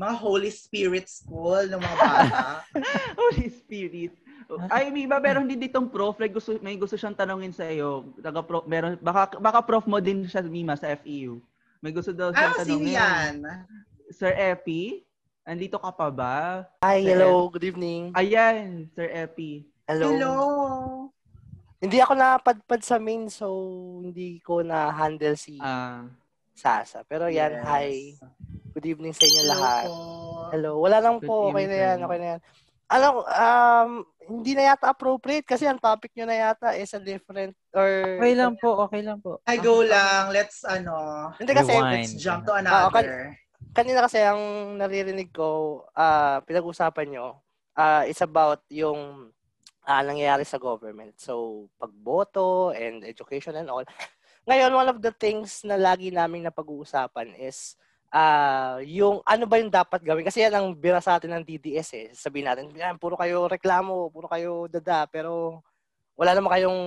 mga 0.01 0.15
Holy 0.17 0.49
Spirit 0.49 1.11
school 1.11 1.67
ng 1.69 1.77
mga 1.77 1.97
bata. 1.99 2.65
Holy 3.21 3.53
Spirit. 3.53 4.15
Ay, 4.67 4.91
Mima, 4.91 5.19
meron 5.19 5.45
din 5.45 5.61
ditong 5.61 5.87
prof. 5.87 6.17
Like, 6.17 6.33
gusto, 6.33 6.59
may 6.59 6.75
gusto 6.75 6.95
siyang 6.95 7.15
tanongin 7.15 7.51
sa 7.51 7.65
iyo. 7.65 8.11
Taga 8.19 8.41
prof, 8.41 8.65
meron, 8.65 8.99
baka, 8.99 9.37
baka 9.37 9.61
prof 9.61 9.85
mo 9.85 9.99
din 9.99 10.25
siya, 10.25 10.43
Mima, 10.43 10.75
sa 10.75 10.91
FEU. 10.97 11.39
May 11.79 11.91
gusto 11.91 12.11
daw 12.11 12.31
siyang 12.31 12.51
ah, 12.51 12.61
sino 12.61 12.83
tanongin. 12.83 12.95
yan? 12.95 13.33
Sir 14.11 14.33
Epi, 14.33 15.07
andito 15.43 15.79
ka 15.79 15.91
pa 15.91 16.11
ba? 16.11 16.67
Hi, 16.83 17.01
Sir 17.01 17.15
hello, 17.15 17.47
good 17.49 17.63
evening. 17.65 18.11
Ayan, 18.13 18.91
Sir 18.91 19.07
Epi. 19.07 19.63
Hello. 19.87 20.07
Hello. 20.09 20.35
Hindi 21.79 21.97
ako 21.97 22.13
napadpad 22.13 22.81
sa 22.83 22.99
main, 22.99 23.27
so 23.27 23.49
hindi 24.01 24.37
ko 24.41 24.61
na-handle 24.61 25.35
si 25.35 25.57
Ah, 25.57 26.05
Sasa. 26.53 27.01
Pero 27.09 27.25
yan, 27.25 27.57
Yes. 27.57 27.65
hi. 27.65 27.93
Good 28.71 28.87
evening 28.87 29.17
sa 29.17 29.25
inyo 29.25 29.43
Hello 29.43 29.53
lahat. 29.57 29.87
po. 29.89 29.95
Hello. 30.53 30.73
Wala 30.77 30.99
lang 31.01 31.17
Good 31.17 31.27
po. 31.27 31.49
Okay 31.49 31.65
na 31.65 31.77
yan. 31.81 31.99
Okay 32.05 32.19
na 32.21 32.27
yan. 32.37 32.41
Ano, 32.87 33.07
um, 33.25 33.91
hindi 34.31 34.55
na 34.55 34.71
yata 34.71 34.95
appropriate 34.95 35.43
kasi 35.43 35.67
ang 35.67 35.83
topic 35.83 36.15
nyo 36.15 36.31
na 36.31 36.39
yata 36.39 36.79
is 36.79 36.95
a 36.95 37.03
different 37.03 37.59
or... 37.75 38.23
Okay 38.23 38.35
lang 38.39 38.55
po, 38.63 38.87
okay 38.87 39.03
lang 39.03 39.19
po. 39.19 39.43
Ay, 39.43 39.59
go 39.59 39.83
lang. 39.83 40.31
Let's, 40.31 40.63
ano, 40.63 41.35
Hindi 41.35 41.51
kasi, 41.51 41.75
Rewind. 41.75 42.07
let's 42.07 42.15
jump 42.15 42.47
to 42.47 42.55
another. 42.55 43.35
kanina 43.75 44.07
kasi 44.07 44.23
ang 44.23 44.41
naririnig 44.79 45.35
ko, 45.35 45.83
ah 45.99 46.39
pinag-usapan 46.47 47.07
nyo, 47.11 47.43
ah 47.75 48.07
it's 48.07 48.23
about 48.23 48.63
yung 48.71 49.31
ah, 49.91 50.03
nangyayari 50.07 50.47
sa 50.47 50.63
government. 50.63 51.19
So, 51.19 51.67
pagboto 51.75 52.71
and 52.71 53.03
education 53.03 53.59
and 53.59 53.67
all. 53.67 53.83
Ngayon, 54.49 54.73
one 54.73 54.89
of 54.89 54.99
the 55.03 55.13
things 55.13 55.67
na 55.67 55.77
lagi 55.77 56.15
namin 56.15 56.47
napag-uusapan 56.47 57.35
is 57.37 57.75
ah 58.11 58.83
yung 58.83 59.23
ano 59.23 59.45
ba 59.47 59.63
yung 59.63 59.71
dapat 59.71 60.03
gawin? 60.03 60.27
Kasi 60.27 60.43
yan 60.43 60.55
ang 60.55 60.75
bira 60.75 60.99
sa 60.99 61.17
atin 61.17 61.31
ng 61.31 61.47
DDS 61.47 61.89
eh. 61.95 62.07
Sabihin 62.13 62.51
natin, 62.51 62.67
yan, 62.75 62.99
puro 62.99 63.15
kayo 63.15 63.47
reklamo, 63.47 64.11
puro 64.11 64.27
kayo 64.27 64.67
dada, 64.67 65.07
pero 65.07 65.63
wala 66.19 66.35
naman 66.35 66.53
kayong 66.53 66.81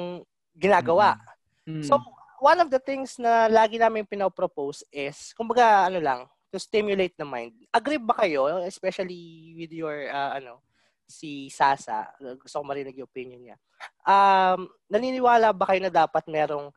ginagawa. 0.53 1.17
mm. 1.65 1.81
So, 1.81 1.97
one 2.43 2.59
of 2.59 2.69
the 2.69 2.77
things 2.77 3.15
na 3.17 3.47
lagi 3.47 3.79
namin 3.79 4.05
pinapropose 4.05 4.83
is, 4.91 5.31
kumbaga, 5.33 5.87
ano 5.87 6.03
lang, 6.03 6.27
to 6.51 6.59
stimulate 6.59 7.15
the 7.17 7.25
mind. 7.25 7.55
Agree 7.73 7.97
ba 7.97 8.13
kayo, 8.19 8.61
especially 8.67 9.55
with 9.57 9.73
your, 9.73 10.11
uh, 10.11 10.37
ano, 10.37 10.61
si 11.07 11.49
Sasa, 11.49 12.11
gusto 12.37 12.61
ko 12.61 12.63
marinig 12.67 12.99
yung 12.99 13.09
opinion 13.09 13.41
niya. 13.41 13.57
Um, 14.03 14.69
naniniwala 14.91 15.55
ba 15.55 15.71
kayo 15.71 15.81
na 15.83 15.93
dapat 15.93 16.23
merong 16.27 16.69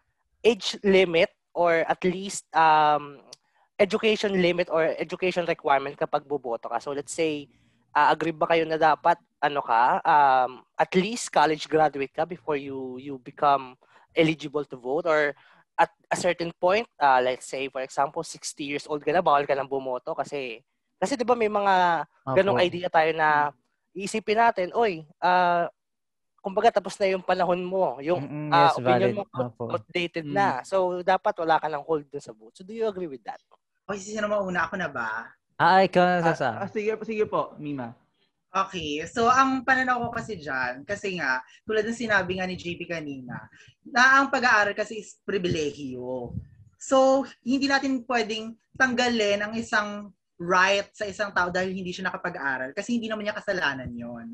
age 0.42 0.78
limit 0.86 1.30
or 1.56 1.82
at 1.88 2.00
least 2.04 2.46
um, 2.54 3.18
education 3.78 4.32
limit 4.36 4.68
or 4.72 4.84
education 4.96 5.44
requirement 5.44 5.96
kapag 5.96 6.24
boboto 6.24 6.68
ka? 6.68 6.80
So 6.80 6.92
let's 6.96 7.12
say, 7.12 7.48
uh, 7.96 8.08
agree 8.12 8.32
ba 8.32 8.48
kayo 8.48 8.64
na 8.64 8.80
dapat 8.80 9.20
ano 9.40 9.60
ka, 9.60 10.00
um, 10.04 10.64
at 10.76 10.90
least 10.96 11.32
college 11.32 11.68
graduate 11.68 12.12
ka 12.12 12.24
before 12.24 12.56
you 12.56 12.96
you 13.00 13.20
become 13.20 13.76
eligible 14.16 14.64
to 14.64 14.76
vote 14.80 15.04
or 15.08 15.36
at 15.76 15.92
a 16.08 16.16
certain 16.16 16.48
point, 16.56 16.88
uh, 17.00 17.20
let's 17.20 17.44
say 17.44 17.68
for 17.68 17.84
example, 17.84 18.24
60 18.24 18.64
years 18.64 18.88
old 18.88 19.04
ka 19.04 19.12
na, 19.12 19.20
bawal 19.20 19.44
ka 19.44 19.52
nang 19.52 19.68
bumoto 19.68 20.16
kasi 20.16 20.64
kasi 20.96 21.16
'di 21.20 21.28
ba 21.28 21.36
may 21.36 21.52
mga 21.52 22.04
ganong 22.32 22.56
idea 22.60 22.88
tayo 22.88 23.12
na 23.12 23.52
iisipin 23.92 24.40
natin, 24.40 24.68
oy, 24.72 25.04
uh, 25.20 25.68
kumbaga 26.40 26.72
tapos 26.80 26.96
na 27.00 27.10
yung 27.12 27.24
panahon 27.24 27.60
mo, 27.60 27.98
yung 28.00 28.22
Mm-mm, 28.24 28.52
uh, 28.52 28.72
yes, 28.72 28.78
opinion 28.78 29.12
valid. 29.12 29.16
mo 29.20 29.22
out- 29.36 29.52
Opo. 29.58 29.64
outdated 29.76 30.24
na. 30.30 30.62
So 30.64 31.02
dapat 31.04 31.34
wala 31.42 31.58
ka 31.60 31.68
nang 31.68 31.84
hold 31.84 32.06
dun 32.08 32.22
sa 32.22 32.32
vote. 32.32 32.56
So 32.56 32.62
do 32.64 32.72
you 32.72 32.86
agree 32.88 33.08
with 33.10 33.24
that? 33.26 33.40
Okay, 33.86 34.02
sino 34.02 34.26
mauna? 34.26 34.66
Ako 34.66 34.74
na 34.74 34.90
ba? 34.90 35.30
Ah, 35.56 35.80
ikaw 35.86 36.02
na 36.02 36.18
Ah, 36.18 36.26
Sasa. 36.34 36.48
ah, 36.58 36.68
sige, 36.68 36.90
sige 37.06 37.24
po, 37.24 37.54
Mima. 37.56 37.94
Okay, 38.50 39.04
so 39.06 39.28
ang 39.28 39.62
pananaw 39.62 40.08
ko 40.08 40.16
kasi 40.16 40.40
dyan, 40.40 40.82
kasi 40.82 41.20
nga, 41.20 41.44
tulad 41.68 41.84
ng 41.84 41.94
sinabi 41.94 42.40
nga 42.40 42.48
ni 42.48 42.56
JP 42.56 42.88
kanina, 42.88 43.46
na 43.84 44.18
ang 44.18 44.32
pag-aaral 44.32 44.72
kasi 44.72 45.04
is 45.04 45.20
pribilehiyo. 45.22 46.32
So, 46.80 47.24
hindi 47.44 47.68
natin 47.68 48.02
pwedeng 48.08 48.56
tanggalin 48.74 49.44
ang 49.44 49.52
isang 49.54 50.10
right 50.40 50.88
sa 50.92 51.04
isang 51.08 51.32
tao 51.32 51.48
dahil 51.48 51.72
hindi 51.72 51.92
siya 51.92 52.08
nakapag-aral 52.12 52.76
kasi 52.76 52.96
hindi 52.96 53.08
naman 53.08 53.24
niya 53.28 53.36
kasalanan 53.36 53.88
yon. 53.92 54.32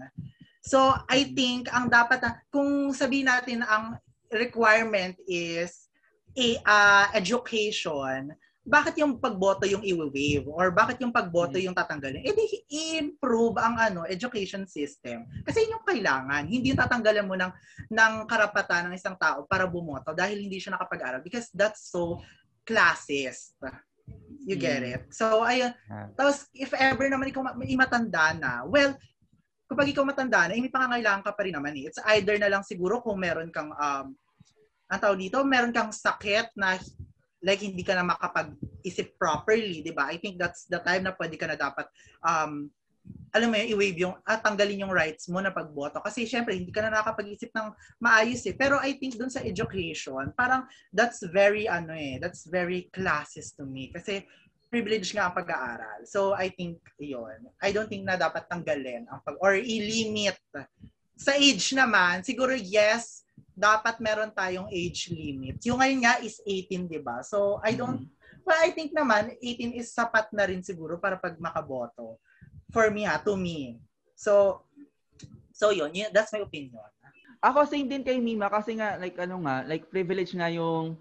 So, 0.62 0.94
I 1.10 1.34
think 1.34 1.66
ang 1.74 1.90
dapat 1.90 2.22
na, 2.22 2.38
kung 2.50 2.94
sabihin 2.94 3.26
natin 3.26 3.66
ang 3.66 3.98
requirement 4.30 5.18
is 5.26 5.90
a, 6.38 6.56
uh, 6.62 7.06
education, 7.14 8.30
bakit 8.62 8.94
yung 9.02 9.18
pagboto 9.18 9.66
yung 9.66 9.82
i-waive 9.82 10.46
or 10.46 10.70
bakit 10.70 11.02
yung 11.02 11.10
pagboto 11.10 11.58
yung 11.58 11.74
tatanggalin? 11.74 12.22
Eh 12.22 12.30
di 12.30 12.46
improve 12.94 13.58
ang 13.58 13.74
ano 13.74 14.06
education 14.06 14.70
system. 14.70 15.26
Kasi 15.42 15.66
yun 15.66 15.74
yung 15.78 15.86
kailangan. 15.86 16.46
Hindi 16.46 16.70
tatanggalan 16.70 17.26
mo 17.26 17.34
ng 17.34 17.52
ng 17.90 18.12
karapatan 18.30 18.90
ng 18.90 18.94
isang 18.94 19.18
tao 19.18 19.42
para 19.50 19.66
bumoto 19.66 20.14
dahil 20.14 20.38
hindi 20.38 20.62
siya 20.62 20.78
nakapag-aral 20.78 21.26
because 21.26 21.50
that's 21.50 21.90
so 21.90 22.22
classist. 22.62 23.58
You 24.46 24.54
get 24.54 24.86
it? 24.86 25.10
So 25.10 25.42
ayun. 25.42 25.74
Ah. 25.90 26.06
Tapos 26.14 26.46
if 26.54 26.70
ever 26.78 27.10
naman 27.10 27.34
ikaw 27.34 27.42
ma- 27.42 27.58
may 27.58 27.74
matanda 27.74 28.30
na, 28.30 28.62
well, 28.62 28.94
kapag 29.66 29.90
ikaw 29.90 30.06
matanda 30.06 30.46
na, 30.46 30.54
eh, 30.54 30.62
may 30.62 30.70
pangangailangan 30.70 31.26
ka 31.26 31.34
pa 31.34 31.42
rin 31.42 31.58
naman 31.58 31.74
eh. 31.82 31.90
It's 31.90 32.02
either 32.14 32.38
na 32.38 32.46
lang 32.46 32.62
siguro 32.62 33.02
kung 33.02 33.18
meron 33.18 33.50
kang 33.50 33.74
um 33.74 34.14
ang 34.92 35.00
tawag 35.00 35.18
dito, 35.18 35.40
meron 35.42 35.72
kang 35.72 35.88
sakit 35.88 36.52
na 36.54 36.76
like 37.42 37.60
hindi 37.60 37.82
ka 37.82 37.98
na 37.98 38.06
makapag-isip 38.06 39.18
properly, 39.18 39.82
'di 39.82 39.92
ba? 39.92 40.08
I 40.08 40.16
think 40.22 40.38
that's 40.38 40.64
the 40.70 40.78
time 40.80 41.04
na 41.04 41.14
pwede 41.18 41.36
ka 41.36 41.50
na 41.50 41.58
dapat 41.58 41.90
um 42.22 42.70
alam 43.32 43.50
mo 43.50 43.56
yun, 43.58 43.74
i-waive 43.74 43.98
yung, 43.98 44.14
at 44.22 44.44
tanggalin 44.44 44.86
yung 44.86 44.94
rights 44.94 45.26
mo 45.26 45.40
na 45.42 45.50
pagboto. 45.50 45.98
Kasi 45.98 46.28
syempre, 46.28 46.54
hindi 46.54 46.70
ka 46.70 46.86
na 46.86 47.00
nakapag-isip 47.00 47.50
ng 47.50 47.74
maayos 47.98 48.44
eh. 48.46 48.54
Pero 48.54 48.78
I 48.78 48.94
think 48.94 49.18
dun 49.18 49.32
sa 49.32 49.42
education, 49.42 50.30
parang 50.36 50.68
that's 50.92 51.24
very, 51.32 51.66
ano 51.66 51.96
eh, 51.96 52.20
that's 52.22 52.46
very 52.46 52.92
classist 52.94 53.58
to 53.58 53.64
me. 53.64 53.90
Kasi 53.90 54.22
privilege 54.68 55.16
nga 55.16 55.28
ang 55.28 55.34
pag-aaral. 55.34 56.04
So 56.04 56.36
I 56.36 56.52
think, 56.52 56.78
yon 57.00 57.48
I 57.58 57.72
don't 57.72 57.88
think 57.88 58.04
na 58.06 58.20
dapat 58.20 58.46
tanggalin 58.52 59.08
ang 59.08 59.20
pag, 59.24 59.40
or 59.40 59.56
i-limit. 59.56 60.36
Sa 61.16 61.32
age 61.34 61.72
naman, 61.72 62.22
siguro 62.22 62.52
yes, 62.54 63.24
dapat 63.62 64.02
meron 64.02 64.34
tayong 64.34 64.66
age 64.74 65.14
limit. 65.14 65.62
Yung 65.62 65.78
ngayon 65.78 66.02
nga 66.02 66.18
is 66.18 66.42
18, 66.42 66.90
di 66.90 66.98
ba? 66.98 67.22
So, 67.22 67.62
I 67.62 67.78
don't, 67.78 68.10
well, 68.42 68.58
I 68.58 68.74
think 68.74 68.90
naman, 68.90 69.38
18 69.38 69.78
is 69.78 69.94
sapat 69.94 70.34
na 70.34 70.50
rin 70.50 70.66
siguro 70.66 70.98
para 70.98 71.14
pag 71.14 71.38
makaboto. 71.38 72.18
For 72.74 72.90
me 72.90 73.06
ha, 73.06 73.22
to 73.22 73.38
me. 73.38 73.78
So, 74.18 74.66
so 75.54 75.70
yun, 75.70 75.94
yun 75.94 76.10
that's 76.10 76.34
my 76.34 76.42
opinion. 76.42 76.82
Ako 77.42 77.66
same 77.66 77.86
din 77.86 78.06
kay 78.06 78.18
Mima 78.22 78.46
kasi 78.50 78.78
nga 78.78 78.98
like 78.98 79.18
ano 79.18 79.42
nga, 79.46 79.66
like 79.66 79.90
privilege 79.90 80.30
nga 80.34 80.46
yung 80.46 80.94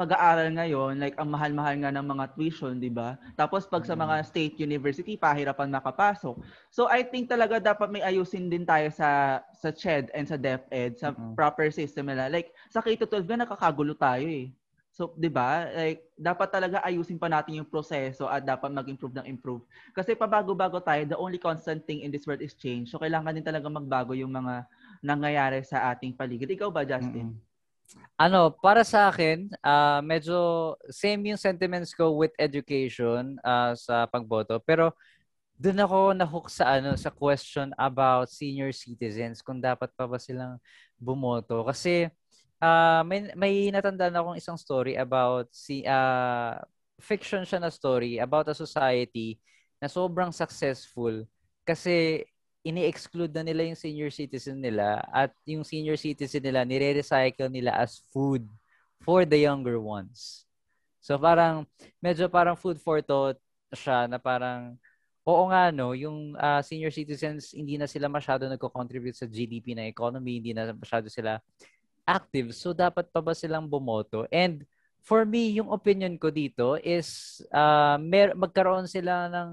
pag-aaral 0.00 0.48
ngayon, 0.56 0.96
like 0.96 1.16
ang 1.20 1.28
mahal-mahal 1.28 1.76
nga 1.84 1.92
ng 1.92 2.06
mga 2.12 2.24
tuition, 2.32 2.74
'di 2.80 2.88
ba? 2.88 3.20
Tapos 3.36 3.68
pag 3.68 3.84
sa 3.84 3.92
mga 3.92 4.24
state 4.24 4.56
university, 4.64 5.20
pahirapan 5.20 5.68
makapasok. 5.68 6.40
So 6.72 6.88
I 6.88 7.04
think 7.04 7.28
talaga 7.28 7.60
dapat 7.60 7.92
may 7.92 8.00
ayusin 8.00 8.48
din 8.48 8.64
tayo 8.64 8.88
sa 8.88 9.40
sa 9.52 9.68
CHED 9.68 10.08
and 10.16 10.24
sa 10.24 10.40
DepEd, 10.40 10.96
sa 10.96 11.12
Mhm. 11.12 11.36
proper 11.36 11.68
system 11.68 12.08
nila. 12.08 12.32
Like 12.32 12.48
sa 12.72 12.80
K-12 12.80 13.28
nga 13.28 13.44
nakakagulo 13.44 13.92
tayo 13.92 14.24
eh. 14.24 14.48
So, 14.90 15.14
'di 15.14 15.30
ba? 15.30 15.70
Like 15.70 16.02
dapat 16.18 16.48
talaga 16.50 16.82
ayusin 16.82 17.20
pa 17.20 17.30
natin 17.30 17.62
yung 17.62 17.68
proseso 17.70 18.26
at 18.26 18.42
dapat 18.42 18.68
mag-improve 18.74 19.14
ng 19.22 19.28
improve. 19.30 19.62
Kasi 19.94 20.18
pabago-bago 20.18 20.82
tayo, 20.82 21.06
the 21.06 21.16
only 21.20 21.38
constant 21.38 21.86
thing 21.86 22.02
in 22.02 22.10
this 22.10 22.26
world 22.26 22.42
is 22.42 22.58
change. 22.58 22.90
So 22.90 22.98
kailangan 22.98 23.36
din 23.38 23.46
talaga 23.46 23.70
magbago 23.70 24.12
yung 24.18 24.34
mga 24.34 24.66
nangyayari 25.00 25.62
sa 25.62 25.92
ating 25.94 26.18
paligid. 26.18 26.50
Ikaw 26.50 26.68
ba, 26.74 26.82
Justin? 26.84 27.32
Mm-mm. 27.32 27.49
Ano, 28.20 28.52
para 28.52 28.84
sa 28.84 29.08
akin, 29.08 29.48
ah, 29.64 30.04
medyo 30.04 30.36
same 30.92 31.32
yung 31.32 31.40
sentiments 31.40 31.96
ko 31.96 32.12
with 32.12 32.32
education 32.36 33.40
ah, 33.40 33.72
sa 33.72 34.04
pagboto. 34.04 34.60
Pero 34.60 34.92
doon 35.60 35.80
ako 35.84 35.98
nahook 36.16 36.46
sa 36.48 36.80
ano 36.80 36.96
sa 36.96 37.12
question 37.12 37.72
about 37.76 38.32
senior 38.32 38.72
citizens 38.72 39.44
kung 39.44 39.60
dapat 39.60 39.92
pa 39.92 40.08
ba 40.08 40.16
silang 40.16 40.56
bumoto 40.96 41.64
kasi 41.68 42.08
ah, 42.60 43.04
may 43.04 43.28
may 43.36 43.68
natandaan 43.72 44.16
akong 44.16 44.40
isang 44.40 44.56
story 44.56 44.96
about 44.96 45.48
si 45.52 45.84
ah, 45.84 46.60
fiction 47.00 47.44
siya 47.44 47.60
na 47.60 47.72
story 47.72 48.20
about 48.20 48.48
a 48.48 48.56
society 48.56 49.36
na 49.80 49.88
sobrang 49.88 50.32
successful 50.32 51.24
kasi 51.64 52.24
ini-exclude 52.60 53.32
na 53.32 53.44
nila 53.44 53.64
yung 53.64 53.78
senior 53.78 54.12
citizen 54.12 54.60
nila 54.60 55.00
at 55.08 55.32
yung 55.48 55.64
senior 55.64 55.96
citizen 55.96 56.44
nila 56.44 56.64
nire-recycle 56.64 57.48
nila 57.48 57.72
as 57.80 58.04
food 58.12 58.44
for 59.00 59.24
the 59.24 59.40
younger 59.40 59.80
ones. 59.80 60.44
So 61.00 61.16
parang 61.16 61.64
medyo 62.04 62.28
parang 62.28 62.60
food 62.60 62.76
for 62.76 63.00
thought 63.00 63.40
siya 63.72 64.04
na 64.04 64.20
parang 64.20 64.76
oo 65.24 65.48
nga 65.48 65.72
no, 65.72 65.96
yung 65.96 66.36
ah, 66.36 66.60
senior 66.60 66.92
citizens 66.92 67.56
hindi 67.56 67.80
na 67.80 67.88
sila 67.88 68.12
masyado 68.12 68.44
nagko-contribute 68.44 69.16
sa 69.16 69.24
GDP 69.24 69.72
ng 69.72 69.88
economy, 69.88 70.40
hindi 70.44 70.52
na 70.52 70.76
masyado 70.76 71.08
sila 71.08 71.40
active. 72.04 72.52
So 72.52 72.76
dapat 72.76 73.08
pa 73.08 73.24
ba 73.24 73.32
silang 73.32 73.64
bumoto? 73.68 74.28
And 74.28 74.68
for 75.00 75.24
me, 75.24 75.56
yung 75.56 75.72
opinion 75.72 76.20
ko 76.20 76.28
dito 76.28 76.76
is 76.84 77.40
ah, 77.48 77.96
mer- 77.96 78.36
magkaroon 78.36 78.84
sila 78.84 79.32
ng 79.32 79.48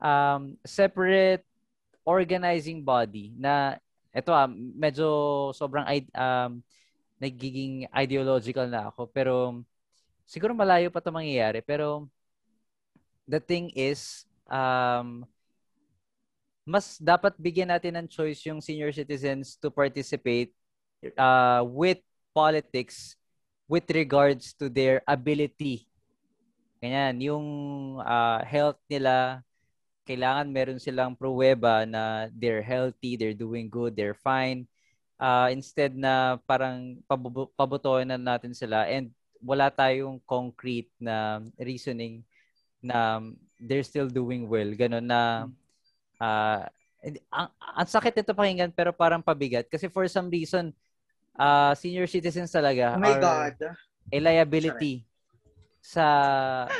um, 0.00 0.42
separate 0.64 1.44
organizing 2.06 2.80
body 2.86 3.34
na 3.34 3.76
ito 4.14 4.30
ah, 4.32 4.48
medyo 4.48 5.08
sobrang 5.52 5.84
um, 6.14 6.62
nagiging 7.18 7.84
ideological 7.92 8.70
na 8.70 8.88
ako 8.88 9.10
pero 9.10 9.60
siguro 10.24 10.54
malayo 10.56 10.88
pa 10.88 11.02
'to 11.02 11.12
mangyayari 11.12 11.60
pero 11.60 12.08
the 13.26 13.42
thing 13.42 13.74
is 13.74 14.24
um, 14.46 15.26
mas 16.66 16.98
dapat 16.98 17.34
bigyan 17.38 17.70
natin 17.70 17.94
ng 17.94 18.08
choice 18.10 18.42
yung 18.46 18.58
senior 18.58 18.90
citizens 18.90 19.54
to 19.54 19.70
participate 19.70 20.50
uh, 21.14 21.62
with 21.62 22.02
politics 22.34 23.14
with 23.66 23.86
regards 23.90 24.54
to 24.54 24.70
their 24.70 25.02
ability. 25.06 25.86
Ganyan, 26.82 27.18
yung 27.18 27.46
uh, 27.98 28.42
health 28.46 28.78
nila, 28.86 29.42
kailangan 30.06 30.46
meron 30.46 30.78
silang 30.78 31.18
pruweba 31.18 31.82
na 31.82 32.30
they're 32.30 32.62
healthy, 32.62 33.18
they're 33.18 33.36
doing 33.36 33.66
good, 33.66 33.98
they're 33.98 34.16
fine. 34.16 34.64
Uh, 35.18 35.50
instead 35.50 35.98
na 35.98 36.38
parang 36.46 37.02
pabutuhin 37.58 38.06
na 38.06 38.20
natin 38.20 38.54
sila 38.54 38.86
and 38.86 39.10
wala 39.42 39.66
tayong 39.68 40.22
concrete 40.22 40.88
na 41.02 41.42
reasoning 41.58 42.22
na 42.78 43.18
they're 43.58 43.84
still 43.84 44.06
doing 44.06 44.46
well. 44.46 44.70
Ganon 44.78 45.04
na 45.04 45.50
uh, 46.22 46.62
ang, 47.34 47.48
ang 47.58 47.88
sakit 47.88 48.14
nito 48.14 48.32
pakinggan 48.32 48.70
pero 48.70 48.94
parang 48.94 49.20
pabigat 49.20 49.66
kasi 49.66 49.90
for 49.90 50.06
some 50.06 50.30
reason 50.30 50.70
uh, 51.34 51.74
senior 51.74 52.06
citizens 52.06 52.50
talaga 52.50 52.94
Oh 52.94 53.02
my 53.02 53.14
are 53.16 53.20
God. 53.20 53.54
a 54.12 54.18
liability 54.22 55.02
sa 55.82 56.06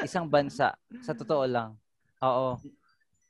isang 0.02 0.26
bansa. 0.26 0.74
Sa 1.06 1.14
totoo 1.14 1.46
lang. 1.46 1.78
Oo. 2.18 2.58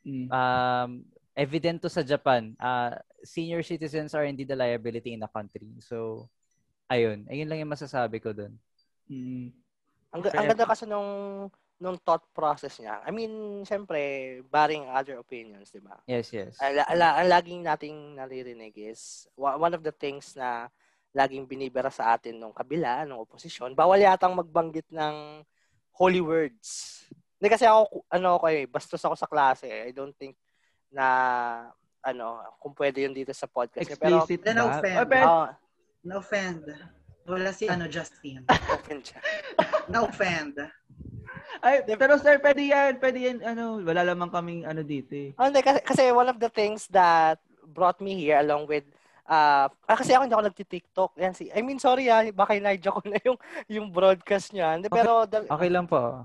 Mm. 0.06 0.30
Um, 0.30 0.90
evident 1.34 1.82
to 1.82 1.90
sa 1.90 2.06
Japan. 2.06 2.54
Uh, 2.62 2.94
senior 3.26 3.66
citizens 3.66 4.14
are 4.14 4.22
indeed 4.22 4.48
a 4.54 4.56
liability 4.56 5.12
in 5.12 5.20
the 5.20 5.28
country. 5.28 5.66
So, 5.82 6.30
ayun. 6.86 7.26
Ayun 7.26 7.50
lang 7.50 7.58
yung 7.58 7.74
masasabi 7.74 8.22
ko 8.22 8.30
dun. 8.30 8.54
Mm. 9.10 9.50
Ang, 10.14 10.20
ang 10.30 10.46
ganda 10.54 10.64
kasi 10.64 10.86
nung 10.86 11.50
nung 11.76 12.00
thought 12.00 12.24
process 12.32 12.80
niya. 12.80 13.04
I 13.04 13.12
mean, 13.12 13.60
syempre, 13.68 14.40
barring 14.48 14.88
other 14.88 15.20
opinions, 15.20 15.68
di 15.68 15.82
ba? 15.84 16.00
Yes, 16.08 16.32
yes. 16.32 16.56
Ang, 16.56 16.80
ang, 16.80 17.00
ang 17.04 17.28
laging 17.28 17.60
nating 17.60 18.16
naririnig 18.16 18.72
is, 18.80 19.28
one 19.36 19.76
of 19.76 19.84
the 19.84 19.92
things 19.92 20.32
na 20.32 20.72
laging 21.12 21.44
binibira 21.44 21.92
sa 21.92 22.16
atin 22.16 22.40
nung 22.40 22.56
kabila, 22.56 23.04
nung 23.04 23.20
oposisyon, 23.20 23.76
bawal 23.76 24.00
yatang 24.00 24.32
magbanggit 24.32 24.88
ng 24.88 25.44
holy 25.92 26.24
words. 26.24 27.04
Hindi 27.36 27.48
kasi 27.52 27.64
ako, 27.68 28.08
ano 28.08 28.28
ako 28.40 28.46
eh, 28.48 28.64
bastos 28.64 29.04
ako 29.04 29.14
sa 29.14 29.28
klase. 29.28 29.68
I 29.68 29.92
don't 29.92 30.16
think 30.16 30.36
na, 30.88 31.06
ano, 32.00 32.40
kung 32.62 32.72
pwede 32.78 33.04
yun 33.04 33.12
dito 33.12 33.34
sa 33.36 33.50
podcast. 33.50 33.84
Explicit 33.84 34.40
Pero, 34.40 34.64
ba? 34.64 34.80
na-offend. 34.80 34.96
Oh, 34.96 35.08
pero, 35.08 35.26
Oh, 35.26 35.48
Na-offend. 36.06 36.62
Wala 37.26 37.50
si 37.50 37.66
ano, 37.66 37.90
Justin. 37.90 38.46
Na-offend. 39.92 40.54
ay, 41.66 41.82
pero 41.98 42.14
sir, 42.22 42.38
pwede 42.38 42.62
yan, 42.70 43.02
pwede 43.02 43.18
yan, 43.18 43.38
ano, 43.42 43.82
wala 43.82 44.06
lamang 44.06 44.30
kaming 44.30 44.62
ano 44.62 44.86
dito 44.86 45.12
eh. 45.12 45.34
Oh, 45.34 45.50
hindi, 45.50 45.60
kasi, 45.60 45.82
kasi 45.82 46.02
one 46.14 46.30
of 46.30 46.38
the 46.38 46.48
things 46.48 46.86
that 46.94 47.42
brought 47.66 47.98
me 47.98 48.14
here 48.14 48.38
along 48.38 48.70
with 48.70 48.86
uh, 49.26 49.66
ah, 49.66 49.96
kasi 49.98 50.14
ako 50.14 50.22
hindi 50.24 50.36
ako 50.38 50.46
nagti-TikTok. 50.48 51.10
Yan 51.18 51.34
si 51.34 51.50
I 51.50 51.60
mean 51.66 51.82
sorry 51.82 52.06
ah, 52.06 52.22
baka 52.30 52.54
inaidya 52.54 52.94
ko 52.94 53.02
na 53.02 53.18
yung 53.26 53.38
yung 53.66 53.86
broadcast 53.90 54.54
niya. 54.54 54.78
Hindi, 54.78 54.86
pero 54.86 55.26
the, 55.26 55.50
Okay 55.50 55.70
lang 55.70 55.90
po. 55.90 56.22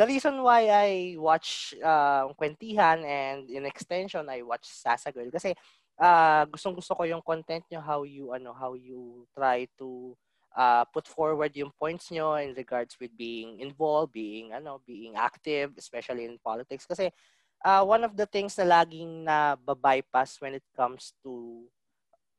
The 0.00 0.08
reason 0.08 0.40
why 0.40 0.72
I 0.72 1.20
watch 1.20 1.76
uh, 1.76 2.32
Kwentihan 2.32 3.04
and 3.04 3.44
in 3.52 3.68
extension 3.68 4.24
I 4.32 4.40
watch 4.40 4.64
Sasa 4.64 5.12
Girl. 5.12 5.28
Kasi 5.28 5.52
uh, 6.00 6.48
gustong 6.48 6.72
gusto 6.72 6.96
ko 6.96 7.04
yung 7.04 7.20
content 7.20 7.68
nyo 7.68 7.84
how 7.84 8.08
you 8.08 8.32
ano 8.32 8.56
how 8.56 8.72
you 8.72 9.28
try 9.36 9.68
to 9.76 10.16
uh, 10.56 10.88
put 10.88 11.04
forward 11.04 11.52
yung 11.52 11.68
points 11.76 12.08
nyo 12.08 12.40
in 12.40 12.56
regards 12.56 12.96
with 12.96 13.12
being 13.12 13.60
involved, 13.60 14.16
being 14.16 14.56
ano, 14.56 14.80
being 14.88 15.20
active, 15.20 15.76
especially 15.76 16.24
in 16.24 16.40
politics. 16.40 16.88
Kasi 16.88 17.12
uh, 17.60 17.84
one 17.84 18.00
of 18.00 18.16
the 18.16 18.24
things 18.24 18.56
na 18.56 18.80
laging 18.80 19.28
na 19.28 19.52
bypass 19.60 20.40
when 20.40 20.56
it 20.56 20.64
comes 20.72 21.12
to 21.20 21.68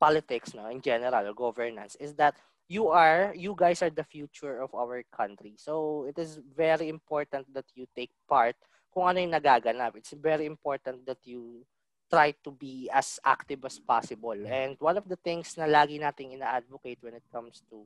politics 0.01 0.57
no 0.57 0.65
in 0.65 0.81
general 0.81 1.29
governance 1.37 1.93
is 2.01 2.17
that 2.17 2.33
you 2.71 2.87
are 2.87 3.35
you 3.35 3.51
guys 3.51 3.83
are 3.83 3.91
the 3.91 4.07
future 4.07 4.63
of 4.63 4.71
our 4.71 5.03
country. 5.11 5.59
So 5.59 6.07
it 6.07 6.15
is 6.15 6.39
very 6.55 6.87
important 6.87 7.51
that 7.51 7.67
you 7.75 7.83
take 7.91 8.15
part 8.31 8.55
kung 8.95 9.11
ano 9.11 9.19
yung 9.19 9.35
nagaganap. 9.35 9.99
It's 9.99 10.15
very 10.15 10.47
important 10.47 11.03
that 11.03 11.19
you 11.27 11.67
try 12.07 12.31
to 12.47 12.51
be 12.55 12.87
as 12.87 13.19
active 13.27 13.67
as 13.67 13.75
possible. 13.75 14.39
And 14.47 14.79
one 14.79 14.95
of 14.95 15.03
the 15.03 15.19
things 15.19 15.59
na 15.59 15.67
lagi 15.67 15.99
nating 15.99 16.39
ina-advocate 16.39 17.03
when 17.03 17.19
it 17.19 17.27
comes 17.27 17.59
to 17.67 17.83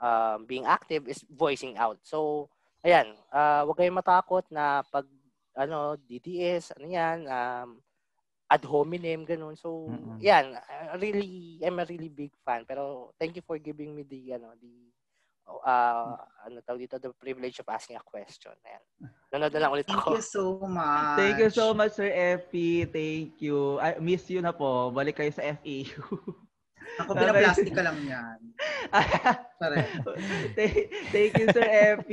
um, 0.00 0.48
being 0.48 0.64
active 0.64 1.04
is 1.12 1.20
voicing 1.28 1.76
out. 1.76 2.00
So 2.00 2.48
ayan 2.80 3.12
uh, 3.28 3.68
wag 3.68 3.76
kayong 3.76 4.00
matakot 4.00 4.48
na 4.48 4.80
pag 4.88 5.04
ano 5.52 6.00
DDS 6.08 6.72
ano 6.80 6.88
yan 6.88 7.28
um, 7.28 7.84
ad 8.52 8.62
hominem 8.68 9.24
ganun 9.24 9.56
so 9.56 9.88
Mm-mm. 9.88 10.20
yan 10.20 10.52
I 10.60 11.00
really 11.00 11.56
I'm 11.64 11.80
a 11.80 11.88
really 11.88 12.12
big 12.12 12.36
fan 12.44 12.68
pero 12.68 13.16
thank 13.16 13.32
you 13.32 13.44
for 13.44 13.56
giving 13.56 13.96
me 13.96 14.04
the 14.04 14.36
ano 14.36 14.52
the 14.60 14.92
uh, 15.48 16.20
ano 16.44 16.60
tawag 16.60 16.84
dito 16.84 17.00
the 17.00 17.16
privilege 17.16 17.56
of 17.64 17.68
asking 17.72 17.96
a 17.96 18.04
question 18.04 18.52
ayan 18.68 18.84
nanonood 19.32 19.56
na 19.56 19.60
lang 19.64 19.72
ulit 19.72 19.88
Thank 19.88 20.04
ako 20.04 20.20
you 20.20 20.24
so 20.24 20.44
much. 20.68 21.16
Thank 21.16 21.40
you 21.40 21.48
so 21.48 21.72
much, 21.72 21.96
Sir 21.96 22.12
FP. 22.12 22.84
Thank 22.92 23.40
you. 23.40 23.80
I 23.80 23.96
miss 23.96 24.28
you 24.28 24.44
na 24.44 24.52
po. 24.52 24.92
Balik 24.92 25.16
kayo 25.16 25.32
sa 25.32 25.56
FAU. 25.56 25.88
Ako 27.00 27.16
pinaplastic 27.16 27.72
ka 27.72 27.80
lang 27.80 27.96
yan. 28.04 28.38
Thank, 30.58 30.92
thank 31.14 31.32
you, 31.40 31.46
Sir 31.48 31.64
FP. 32.04 32.12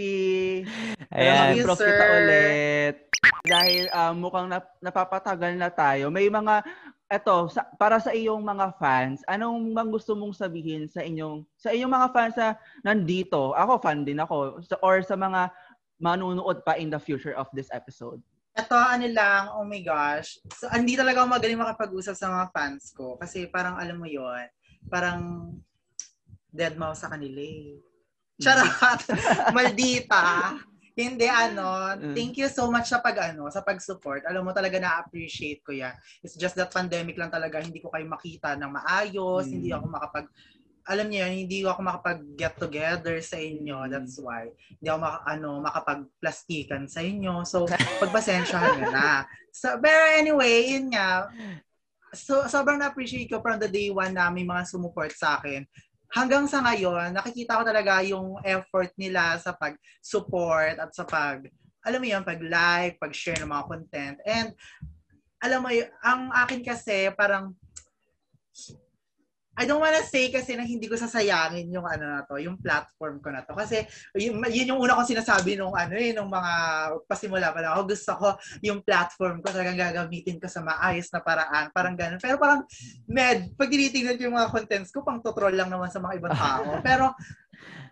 Ayan. 1.12 1.36
Thank 1.36 1.58
you, 1.60 1.66
Prof 1.68 1.80
sir. 1.82 1.90
kita 1.92 2.06
ulit. 2.08 2.96
Dahil 3.44 3.88
ah, 3.92 4.14
mukhang 4.16 4.48
nap- 4.48 4.78
napapatagal 4.80 5.54
na 5.56 5.72
tayo, 5.72 6.12
may 6.12 6.28
mga 6.28 6.64
eto 7.10 7.50
sa, 7.50 7.66
para 7.76 7.98
sa 7.98 8.14
iyong 8.14 8.46
mga 8.46 8.78
fans, 8.78 9.26
anong 9.26 9.74
mang 9.74 9.90
gusto 9.90 10.14
mong 10.14 10.38
sabihin 10.38 10.86
sa 10.86 11.02
inyong 11.02 11.42
sa 11.58 11.74
inyong 11.74 11.90
mga 11.90 12.08
fans 12.14 12.36
na 12.38 12.50
nandito? 12.86 13.58
Ako 13.58 13.82
fan 13.82 14.06
din 14.06 14.22
ako 14.22 14.62
sa, 14.62 14.78
or 14.86 15.02
sa 15.02 15.18
mga 15.18 15.50
manunood 16.00 16.62
pa 16.64 16.78
in 16.78 16.94
the 16.94 17.02
future 17.02 17.34
of 17.34 17.50
this 17.52 17.68
episode. 17.74 18.22
Ito, 18.56 18.76
ano 18.76 19.08
lang, 19.10 19.44
oh 19.56 19.66
my 19.68 19.80
gosh. 19.84 20.40
So, 20.56 20.68
hindi 20.72 20.96
talaga 20.96 21.24
ako 21.24 21.28
magaling 21.32 21.60
makapag-usap 21.60 22.16
sa 22.16 22.28
mga 22.28 22.46
fans 22.52 22.92
ko. 22.92 23.16
Kasi 23.20 23.48
parang, 23.48 23.80
alam 23.80 24.00
mo 24.00 24.08
yon 24.08 24.48
parang 24.88 25.54
dead 26.52 26.76
mouse 26.76 27.04
sa 27.04 27.12
kanila 27.12 27.40
eh. 27.40 27.80
Charot! 28.40 29.00
Maldita! 29.56 30.56
Hindi, 31.00 31.28
ano, 31.32 31.96
Mm. 31.96 32.12
thank 32.12 32.36
you 32.36 32.52
so 32.52 32.68
much 32.68 32.92
sa 32.92 33.00
pag, 33.00 33.32
ano, 33.32 33.48
sa 33.48 33.64
pag-support. 33.64 34.28
Alam 34.28 34.48
mo 34.48 34.52
talaga 34.52 34.76
na-appreciate 34.76 35.64
ko 35.64 35.72
yan. 35.72 35.96
It's 36.20 36.36
just 36.36 36.60
that 36.60 36.70
pandemic 36.70 37.16
lang 37.16 37.32
talaga, 37.32 37.64
hindi 37.64 37.80
ko 37.80 37.88
kayo 37.88 38.04
makita 38.04 38.60
ng 38.60 38.72
maayos, 38.76 39.48
Mm. 39.48 39.54
hindi 39.56 39.70
ako 39.72 39.86
makapag, 39.88 40.28
alam 40.90 41.06
niyo 41.06 41.22
yun, 41.24 41.34
hindi 41.46 41.58
ako 41.62 41.82
makapag-get 41.86 42.54
together 42.58 43.16
sa 43.22 43.38
inyo. 43.38 43.78
Mm. 43.86 43.90
That's 43.94 44.18
why. 44.20 44.50
Hindi 44.52 44.88
ako 44.90 45.00
maka, 45.00 45.20
ano, 45.30 45.50
makapag-plastikan 45.62 46.84
sa 46.90 47.00
inyo. 47.06 47.46
So, 47.46 47.70
pagpasensyahan 48.02 48.74
nyo 48.82 48.90
na. 48.90 49.24
So, 49.54 49.78
pero 49.78 50.02
anyway, 50.18 50.74
yun 50.74 50.90
nga. 50.92 51.30
So, 52.10 52.50
sobrang 52.50 52.82
na-appreciate 52.82 53.30
ko 53.30 53.38
from 53.38 53.62
the 53.62 53.70
day 53.70 53.94
one 53.94 54.18
na 54.18 54.34
may 54.34 54.42
mga 54.42 54.66
sumuport 54.66 55.14
sa 55.14 55.38
akin. 55.38 55.62
Hanggang 56.10 56.50
sa 56.50 56.66
ngayon, 56.66 57.14
nakikita 57.14 57.62
ko 57.62 57.64
talaga 57.66 58.02
yung 58.02 58.42
effort 58.42 58.90
nila 58.98 59.38
sa 59.38 59.54
pag-support 59.54 60.82
at 60.82 60.90
sa 60.90 61.06
pag, 61.06 61.46
alam 61.86 62.02
mo 62.02 62.08
yun, 62.10 62.26
pag-like, 62.26 62.98
pag-share 62.98 63.38
ng 63.38 63.52
mga 63.54 63.68
content. 63.70 64.18
And, 64.26 64.58
alam 65.40 65.62
mo 65.62 65.70
yun, 65.70 65.86
ang 66.02 66.34
akin 66.34 66.66
kasi, 66.66 67.14
parang, 67.14 67.54
I 69.60 69.68
don't 69.68 69.84
wanna 69.84 70.00
say 70.08 70.32
kasi 70.32 70.56
na 70.56 70.64
hindi 70.64 70.88
ko 70.88 70.96
sasayangin 70.96 71.68
yung 71.68 71.84
ano 71.84 72.08
na 72.08 72.24
to, 72.24 72.40
yung 72.40 72.56
platform 72.56 73.20
ko 73.20 73.28
na 73.28 73.44
to. 73.44 73.52
Kasi 73.52 73.84
yun, 74.16 74.40
yun 74.48 74.72
yung 74.72 74.80
una 74.80 74.96
kong 74.96 75.12
sinasabi 75.12 75.60
nung 75.60 75.76
ano 75.76 76.00
eh, 76.00 76.16
nung 76.16 76.32
mga 76.32 76.54
pasimula 77.04 77.52
pa 77.52 77.60
lang 77.60 77.76
ako. 77.76 77.82
Gusto 77.92 78.12
ko 78.16 78.28
yung 78.64 78.80
platform 78.80 79.44
ko 79.44 79.52
talagang 79.52 79.76
gagamitin 79.76 80.40
ko 80.40 80.48
sa 80.48 80.64
maayos 80.64 81.12
na 81.12 81.20
paraan. 81.20 81.76
Parang 81.76 82.00
ganun. 82.00 82.24
Pero 82.24 82.40
parang, 82.40 82.64
med, 83.04 83.52
pag 83.60 83.68
tinitingnan 83.68 84.16
ko 84.16 84.32
yung 84.32 84.38
mga 84.40 84.52
contents 84.56 84.96
ko, 84.96 85.04
pang 85.04 85.20
tutrol 85.20 85.52
lang 85.52 85.68
naman 85.68 85.92
sa 85.92 86.00
mga 86.00 86.24
ibang 86.24 86.36
tao. 86.40 86.80
Pero, 86.88 87.12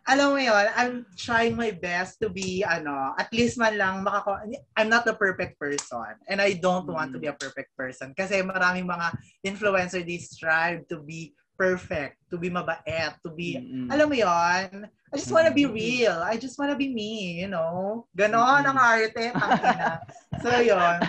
alam 0.07 0.32
mo 0.32 0.39
yun, 0.39 0.68
I'm 0.80 1.03
trying 1.20 1.59
my 1.59 1.76
best 1.76 2.24
to 2.24 2.32
be, 2.32 2.63
ano, 2.63 3.11
at 3.20 3.28
least 3.36 3.59
man 3.59 3.76
lang, 3.76 4.07
makako 4.07 4.39
I'm 4.80 4.88
not 4.88 5.03
the 5.03 5.20
perfect 5.20 5.59
person. 5.59 6.15
And 6.32 6.39
I 6.39 6.55
don't 6.55 6.88
want 6.88 7.11
to 7.11 7.20
be 7.20 7.28
a 7.28 7.36
perfect 7.36 7.76
person. 7.76 8.15
Kasi 8.15 8.39
maraming 8.39 8.88
mga 8.88 9.11
influencer, 9.43 10.07
they 10.07 10.24
strive 10.24 10.88
to 10.88 11.03
be 11.03 11.36
perfect, 11.58 12.22
to 12.30 12.38
be 12.38 12.53
mabait, 12.53 13.18
to 13.26 13.34
be, 13.34 13.58
Mm-mm. 13.58 13.89
alam 13.89 14.08
mo 14.08 14.16
yon 14.16 14.86
I 14.86 15.16
just 15.16 15.34
wanna 15.34 15.51
be 15.51 15.66
real. 15.66 16.20
I 16.22 16.38
just 16.38 16.60
wanna 16.60 16.78
be 16.78 16.91
me, 16.91 17.41
you 17.41 17.49
know? 17.49 18.05
Ganon 18.14 18.64
ang 18.64 18.78
arte. 18.78 19.34
tangina. 19.34 20.03
so, 20.43 20.47
yon 20.62 20.99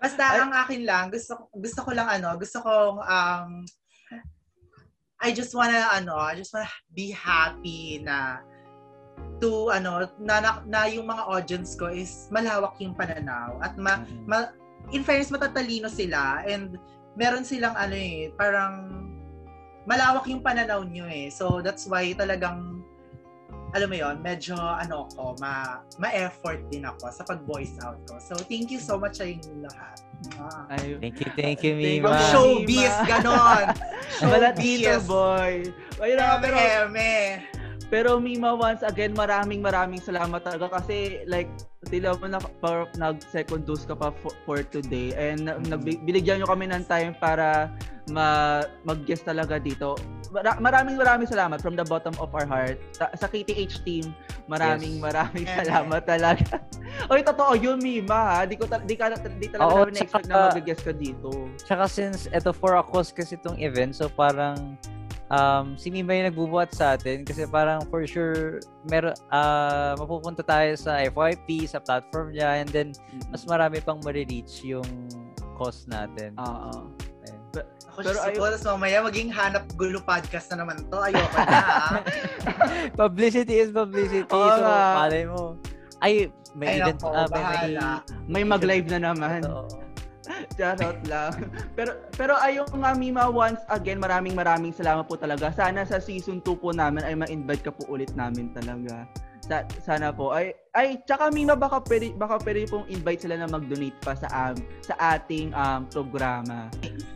Basta 0.00 0.40
ang 0.40 0.52
akin 0.52 0.82
lang, 0.88 1.12
gusto 1.12 1.52
gusto 1.52 1.84
ko 1.84 1.92
lang 1.92 2.08
ano, 2.08 2.34
gusto 2.40 2.64
kong 2.64 2.98
um 3.04 3.50
I 5.20 5.30
just 5.32 5.52
wanna 5.52 5.92
ano, 5.92 6.16
I 6.16 6.34
just 6.34 6.56
wanna 6.56 6.68
be 6.96 7.12
happy 7.12 8.00
na 8.00 8.40
to 9.38 9.70
ano 9.70 10.08
na, 10.16 10.40
na, 10.40 10.50
na 10.64 10.80
yung 10.88 11.06
mga 11.06 11.28
audience 11.28 11.76
ko 11.76 11.92
is 11.92 12.26
malawak 12.32 12.74
yung 12.80 12.96
pananaw 12.96 13.60
at 13.62 13.76
ma, 13.76 14.02
ma 14.26 14.50
in 14.90 15.04
fairness 15.04 15.30
matatalino 15.30 15.86
sila 15.86 16.42
and 16.48 16.80
meron 17.14 17.46
silang 17.46 17.74
ano 17.78 17.94
eh 17.94 18.30
parang 18.34 18.90
malawak 19.84 20.26
yung 20.28 20.40
pananaw 20.40 20.82
nyo 20.84 21.06
eh. 21.08 21.28
So 21.30 21.60
that's 21.60 21.86
why 21.86 22.12
talagang 22.16 22.82
alam 23.74 23.90
mo 23.90 23.96
yon 23.98 24.22
medyo 24.22 24.54
ano 24.54 25.10
ko, 25.18 25.34
ma, 25.42 25.82
ma-effort 25.98 26.62
din 26.70 26.86
ako 26.86 27.10
sa 27.10 27.26
pag-voice 27.26 27.74
out 27.82 27.98
ko. 28.06 28.22
So 28.22 28.38
thank 28.38 28.70
you 28.70 28.78
so 28.78 28.94
much 28.94 29.18
sa 29.18 29.26
inyong 29.26 29.66
lahat. 29.66 29.98
Ah. 30.38 30.70
Ay, 30.70 30.94
Thank 31.02 31.20
you, 31.20 31.28
thank 31.34 31.60
you, 31.66 31.74
Thank 31.74 32.00
you, 32.00 32.00
Mima. 32.00 32.14
Ang 32.14 32.22
showbiz, 32.30 32.94
ganon. 33.04 33.64
Showbiz. 34.22 35.04
boy. 35.04 35.74
Ayun 35.98 36.16
na 36.16 36.38
pero, 36.38 36.56
Eme. 36.56 37.42
Pero 37.94 38.18
Mima, 38.18 38.58
once 38.58 38.82
again, 38.82 39.14
maraming 39.14 39.62
maraming 39.62 40.02
salamat 40.02 40.42
talaga 40.42 40.82
kasi 40.82 41.22
like, 41.30 41.46
tila 41.86 42.18
mo 42.18 42.26
na 42.26 42.42
par- 42.58 42.90
nag-second 42.98 43.62
dose 43.62 43.86
ka 43.86 43.94
pa 43.94 44.10
for, 44.18 44.34
for 44.42 44.58
today 44.66 45.14
and 45.14 45.46
Mm-hmm. 45.46 45.78
mm 45.78 46.02
binigyan 46.02 46.42
nyo 46.42 46.50
kami 46.50 46.66
ng 46.66 46.82
time 46.90 47.14
para 47.14 47.70
ma- 48.10 48.66
mag-guest 48.82 49.22
talaga 49.22 49.62
dito. 49.62 49.94
Mara- 50.34 50.58
maraming 50.58 50.98
maraming 50.98 51.30
salamat 51.30 51.62
from 51.62 51.78
the 51.78 51.86
bottom 51.86 52.10
of 52.18 52.34
our 52.34 52.42
heart. 52.42 52.82
Sa, 52.98 53.06
sa 53.14 53.30
KTH 53.30 53.86
team, 53.86 54.10
maraming 54.50 54.98
Yes. 54.98 55.04
maraming 55.06 55.46
salamat 55.46 56.02
talaga. 56.02 56.66
Oy, 57.14 57.22
totoo 57.22 57.54
yun, 57.54 57.78
Mima, 57.78 58.18
ha? 58.34 58.38
Di, 58.42 58.58
ko 58.58 58.66
ta- 58.66 58.82
di, 58.82 58.98
ka, 58.98 59.14
di 59.38 59.46
talaga 59.46 59.70
Oo, 59.70 59.78
namin 59.86 59.94
na-expect 60.02 60.26
tsaka- 60.26 60.50
na 60.50 60.50
mag-guest 60.50 60.82
ka 60.82 60.90
dito. 60.90 61.30
Tsaka 61.62 61.86
since 61.86 62.26
ito 62.26 62.50
for 62.50 62.74
a 62.74 62.82
cause 62.82 63.14
kasi 63.14 63.38
itong 63.38 63.62
event, 63.62 63.94
so 63.94 64.10
parang 64.10 64.74
um, 65.34 65.74
si 65.74 65.90
Mima 65.90 66.14
yung 66.14 66.30
nagbubuhat 66.30 66.70
sa 66.70 66.94
atin 66.94 67.26
kasi 67.26 67.44
parang 67.50 67.82
for 67.90 68.06
sure 68.06 68.62
mer 68.86 69.10
uh, 69.34 69.92
mapupunta 69.98 70.46
tayo 70.46 70.78
sa 70.78 71.02
FYP, 71.02 71.66
sa 71.66 71.82
platform 71.82 72.30
niya 72.30 72.62
and 72.62 72.70
then 72.70 72.94
mas 73.34 73.42
marami 73.44 73.82
pang 73.82 73.98
ma-reach 74.06 74.62
yung 74.62 74.86
cost 75.58 75.90
natin. 75.90 76.38
Oo. 76.38 76.94
Ako 77.94 78.02
pero 78.02 78.18
si 78.18 78.26
ayun... 78.26 78.42
Tapos 78.42 78.66
mamaya 78.66 78.98
maging 79.06 79.30
hanap 79.30 79.64
gulo 79.78 80.02
podcast 80.02 80.50
na 80.50 80.66
naman 80.66 80.82
to. 80.90 80.98
Ayoko 80.98 81.38
na. 81.46 81.58
Ah. 81.62 82.02
publicity 83.06 83.62
is 83.62 83.70
publicity. 83.70 84.26
Oh, 84.34 84.50
so, 84.50 84.66
uh, 84.66 84.92
malay 84.98 85.22
mo. 85.30 85.54
Ay, 86.02 86.34
may 86.58 86.74
ay, 86.74 86.90
event. 86.90 86.98
Nako, 86.98 87.14
uh, 87.14 87.26
may, 87.30 87.44
may, 87.46 87.64
may 88.26 88.42
mag-live 88.42 88.86
na 88.90 88.98
naman. 88.98 89.46
Ito. 89.46 89.70
Charot 90.54 91.00
lang. 91.08 91.48
Pero 91.74 91.96
pero 92.14 92.34
ayun 92.38 92.68
nga 92.68 92.92
Mima, 92.94 93.26
once 93.28 93.60
again, 93.72 93.98
maraming 93.98 94.36
maraming 94.36 94.70
salamat 94.70 95.08
po 95.08 95.16
talaga. 95.16 95.50
Sana 95.50 95.82
sa 95.88 95.98
season 95.98 96.44
2 96.44 96.62
po 96.62 96.70
namin 96.70 97.02
ay 97.02 97.14
ma-invite 97.16 97.64
ka 97.66 97.72
po 97.72 97.88
ulit 97.90 98.12
namin 98.14 98.52
talaga. 98.54 99.08
Sa, 99.44 99.60
sana 99.80 100.08
po. 100.08 100.32
Ay 100.32 100.56
ay 100.72 101.00
tsaka 101.04 101.28
Mima 101.28 101.52
baka 101.52 101.80
pwede 101.84 102.16
baka 102.16 102.40
pwede 102.42 102.64
pong 102.68 102.88
invite 102.88 103.28
sila 103.28 103.36
na 103.36 103.48
mag-donate 103.50 103.98
pa 104.00 104.16
sa 104.16 104.28
um, 104.32 104.56
sa 104.80 104.94
ating 105.16 105.52
um, 105.52 105.84
programa. 105.88 106.72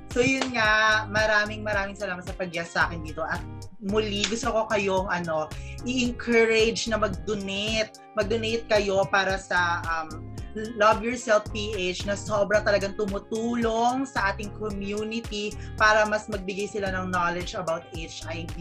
So 0.08 0.24
yun 0.24 0.56
nga, 0.56 1.04
maraming 1.12 1.60
maraming 1.60 1.96
salamat 1.96 2.24
sa 2.24 2.32
pag 2.32 2.52
sa 2.64 2.88
akin 2.88 3.04
dito 3.04 3.20
at 3.20 3.44
muli 3.78 4.24
gusto 4.26 4.50
ko 4.50 4.66
kayong 4.72 5.06
ano, 5.06 5.46
i-encourage 5.84 6.88
na 6.90 6.98
mag-donate. 6.98 8.00
Mag-donate 8.16 8.64
kayo 8.66 9.04
para 9.06 9.36
sa 9.36 9.84
um, 9.84 10.37
Love 10.78 11.02
Yourself 11.02 11.48
PH 11.50 12.06
na 12.06 12.14
sobra 12.14 12.62
talagang 12.62 12.94
tumutulong 12.94 14.06
sa 14.06 14.32
ating 14.32 14.52
community 14.56 15.52
para 15.76 16.06
mas 16.06 16.30
magbigay 16.30 16.70
sila 16.70 16.94
ng 16.94 17.10
knowledge 17.10 17.58
about 17.58 17.84
HIV 17.92 18.56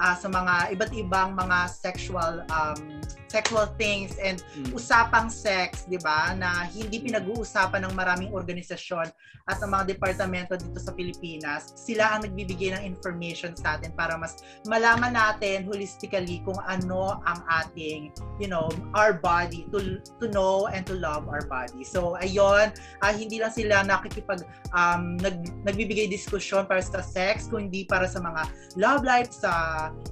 uh, 0.00 0.16
sa 0.18 0.26
mga 0.26 0.74
iba't 0.74 0.92
ibang 0.92 1.38
mga 1.38 1.70
sexual 1.70 2.42
um, 2.50 3.00
sexual 3.30 3.66
things 3.78 4.14
and 4.22 4.46
mm. 4.54 4.70
usapang 4.74 5.26
sex, 5.26 5.86
'di 5.86 5.98
ba? 6.02 6.34
Na 6.38 6.66
hindi 6.70 7.02
pinag-uusapan 7.02 7.82
ng 7.86 7.94
maraming 7.94 8.30
organisasyon 8.30 9.10
at 9.44 9.56
ng 9.60 9.70
mga 9.70 9.94
departamento 9.94 10.56
dito 10.56 10.80
sa 10.80 10.94
Pilipinas. 10.96 11.76
Sila 11.76 12.16
ang 12.16 12.24
nagbibigay 12.26 12.74
ng 12.74 12.82
information 12.82 13.52
sa 13.54 13.76
atin 13.76 13.92
para 13.92 14.16
mas 14.16 14.40
malaman 14.64 15.14
natin 15.14 15.68
holistically 15.68 16.40
kung 16.42 16.56
ano 16.64 17.20
ang 17.28 17.42
ating, 17.62 18.10
you 18.40 18.48
know, 18.48 18.66
our 18.96 19.14
body 19.14 19.68
to 19.70 20.00
to 20.18 20.26
know 20.32 20.66
and 20.72 20.82
to 20.88 20.96
love 20.96 21.13
our 21.22 21.46
body. 21.46 21.86
So 21.86 22.18
ayun, 22.18 22.74
uh, 22.74 23.12
hindi 23.14 23.38
lang 23.38 23.54
sila 23.54 23.86
nakikipag 23.86 24.42
um, 24.74 25.14
nag, 25.22 25.46
nagbibigay 25.62 26.10
diskusyon 26.10 26.66
para 26.66 26.82
sa 26.82 26.98
sex, 26.98 27.46
kundi 27.46 27.86
para 27.86 28.10
sa 28.10 28.18
mga 28.18 28.50
love 28.74 29.06
life 29.06 29.30
sa 29.30 29.52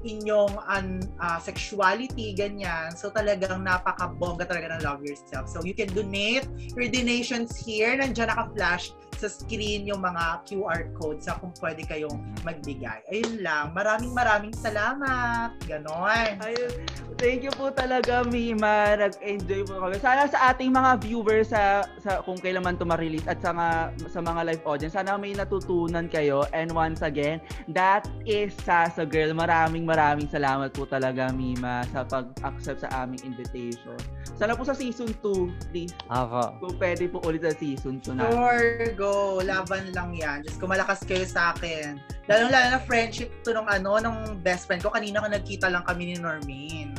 inyong 0.07 0.55
un, 0.71 1.03
uh, 1.19 1.43
sexuality 1.43 2.31
ganyan. 2.39 2.95
So 2.95 3.11
talagang 3.11 3.67
napaka-bongga 3.67 4.47
talaga 4.47 4.79
ng 4.79 4.81
Love 4.87 5.03
Yourself. 5.03 5.51
So 5.51 5.67
you 5.67 5.75
can 5.75 5.91
donate 5.91 6.47
your 6.79 6.87
donations 6.87 7.59
here. 7.59 7.99
Nandiyan 7.99 8.31
naka-flash 8.31 8.95
sa 9.23 9.31
screen 9.31 9.87
yung 9.87 10.03
mga 10.03 10.43
QR 10.51 10.91
codes 10.99 11.31
sa 11.31 11.39
kung 11.39 11.55
pwede 11.63 11.87
kayong 11.87 12.19
magbigay. 12.43 13.07
Ayun 13.07 13.39
lang. 13.39 13.71
Maraming 13.71 14.11
maraming 14.11 14.51
salamat. 14.51 15.55
Ganon. 15.71 16.43
Ayun. 16.43 16.75
Thank 17.23 17.47
you 17.47 17.55
po 17.55 17.71
talaga, 17.71 18.27
Mima. 18.27 18.99
Nag-enjoy 18.99 19.63
po 19.63 19.79
kami. 19.79 20.03
Sana 20.03 20.27
sa 20.27 20.51
ating 20.51 20.75
mga 20.75 21.07
viewers 21.07 21.55
sa, 21.55 21.87
sa 22.03 22.19
kung 22.27 22.35
kailan 22.35 22.67
man 22.67 22.75
ito 22.75 22.83
ma-release 22.83 23.31
at 23.31 23.39
sa, 23.39 23.55
mga, 23.55 23.95
sa 24.11 24.19
mga 24.19 24.41
live 24.43 24.65
audience, 24.67 24.95
sana 24.99 25.15
may 25.15 25.31
natutunan 25.31 26.11
kayo. 26.11 26.43
And 26.51 26.75
once 26.75 27.07
again, 27.07 27.39
that 27.71 28.11
is 28.27 28.51
Sasa 28.67 29.07
Girl. 29.07 29.31
Maraming 29.39 29.87
maraming 29.87 30.27
salamat 30.27 30.75
po 30.75 30.83
talaga, 30.83 31.31
Mima, 31.31 31.87
sa 31.95 32.03
pag-accept 32.03 32.83
sa 32.83 33.07
aming 33.07 33.23
invitation. 33.23 33.95
Sana 34.35 34.59
po 34.59 34.67
sa 34.67 34.75
season 34.75 35.15
2, 35.23 35.71
please. 35.71 35.95
Ako. 36.11 36.59
Kung 36.59 36.75
pwede 36.83 37.07
po 37.07 37.23
ulit 37.23 37.47
sa 37.47 37.55
season 37.55 38.03
2 38.03 38.19
na. 38.19 38.27
Sure, 38.35 38.91
go 38.99 39.12
laban 39.45 39.93
lang 39.93 40.17
yan. 40.17 40.45
Just 40.45 40.59
kumalakas 40.59 41.03
kayo 41.05 41.25
sa 41.25 41.53
akin. 41.55 41.99
Lalo-lalo 42.31 42.79
na 42.79 42.81
friendship 42.83 43.31
to 43.43 43.53
nung 43.53 43.69
ano, 43.69 43.99
nung 43.99 44.41
best 44.41 44.67
friend 44.71 44.81
ko. 44.81 44.93
Kanina 44.93 45.23
ka 45.23 45.29
nagkita 45.29 45.67
lang 45.69 45.85
kami 45.85 46.13
ni 46.13 46.17
Normin. 46.19 46.97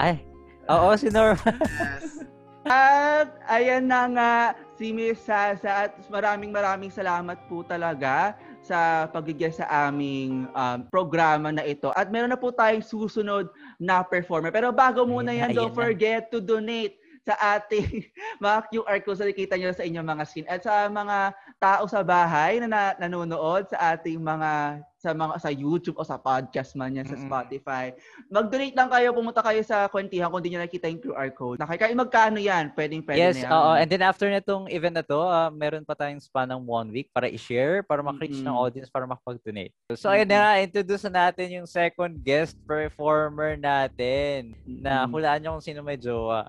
Ay, 0.00 0.22
oo, 0.66 0.92
si 0.98 1.08
Norman. 1.12 1.58
yes. 1.60 2.24
At 2.64 3.28
ayan 3.44 3.92
na 3.92 4.08
nga 4.08 4.32
si 4.80 4.88
Miss 4.88 5.20
Sasa 5.20 5.84
at 5.84 6.00
maraming 6.08 6.48
maraming 6.48 6.88
salamat 6.88 7.36
po 7.44 7.60
talaga 7.60 8.40
sa 8.64 9.04
pagigyan 9.12 9.52
sa 9.52 9.68
aming 9.68 10.48
um, 10.56 10.88
programa 10.88 11.52
na 11.52 11.60
ito. 11.60 11.92
At 11.92 12.08
meron 12.08 12.32
na 12.32 12.40
po 12.40 12.48
tayong 12.48 12.80
susunod 12.80 13.52
na 13.76 14.00
performer. 14.00 14.48
Pero 14.48 14.72
bago 14.72 15.04
muna 15.04 15.36
yan, 15.36 15.52
don't 15.52 15.76
forget 15.76 16.32
to 16.32 16.40
donate 16.40 16.96
sa 17.28 17.36
ating 17.56 18.08
mga 18.44 18.58
QR 18.72 18.98
codes 19.04 19.20
na 19.20 19.28
nakikita 19.28 19.60
nyo 19.60 19.68
sa 19.76 19.84
inyong 19.84 20.08
mga 20.08 20.24
screen. 20.24 20.48
At 20.48 20.64
sa 20.64 20.88
mga 20.88 21.36
tao 21.58 21.88
sa 21.88 22.04
bahay 22.04 22.60
na, 22.60 22.68
na 22.68 22.82
nanonood 22.98 23.68
sa 23.70 23.96
ating 23.96 24.20
mga 24.20 24.82
sa 25.04 25.12
mga 25.12 25.34
sa 25.36 25.50
YouTube 25.52 26.00
o 26.00 26.06
sa 26.08 26.16
podcast 26.16 26.72
man 26.72 26.96
yan 26.96 27.04
sa 27.04 27.20
Spotify. 27.20 27.92
Mag-donate 28.32 28.72
lang 28.72 28.88
kayo, 28.88 29.12
pumunta 29.12 29.44
kayo 29.44 29.60
sa 29.60 29.84
kwentihan 29.92 30.32
kung 30.32 30.40
hindi 30.40 30.56
niyo 30.56 30.64
nakita 30.64 30.88
yung 30.88 31.04
QR 31.04 31.28
code. 31.36 31.60
Nakikita 31.60 31.92
magkano 31.92 32.40
yan, 32.40 32.72
pwedeng 32.72 33.04
pwede 33.04 33.20
yes, 33.20 33.36
na 33.36 33.44
yan. 33.44 33.52
oo. 33.52 33.72
And 33.76 33.88
then 33.92 34.00
after 34.00 34.24
nitong 34.32 34.72
event 34.72 34.96
na 34.96 35.04
to, 35.04 35.20
uh, 35.20 35.52
meron 35.52 35.84
pa 35.84 35.92
tayong 35.92 36.24
span 36.24 36.48
ng 36.48 36.64
one 36.64 36.88
week 36.88 37.12
para 37.12 37.28
i-share, 37.28 37.84
para 37.84 38.00
mak-reach 38.00 38.40
mm-hmm. 38.40 38.48
ng 38.48 38.56
audience, 38.56 38.88
para 38.88 39.04
makapag-donate. 39.04 39.76
So, 39.92 40.08
ayun 40.08 40.24
mm-hmm. 40.24 40.56
na, 40.56 40.64
introduce 40.64 41.04
na 41.12 41.28
natin 41.28 41.52
yung 41.52 41.68
second 41.68 42.16
guest 42.24 42.56
performer 42.64 43.60
natin. 43.60 44.56
Mm-hmm. 44.64 44.80
Na 44.80 45.04
hulaan 45.04 45.44
niyo 45.44 45.52
kung 45.60 45.66
sino 45.68 45.84
may 45.84 46.00
jowa. 46.00 46.48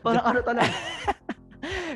Parang 0.00 0.24
ano 0.32 0.40
talaga. 0.40 0.72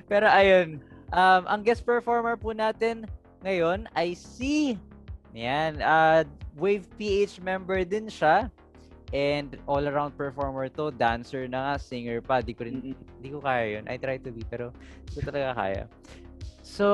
Pero 0.05 0.29
ayun, 0.29 0.85
um, 1.17 1.43
ang 1.49 1.65
guest 1.65 1.83
performer 1.83 2.37
po 2.37 2.53
natin 2.53 3.09
ngayon 3.41 3.89
ay 3.97 4.13
si 4.13 4.77
yan. 5.37 5.81
Uh, 5.85 6.25
Wave 6.57 6.89
PH 6.97 7.45
member 7.45 7.85
din 7.85 8.09
siya. 8.09 8.49
And 9.15 9.55
all-around 9.69 10.17
performer 10.19 10.67
to. 10.75 10.91
Dancer 10.91 11.47
na 11.47 11.71
nga, 11.71 11.75
singer 11.79 12.25
pa. 12.25 12.41
Di 12.41 12.57
ko 12.57 12.65
rin, 12.67 12.97
di 12.97 13.29
ko 13.29 13.39
kaya 13.39 13.79
yun. 13.79 13.85
I 13.87 14.01
try 14.01 14.17
to 14.19 14.33
be, 14.33 14.43
pero 14.49 14.73
di 15.13 15.21
ko 15.21 15.31
talaga 15.31 15.53
kaya. 15.55 15.85
So, 16.65 16.89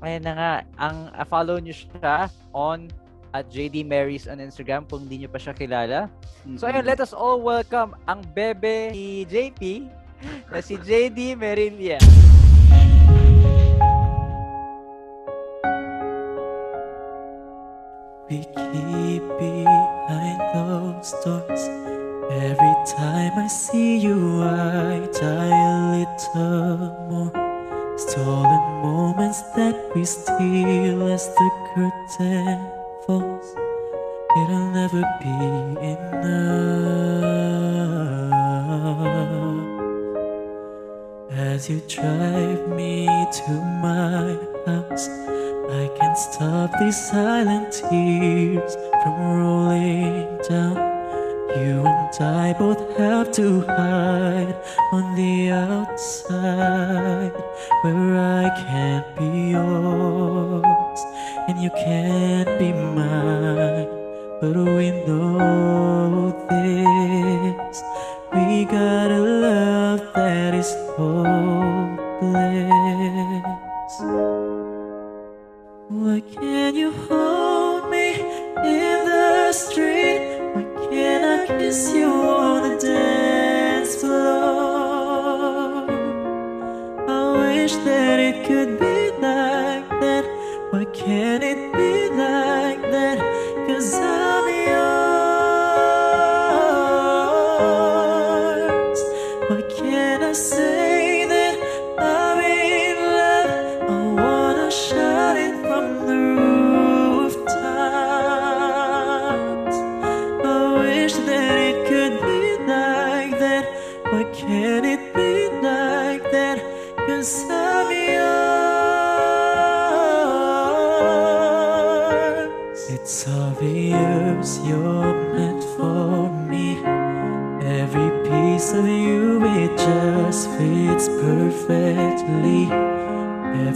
ayan 0.00 0.24
na 0.24 0.32
nga. 0.38 0.54
Ang 0.80 1.12
uh, 1.12 1.26
follow 1.26 1.58
nyo 1.58 1.74
siya 1.74 2.30
on 2.54 2.88
at 3.36 3.52
JD 3.52 3.84
Marys 3.84 4.24
on 4.24 4.40
Instagram 4.40 4.88
kung 4.88 5.04
hindi 5.04 5.26
nyo 5.26 5.30
pa 5.34 5.36
siya 5.36 5.52
kilala. 5.52 6.08
So 6.56 6.64
ayun, 6.64 6.88
let 6.88 6.96
us 6.96 7.12
all 7.12 7.44
welcome 7.44 7.92
ang 8.08 8.24
bebe 8.32 8.88
ni 8.96 9.28
JP 9.28 9.84
na 10.48 10.64
si 10.64 10.80
JD 10.80 11.36
Merilia. 11.36 12.00
Every 21.14 22.74
time 22.84 23.38
I 23.38 23.46
see 23.48 23.96
you, 23.96 24.42
I 24.42 25.08
die 25.12 25.56
a 25.56 26.04
little 26.04 26.76
more. 27.08 27.32
Stolen 27.96 28.82
moments 28.82 29.40
that 29.56 29.74
we 29.94 30.04
steal 30.04 31.08
as 31.08 31.28
the 31.28 31.50
curtain 31.74 32.60
falls. 33.06 33.54
It'll 34.36 34.70
never 34.70 35.02
be 35.22 35.36
enough. 35.86 36.58
As 41.32 41.70
you 41.70 41.80
drive 41.88 42.68
me 42.68 43.06
to 43.06 43.52
my 43.80 44.36
house. 44.66 45.08
I 45.70 45.88
can't 45.98 46.16
stop 46.16 46.70
these 46.78 46.96
silent 47.10 47.72
tears 47.72 48.74
from 49.02 49.20
rolling 49.20 50.38
down. 50.48 50.97
You 51.56 51.86
and 51.86 52.14
I 52.20 52.52
both 52.58 52.96
have 52.98 53.32
to 53.32 53.62
hide 53.62 54.54
on 54.92 55.14
the 55.14 55.50
outside 55.50 57.32
where 57.82 58.16
I 58.16 58.50
can't 58.66 59.16
be 59.16 59.52
yours 59.52 61.00
and 61.48 61.58
you 61.58 61.70
can't 61.70 62.58
be 62.58 62.72
mine. 62.72 63.88
But 64.40 64.56
we 64.56 64.90
know 65.06 66.36
this. 66.50 67.82
We 68.34 68.66
got 68.66 69.10
you 81.68 82.06
on 82.06 82.62
the 82.62 82.78
dance 82.80 83.96
floor? 83.96 85.84
I 87.06 87.20
wish 87.36 87.74
that 87.84 88.18
it 88.18 88.46
could 88.46 88.80
be 88.80 89.10
like 89.20 89.86
that. 90.00 90.24
Why 90.70 90.86
can't 90.86 91.44
it 91.44 91.67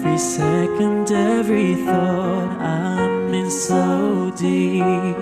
Every 0.05 0.19
second, 0.19 1.13
every 1.13 1.77
thought, 1.77 2.61
I'm 2.61 3.33
in 3.33 3.49
so 3.49 4.33
deep. 4.37 5.22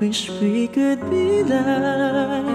Wish 0.00 0.32
we 0.40 0.64
could 0.64 0.96
be 1.12 1.44
like. 1.44 2.48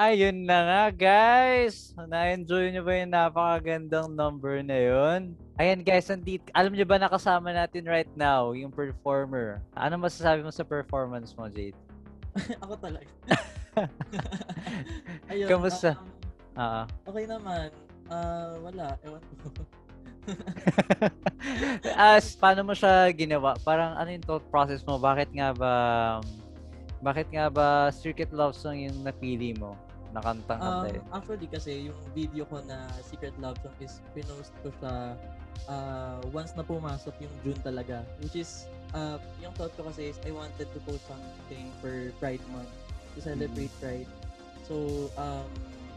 Ayun 0.00 0.48
na 0.48 0.64
nga, 0.64 0.84
guys. 0.96 1.92
Na-enjoy 2.08 2.72
nyo 2.72 2.88
ba 2.88 2.92
yung 3.04 3.12
napakagandang 3.12 4.16
number 4.16 4.64
na 4.64 4.80
yun? 4.80 5.36
Ayan, 5.60 5.84
guys. 5.84 6.08
Nandito, 6.08 6.48
alam 6.56 6.72
nyo 6.72 6.88
ba 6.88 6.96
nakasama 6.96 7.52
natin 7.52 7.84
right 7.84 8.08
now 8.16 8.56
yung 8.56 8.72
performer? 8.72 9.60
Ano 9.76 10.00
masasabi 10.00 10.40
mo 10.40 10.48
sa 10.48 10.64
performance 10.64 11.36
mo, 11.36 11.52
Jade? 11.52 11.93
Ako 12.64 12.74
talaga. 12.78 13.10
Ayun. 15.30 15.48
Kamusta? 15.48 15.90
um, 15.98 16.06
Oo. 16.54 16.82
okay 17.10 17.24
naman. 17.26 17.68
Ah, 18.10 18.54
wala. 18.60 18.94
Ewan 19.02 19.22
ko. 19.40 19.48
As, 21.96 22.32
paano 22.36 22.64
mo 22.64 22.72
siya 22.72 23.12
ginawa? 23.12 23.56
Parang 23.60 23.92
ano 23.96 24.08
yung 24.08 24.24
thought 24.24 24.44
process 24.48 24.80
mo? 24.88 24.96
Bakit 24.96 25.36
nga 25.36 25.52
ba 25.52 25.72
bakit 27.04 27.28
nga 27.28 27.52
ba 27.52 27.92
Secret 27.92 28.32
Love 28.32 28.56
Song 28.56 28.80
yung 28.80 29.04
napili 29.04 29.52
mo? 29.52 29.76
Nakantang 30.16 30.62
kanta 30.62 30.88
Um, 30.88 30.94
yun. 30.96 31.04
actually 31.12 31.48
kasi 31.50 31.72
yung 31.92 31.98
video 32.16 32.48
ko 32.48 32.64
na 32.64 32.88
Secret 33.04 33.36
Love 33.36 33.60
Song 33.60 33.76
is 33.82 34.00
pinost 34.16 34.56
ko 34.64 34.72
siya 34.80 35.12
ah, 35.68 36.16
once 36.32 36.56
na 36.56 36.64
pumasok 36.64 37.12
yung 37.20 37.34
June 37.44 37.60
talaga. 37.60 38.00
Which 38.24 38.40
is, 38.40 38.64
uh, 38.94 39.18
yung 39.42 39.52
thought 39.58 39.74
ko 39.76 39.84
kasi 39.90 40.14
is 40.14 40.18
I 40.24 40.30
wanted 40.30 40.70
to 40.70 40.78
post 40.86 41.04
something 41.04 41.66
for 41.82 42.14
Pride 42.22 42.42
Month 42.48 42.70
to 43.14 43.20
celebrate 43.20 43.70
Mm. 43.74 43.80
Pride. 43.82 44.10
So, 44.64 44.74
um, 45.20 45.50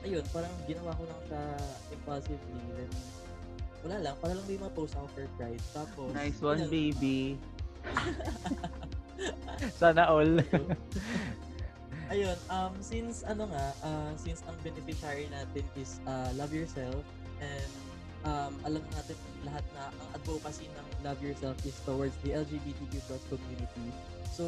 ayun, 0.03 0.25
parang 0.33 0.51
ginawa 0.67 0.91
ko 0.97 1.07
lang 1.07 1.21
siya 1.29 1.43
impulsively. 1.93 2.59
Then, 2.75 2.91
wala 3.85 3.97
lang, 4.03 4.15
para 4.19 4.33
lang 4.35 4.45
may 4.45 4.59
ma-post 4.59 4.97
ako 4.99 5.07
for 5.15 5.25
Pride. 5.39 5.63
Tapos, 5.71 6.09
Nice 6.11 6.39
one, 6.43 6.59
yun. 6.65 6.69
baby. 6.69 7.19
Sana 9.79 10.11
all. 10.11 10.43
Ayun, 12.07 12.37
um, 12.47 12.71
since 12.79 13.23
ano 13.27 13.47
nga, 13.51 13.65
uh, 13.83 14.11
since 14.15 14.39
ang 14.47 14.55
beneficiary 14.63 15.27
natin 15.27 15.63
is 15.75 15.99
uh, 16.07 16.31
love 16.35 16.51
yourself 16.55 17.03
and 17.39 17.67
um, 18.25 18.53
alam 18.65 18.83
natin 18.93 19.17
lahat 19.45 19.65
na 19.75 19.89
ang 19.91 20.09
advocacy 20.17 20.65
ng 20.71 20.87
love 21.05 21.19
yourself 21.21 21.57
is 21.65 21.77
towards 21.85 22.15
the 22.25 22.33
LGBTQ 22.33 22.93
plus 23.05 23.23
community. 23.29 23.87
So, 24.33 24.45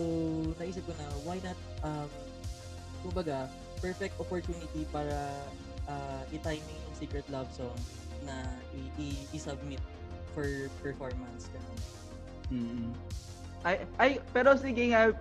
naisip 0.57 0.85
ko 0.85 0.93
na, 0.97 1.05
why 1.25 1.41
not, 1.41 1.57
um, 1.85 2.09
kumbaga, 3.05 3.49
perfect 3.81 4.17
opportunity 4.21 4.85
para 4.93 5.33
uh, 5.89 6.21
i-timing 6.33 6.79
yung 6.89 6.95
Secret 6.97 7.25
Love 7.29 7.49
Song 7.53 7.77
na 8.27 8.35
i- 8.99 9.25
i-submit 9.33 9.81
for 10.33 10.69
performance. 10.81 11.49
Ganun. 11.49 11.79
Mm. 12.49 12.91
Ay, 13.65 13.75
ay, 13.99 14.11
pero 14.31 14.55
sige 14.55 14.93
nga, 14.93 15.11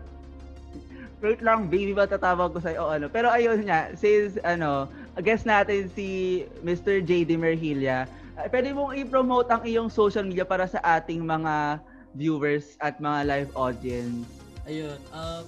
Fruit 1.19 1.43
lang, 1.43 1.67
baby 1.67 1.91
ba 1.91 2.07
tatawag 2.07 2.55
ko 2.55 2.63
sa'yo 2.63 2.79
o 2.87 2.91
ano. 2.95 3.11
Pero 3.11 3.27
ayun 3.27 3.67
nga, 3.67 3.91
since 3.99 4.39
ano, 4.47 4.87
guest 5.19 5.43
natin 5.51 5.91
si 5.91 6.43
Mr. 6.63 7.03
JD 7.03 7.35
Merhilia, 7.35 8.07
pwede 8.47 8.71
mong 8.71 8.95
i-promote 8.95 9.51
ang 9.51 9.63
iyong 9.67 9.91
social 9.91 10.23
media 10.23 10.47
para 10.47 10.71
sa 10.71 10.79
ating 10.85 11.27
mga 11.27 11.83
viewers 12.15 12.79
at 12.79 13.03
mga 13.03 13.27
live 13.27 13.51
audience. 13.59 14.27
Ayun, 14.71 14.99
um, 15.11 15.43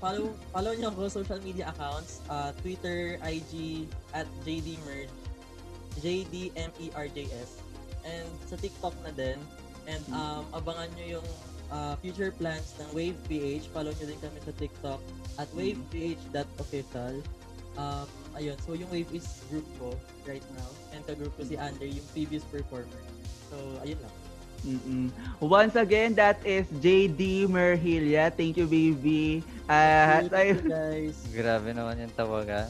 follow 0.00 0.32
follow 0.56 0.72
niyo 0.72 0.88
ako 0.88 1.12
social 1.12 1.40
media 1.44 1.68
accounts, 1.68 2.24
uh, 2.32 2.56
Twitter, 2.64 3.20
IG 3.20 3.84
at 4.16 4.24
JD 4.48 4.80
Merge, 4.88 5.12
JD 6.00 6.56
M 6.56 6.72
E 6.80 6.88
R 6.96 7.06
J 7.12 7.28
S. 7.28 7.60
And 8.08 8.30
sa 8.48 8.56
TikTok 8.56 8.96
na 9.04 9.12
din. 9.12 9.36
And 9.84 10.00
um, 10.14 10.48
abangan 10.56 10.88
niyo 10.96 11.20
yung 11.20 11.28
uh, 11.68 11.94
future 12.00 12.32
plans 12.32 12.72
ng 12.80 12.88
Wave 12.96 13.18
PH. 13.28 13.68
Follow 13.74 13.92
niyo 14.00 14.16
din 14.16 14.20
kami 14.24 14.38
sa 14.40 14.52
TikTok 14.56 15.00
at 15.36 15.48
waveph.official. 15.52 17.20
Um, 17.76 18.08
ayun, 18.36 18.56
so 18.62 18.74
yung 18.74 18.90
Wave 18.90 19.10
is 19.14 19.26
group 19.48 19.66
ko 19.78 19.94
right 20.26 20.44
now. 20.54 20.70
And 20.94 21.02
ka-group 21.06 21.34
ko 21.38 21.42
si 21.46 21.56
Andre, 21.56 21.90
yung 21.90 22.06
previous 22.14 22.44
performer. 22.46 23.00
So, 23.50 23.56
ayun 23.82 23.98
lang. 23.98 24.14
Mm-mm. 24.60 25.08
Once 25.40 25.72
again, 25.74 26.12
that 26.20 26.36
is 26.44 26.68
JD 26.84 27.48
Merhilia. 27.48 28.28
Thank 28.28 28.60
you, 28.60 28.68
baby. 28.68 29.40
Uh, 29.64 30.28
Thank 30.28 30.64
you, 30.64 30.68
guys. 30.68 31.16
Grabe 31.36 31.72
naman 31.72 31.96
yung 31.96 32.12
tawagan. 32.12 32.68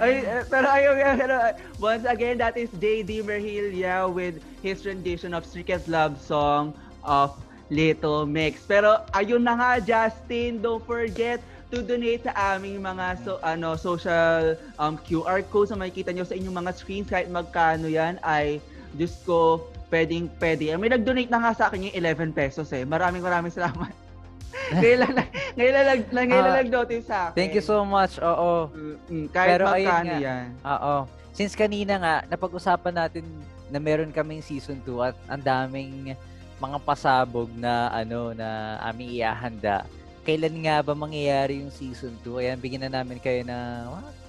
ay, 0.00 0.24
eh, 0.24 0.44
pero 0.48 0.66
ayun, 0.72 0.94
nga, 0.96 1.10
pero, 1.16 1.34
uh, 1.36 1.52
once 1.76 2.08
again, 2.08 2.40
that 2.40 2.56
is 2.56 2.72
JD 2.80 3.20
Merhilia 3.28 4.08
with 4.08 4.40
his 4.64 4.80
rendition 4.88 5.36
of 5.36 5.44
Strictest 5.44 5.92
Love 5.92 6.16
song 6.16 6.72
of 7.04 7.36
Little 7.68 8.24
Mix. 8.24 8.64
Pero 8.64 9.04
ayun 9.12 9.44
na 9.44 9.60
nga, 9.60 9.70
Justin, 9.82 10.64
don't 10.64 10.84
forget 10.88 11.42
to 11.66 11.82
donate 11.82 12.22
sa 12.22 12.54
aming 12.54 12.78
mga 12.78 13.18
so, 13.26 13.42
ano 13.42 13.74
social 13.74 14.54
um, 14.78 14.94
QR 15.02 15.42
codes 15.50 15.74
na 15.74 15.82
makikita 15.82 16.14
nyo 16.14 16.22
sa 16.22 16.38
inyong 16.38 16.62
mga 16.62 16.72
screens 16.78 17.10
kahit 17.10 17.26
magkano 17.26 17.90
yan 17.90 18.22
ay 18.22 18.62
Diyos 18.96 19.18
ko, 19.28 19.66
pwedeng 19.92 20.30
pwede. 20.40 20.72
May 20.80 20.88
nag-donate 20.88 21.28
na 21.28 21.38
nga 21.42 21.52
sa 21.52 21.64
akin 21.68 21.90
yung 21.90 21.94
11 21.94 22.32
pesos 22.32 22.70
eh. 22.72 22.82
Maraming 22.86 23.20
maraming 23.20 23.52
salamat. 23.52 23.92
ngayon 24.80 24.98
lang, 25.04 25.12
ngayon 25.52 25.72
lang, 25.74 25.84
ngayon 26.10 26.32
lang, 26.32 26.54
Ah, 26.56 26.58
nag-notice 26.64 27.04
sa 27.06 27.16
akin. 27.28 27.36
Thank 27.36 27.52
you 27.54 27.64
so 27.64 27.84
much. 27.84 28.16
Oo. 28.18 28.72
Mm, 28.72 29.26
kahit 29.30 29.50
Pero 29.52 29.64
ayun 29.68 29.84
magkano 29.84 30.10
nga. 30.16 30.18
yan. 30.24 30.46
Oo. 30.64 30.94
Since 31.36 31.52
kanina 31.52 31.94
nga, 32.00 32.14
napag-usapan 32.24 32.94
natin 32.96 33.24
na 33.68 33.76
meron 33.76 34.08
kaming 34.14 34.40
season 34.40 34.80
2 34.80 35.12
at 35.12 35.16
ang 35.28 35.42
daming 35.44 36.16
mga 36.56 36.78
pasabog 36.80 37.52
na 37.52 37.92
ano 37.92 38.32
na 38.32 38.80
aming 38.80 39.20
iahanda. 39.20 39.84
Kailan 40.26 40.58
nga 40.60 40.82
ba 40.82 40.92
mangyayari 40.92 41.62
yung 41.62 41.70
season 41.70 42.10
2? 42.20 42.42
Ayan, 42.42 42.58
bigyan 42.58 42.82
na 42.82 43.00
namin 43.00 43.16
kayo 43.16 43.40
na 43.40 43.86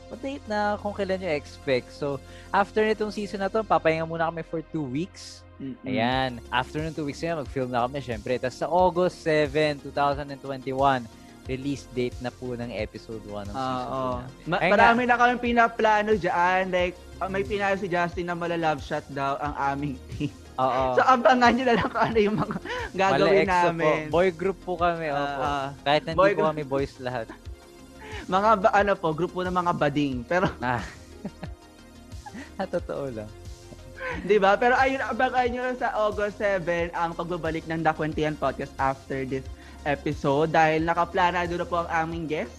what 0.08 0.22
date 0.22 0.46
na 0.46 0.78
kung 0.78 0.94
kailan 0.94 1.18
nyo 1.18 1.28
expect. 1.28 1.92
So, 1.92 2.22
after 2.50 2.80
nitong 2.80 3.12
season 3.12 3.42
na 3.42 3.50
to, 3.50 3.60
papahinga 3.60 4.06
muna 4.06 4.30
kami 4.30 4.40
for 4.42 4.62
2 4.64 4.80
weeks. 4.80 5.42
Mm-mm. 5.58 5.84
Ayan. 5.84 6.38
After 6.48 6.80
ng 6.80 6.94
2 6.94 7.02
weeks 7.02 7.20
na 7.20 7.42
mag-film 7.42 7.68
na 7.68 7.84
kami 7.84 7.98
syempre. 8.00 8.38
Tapos 8.38 8.56
sa 8.56 8.70
August 8.70 9.20
7, 9.20 9.82
2021, 9.84 11.04
release 11.44 11.90
date 11.92 12.14
na 12.20 12.30
po 12.30 12.54
ng 12.54 12.70
episode 12.70 13.24
1 13.26 13.50
ng 13.50 13.52
Ah, 13.52 13.58
season 13.58 13.84
2 13.84 13.90
oo. 13.90 14.14
namin. 14.14 14.46
Ma- 14.46 14.62
Ayun 14.62 14.72
marami 14.72 15.02
na 15.04 15.16
kami 15.18 15.34
pinaplano 15.42 16.12
dyan. 16.14 16.64
Like, 16.70 16.94
uh, 17.18 17.28
may 17.28 17.42
pinalo 17.42 17.76
si 17.76 17.88
Justin 17.88 18.30
na 18.30 18.36
malalove 18.36 18.80
shot 18.80 19.04
daw 19.10 19.36
ang 19.38 19.54
aming 19.58 19.96
team. 20.14 20.32
Oo. 20.58 20.84
So, 20.98 21.02
abangan 21.06 21.52
nyo 21.54 21.64
na 21.70 21.76
lang 21.78 21.90
kung 21.90 22.04
ano 22.04 22.18
yung 22.18 22.38
mga 22.38 22.56
gagawin 22.98 23.46
EXO 23.46 23.54
namin. 23.54 24.02
Po. 24.10 24.14
Boy 24.18 24.28
group 24.34 24.58
po 24.66 24.74
kami. 24.74 25.06
Opo. 25.14 25.42
Ah. 25.42 25.70
Kahit 25.86 26.02
nandito 26.10 26.18
boy 26.18 26.32
po 26.34 26.38
group. 26.42 26.50
kami 26.50 26.64
boys 26.66 26.94
lahat. 26.98 27.26
mga, 28.34 28.50
ba- 28.66 28.76
ano 28.76 28.92
po, 28.98 29.08
grupo 29.14 29.46
ng 29.46 29.54
mga 29.54 29.74
bading. 29.78 30.16
Pero, 30.26 30.50
Ah. 30.60 30.82
ah, 32.60 32.68
totoo 32.68 33.14
lang. 33.14 33.30
di 34.24 34.38
ba? 34.42 34.58
Pero 34.58 34.74
ayun, 34.78 35.04
abangan 35.04 35.48
nyo 35.52 35.64
sa 35.78 35.94
August 35.94 36.42
7 36.42 36.90
ang 36.96 37.14
pagbabalik 37.14 37.66
ng 37.70 37.82
The 37.86 37.94
Kwentian 37.94 38.34
Podcast 38.40 38.74
after 38.80 39.28
this 39.28 39.46
episode 39.84 40.52
dahil 40.52 40.84
nakaplanado 40.84 41.54
na 41.54 41.66
po 41.68 41.86
ang 41.86 41.90
aming 42.06 42.26
guest. 42.26 42.56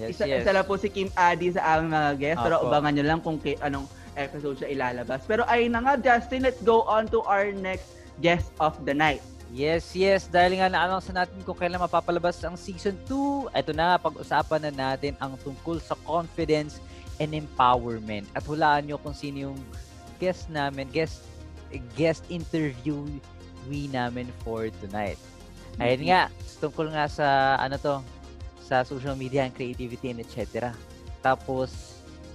Yes, 0.00 0.16
isa, 0.16 0.24
yes. 0.24 0.40
isa 0.42 0.56
lang 0.56 0.64
po 0.64 0.80
si 0.80 0.88
Kim 0.88 1.12
Adi 1.12 1.52
sa 1.52 1.76
aming 1.76 1.92
mga 1.92 2.12
guest. 2.16 2.38
Pero 2.40 2.54
Apo. 2.60 2.66
abangan 2.72 2.92
nyo 2.96 3.04
lang 3.04 3.20
kung 3.20 3.36
kay, 3.36 3.60
anong 3.60 3.84
episode 4.16 4.60
siya 4.60 4.70
ilalabas. 4.72 5.24
Pero 5.24 5.46
ayun 5.48 5.74
na 5.76 5.80
nga, 5.84 5.94
Justin, 6.00 6.44
let's 6.44 6.60
go 6.62 6.84
on 6.84 7.08
to 7.08 7.24
our 7.24 7.50
next 7.52 7.96
guest 8.20 8.52
of 8.60 8.76
the 8.84 8.92
night. 8.92 9.24
Yes, 9.52 9.92
yes. 9.92 10.32
Dahil 10.32 10.56
nga 10.56 10.72
na-announce 10.72 11.12
na 11.12 11.24
natin 11.24 11.44
kung 11.44 11.52
kailan 11.52 11.76
mapapalabas 11.76 12.40
ang 12.40 12.56
season 12.56 12.96
2. 13.04 13.52
Ito 13.52 13.76
na, 13.76 14.00
pag-usapan 14.00 14.68
na 14.68 14.72
natin 14.72 15.12
ang 15.20 15.36
tungkol 15.44 15.76
sa 15.76 15.92
confidence 16.08 16.80
and 17.20 17.36
empowerment. 17.36 18.24
At 18.32 18.48
hulaan 18.48 18.88
nyo 18.88 18.96
kung 18.96 19.12
sino 19.12 19.52
yung 19.52 19.58
guest 20.16 20.48
namin, 20.48 20.88
guest 20.88 21.20
guest 21.96 22.24
interview 22.28 23.04
we 23.68 23.88
namin 23.92 24.28
for 24.40 24.72
tonight. 24.80 25.20
Ayun 25.80 26.08
nga, 26.08 26.28
tungkol 26.60 26.88
nga 26.92 27.08
sa 27.08 27.56
ano 27.60 27.76
to, 27.76 28.00
sa 28.64 28.84
social 28.88 29.16
media 29.16 29.44
and 29.44 29.52
creativity 29.52 30.12
and 30.12 30.20
etc. 30.24 30.72
Tapos, 31.20 31.91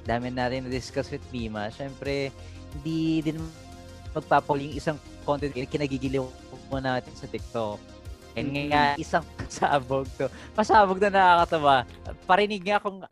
dami 0.07 0.31
natin 0.31 0.65
na-discuss 0.65 1.11
with 1.11 1.23
Bima. 1.27 1.67
Siyempre, 1.67 2.31
hindi 2.71 3.19
din 3.21 3.37
magpapol 4.15 4.57
yung 4.63 4.75
isang 4.79 4.97
content 5.27 5.51
kinagigiliw 5.51 6.23
mo 6.71 6.77
natin 6.79 7.11
sa 7.11 7.27
TikTok. 7.27 7.77
And 8.37 8.53
Mhm. 8.53 8.69
nga, 8.71 8.83
isang 8.95 9.25
pasabog 9.35 10.07
to. 10.15 10.31
Pasabog 10.55 11.01
na 11.03 11.11
nakakatawa. 11.11 11.83
Parinig 12.23 12.63
nga 12.63 12.79
kung 12.79 13.03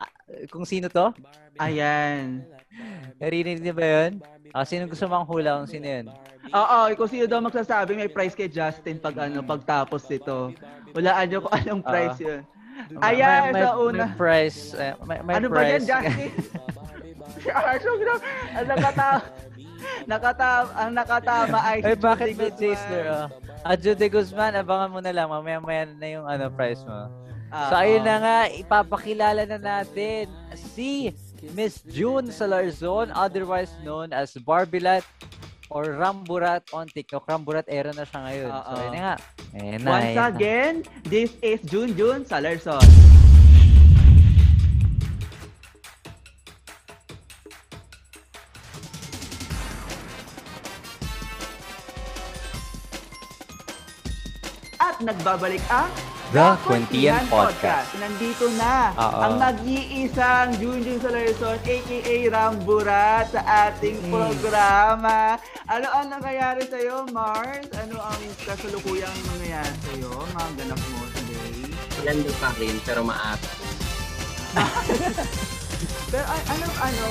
kung 0.47 0.63
sino 0.63 0.87
to. 0.87 1.11
Ayan. 1.59 2.45
Narinig 3.19 3.59
niyo 3.59 3.73
ba 3.75 3.85
yun? 3.85 4.23
Ah, 4.55 4.63
sino 4.63 4.87
gusto 4.87 5.03
mang 5.11 5.27
hula 5.27 5.59
kung 5.59 5.71
sino 5.71 5.87
yun? 5.87 6.05
Oo, 6.53 6.79
kung 6.95 7.09
sino 7.09 7.25
daw 7.25 7.41
magsasabi 7.41 7.97
may 7.97 8.07
prize 8.11 8.37
kay 8.37 8.47
Justin 8.47 9.01
pag 9.01 9.17
ano, 9.27 9.41
pagtapos 9.41 10.05
nito. 10.07 10.53
Walaan 10.93 11.25
nyo 11.27 11.39
kung 11.43 11.53
anong 11.57 11.83
prize 11.83 12.19
yun. 12.21 12.41
Ayan, 12.99 13.41
may, 13.49 13.61
sa 13.61 13.71
una. 13.75 14.03
May 14.05 14.15
prize. 14.15 14.59
eh, 14.73 14.93
may, 15.03 15.17
may 15.21 15.33
ano 15.35 15.47
ba 15.47 15.61
yan. 15.63 15.81
Justin? 15.81 16.31
Ah, 17.45 17.77
so, 17.77 17.93
gra- 17.95 18.21
ang 18.55 18.65
nakatama, 18.65 19.21
nakatama, 20.03 20.67
ang 20.73 20.91
nakatama 20.93 21.57
ay 21.63 21.77
Ay, 21.83 21.93
bakit 21.95 22.27
Judy 22.27 22.37
may 22.37 22.49
Guzman. 22.49 22.59
Jaisler? 22.59 23.05
Oh. 23.05 23.27
Ah, 23.61 23.75
Judy 23.75 24.07
Guzman, 24.07 24.53
abangan 24.55 24.89
mo 24.89 24.99
na 24.99 25.11
lang. 25.11 25.27
Mamaya-maya 25.27 25.83
na 25.91 26.07
yung 26.07 26.25
ano, 26.25 26.49
prize 26.49 26.81
mo. 26.81 27.05
Ah, 27.51 27.69
So, 27.69 27.75
ayun 27.77 28.01
oo. 28.01 28.07
na 28.07 28.15
nga, 28.17 28.37
ipapakilala 28.49 29.41
na 29.45 29.57
natin 29.57 30.25
si 30.55 31.13
Miss 31.53 31.85
June 31.85 32.29
Salarzon, 32.29 33.09
otherwise 33.11 33.69
known 33.79 34.09
as 34.09 34.33
Barbilat 34.35 35.05
or 35.69 35.97
Ramburat 35.97 36.65
on 36.73 36.85
TikTok. 36.87 37.25
Ramburat 37.25 37.65
era 37.67 37.89
na 37.91 38.05
siya 38.05 38.19
ngayon. 38.21 38.49
So, 38.49 38.57
Oo. 38.57 38.73
ayun 38.75 38.91
na 38.91 38.99
nga. 39.01 39.15
Ayun 39.55 39.79
na, 39.81 39.89
Once 39.89 40.05
ayun 40.05 40.15
na. 40.15 40.27
again, 40.29 40.73
this 41.07 41.31
is 41.41 41.59
Junjun 41.65 42.21
Salerson. 42.25 42.85
At 54.75 55.01
nagbabalik 55.01 55.63
ang 55.71 55.89
The 56.35 56.59
Quintian 56.67 57.31
Podcast. 57.31 57.95
Nandito 57.95 58.51
na 58.59 58.91
Oo. 58.91 59.19
ang 59.23 59.39
nag-iisang 59.39 60.59
Junjun 60.59 60.99
Salerson 60.99 61.55
aka 61.63 62.27
Ramburat 62.27 63.31
sa 63.31 63.71
ating 63.71 64.03
Mm. 64.03 64.11
programa. 64.11 65.39
Ano 65.63 65.87
ang 65.87 66.11
nangyayari 66.11 66.67
sa 66.67 66.75
iyo, 66.75 67.07
Mars? 67.15 67.71
Ano 67.79 68.03
ang 68.03 68.19
kasalukuyang 68.43 69.15
nangyayari 69.31 69.79
sa 69.79 69.91
iyo? 69.95 70.11
Mga 70.11 70.49
ganap 70.59 70.81
mo 70.91 71.07
today? 71.15 71.55
Lando 72.03 72.31
pa 72.35 72.51
rin, 72.59 72.75
pero 72.83 73.07
maat. 73.07 73.39
Pero 76.11 76.23
ano, 76.27 76.67
ano, 76.79 77.05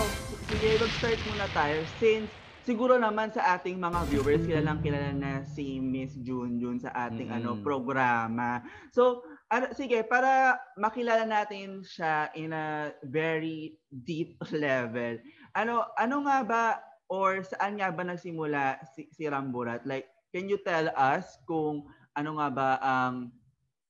sige, 0.48 0.76
mag-start 0.76 1.20
muna 1.28 1.48
tayo 1.50 1.80
since 1.96 2.28
siguro 2.64 2.96
naman 2.96 3.30
sa 3.30 3.54
ating 3.56 3.76
mga 3.76 4.08
viewers, 4.08 4.42
kilalang 4.48 4.80
kilala 4.80 5.12
na 5.12 5.32
si 5.44 5.78
Miss 5.78 6.16
Junjun 6.16 6.80
sa 6.80 6.90
ating 7.08 7.28
ano 7.30 7.56
Mm. 7.56 7.62
programa. 7.62 8.64
So, 8.90 9.22
ano, 9.52 9.70
sige, 9.76 10.02
para 10.08 10.56
makilala 10.74 11.28
natin 11.28 11.84
siya 11.84 12.32
in 12.34 12.50
a 12.56 12.90
very 13.04 13.76
deep 13.92 14.40
level. 14.50 15.20
Ano 15.54 15.84
ano 15.94 16.16
nga 16.26 16.38
ba 16.42 16.64
or 17.06 17.44
saan 17.44 17.78
nga 17.78 17.92
ba 17.92 18.02
nagsimula 18.02 18.80
si, 18.96 19.06
si 19.12 19.28
Ramburat? 19.28 19.84
Like, 19.84 20.08
can 20.32 20.48
you 20.48 20.58
tell 20.64 20.90
us 20.96 21.38
kung 21.46 21.86
ano 22.16 22.40
nga 22.40 22.48
ba 22.50 22.68
ang 22.80 23.30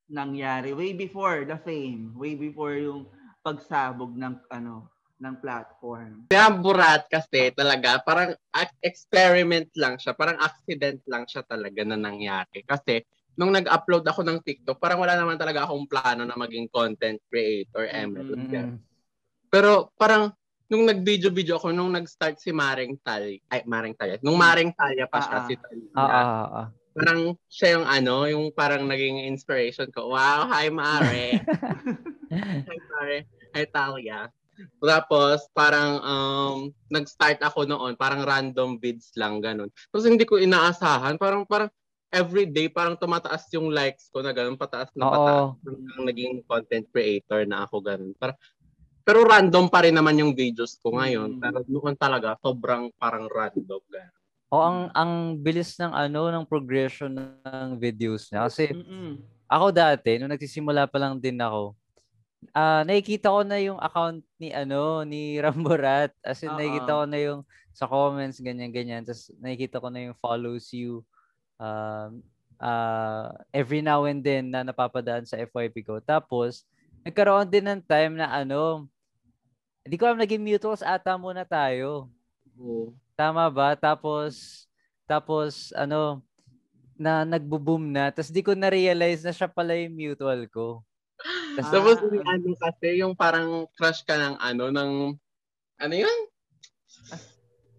nangyari 0.05 0.75
way 0.75 0.93
before 0.93 1.47
the 1.49 1.57
fame, 1.57 2.13
way 2.13 2.37
before 2.37 2.77
yung 2.77 3.09
pagsabog 3.41 4.13
ng 4.13 4.37
ano 4.53 4.94
ng 5.19 5.35
platform. 5.39 6.27
Kaya 6.27 6.51
burat 6.51 7.07
kasi 7.07 7.51
talaga, 7.55 8.03
parang 8.03 8.35
experiment 8.83 9.71
lang 9.79 9.95
siya, 9.95 10.11
parang 10.11 10.39
accident 10.43 10.99
lang 11.07 11.23
siya 11.23 11.43
talaga 11.47 11.81
na 11.87 11.95
nangyari. 11.95 12.61
Kasi 12.67 12.99
nung 13.39 13.55
nag-upload 13.55 14.03
ako 14.03 14.23
ng 14.27 14.39
TikTok, 14.43 14.79
parang 14.79 14.99
wala 14.99 15.15
naman 15.15 15.39
talaga 15.39 15.63
akong 15.67 15.87
plano 15.87 16.23
na 16.27 16.35
maging 16.35 16.67
content 16.67 17.19
creator, 17.31 17.87
ML. 17.87 18.35
Mm-mm. 18.35 18.79
Pero 19.47 19.91
parang 19.95 20.35
nung 20.67 20.83
nag-video-video 20.83 21.55
ako, 21.61 21.71
nung 21.71 21.93
nag-start 21.93 22.41
si 22.41 22.51
Maring 22.51 22.99
Talya, 22.99 23.39
ay 23.53 23.63
Maring 23.63 23.95
Talya, 23.95 24.17
nung 24.19 24.39
Maring 24.39 24.73
Talya 24.75 25.05
pa 25.07 25.19
siya 25.23 25.37
Ah, 25.37 25.43
ah. 25.43 25.47
si 25.47 25.53
Talya. 25.55 25.89
Ah, 25.95 26.01
ah, 26.01 26.11
ah, 26.11 26.49
ah. 26.63 26.67
Parang 26.95 27.35
siya 27.51 27.75
yung 27.75 27.87
ano, 27.91 28.15
yung 28.23 28.45
parang 28.55 28.87
naging 28.87 29.27
inspiration 29.27 29.91
ko. 29.91 30.15
Wow, 30.15 30.47
hi 30.47 30.71
Mare. 30.71 31.43
hi 32.71 32.77
Mare. 32.87 33.27
Hi 33.51 33.63
Talia. 33.67 34.31
Tapos 34.79 35.47
parang 35.51 35.91
um, 36.01 36.57
nag-start 36.87 37.39
ako 37.43 37.67
noon, 37.67 37.93
parang 37.99 38.23
random 38.23 38.79
vids 38.79 39.11
lang 39.19 39.43
ganun. 39.43 39.69
Tapos 39.91 40.05
hindi 40.07 40.23
ko 40.23 40.39
inaasahan, 40.39 41.19
parang 41.19 41.43
parang 41.43 41.69
everyday 42.13 42.71
parang 42.71 42.95
tumataas 42.95 43.49
yung 43.51 43.73
likes 43.73 44.07
ko 44.07 44.23
na 44.23 44.31
ganun, 44.31 44.55
pataas 44.55 44.91
na 44.95 45.11
pataas. 45.11 45.59
Hanggang 45.63 46.03
naging 46.07 46.33
content 46.47 46.85
creator 46.89 47.43
na 47.43 47.67
ako 47.67 47.83
ganun. 47.83 48.15
Parang, 48.15 48.37
pero 49.05 49.21
random 49.21 49.69
pa 49.69 49.85
rin 49.85 49.93
naman 49.93 50.17
yung 50.17 50.33
videos 50.33 50.79
ko 50.81 50.95
ngayon. 50.97 51.37
Mm. 51.37 51.41
Pero 51.43 51.57
noon 51.67 51.93
talaga, 51.93 52.39
sobrang 52.41 52.89
parang 52.97 53.27
random. 53.29 53.83
Ganun. 53.91 54.15
O 54.53 54.61
ang 54.61 54.79
ang 54.93 55.11
bilis 55.35 55.75
ng 55.75 55.91
ano 55.91 56.31
ng 56.31 56.45
progression 56.45 57.11
ng 57.17 57.69
videos 57.75 58.29
niya 58.29 58.45
kasi 58.45 58.71
Mm-mm. 58.71 59.19
ako 59.49 59.73
dati 59.73 60.15
nung 60.15 60.31
nagsisimula 60.31 60.85
pa 60.85 61.01
lang 61.01 61.17
din 61.17 61.35
ako 61.41 61.73
ah 62.51 62.83
nakikita 62.85 63.31
ko 63.31 63.41
na 63.41 63.57
yung 63.57 63.79
account 63.79 64.21
ni 64.37 64.51
ano 64.51 65.01
ni 65.07 65.35
Ramborat 65.43 66.11
as 66.21 66.43
in 66.43 66.51
Oo. 66.53 66.59
nakikita 66.59 66.91
ko 66.91 67.03
na 67.07 67.19
yung 67.19 67.41
sa 67.75 67.85
comments 67.89 68.39
ganyan 68.43 68.71
ganyan 68.71 69.01
tapos 69.07 69.31
nakikita 69.39 69.81
ko 69.81 69.87
na 69.89 70.11
yung 70.11 70.17
follows 70.19 70.69
you 70.75 71.01
um 71.57 72.21
ah 72.59 73.35
every 73.51 73.83
now 73.83 74.03
and 74.07 74.23
then 74.23 74.51
na 74.51 74.63
napapadaan 74.63 75.27
sa 75.27 75.39
FYP 75.39 75.83
ko 75.83 75.99
tapos 75.99 76.63
nagkaroon 77.03 77.47
din 77.47 77.67
ng 77.67 77.81
time 77.83 78.19
na 78.19 78.31
ano 78.31 78.87
hindi 79.85 79.95
ko 79.95 80.07
alam 80.07 80.19
naging 80.19 80.43
mutuals 80.43 80.83
ata 80.83 81.15
muna 81.19 81.43
tayo 81.43 82.07
Oo. 82.59 82.95
Tama 83.15 83.47
ba? 83.47 83.79
Tapos, 83.79 84.67
tapos, 85.07 85.71
ano, 85.71 86.19
na 86.95 87.23
nagbo-boom 87.23 87.91
na. 87.91 88.11
Tapos 88.11 88.31
di 88.31 88.43
ko 88.43 88.55
na-realize 88.55 89.23
na 89.23 89.35
siya 89.35 89.47
pala 89.51 89.75
yung 89.75 89.95
mutual 89.95 90.47
ko. 90.51 90.83
Tapos 91.71 91.97
Ah. 91.99 92.05
yung 92.11 92.25
ano 92.27 92.49
kasi, 92.59 92.87
yung 92.99 93.13
parang 93.15 93.67
crush 93.75 94.03
ka 94.03 94.15
ng 94.15 94.35
ano, 94.39 94.63
ng, 94.71 94.91
ano 95.79 95.93
yun? 95.95 96.19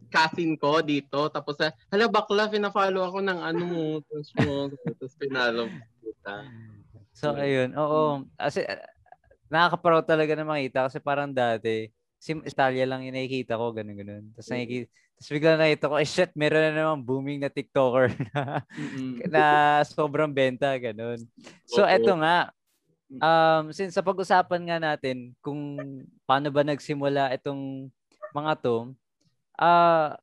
Cousin 0.06 0.54
ko 0.56 0.80
dito. 0.80 1.28
Tapos, 1.28 1.58
ah, 1.60 1.74
hala 1.90 2.06
bakla, 2.06 2.46
pina-follow 2.46 3.10
ako 3.10 3.18
ng 3.26 3.40
ano 3.42 3.62
mo. 3.66 3.84
Tapos 4.06 4.30
mo, 4.38 4.70
tapos 4.70 5.12
pinalo 5.18 5.68
kita. 6.00 6.34
so, 7.12 7.34
ayun. 7.34 7.74
Oo. 7.74 8.24
Kasi, 8.38 8.62
ah, 8.64 8.80
nakakaproud 9.50 10.06
talaga 10.06 10.34
na 10.34 10.46
makita 10.46 10.86
kasi 10.90 10.98
parang 11.02 11.30
dati, 11.30 11.90
si 12.18 12.34
Italia 12.46 12.86
lang 12.86 13.06
yung 13.06 13.14
nakikita 13.14 13.58
ko, 13.58 13.70
ganun, 13.74 13.96
ganun. 13.98 14.24
Tapos 14.34 14.48
nakikita, 14.50 14.86
tapos 14.90 15.30
bigla 15.32 15.52
nakita 15.58 15.84
ko, 15.90 15.94
eh 16.02 16.08
shit, 16.08 16.30
meron 16.34 16.62
na 16.66 16.72
namang 16.74 17.02
booming 17.06 17.38
na 17.40 17.50
TikToker 17.50 18.10
na, 18.34 18.42
Mm-mm. 18.80 19.10
na 19.30 19.44
sobrang 19.86 20.30
benta, 20.30 20.74
ganun. 20.78 21.18
So, 21.66 21.82
Oo. 21.82 21.90
eto 21.90 22.12
nga. 22.18 22.50
Um, 23.06 23.70
since 23.70 23.94
sa 23.94 24.02
pag-usapan 24.02 24.62
nga 24.66 24.78
natin 24.82 25.30
kung 25.38 25.78
paano 26.26 26.50
ba 26.50 26.66
nagsimula 26.66 27.30
itong 27.38 27.86
mga 28.34 28.52
to, 28.58 28.90
ah 29.56 30.18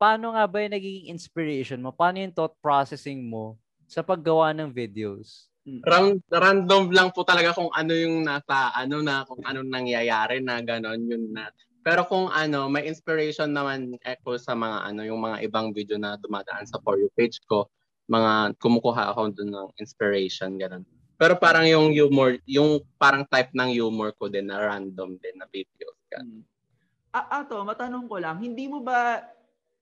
paano 0.00 0.32
nga 0.32 0.48
ba 0.48 0.64
yung 0.64 0.74
naging 0.74 1.12
inspiration 1.12 1.78
mo? 1.78 1.92
Paano 1.92 2.18
yung 2.18 2.32
thought 2.34 2.56
processing 2.58 3.22
mo 3.22 3.60
sa 3.84 4.00
paggawa 4.00 4.50
ng 4.56 4.72
videos? 4.72 5.46
Ram, 5.84 6.16
random 6.32 6.88
lang 6.90 7.12
po 7.12 7.20
talaga 7.22 7.52
kung 7.52 7.68
ano 7.70 7.92
yung 7.92 8.24
nasa, 8.24 8.72
ano 8.72 9.04
na, 9.04 9.28
kung 9.28 9.44
ano 9.44 9.60
nangyayari 9.60 10.40
na 10.40 10.58
gano'n, 10.64 11.04
yun 11.04 11.36
na. 11.36 11.52
Pero 11.84 12.08
kung 12.08 12.32
ano, 12.32 12.66
may 12.72 12.88
inspiration 12.88 13.52
naman 13.52 13.94
ako 14.00 14.40
sa 14.40 14.56
mga 14.56 14.88
ano, 14.88 15.00
yung 15.04 15.20
mga 15.20 15.44
ibang 15.44 15.70
video 15.76 16.00
na 16.00 16.16
dumadaan 16.16 16.64
sa 16.64 16.80
For 16.80 16.96
You 16.96 17.12
page 17.12 17.44
ko, 17.44 17.68
mga 18.08 18.56
kumukuha 18.56 19.12
ako 19.14 19.36
dun 19.36 19.52
ng 19.52 19.68
inspiration, 19.78 20.56
gano'n. 20.56 20.82
Pero 21.20 21.36
parang 21.36 21.68
yung 21.68 21.92
humor, 21.92 22.40
yung 22.48 22.80
parang 22.96 23.28
type 23.28 23.52
ng 23.52 23.76
humor 23.76 24.16
ko 24.16 24.32
din 24.32 24.48
na 24.48 24.56
random 24.56 25.20
din 25.20 25.36
na 25.36 25.44
videos. 25.52 25.92
Mm. 26.08 26.08
Ganun. 26.16 26.42
Ah, 27.12 27.44
ato, 27.44 27.60
matanong 27.60 28.08
ko 28.08 28.16
lang, 28.16 28.40
hindi 28.40 28.64
mo 28.64 28.80
ba 28.80 29.20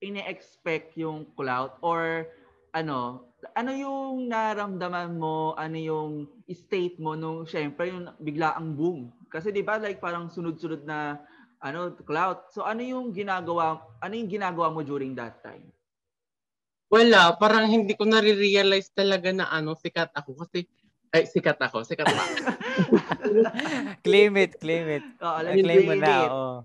ine-expect 0.02 0.98
yung 0.98 1.30
clout 1.38 1.78
or 1.78 2.26
ano, 2.74 3.28
ano 3.54 3.70
yung 3.70 4.26
naramdaman 4.26 5.14
mo, 5.14 5.54
ano 5.54 5.78
yung 5.78 6.26
state 6.50 6.98
mo 6.98 7.14
nung 7.14 7.46
syempre 7.46 7.92
yung 7.92 8.10
bigla 8.18 8.58
ang 8.58 8.74
boom? 8.74 9.12
Kasi 9.30 9.52
'di 9.54 9.62
ba 9.62 9.78
like 9.78 10.02
parang 10.02 10.32
sunod-sunod 10.32 10.82
na 10.88 11.20
ano, 11.62 11.94
clout. 12.02 12.50
So 12.50 12.64
ano 12.64 12.82
yung 12.82 13.14
ginagawa, 13.14 13.78
ano 14.02 14.14
yung 14.16 14.30
ginagawa 14.30 14.72
mo 14.72 14.80
during 14.82 15.14
that 15.14 15.38
time? 15.44 15.68
Wala, 16.88 17.36
parang 17.36 17.68
hindi 17.68 17.92
ko 17.92 18.08
nare-realize 18.08 18.88
talaga 18.96 19.28
na 19.28 19.52
ano, 19.52 19.76
sikat 19.76 20.08
ako 20.16 20.40
kasi 20.40 20.64
ay, 21.14 21.24
sikat 21.24 21.58
ako, 21.60 21.84
sikat 21.84 22.08
ako. 22.08 22.22
claim 24.06 24.34
it, 24.36 24.56
claim 24.60 24.86
it. 25.00 25.04
Oo, 25.20 25.38
like, 25.40 25.62
claim 25.64 25.82
mo 25.86 25.94
na. 25.96 26.14
Oo. 26.28 26.56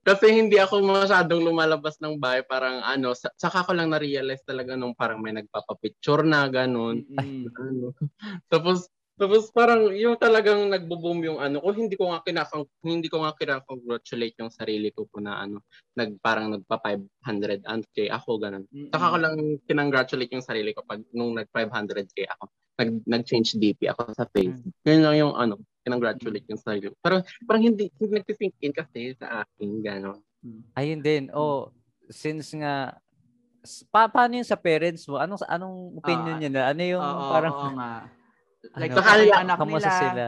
Kasi 0.00 0.32
hindi 0.32 0.56
ako 0.56 0.80
masyadong 0.80 1.44
lumalabas 1.44 2.00
ng 2.00 2.16
bahay. 2.16 2.40
Parang 2.46 2.80
ano, 2.80 3.12
sa- 3.12 3.34
saka 3.36 3.66
ko 3.68 3.76
lang 3.76 3.92
na-realize 3.92 4.40
talaga 4.46 4.78
nung 4.78 4.96
parang 4.96 5.20
may 5.20 5.36
nagpapapicture 5.36 6.24
na, 6.24 6.48
ganun. 6.48 7.04
Mm-mm. 7.04 7.52
Ano. 7.52 7.86
Tapos, 8.52 8.88
tapos 9.14 9.46
parang 9.54 9.94
yung 9.94 10.18
talagang 10.18 10.66
nagbo-boom 10.74 11.22
yung 11.22 11.38
ano 11.38 11.62
ko, 11.62 11.70
hindi 11.70 11.94
ko 11.94 12.10
nga 12.10 12.26
kinakang, 12.26 12.66
hindi 12.82 13.06
ko 13.06 13.22
nga 13.22 13.30
kinakongratulate 13.38 14.34
yung 14.42 14.50
sarili 14.50 14.90
ko 14.90 15.06
po 15.06 15.22
na 15.22 15.38
ano, 15.38 15.62
nag, 15.94 16.18
parang 16.18 16.50
nagpa 16.50 16.82
500 17.22 17.62
k 17.94 18.10
ako, 18.10 18.42
ganun. 18.42 18.66
Saka 18.90 19.14
ko 19.14 19.16
lang 19.22 19.34
kinongratulate 19.70 20.34
yung 20.34 20.42
sarili 20.42 20.74
ko 20.74 20.82
pag 20.82 20.98
nung 21.14 21.38
nag 21.38 21.46
500k 21.54 22.26
ako. 22.26 22.50
Nag, 22.74 23.06
nag-change 23.06 23.54
DP 23.54 23.86
ako 23.86 24.10
sa 24.12 24.26
Facebook. 24.26 24.74
Yun 24.82 25.02
lang 25.06 25.14
yung 25.14 25.32
ano, 25.32 25.54
kinongratulate 25.86 26.46
yung 26.50 26.58
sarili 26.58 26.90
ko. 26.90 26.96
Pero 26.98 27.22
parang 27.46 27.62
hindi, 27.62 27.86
hindi 27.86 28.18
nag-sink 28.18 28.54
in 28.58 28.74
kasi 28.74 29.14
sa 29.14 29.46
akin, 29.46 29.78
gano'n. 29.78 30.18
Ayun 30.74 30.98
din. 30.98 31.30
Oh, 31.30 31.70
since 32.10 32.50
nga 32.52 32.98
pa, 33.88 34.10
paano 34.10 34.36
yung 34.36 34.48
sa 34.48 34.58
parents 34.58 35.06
mo? 35.06 35.16
Anong 35.16 35.40
anong 35.46 35.76
opinion 35.96 36.36
niya 36.36 36.50
na? 36.50 36.62
Ano 36.68 36.82
yung 36.82 37.00
Oo, 37.00 37.30
parang 37.30 37.54
oo 37.54 37.70
nga. 37.78 37.92
Like, 38.80 38.90
ano, 38.90 38.98
sa 38.98 39.12
Kaya- 39.12 39.40
anak 39.44 39.58
nila. 39.60 39.90
sila? 39.92 40.26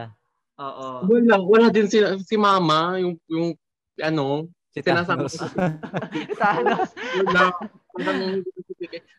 Oo. 0.61 0.87
Wala, 1.09 1.35
wala 1.41 1.67
din 1.73 1.89
si, 1.89 1.99
si 2.23 2.37
mama, 2.37 3.01
yung, 3.01 3.17
yung 3.27 3.57
ano, 3.99 4.47
Si 4.77 4.85
Thanos. 4.85 5.33
Thanos. 6.37 6.91
in. 7.97 8.45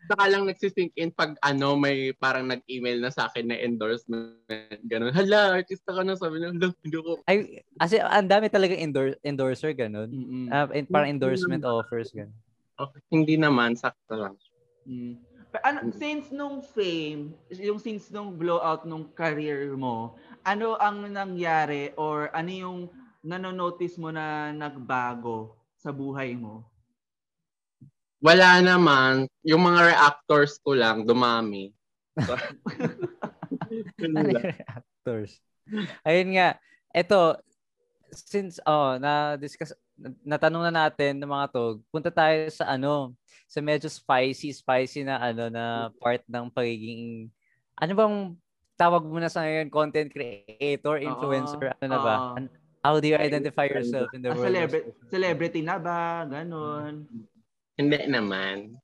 Saka 0.06 0.24
lang 0.30 0.46
nagsisink 0.46 0.94
in 0.94 1.10
pag 1.10 1.34
ano, 1.42 1.74
may 1.74 2.14
parang 2.14 2.46
nag-email 2.46 3.02
na 3.02 3.10
sa 3.10 3.26
akin 3.26 3.50
na 3.50 3.58
endorsement. 3.58 4.38
Ganun. 4.86 5.10
Hala, 5.10 5.58
artista 5.58 5.90
ka 5.90 6.06
na. 6.06 6.14
Sabi 6.14 6.38
niya, 6.38 6.54
hala, 6.54 6.70
hindi 6.86 6.98
ko. 7.02 7.18
Ay, 7.26 7.66
kasi 7.74 7.98
ang 7.98 8.30
dami 8.30 8.46
talaga 8.46 8.78
endor- 8.78 9.18
endorser 9.26 9.74
ganun. 9.74 10.06
Mm-mm. 10.14 10.46
Ah, 10.54 10.70
and 10.70 10.86
parang 10.86 11.10
endorsement 11.10 11.66
offers 11.66 12.14
ganun. 12.14 12.38
Okay, 12.78 13.02
hindi 13.10 13.34
naman, 13.34 13.74
sakto 13.74 14.14
lang. 14.14 14.38
Mm. 14.86 15.18
Pero 15.50 15.62
ano, 15.66 15.78
since 15.96 16.30
nung 16.30 16.62
fame, 16.62 17.34
yung 17.50 17.82
since 17.82 18.12
nung 18.14 18.38
blowout 18.38 18.86
nung 18.86 19.10
career 19.16 19.74
mo, 19.74 20.14
ano 20.46 20.78
ang 20.78 21.08
nangyari 21.10 21.90
or 21.98 22.30
ano 22.30 22.50
yung 22.52 22.78
nanonotice 23.28 24.00
mo 24.00 24.08
na 24.08 24.56
nagbago 24.56 25.52
sa 25.76 25.92
buhay 25.92 26.32
mo? 26.32 26.64
Wala 28.24 28.64
naman. 28.64 29.28
Yung 29.44 29.62
mga 29.62 29.94
reactors 29.94 30.56
ko 30.64 30.72
lang, 30.72 31.04
dumami. 31.04 31.76
Ano 34.00 34.16
lang. 34.32 34.42
yung 34.42 34.64
actors? 34.64 35.38
Ayun 36.08 36.34
nga. 36.34 36.56
Ito, 36.90 37.36
since 38.10 38.56
oh, 38.64 38.96
na 38.96 39.36
discuss 39.36 39.76
natanong 40.24 40.70
na 40.70 40.88
natin 40.88 41.20
ng 41.20 41.28
mga 41.28 41.46
to, 41.52 41.84
punta 41.92 42.08
tayo 42.08 42.48
sa 42.48 42.74
ano, 42.74 43.12
sa 43.44 43.60
medyo 43.60 43.86
spicy, 43.92 44.50
spicy 44.56 45.04
na 45.04 45.20
ano 45.20 45.52
na 45.52 45.92
part 46.00 46.24
ng 46.24 46.48
pagiging 46.48 47.28
ano 47.78 47.92
bang 47.94 48.16
tawag 48.78 49.04
mo 49.04 49.18
na 49.18 49.30
sa 49.30 49.42
ngayon 49.44 49.68
content 49.70 50.10
creator, 50.10 51.02
influencer, 51.02 51.74
ano 51.76 51.86
na 51.86 51.98
ba? 52.00 52.16
Oo. 52.34 52.67
How 52.88 52.96
do 52.96 53.04
you 53.04 53.20
identify 53.20 53.68
yourself 53.68 54.08
in 54.16 54.24
the 54.24 54.32
Ah, 54.32 54.40
world? 54.40 54.48
of 54.48 54.48
celebrity, 54.48 54.88
celebrity 55.12 55.60
na 55.60 55.76
ba? 55.76 56.24
Ganon. 56.24 57.04
Hindi 57.76 58.00
naman. 58.08 58.80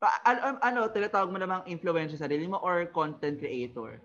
Pa, 0.00 0.08
ano, 0.24 0.56
ano, 0.64 0.80
tinatawag 0.88 1.28
mo 1.28 1.36
namang 1.36 1.68
influencer 1.68 2.16
sa 2.16 2.24
sarili 2.24 2.48
mo 2.48 2.56
or 2.64 2.88
content 2.88 3.36
creator? 3.36 4.00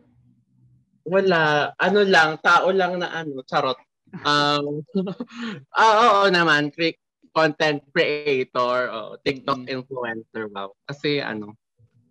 Wala. 1.08 1.72
Ano 1.80 2.04
lang, 2.04 2.44
tao 2.44 2.76
lang 2.76 3.00
na 3.00 3.24
ano, 3.24 3.40
charot. 3.48 3.80
Um, 4.20 4.84
ah, 5.80 5.96
oo 6.12 6.28
naman, 6.28 6.68
cre- 6.76 7.00
content 7.32 7.80
creator, 7.96 8.92
oh, 8.92 9.16
TikTok 9.24 9.64
Mm. 9.64 9.80
influencer, 9.80 10.52
wow. 10.52 10.76
Kasi 10.84 11.24
ano, 11.24 11.56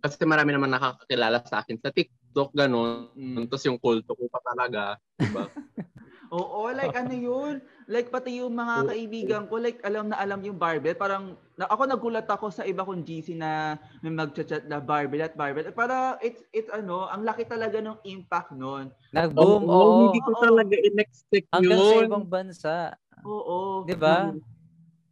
Kasi 0.01 0.25
marami 0.25 0.57
naman 0.57 0.73
nakakakilala 0.73 1.45
sa 1.45 1.61
akin 1.61 1.77
sa 1.77 1.93
TikTok, 1.93 2.20
gano'n. 2.33 3.11
Mm. 3.17 3.45
Tapos 3.51 3.63
yung 3.67 3.79
kulto 3.81 4.15
ko 4.15 4.25
pa 4.31 4.39
talaga. 4.43 4.95
Diba? 5.19 5.51
Oo, 6.31 6.71
like 6.71 6.95
ano 6.95 7.11
yun? 7.11 7.59
Like 7.91 8.07
pati 8.07 8.39
yung 8.39 8.55
mga 8.55 8.87
kaibigan 8.87 9.43
ko, 9.51 9.59
like 9.59 9.83
alam 9.83 10.07
na 10.07 10.15
alam 10.15 10.39
yung 10.47 10.55
barbell. 10.55 10.95
Parang 10.95 11.35
na, 11.59 11.67
ako 11.67 11.91
nagulat 11.91 12.23
ako 12.31 12.47
sa 12.47 12.63
iba 12.63 12.87
kong 12.87 13.03
GC 13.03 13.35
na 13.35 13.75
may 13.99 14.15
mag-chat 14.15 14.63
na 14.71 14.79
barbell 14.79 15.27
at 15.27 15.35
barbell. 15.35 15.67
Para 15.75 16.15
it's 16.23 16.39
it's 16.55 16.71
ano, 16.71 17.11
ang 17.11 17.27
laki 17.27 17.43
talaga 17.43 17.83
ng 17.83 17.99
impact 18.07 18.55
noon. 18.55 18.95
Nag-boom, 19.11 19.67
Oo, 19.67 19.75
oo. 19.75 19.99
Hindi 20.07 20.19
ko 20.23 20.31
Oo. 20.31 20.39
talaga 20.39 20.75
in-expect 20.79 21.47
Hanggang 21.51 21.79
sa 21.83 21.95
yun. 21.99 22.07
ibang 22.07 22.25
bansa. 22.31 22.73
Oo. 23.27 23.83
'Di 23.83 23.95
ba? 23.99 24.31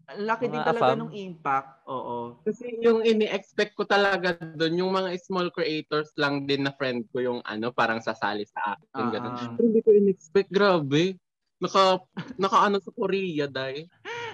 Ang 0.10 0.26
laki 0.26 0.46
din 0.50 0.58
Mga 0.58 0.70
talaga 0.74 0.92
AFAM. 0.94 1.02
ng 1.06 1.14
impact. 1.14 1.70
Oo. 1.86 2.18
Kasi 2.42 2.66
yung 2.82 3.06
ini-expect 3.06 3.78
ko 3.78 3.86
talaga 3.86 4.34
doon, 4.58 4.74
yung 4.82 4.92
mga 4.94 5.14
small 5.22 5.54
creators 5.54 6.10
lang 6.18 6.50
din 6.50 6.66
na 6.66 6.74
friend 6.74 7.06
ko 7.14 7.22
yung 7.22 7.40
ano, 7.46 7.70
parang 7.70 8.02
sasali 8.02 8.42
sa 8.50 8.74
akin. 8.74 9.06
Ah, 9.06 9.12
ganun. 9.14 9.34
ah. 9.38 9.54
Pero 9.54 9.66
hindi 9.70 9.82
ko 9.86 9.90
in-expect, 9.94 10.50
grabe. 10.50 11.14
Naka, 11.60 12.02
naka 12.40 12.58
ano 12.72 12.82
sa 12.82 12.90
Korea, 12.96 13.46
dahil. 13.46 13.86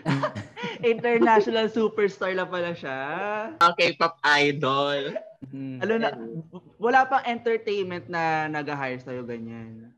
International 0.86 1.68
superstar 1.74 2.32
na 2.38 2.46
pala 2.46 2.72
siya. 2.78 3.00
Okay, 3.74 3.98
pop 3.98 4.16
idol. 4.38 5.18
Mm. 5.50 5.80
Ano 5.82 5.94
na, 5.98 6.10
wala 6.78 7.04
pang 7.10 7.26
entertainment 7.26 8.06
na 8.08 8.46
nag-hire 8.48 9.02
sa'yo 9.02 9.26
ganyan. 9.26 9.95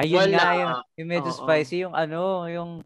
Ayun 0.00 0.32
Wala. 0.32 0.36
nga 0.40 0.50
yung, 0.56 0.74
yung 0.96 1.08
medyo 1.12 1.28
Oo. 1.28 1.38
spicy 1.44 1.84
yung 1.84 1.92
ano, 1.92 2.48
yung 2.48 2.80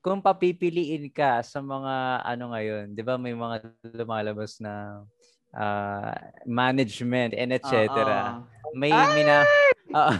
kung 0.00 0.24
papipiliin 0.24 1.12
ka 1.12 1.44
sa 1.44 1.60
mga 1.60 2.24
ano 2.24 2.56
ngayon, 2.56 2.96
'di 2.96 3.02
ba 3.04 3.20
may 3.20 3.36
mga 3.36 3.68
lumalabas 3.92 4.56
na 4.64 5.04
ah, 5.52 6.16
management 6.48 7.36
and 7.36 7.52
etc. 7.52 7.92
Oo. 7.92 8.48
May 8.72 8.96
mina 9.12 9.44
Oo. 9.92 10.14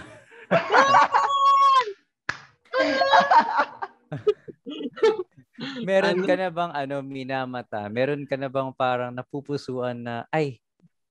Meron 5.88 6.20
ka 6.28 6.34
na 6.36 6.52
bang 6.52 6.72
ano 6.76 7.00
minamata? 7.00 7.88
Meron 7.88 8.28
ka 8.28 8.36
na 8.36 8.52
bang 8.52 8.68
parang 8.76 9.16
napupusuan 9.16 9.96
na 9.96 10.28
ay 10.28 10.60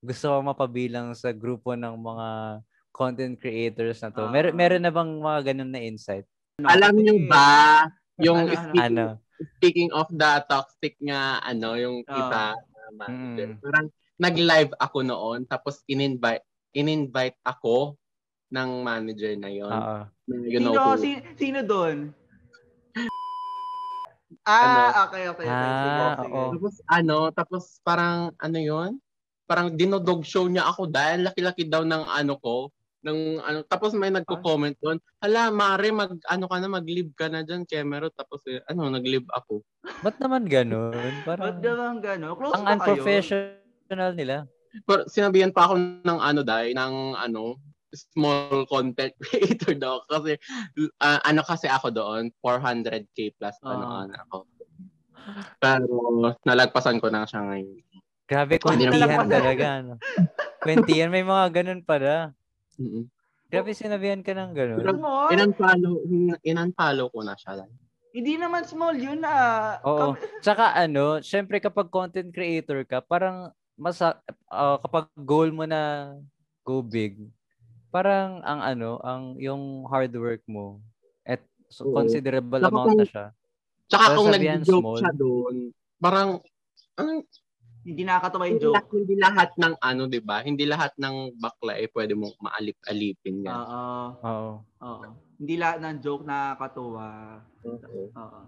gusto 0.03 0.29
ko 0.29 0.45
mapabilang 0.45 1.15
sa 1.17 1.33
grupo 1.33 1.73
ng 1.73 1.95
mga 1.95 2.27
content 2.93 3.35
creators 3.35 3.99
na 3.99 4.13
to. 4.13 4.29
Meron 4.29 4.53
Ah. 4.53 4.57
meron 4.57 4.83
na 4.85 4.93
bang 4.93 5.11
mga 5.17 5.39
ganun 5.51 5.71
na 5.73 5.81
insight? 5.81 6.29
Alam 6.61 6.93
niyo 6.95 7.25
ba, 7.25 7.89
yung 8.15 8.45
Ano, 8.45 8.53
ano? 8.53 8.61
speaking, 8.61 8.85
Ano? 8.85 9.05
speaking 9.57 9.89
of 9.91 10.07
the 10.13 10.31
toxic 10.45 10.93
nga, 11.01 11.41
ano, 11.41 11.73
yung 11.73 12.05
Ah. 12.05 12.13
kita, 12.13 12.41
uh, 12.53 12.91
manager, 12.93 13.47
Mm. 13.49 13.59
parang 13.59 13.87
nag-live 14.15 14.71
ako 14.77 14.97
noon, 15.01 15.39
tapos 15.43 15.81
in-invite, 15.89 16.45
in-invite 16.71 17.35
ako 17.41 17.97
ng 18.53 18.69
manager 18.79 19.33
na 19.35 19.49
yon. 19.49 19.73
Oo. 19.73 19.97
you 20.29 20.61
know 20.61 20.71
sino, 20.71 20.93
who. 20.95 21.01
si, 21.01 21.11
sino 21.35 21.59
doon? 21.65 22.13
Ah, 24.43 25.07
okay, 25.07 25.29
okay. 25.29 25.47
okay. 25.47 25.71
Sige, 25.71 25.99
Ah, 26.03 26.15
sige. 26.19 26.33
oo. 26.35 26.51
Tapos 26.53 26.75
ano, 26.85 27.17
tapos 27.31 27.63
parang 27.81 28.31
ano 28.37 28.59
yon 28.59 28.91
Parang 29.43 29.71
dinodog 29.71 30.23
show 30.23 30.47
niya 30.47 30.67
ako 30.67 30.87
dahil 30.87 31.27
laki-laki 31.27 31.67
daw 31.67 31.83
ng 31.83 32.03
ano 32.07 32.39
ko, 32.39 32.71
ng 33.03 33.43
ano 33.43 33.59
tapos 33.67 33.91
may 33.93 34.09
nagko-comment 34.09 34.75
doon. 34.79 34.97
Hala, 35.19 35.51
Mare, 35.51 35.91
mag 35.91 36.15
ano 36.25 36.45
ka 36.47 36.57
na, 36.57 36.71
mag-live 36.71 37.11
ka 37.13 37.27
na 37.27 37.43
diyan, 37.43 37.67
Kemero. 37.67 38.07
Tapos 38.09 38.39
eh, 38.47 38.63
ano, 38.65 38.87
nag-live 38.87 39.27
ako. 39.29 39.59
Ba't 40.01 40.17
naman? 40.17 40.47
Ba't 40.47 41.23
Parang 41.27 41.59
naman 41.59 41.99
gano'n? 41.99 42.33
Close 42.39 42.53
ang 42.55 42.63
kayo? 42.63 42.71
unprofessional 42.73 44.11
nila. 44.15 44.35
Pero 44.87 45.05
sinabihan 45.05 45.51
pa 45.53 45.69
ako 45.69 45.73
ng 46.01 46.19
ano 46.19 46.41
dai 46.41 46.73
ng 46.73 47.13
ano 47.13 47.61
small 47.93 48.65
content 48.65 49.13
creator 49.21 49.77
daw 49.77 50.01
kasi 50.09 50.33
ah, 50.97 51.21
ano 51.21 51.45
kasi 51.45 51.69
ako 51.69 51.93
doon 51.93 52.33
400k 52.41 53.37
plus 53.37 53.53
ano 53.61 53.85
Ah. 53.85 54.01
ano 54.07 54.13
ako. 54.17 54.37
Pero 55.61 55.85
nalagpasan 56.41 56.97
ko 56.97 57.07
na 57.13 57.23
siya 57.23 57.45
ngayon. 57.45 57.79
Grabe, 58.23 58.55
kwentihan 58.57 59.27
talaga. 59.29 59.65
Ano. 59.83 59.93
Kwentihan, 60.57 61.11
may 61.11 61.21
mga 61.21 61.61
ganun 61.61 61.83
pala. 61.83 62.31
Mm-mm. 62.77 63.05
Grabe, 63.47 63.69
sinabihan 63.71 64.25
ka 64.25 64.33
ng 64.33 64.51
ganun. 64.51 64.81
Small? 64.81 65.29
Inunfollow, 65.29 65.93
inunfollow 66.41 67.07
ko 67.13 67.19
na 67.21 67.37
siya. 67.37 67.69
Hindi 68.09 68.37
naman 68.37 68.65
small 68.65 68.97
yun 68.97 69.21
ah. 69.21 69.77
Oo. 69.85 70.13
Tsaka 70.45 70.73
ano, 70.73 71.17
syempre 71.19 71.57
kapag 71.57 71.89
content 71.89 72.29
creator 72.29 72.81
ka, 72.81 73.01
parang 73.01 73.49
masa 73.73 74.17
ah, 74.47 74.77
kapag 74.79 75.09
goal 75.17 75.49
mo 75.49 75.65
na 75.65 76.13
go 76.61 76.81
big, 76.81 77.17
parang 77.89 78.41
ang 78.41 78.61
ano, 78.63 78.97
ang 79.01 79.37
yung 79.37 79.85
hard 79.85 80.13
work 80.13 80.41
mo 80.45 80.81
at 81.21 81.41
so 81.69 81.85
Oo. 81.85 81.93
considerable 81.95 82.57
Tsaka 82.57 82.69
amount 82.69 82.89
kung- 82.89 82.99
na 82.99 83.05
siya. 83.05 83.25
Tsaka 83.83 84.03
Para 84.03 84.15
kung 84.15 84.29
nag-joke 84.31 84.81
small. 84.81 84.97
siya 84.97 85.11
doon, 85.13 85.55
parang 85.99 86.29
ang 86.95 87.11
Hindi 87.83 88.01
nakakatawa 88.07 88.43
yung 88.47 88.51
hindi, 88.55 88.65
joke. 88.65 88.75
lahat, 88.79 88.87
hindi 88.95 89.15
lahat 89.19 89.49
ng 89.59 89.73
ano, 89.83 90.01
'di 90.07 90.21
ba? 90.23 90.37
Hindi 90.39 90.63
lahat 90.63 90.91
ng 90.95 91.15
bakla 91.35 91.73
eh 91.75 91.91
pwede 91.91 92.15
mong 92.15 92.35
maalip-alipin 92.39 93.43
yan. 93.43 93.59
Oo. 93.59 93.83
Oo. 94.23 94.51
Oo. 94.87 95.07
Hindi 95.35 95.55
lahat 95.59 95.77
ng 95.83 95.97
joke 95.99 96.23
nakakatuwa. 96.23 97.09
Oo. 97.67 98.07
Oo. 98.15 98.41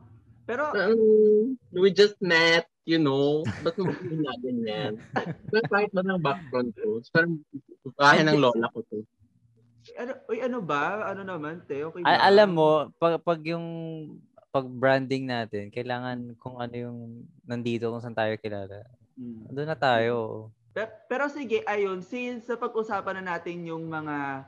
Pero, 0.45 0.64
Um, 0.78 1.57
we 1.74 1.90
just 1.90 2.16
met, 2.22 2.70
you 2.86 3.02
know. 3.02 3.41
Ba't 3.66 3.76
mo 3.82 3.90
na 3.91 4.34
ganyan? 4.40 4.94
Pero 5.52 5.64
kahit 5.74 5.90
ba 5.90 6.06
ng 6.06 6.22
background 6.22 6.72
ko, 6.78 7.02
parang 7.10 7.41
bahay 7.98 8.22
ng 8.22 8.38
lola 8.38 8.70
ko 8.72 8.86
to. 8.88 9.02
ano, 9.98 10.12
uy, 10.30 10.40
ano 10.45 10.62
ba? 10.62 11.10
Ano 11.12 11.26
naman, 11.26 11.66
te? 11.66 11.82
Okay 11.82 12.06
ba? 12.06 12.22
Alam 12.24 12.49
mo, 12.53 12.70
pag, 13.02 13.18
pag 13.26 13.41
yung 13.41 13.66
pag 14.56 14.72
branding 14.72 15.28
natin, 15.28 15.68
kailangan 15.68 16.32
kung 16.40 16.64
ano 16.64 16.76
yung 16.78 16.99
nandito 17.44 17.91
kung 17.91 17.99
saan 17.99 18.16
tayo 18.16 18.40
kilala. 18.40 18.88
Mm. 19.15 19.51
Doon 19.51 19.69
na 19.71 19.77
tayo. 19.79 20.15
Pe- 20.75 21.07
Pero 21.07 21.31
sige, 21.31 21.63
ayun, 21.63 22.03
since 22.03 22.51
sa 22.51 22.59
pag-usapan 22.59 23.23
na 23.23 23.35
natin 23.35 23.63
yung 23.63 23.87
mga 23.87 24.43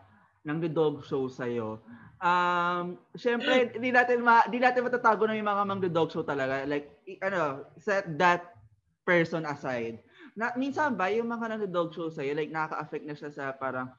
nang 0.47 0.63
dog 0.71 1.03
show 1.03 1.27
sa'yo, 1.27 1.83
um, 2.23 2.95
syempre, 3.19 3.75
di 3.75 3.91
natin, 3.91 4.23
ma, 4.23 4.47
di 4.47 4.63
natin 4.63 4.87
matatago 4.87 5.27
na 5.27 5.35
yung 5.35 5.47
mga 5.47 5.63
mang 5.67 5.83
dog 5.91 6.11
show 6.11 6.23
talaga. 6.23 6.63
Like, 6.63 7.03
i- 7.03 7.19
ano, 7.19 7.67
set 7.75 8.07
that 8.15 8.55
person 9.03 9.43
aside. 9.43 9.99
Na, 10.35 10.55
minsan 10.55 10.95
ba, 10.95 11.11
yung 11.11 11.27
mga 11.27 11.51
nang 11.51 11.67
dog 11.71 11.91
show 11.91 12.07
sa'yo, 12.07 12.31
like, 12.35 12.51
nakaka-affect 12.51 13.05
na 13.07 13.15
siya 13.15 13.31
sa 13.31 13.51
parang 13.55 13.91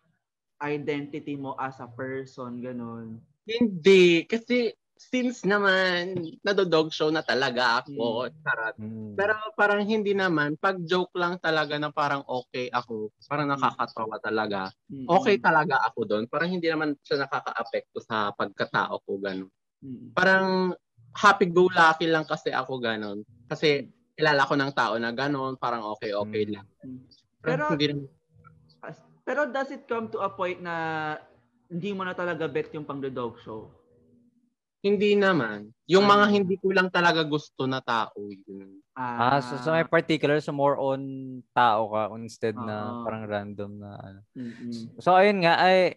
identity 0.60 1.36
mo 1.36 1.52
as 1.60 1.78
a 1.84 1.88
person, 1.88 2.60
ganun. 2.64 3.20
Hindi, 3.48 4.24
kasi 4.28 4.72
since 4.98 5.46
naman 5.46 6.18
nadodog 6.42 6.90
show 6.90 7.08
na 7.08 7.22
talaga 7.22 7.86
ako, 7.86 8.26
charot. 8.42 8.74
Mm. 8.82 9.14
Pero 9.14 9.34
parang 9.54 9.86
hindi 9.86 10.12
naman, 10.12 10.58
pag 10.58 10.82
joke 10.82 11.14
lang 11.14 11.38
talaga 11.38 11.78
na 11.78 11.94
parang 11.94 12.26
okay 12.26 12.66
ako, 12.74 13.14
parang 13.30 13.54
nakakatawa 13.54 14.18
talaga. 14.18 14.74
Mm. 14.90 15.06
Okay 15.06 15.38
talaga 15.38 15.78
ako 15.86 16.00
doon. 16.02 16.24
Parang 16.26 16.50
hindi 16.50 16.66
naman 16.66 16.98
siya 17.06 17.24
nakaka-apekto 17.24 18.02
sa 18.02 18.34
pagkatao 18.34 18.98
ko, 19.06 19.22
ganun. 19.22 19.50
Mm. 19.78 20.12
Parang 20.18 20.74
happy-go-lucky 21.14 22.10
lang 22.10 22.26
kasi 22.26 22.50
ako, 22.50 22.82
ganun. 22.82 23.22
Kasi 23.46 23.86
kilala 24.18 24.50
ko 24.50 24.58
ng 24.58 24.74
tao 24.74 24.98
na 24.98 25.14
ganun, 25.14 25.54
parang 25.54 25.86
okay-okay 25.94 26.50
Mm. 26.50 26.52
lang. 26.58 26.66
Mm. 26.82 27.00
Pero, 27.38 27.46
Pero, 27.46 27.64
hindi 27.70 27.86
naman, 27.94 28.06
pero 29.22 29.44
does 29.46 29.70
it 29.70 29.86
come 29.86 30.10
to 30.10 30.24
a 30.24 30.30
point 30.32 30.58
na 30.58 30.74
hindi 31.68 31.92
mo 31.92 32.02
na 32.02 32.16
talaga 32.16 32.48
bet 32.48 32.72
yung 32.72 32.88
pang 32.88 32.98
the 32.98 33.12
dog 33.12 33.36
show? 33.44 33.68
Hindi 34.88 35.12
naman. 35.14 35.68
Yung 35.84 36.08
Ah. 36.08 36.16
mga 36.16 36.26
hindi 36.32 36.56
ko 36.56 36.72
lang 36.72 36.88
talaga 36.88 37.20
gusto 37.22 37.68
na 37.68 37.84
tao, 37.84 38.16
yun. 38.28 38.80
Ah, 38.96 39.38
so, 39.38 39.60
so 39.60 39.70
may 39.70 39.86
particular, 39.86 40.40
so 40.40 40.50
more 40.50 40.74
on 40.74 41.00
tao 41.54 41.92
ka 41.92 42.10
instead 42.18 42.56
na 42.56 42.98
Oo. 42.98 43.04
parang 43.06 43.24
random 43.28 43.70
na 43.78 43.90
ano. 43.94 44.20
Mm-mm. 44.34 44.98
So 44.98 45.14
ayun 45.14 45.44
nga 45.44 45.54
ay 45.60 45.94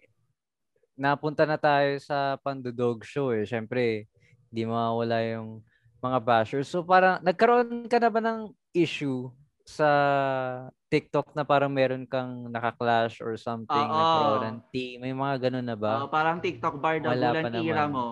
napunta 0.94 1.42
na 1.48 1.58
tayo 1.58 1.98
sa 1.98 2.38
Pandudog 2.38 3.02
show 3.02 3.34
eh. 3.34 3.42
Syempre, 3.42 4.06
hindi 4.52 4.62
mawala 4.68 5.18
yung 5.24 5.64
mga 5.98 6.18
bashers. 6.22 6.68
So 6.70 6.86
parang 6.86 7.18
nagkaroon 7.26 7.90
ka 7.90 7.98
na 7.98 8.10
ba 8.12 8.20
ng 8.22 8.54
issue 8.70 9.32
sa 9.62 9.88
TikTok 10.90 11.32
na 11.32 11.46
parang 11.46 11.72
meron 11.72 12.04
kang 12.04 12.50
naka-clash 12.50 13.22
or 13.24 13.34
something, 13.40 13.86
Oo. 13.88 13.96
nagkaroon 13.96 14.44
ng 14.46 14.58
team, 14.70 15.00
may 15.00 15.14
mga 15.14 15.48
ganun 15.48 15.66
na 15.66 15.78
ba? 15.78 16.04
Oo, 16.04 16.10
parang 16.12 16.38
TikTok 16.38 16.76
bar 16.78 17.00
na 17.00 17.14
Wala 17.16 17.28
pa 17.32 17.48
bulan 17.48 17.54
tira 17.56 17.84
naman. 17.86 17.90
mo. 17.94 18.06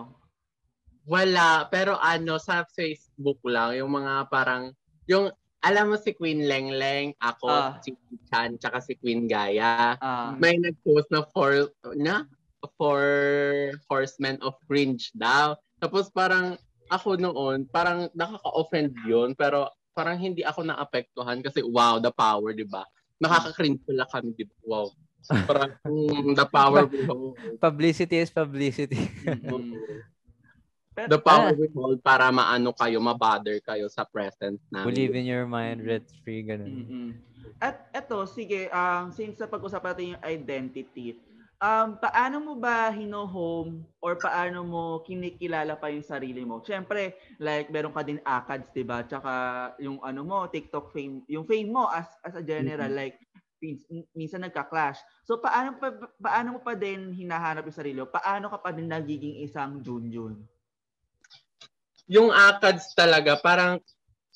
Wala, 1.11 1.67
pero 1.67 1.99
ano, 1.99 2.39
sa 2.39 2.63
Facebook 2.71 3.43
lang, 3.43 3.75
yung 3.75 3.91
mga 3.99 4.31
parang, 4.31 4.71
yung, 5.11 5.35
alam 5.59 5.91
mo 5.91 5.99
si 5.99 6.15
Queen 6.15 6.47
Lengleng, 6.47 7.19
ako, 7.19 7.51
Ah. 7.51 7.75
si 7.83 7.99
Chan, 8.31 8.55
tsaka 8.63 8.79
si 8.79 8.95
Queen 8.95 9.27
Gaya. 9.27 9.99
Ah, 9.99 10.39
May 10.39 10.55
nag-post 10.63 11.11
na 11.11 11.27
for, 11.35 11.75
na, 11.99 12.31
for 12.79 13.03
Horsemen 13.91 14.39
of 14.39 14.55
Cringe 14.71 15.11
daw. 15.19 15.59
Tapos 15.83 16.15
parang, 16.15 16.55
ako 16.87 17.19
noon, 17.19 17.67
parang 17.67 18.07
nakaka-offend 18.15 18.95
yun, 19.03 19.35
pero 19.35 19.67
parang 19.91 20.15
hindi 20.15 20.47
ako 20.47 20.63
naapektuhan 20.63 21.43
kasi 21.43 21.67
wow, 21.67 21.99
the 21.99 22.15
power, 22.15 22.55
di 22.55 22.65
ba? 22.65 22.87
nakaka-cringe 23.21 23.85
pala 23.85 24.09
kami, 24.09 24.33
di 24.33 24.45
ba? 24.49 24.57
Wow. 24.65 24.87
Parang 25.45 25.71
mm, 25.85 26.33
the 26.33 26.47
power. 26.49 26.89
Publicity 27.69 28.25
is 28.25 28.33
publicity. 28.33 29.13
Pero, 30.91 31.07
The 31.07 31.21
power 31.23 31.55
we 31.55 31.71
hold 31.71 32.03
para 32.03 32.27
maano 32.35 32.75
kayo, 32.75 32.99
mabother 32.99 33.63
kayo 33.63 33.87
sa 33.87 34.03
presence 34.03 34.59
namin. 34.75 34.91
Believe 34.91 35.15
in 35.23 35.27
your 35.31 35.47
mind, 35.47 35.87
red 35.87 36.03
free, 36.27 36.43
ganun. 36.43 36.67
Mm-mm. 36.67 37.09
At 37.63 37.87
eto, 37.95 38.27
sige, 38.27 38.67
um, 38.75 39.15
since 39.15 39.39
sa 39.39 39.47
pag-usapan 39.47 39.95
natin 39.95 40.13
yung 40.17 40.25
identity, 40.27 41.15
um, 41.63 41.95
paano 42.01 42.43
mo 42.43 42.53
ba 42.59 42.91
hino-home 42.91 43.87
or 44.03 44.19
paano 44.19 44.67
mo 44.67 44.83
kinikilala 45.07 45.79
pa 45.79 45.93
yung 45.95 46.03
sarili 46.03 46.43
mo? 46.43 46.59
Siyempre, 46.65 47.15
like, 47.39 47.71
meron 47.71 47.95
ka 47.95 48.03
din 48.03 48.19
ACADS, 48.27 48.75
di 48.75 48.83
ba? 48.83 49.07
Tsaka 49.07 49.33
yung 49.79 50.03
ano 50.03 50.27
mo, 50.27 50.49
TikTok 50.51 50.91
fame, 50.91 51.23
yung 51.31 51.47
fame 51.47 51.71
mo 51.71 51.87
as, 51.87 52.11
as 52.27 52.35
a 52.35 52.43
general, 52.43 52.91
like, 52.91 53.15
min- 53.63 54.09
minsan 54.17 54.43
nagka-clash. 54.43 54.99
So, 55.23 55.39
paano, 55.39 55.79
pa, 55.79 55.95
paano 56.19 56.59
mo 56.59 56.61
pa 56.65 56.75
din 56.75 57.13
hinahanap 57.15 57.63
yung 57.69 57.79
sarili 57.79 57.99
mo? 58.03 58.09
Paano 58.11 58.51
ka 58.51 58.59
pa 58.59 58.75
din 58.75 58.91
nagiging 58.91 59.45
isang 59.45 59.85
Junjun? 59.85 60.41
Yung 62.11 62.35
ACADS 62.35 62.99
talaga, 62.99 63.39
parang 63.39 63.79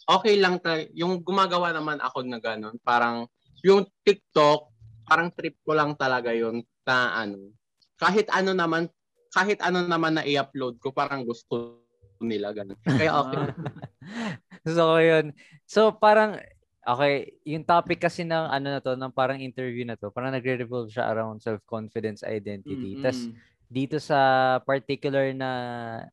okay 0.06 0.38
lang 0.38 0.62
ta- 0.62 0.86
yung 0.94 1.18
gumagawa 1.18 1.74
naman 1.74 1.98
ako 1.98 2.22
na 2.22 2.38
ganun. 2.38 2.78
Parang 2.86 3.26
yung 3.66 3.82
TikTok, 4.06 4.70
parang 5.08 5.34
trip 5.34 5.58
ko 5.66 5.74
lang 5.74 5.98
talaga 5.98 6.30
yun 6.30 6.62
na 6.86 7.26
ano. 7.26 7.50
Kahit 7.98 8.30
ano 8.30 8.54
naman, 8.54 8.86
kahit 9.34 9.58
ano 9.58 9.82
naman 9.82 10.20
na 10.20 10.24
i-upload 10.24 10.78
ko, 10.78 10.94
parang 10.94 11.26
gusto 11.26 11.82
nila 12.22 12.54
ganun. 12.54 12.78
Kaya 12.84 13.10
okay. 13.20 13.44
Ko 14.62 14.96
yun. 15.00 15.34
So, 15.66 15.90
parang, 15.96 16.38
okay, 16.84 17.34
yung 17.42 17.64
topic 17.66 17.98
kasi 18.04 18.22
ng 18.22 18.46
ano 18.54 18.78
na 18.78 18.80
to, 18.80 18.94
ng 18.94 19.12
parang 19.12 19.40
interview 19.40 19.82
na 19.82 19.98
to, 19.98 20.14
parang 20.14 20.30
nagre-revolve 20.30 20.92
siya 20.92 21.10
around 21.10 21.42
self-confidence 21.42 22.22
identity. 22.22 22.94
Mm-mm. 22.94 23.02
Tas, 23.02 23.28
dito 23.74 23.98
sa 23.98 24.18
particular 24.62 25.34
na 25.34 25.50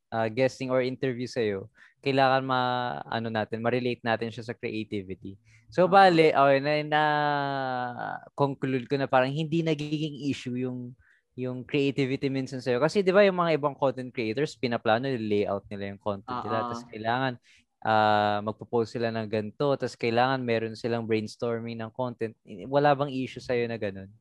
uh, 0.09 0.27
guesting 0.33 0.73
or 0.73 0.81
interview 0.81 1.29
sa'yo, 1.29 1.69
kailangan 2.01 2.41
ma, 2.41 2.59
ano 3.05 3.29
natin, 3.29 3.61
ma-relate 3.61 4.01
natin 4.01 4.33
siya 4.33 4.49
sa 4.49 4.57
creativity. 4.57 5.37
So, 5.69 5.85
Ah. 5.85 6.09
bale, 6.09 6.33
okay, 6.33 6.59
na, 6.59 6.73
na 6.89 7.03
conclude 8.35 8.85
ko 8.89 8.95
na 8.97 9.07
parang 9.09 9.31
hindi 9.31 9.61
nagiging 9.65 10.27
issue 10.29 10.57
yung 10.57 10.93
yung 11.39 11.63
creativity 11.63 12.27
minsan 12.27 12.59
sa'yo. 12.59 12.83
Kasi 12.83 12.99
di 13.07 13.11
ba 13.15 13.23
yung 13.23 13.39
mga 13.39 13.55
ibang 13.55 13.71
content 13.71 14.11
creators, 14.11 14.51
pinaplano 14.59 15.07
yung 15.07 15.25
layout 15.31 15.63
nila 15.71 15.95
yung 15.95 16.01
content 16.01 16.43
nila. 16.43 16.61
Ah, 16.61 16.67
Tapos 16.67 16.83
kailangan 16.91 17.39
ah 17.81 18.43
magpo-post 18.45 18.93
sila 18.99 19.09
ng 19.15 19.27
ganito. 19.31 19.73
Tapos 19.79 19.95
kailangan 19.95 20.43
meron 20.43 20.75
silang 20.75 21.07
brainstorming 21.07 21.79
ng 21.79 21.91
content. 21.95 22.35
Wala 22.67 22.91
bang 22.93 23.09
issue 23.15 23.39
sa'yo 23.41 23.65
na 23.71 23.79
ganun? 23.79 24.11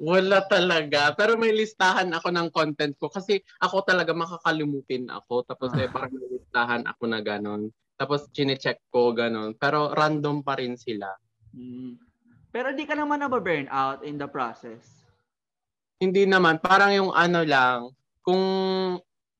Wala 0.00 0.40
talaga. 0.48 1.12
Pero 1.12 1.36
may 1.36 1.52
listahan 1.52 2.08
ako 2.16 2.32
ng 2.32 2.48
content 2.48 2.96
ko 2.96 3.12
kasi 3.12 3.44
ako 3.60 3.84
talaga 3.84 4.16
makakalimutin 4.16 5.12
ako. 5.12 5.44
Tapos 5.44 5.76
eh, 5.76 5.92
parang 5.92 6.16
may 6.16 6.40
listahan 6.40 6.88
ako 6.88 7.04
na 7.04 7.20
ganun. 7.20 7.68
Tapos 8.00 8.32
chinecheck 8.32 8.80
ko 8.88 9.12
ganun. 9.12 9.52
Pero 9.60 9.92
random 9.92 10.40
pa 10.40 10.56
rin 10.56 10.80
sila. 10.80 11.12
Mm. 11.52 12.00
Pero 12.48 12.72
di 12.72 12.88
ka 12.88 12.96
naman 12.96 13.20
na-burn 13.20 13.68
out 13.68 14.00
in 14.00 14.16
the 14.16 14.24
process. 14.24 15.04
Hindi 16.00 16.24
naman. 16.24 16.64
Parang 16.64 16.96
yung 16.96 17.12
ano 17.12 17.44
lang, 17.44 17.92
kung 18.24 18.40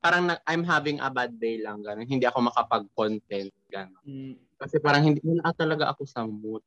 parang 0.04 0.28
na, 0.28 0.36
I'm 0.44 0.60
having 0.60 1.00
a 1.00 1.08
bad 1.08 1.40
day 1.40 1.56
lang, 1.56 1.80
ganun. 1.80 2.04
Hindi 2.04 2.28
ako 2.28 2.52
makapag-content, 2.52 3.52
ganun. 3.72 4.04
Mm. 4.04 4.36
Kasi 4.60 4.76
parang 4.76 5.08
hindi 5.08 5.24
wala 5.24 5.56
talaga 5.56 5.88
ako 5.96 6.04
sa 6.04 6.28
mood. 6.28 6.60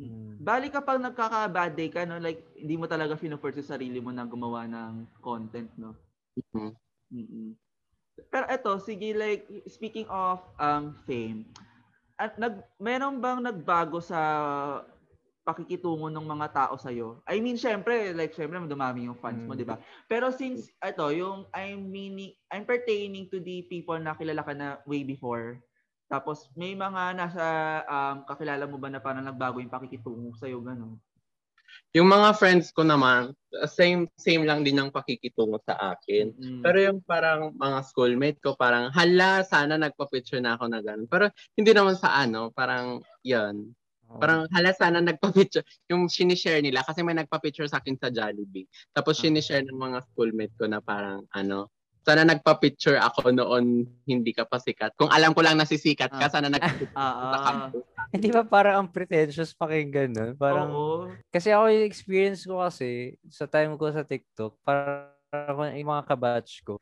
Mm. 0.00 0.40
Bali 0.40 0.72
kapag 0.72 0.98
nagkaka-bad 0.98 1.72
day 1.76 1.88
ka, 1.92 2.02
no, 2.08 2.18
like, 2.18 2.42
hindi 2.56 2.74
mo 2.80 2.88
talaga 2.88 3.14
fino-force 3.14 3.60
sa 3.62 3.76
sarili 3.76 4.00
mo 4.00 4.10
na 4.10 4.24
gumawa 4.24 4.64
ng 4.66 5.06
content, 5.20 5.68
no? 5.76 5.94
Mhm. 6.52 6.72
mm 7.12 7.50
Pero 8.28 8.44
eto, 8.48 8.76
sige, 8.80 9.12
like, 9.16 9.44
speaking 9.68 10.04
of 10.08 10.40
um 10.60 10.96
fame, 11.08 11.48
at 12.20 12.36
nag, 12.36 12.60
meron 12.76 13.20
bang 13.20 13.40
nagbago 13.40 14.00
sa 14.00 14.20
pakikitungo 15.42 16.06
ng 16.06 16.22
mga 16.22 16.46
tao 16.54 16.74
sa'yo? 16.78 17.18
I 17.26 17.42
mean, 17.42 17.58
syempre, 17.58 18.14
like, 18.14 18.30
syempre, 18.30 18.62
dumami 18.62 19.10
yung 19.10 19.18
fans 19.18 19.42
mo, 19.42 19.58
Mm. 19.58 19.60
di 19.60 19.66
ba? 19.66 19.76
Pero 20.06 20.30
since, 20.30 20.70
ito, 20.78 21.06
yung 21.10 21.50
I'm 21.50 21.90
meaning, 21.90 22.30
I'm 22.52 22.62
pertaining 22.62 23.26
to 23.34 23.42
the 23.42 23.66
people 23.66 23.98
na 23.98 24.14
kilala 24.14 24.46
ka 24.46 24.54
na 24.54 24.78
way 24.86 25.02
before, 25.02 25.58
tapos 26.12 26.52
may 26.52 26.76
mga 26.76 27.16
nasa 27.16 27.44
um, 27.88 28.16
kakilala 28.28 28.68
mo 28.68 28.76
ba 28.76 28.92
na 28.92 29.00
parang 29.00 29.24
nagbago 29.24 29.64
yung 29.64 29.72
pakikitungo 29.72 30.36
sa'yo, 30.36 30.60
gano'n? 30.60 31.00
Yung 31.96 32.08
mga 32.08 32.36
friends 32.36 32.68
ko 32.72 32.84
naman, 32.84 33.32
same 33.68 34.08
same 34.16 34.44
lang 34.48 34.64
din 34.64 34.76
ang 34.80 34.88
pakikitungo 34.92 35.60
sa 35.64 35.76
akin. 35.92 36.32
Mm. 36.36 36.60
Pero 36.64 36.78
yung 36.80 36.98
parang 37.04 37.52
mga 37.56 37.78
schoolmate 37.88 38.40
ko, 38.40 38.56
parang 38.56 38.88
hala, 38.92 39.44
sana 39.44 39.76
nagpa-picture 39.80 40.40
na 40.40 40.56
ako 40.56 40.68
na 40.72 40.80
gano'n. 40.84 41.08
Pero 41.08 41.28
hindi 41.56 41.72
naman 41.72 41.96
sa 41.96 42.16
ano, 42.16 42.52
parang 42.52 43.00
yun. 43.24 43.72
Parang 44.20 44.44
hala, 44.52 44.76
sana 44.76 45.00
nagpa-picture. 45.00 45.64
Yung 45.88 46.08
sinishare 46.12 46.60
nila, 46.60 46.84
kasi 46.84 47.00
may 47.00 47.16
nagpa-picture 47.16 47.68
sa 47.68 47.80
akin 47.80 47.96
sa 47.96 48.12
Jollibee. 48.12 48.68
Tapos 48.92 49.16
Ah. 49.20 49.28
sinishare 49.28 49.64
ng 49.64 49.76
mga 49.80 50.04
schoolmate 50.12 50.52
ko 50.60 50.68
na 50.68 50.84
parang 50.84 51.24
ano, 51.32 51.72
sana 52.02 52.26
nagpa-picture 52.26 52.98
ako 52.98 53.30
noon 53.30 53.86
hindi 54.06 54.34
ka 54.34 54.44
pa 54.46 54.58
sikat. 54.58 54.94
Kung 54.98 55.10
alam 55.10 55.32
ko 55.34 55.40
lang 55.42 55.58
nasisikat 55.58 56.10
ka, 56.10 56.26
Ah. 56.26 56.32
sana 56.32 56.50
nagpa-picture 56.50 56.92
Ah, 56.98 57.14
sa 57.32 57.38
ah. 57.40 57.68
Hindi 58.12 58.28
ba 58.28 58.42
parang 58.44 58.74
ang 58.84 58.90
pretentious 58.92 59.54
pakinggan 59.56 60.10
nun? 60.12 60.32
Parang, 60.36 60.68
Oo. 60.68 61.16
kasi 61.32 61.48
ako 61.54 61.70
yung 61.72 61.86
experience 61.88 62.42
ko 62.44 62.60
kasi 62.60 63.16
sa 63.32 63.46
time 63.48 63.78
ko 63.80 63.88
sa 63.88 64.04
TikTok, 64.04 64.60
parang 64.66 65.72
yung 65.78 65.88
mga 65.94 66.04
kabatch 66.12 66.60
ko, 66.66 66.76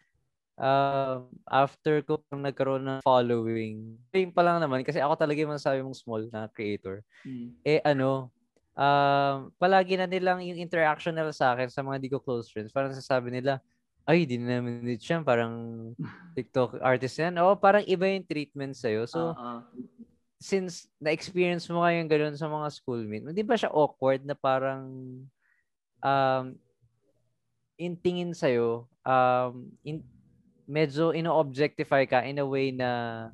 um, 0.58 1.30
after 1.48 2.02
ko 2.02 2.20
nagkaroon 2.34 2.84
ng 2.88 3.00
following, 3.06 3.96
yun 4.14 4.32
pa 4.34 4.42
lang 4.42 4.58
naman, 4.62 4.82
kasi 4.82 4.98
ako 5.02 5.14
talaga 5.20 5.38
yung 5.44 5.54
masasabi 5.54 5.80
mong 5.84 5.98
small 5.98 6.24
na 6.32 6.48
creator, 6.50 7.04
Mm. 7.26 7.54
eh 7.66 7.80
ano, 7.86 8.32
um, 8.74 9.52
palagi 9.60 9.96
na 10.00 10.06
nilang 10.10 10.42
yung 10.42 10.58
interaction 10.58 11.14
nila 11.14 11.30
sa 11.36 11.54
akin 11.54 11.68
sa 11.70 11.82
mga 11.86 11.98
di 12.02 12.10
ko 12.10 12.18
close 12.22 12.50
friends, 12.50 12.72
parang 12.74 12.92
sasabi 12.96 13.30
nila, 13.34 13.60
ay, 14.08 14.24
di 14.26 14.40
na 14.40 14.58
naman 14.58 14.84
din 14.84 15.00
siya, 15.00 15.20
parang 15.20 15.54
TikTok 16.36 16.80
artist 16.80 17.20
yan. 17.20 17.36
Oo, 17.40 17.56
parang 17.58 17.84
iba 17.84 18.06
yung 18.08 18.26
treatment 18.26 18.74
sa'yo. 18.74 19.04
So, 19.06 19.34
ah. 19.36 19.64
since 20.40 20.88
na-experience 20.96 21.68
mo 21.68 21.84
ngayon 21.84 22.06
ganun 22.08 22.36
sa 22.38 22.48
mga 22.48 22.68
schoolmate, 22.72 23.26
hindi 23.28 23.44
ba 23.44 23.58
siya 23.58 23.74
awkward 23.74 24.24
na 24.24 24.34
parang 24.34 24.88
um, 26.00 26.44
in 27.80 27.94
tingin 27.96 28.32
sa'yo, 28.32 28.88
um, 29.04 29.68
in, 29.84 30.04
medyo 30.70 31.10
ino-objectify 31.16 32.06
ka 32.06 32.22
in 32.22 32.38
a 32.38 32.46
way 32.46 32.70
na 32.70 33.28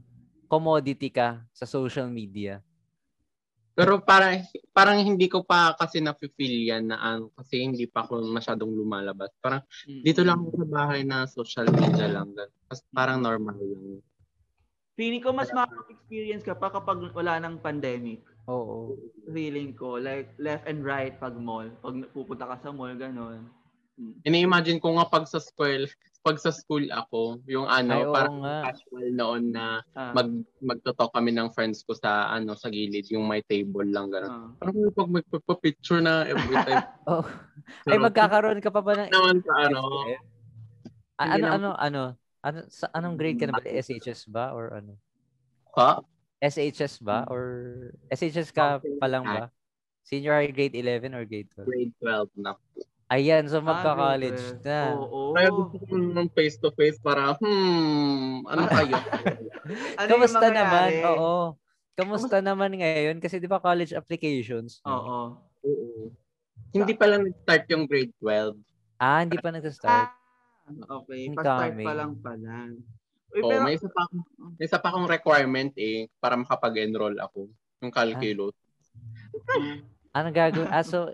commodity 0.47 1.10
ka 1.10 1.43
sa 1.52 1.66
social 1.66 2.06
media? 2.06 2.62
Pero 3.76 4.00
parang 4.00 4.40
parang 4.72 4.96
hindi 5.04 5.28
ko 5.28 5.44
pa 5.44 5.76
kasi 5.76 6.00
na-feel 6.00 6.72
yan 6.72 6.88
na 6.88 6.96
ano, 6.96 7.28
kasi 7.36 7.60
hindi 7.60 7.84
pa 7.84 8.08
ako 8.08 8.24
masyadong 8.32 8.72
lumalabas. 8.72 9.28
Parang 9.36 9.60
Mm. 9.84 10.00
dito 10.00 10.24
lang 10.24 10.40
ako 10.40 10.64
sa 10.64 10.66
bahay 10.72 11.00
na 11.04 11.28
social 11.28 11.68
media 11.76 12.08
lang. 12.08 12.32
Tapos 12.32 12.80
parang 12.88 13.20
normal 13.20 13.60
lang. 13.60 14.00
Feeling 14.96 15.20
ko 15.20 15.36
mas 15.36 15.52
makaka-experience 15.52 16.40
ka 16.40 16.56
pa 16.56 16.72
kapag 16.72 17.04
wala 17.12 17.36
ng 17.44 17.60
pandemic. 17.60 18.24
Oo. 18.48 18.96
Feeling 19.28 19.76
ko, 19.76 20.00
like 20.00 20.32
left 20.40 20.64
and 20.64 20.80
right 20.80 21.20
pag 21.20 21.36
mall. 21.36 21.68
Pag 21.84 22.08
pupunta 22.16 22.48
ka 22.48 22.56
sa 22.56 22.72
mall, 22.72 22.96
gano'n. 22.96 23.44
Ini-imagine 24.24 24.80
ko 24.80 24.96
nga 24.96 25.04
pag 25.04 25.28
sa 25.28 25.36
school, 25.36 25.84
pag 26.26 26.42
sa 26.42 26.50
school 26.50 26.90
ako, 26.90 27.38
yung 27.46 27.70
ano, 27.70 27.94
Ay, 27.94 28.10
parang 28.10 28.38
nga. 28.42 28.56
casual 28.66 29.06
noon 29.14 29.54
na 29.54 29.78
Ah, 29.94 30.10
mag 30.10 30.26
magto-talk 30.58 31.14
kami 31.14 31.30
ng 31.30 31.54
friends 31.54 31.86
ko 31.86 31.94
sa 31.94 32.26
ano 32.28 32.58
sa 32.58 32.66
gilid, 32.66 33.06
yung 33.06 33.22
may 33.24 33.46
table 33.46 33.86
lang 33.86 34.10
gano'n. 34.10 34.26
ah. 34.26 34.50
Parang 34.58 34.74
pag 34.90 35.06
magpa-picture 35.06 36.02
na 36.02 36.26
every 36.26 36.42
time. 36.66 36.82
Oh. 37.06 37.22
Ay, 37.86 38.02
magkakaroon 38.02 38.58
ka 38.58 38.74
pa 38.74 38.82
ba 38.82 38.98
ng 38.98 39.06
naman 39.06 39.38
sa 39.38 39.52
ano. 39.64 39.80
A- 41.16 41.30
ano, 41.32 41.46
ano, 41.46 41.68
ano, 41.72 42.00
ano, 42.42 42.58
sa 42.66 42.90
anong 42.90 43.14
grade 43.14 43.38
ka 43.38 43.46
na 43.46 43.54
ba? 43.54 43.62
SHS 43.62 44.26
ba? 44.26 44.50
Or 44.50 44.74
ano? 44.74 44.98
Ha? 45.78 46.02
SHS 46.42 46.98
ba? 47.00 47.22
Or 47.30 47.42
SHS 48.10 48.50
ka 48.50 48.82
pa 48.82 49.06
lang 49.06 49.22
ba? 49.22 49.46
Senior 50.02 50.42
high 50.42 50.50
grade 50.50 50.74
11 50.74 51.14
or 51.14 51.22
grade 51.22 51.46
12? 51.54 51.66
Grade 51.66 51.94
12 52.02 52.30
na. 52.36 52.52
Ayan, 53.06 53.46
so 53.46 53.62
Ah, 53.62 53.66
magka-college 53.70 54.58
na. 54.66 54.98
Oo. 54.98 55.30
Kaya 55.38 55.48
gusto 55.54 55.78
ko 55.78 55.94
naman 55.94 56.26
face 56.34 56.58
to 56.58 56.74
face 56.74 56.98
para, 56.98 57.38
hmm, 57.38 58.42
ano 58.50 58.62
kayo? 58.66 58.94
Ano 59.98 60.08
Kamusta 60.10 60.46
naman? 60.50 60.90
Oo. 61.14 61.34
Kamusta 61.94 62.38
naman 62.42 62.74
ngayon? 62.74 63.18
Kasi 63.22 63.38
di 63.38 63.46
ba 63.46 63.62
college 63.62 63.94
applications? 63.94 64.82
Oo. 64.82 65.38
Oo. 65.38 66.10
Hindi 66.74 66.94
pa 66.98 67.06
lang 67.06 67.26
nag-start 67.26 67.64
yung 67.70 67.86
grade 67.86 68.10
12. 68.18 68.58
Ah, 68.98 69.22
hindi 69.22 69.38
pa 69.38 69.54
nagsa-start. 69.54 70.10
Ah, 70.66 70.98
okay. 71.02 71.30
Pa-start 71.30 71.78
pa 71.78 71.92
lang 71.94 72.12
pala. 72.18 72.74
Uy, 73.34 73.42
Oh, 73.42 73.50
pero, 73.50 73.62
may 73.66 73.74
isa 73.74 73.86
pa 73.90 74.02
may 74.58 74.64
isa 74.66 74.78
pa 74.78 74.88
akong 74.90 75.06
requirement 75.06 75.70
eh 75.78 76.10
para 76.18 76.34
makapag-enroll 76.34 77.18
ako. 77.22 77.50
Yung 77.82 77.90
calculus. 77.94 78.54
Ano 80.10 80.28
gagawin? 80.30 80.70
Ah, 80.70 80.86
so, 80.86 81.10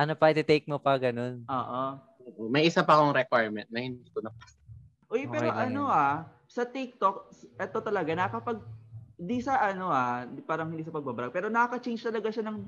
ano 0.00 0.12
pa 0.16 0.32
take 0.32 0.64
mo 0.64 0.80
pa 0.80 0.96
ganun? 0.96 1.44
Oo. 1.44 1.82
May 2.48 2.64
isa 2.64 2.80
pa 2.80 2.96
akong 2.96 3.12
requirement 3.12 3.68
na 3.68 3.84
hindi 3.84 4.08
ko 4.12 4.24
na 4.24 4.32
Uy, 5.10 5.26
Okay 5.26 5.32
pero 5.34 5.48
lang 5.50 5.58
ano 5.58 5.82
ah, 5.90 6.22
sa 6.46 6.62
TikTok, 6.62 7.34
eto 7.58 7.82
talaga, 7.82 8.14
nakapag, 8.14 8.62
di 9.18 9.42
sa 9.42 9.58
ano 9.58 9.90
ah, 9.90 10.22
di- 10.22 10.40
parang 10.40 10.70
hindi 10.70 10.86
sa 10.86 10.94
pagbabrag, 10.94 11.34
pero 11.34 11.50
nakaka-change 11.50 12.06
talaga 12.06 12.30
siya 12.30 12.46
ng, 12.46 12.58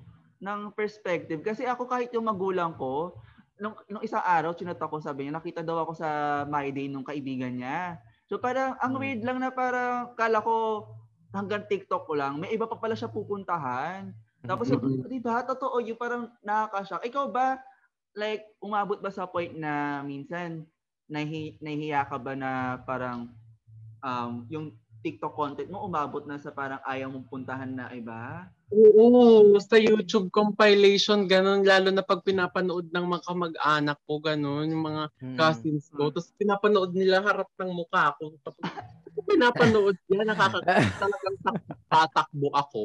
ng 0.43 0.61
perspective. 0.75 1.39
Kasi 1.39 1.63
ako 1.63 1.87
kahit 1.87 2.11
yung 2.11 2.27
magulang 2.27 2.75
ko, 2.75 3.15
nung, 3.63 3.79
nung 3.87 4.03
isang 4.03 4.27
araw, 4.27 4.59
chinat 4.59 4.83
ako, 4.83 4.99
sabi 4.99 5.23
niya, 5.31 5.39
nakita 5.39 5.63
daw 5.63 5.87
ako 5.87 5.95
sa 5.95 6.43
My 6.51 6.67
Day 6.75 6.91
nung 6.91 7.07
kaibigan 7.07 7.55
niya. 7.55 8.03
So 8.27 8.43
parang, 8.43 8.75
ang 8.83 8.99
Hmm. 8.99 9.01
weird 9.07 9.23
lang 9.23 9.39
na 9.39 9.55
parang, 9.55 10.19
kala 10.19 10.43
ko, 10.43 10.91
hanggang 11.31 11.63
TikTok 11.71 12.11
ko 12.11 12.19
lang, 12.19 12.43
may 12.43 12.51
iba 12.51 12.67
pa 12.67 12.75
pala 12.75 12.99
siya 12.99 13.07
pupuntahan. 13.07 14.11
Tapos, 14.43 14.67
Mm-mm. 14.75 15.07
di 15.07 15.23
ba, 15.23 15.47
totoo, 15.47 15.79
yung 15.79 15.99
parang 15.99 16.31
nakaka-shock. 16.43 17.07
Ikaw 17.07 17.25
ba, 17.31 17.63
like, 18.19 18.43
umabot 18.59 18.99
ba 18.99 19.11
sa 19.15 19.31
point 19.31 19.55
na 19.55 20.03
minsan, 20.03 20.67
nahi, 21.07 21.59
nahihiya 21.63 22.09
ka 22.11 22.19
ba 22.19 22.35
na 22.35 22.81
parang 22.83 23.31
um, 24.03 24.43
yung 24.51 24.75
TikTok 25.03 25.35
content 25.35 25.71
mo 25.71 25.83
umabot 25.83 26.23
na 26.27 26.39
sa 26.39 26.55
parang 26.55 26.79
ayaw 26.87 27.11
mong 27.11 27.27
puntahan 27.27 27.71
na 27.71 27.91
iba? 27.95 28.47
Oo, 28.73 29.53
sa 29.61 29.77
YouTube 29.77 30.33
compilation, 30.33 31.29
ganun. 31.29 31.61
Lalo 31.67 31.93
na 31.93 32.01
pag 32.01 32.25
pinapanood 32.25 32.89
ng 32.89 33.05
mga 33.05 33.25
kamag-anak 33.29 33.99
ko, 34.09 34.23
ganun. 34.23 34.71
Yung 34.71 34.85
mga 34.87 35.03
Mm. 35.21 35.37
cousins 35.37 35.87
ko. 35.93 36.09
Tapos 36.09 36.33
pinapanood 36.39 36.97
nila 36.97 37.21
harap 37.21 37.51
ng 37.61 37.69
mukha 37.69 38.15
ko. 38.17 38.33
Tapos 38.41 38.63
pinapanood 39.33 39.97
nila, 40.09 40.23
nakaka 40.33 40.61
talagang 41.03 41.37
tak- 41.43 41.65
tatakbo 41.89 42.49
ako. 42.53 42.83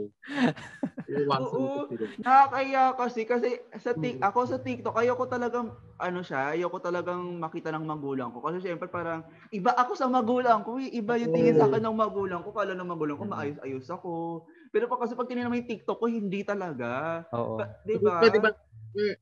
Oo. 1.08 1.88
Nakakaya 2.20 2.92
kasi 3.00 3.24
kasi 3.24 3.64
sa 3.80 3.96
tik 3.96 4.20
ako 4.20 4.40
sa 4.44 4.58
TikTok 4.60 4.96
ayoko 5.00 5.24
talagang 5.28 5.72
ano 5.98 6.20
siya, 6.20 6.52
ayoko 6.52 6.78
talagang 6.84 7.40
makita 7.40 7.72
ng 7.72 7.88
magulang 7.88 8.30
ko 8.36 8.44
kasi 8.44 8.60
syempre 8.60 8.92
parang 8.92 9.24
iba 9.56 9.72
ako 9.72 9.96
sa 9.96 10.12
magulang 10.12 10.62
ko, 10.68 10.78
eh. 10.78 10.92
iba 10.92 11.16
yung 11.16 11.32
tingin 11.32 11.56
sa 11.56 11.72
akin 11.72 11.82
ng 11.88 11.96
magulang 11.96 12.42
ko, 12.44 12.52
kala 12.52 12.76
ng 12.76 12.86
magulang 12.92 13.16
ko 13.16 13.24
maayos-ayos 13.24 13.88
ako. 13.88 14.44
Pero 14.70 14.92
pa 14.92 15.00
kasi 15.00 15.16
pag 15.16 15.32
tinignan 15.32 15.50
mo 15.50 15.58
yung 15.58 15.72
TikTok 15.72 15.98
ko, 15.98 16.06
hindi 16.12 16.44
talaga. 16.44 17.24
Oo. 17.32 17.56
Ba- 17.56 17.72
'Di 17.88 17.96
ba? 18.04 18.20
Pwede 18.20 18.38
ba, 18.44 18.50
mm, 18.94 19.16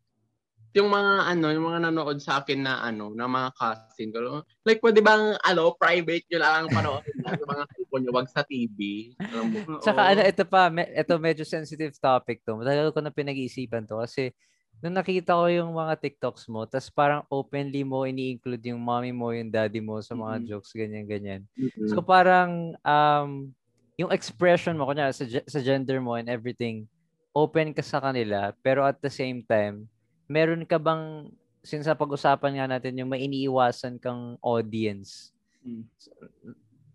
yung 0.76 0.92
mga 0.92 1.14
ano, 1.32 1.46
yung 1.56 1.66
mga 1.72 1.80
nanood 1.88 2.20
sa 2.20 2.44
akin 2.44 2.60
na 2.60 2.84
ano, 2.84 3.16
na 3.16 3.32
mga 3.32 3.50
cousin 3.56 4.12
ko. 4.12 4.44
Like 4.68 4.84
pwede 4.84 5.00
bang 5.00 5.40
ano, 5.40 5.72
private 5.80 6.28
nyo 6.28 6.40
lang 6.44 6.64
panoorin 6.68 7.16
sa 7.24 7.32
mga 7.40 7.64
cellphone 7.72 8.02
nyo, 8.04 8.12
wag 8.12 8.28
sa 8.28 8.44
TV. 8.44 8.80
Alam 9.32 9.46
mo. 9.56 9.58
Oo. 9.80 9.82
Tsaka 9.82 10.02
ano, 10.12 10.22
ito 10.28 10.44
pa, 10.44 10.68
me- 10.68 10.92
ito 10.92 11.14
medyo 11.16 11.48
sensitive 11.48 11.96
topic 11.96 12.44
to. 12.44 12.60
Matagal 12.60 12.92
ko 12.92 13.00
na 13.00 13.16
pinag-iisipan 13.16 13.88
to 13.88 14.04
kasi 14.04 14.36
nung 14.84 15.00
nakita 15.00 15.40
ko 15.40 15.48
yung 15.48 15.72
mga 15.72 15.96
TikToks 15.96 16.52
mo, 16.52 16.68
tas 16.68 16.92
parang 16.92 17.24
openly 17.32 17.88
mo 17.88 18.04
ini-include 18.04 18.76
yung 18.76 18.84
mommy 18.84 19.16
mo, 19.16 19.32
yung 19.32 19.48
daddy 19.48 19.80
mo 19.80 20.04
sa 20.04 20.12
mga 20.12 20.44
Mm-mm. 20.44 20.48
jokes, 20.52 20.76
ganyan-ganyan. 20.76 21.48
Mm-mm. 21.56 21.88
So 21.88 22.04
parang 22.04 22.76
um, 22.84 23.56
yung 23.96 24.12
expression 24.12 24.76
mo, 24.76 24.92
kunya 24.92 25.08
sa, 25.16 25.24
sa 25.24 25.60
gender 25.64 26.04
mo 26.04 26.20
and 26.20 26.28
everything, 26.28 26.84
open 27.32 27.72
ka 27.72 27.80
sa 27.80 28.04
kanila, 28.04 28.52
pero 28.60 28.84
at 28.84 29.00
the 29.00 29.12
same 29.12 29.40
time, 29.48 29.88
meron 30.26 30.64
ka 30.64 30.78
bang, 30.78 31.30
since 31.62 31.86
sa 31.86 31.94
pag-usapan 31.94 32.56
nga 32.56 32.68
natin 32.68 32.96
yung 32.96 33.10
may 33.10 33.24
iniiwasan 33.24 33.98
kang 33.98 34.38
audience, 34.40 35.34
Mm. 35.62 35.86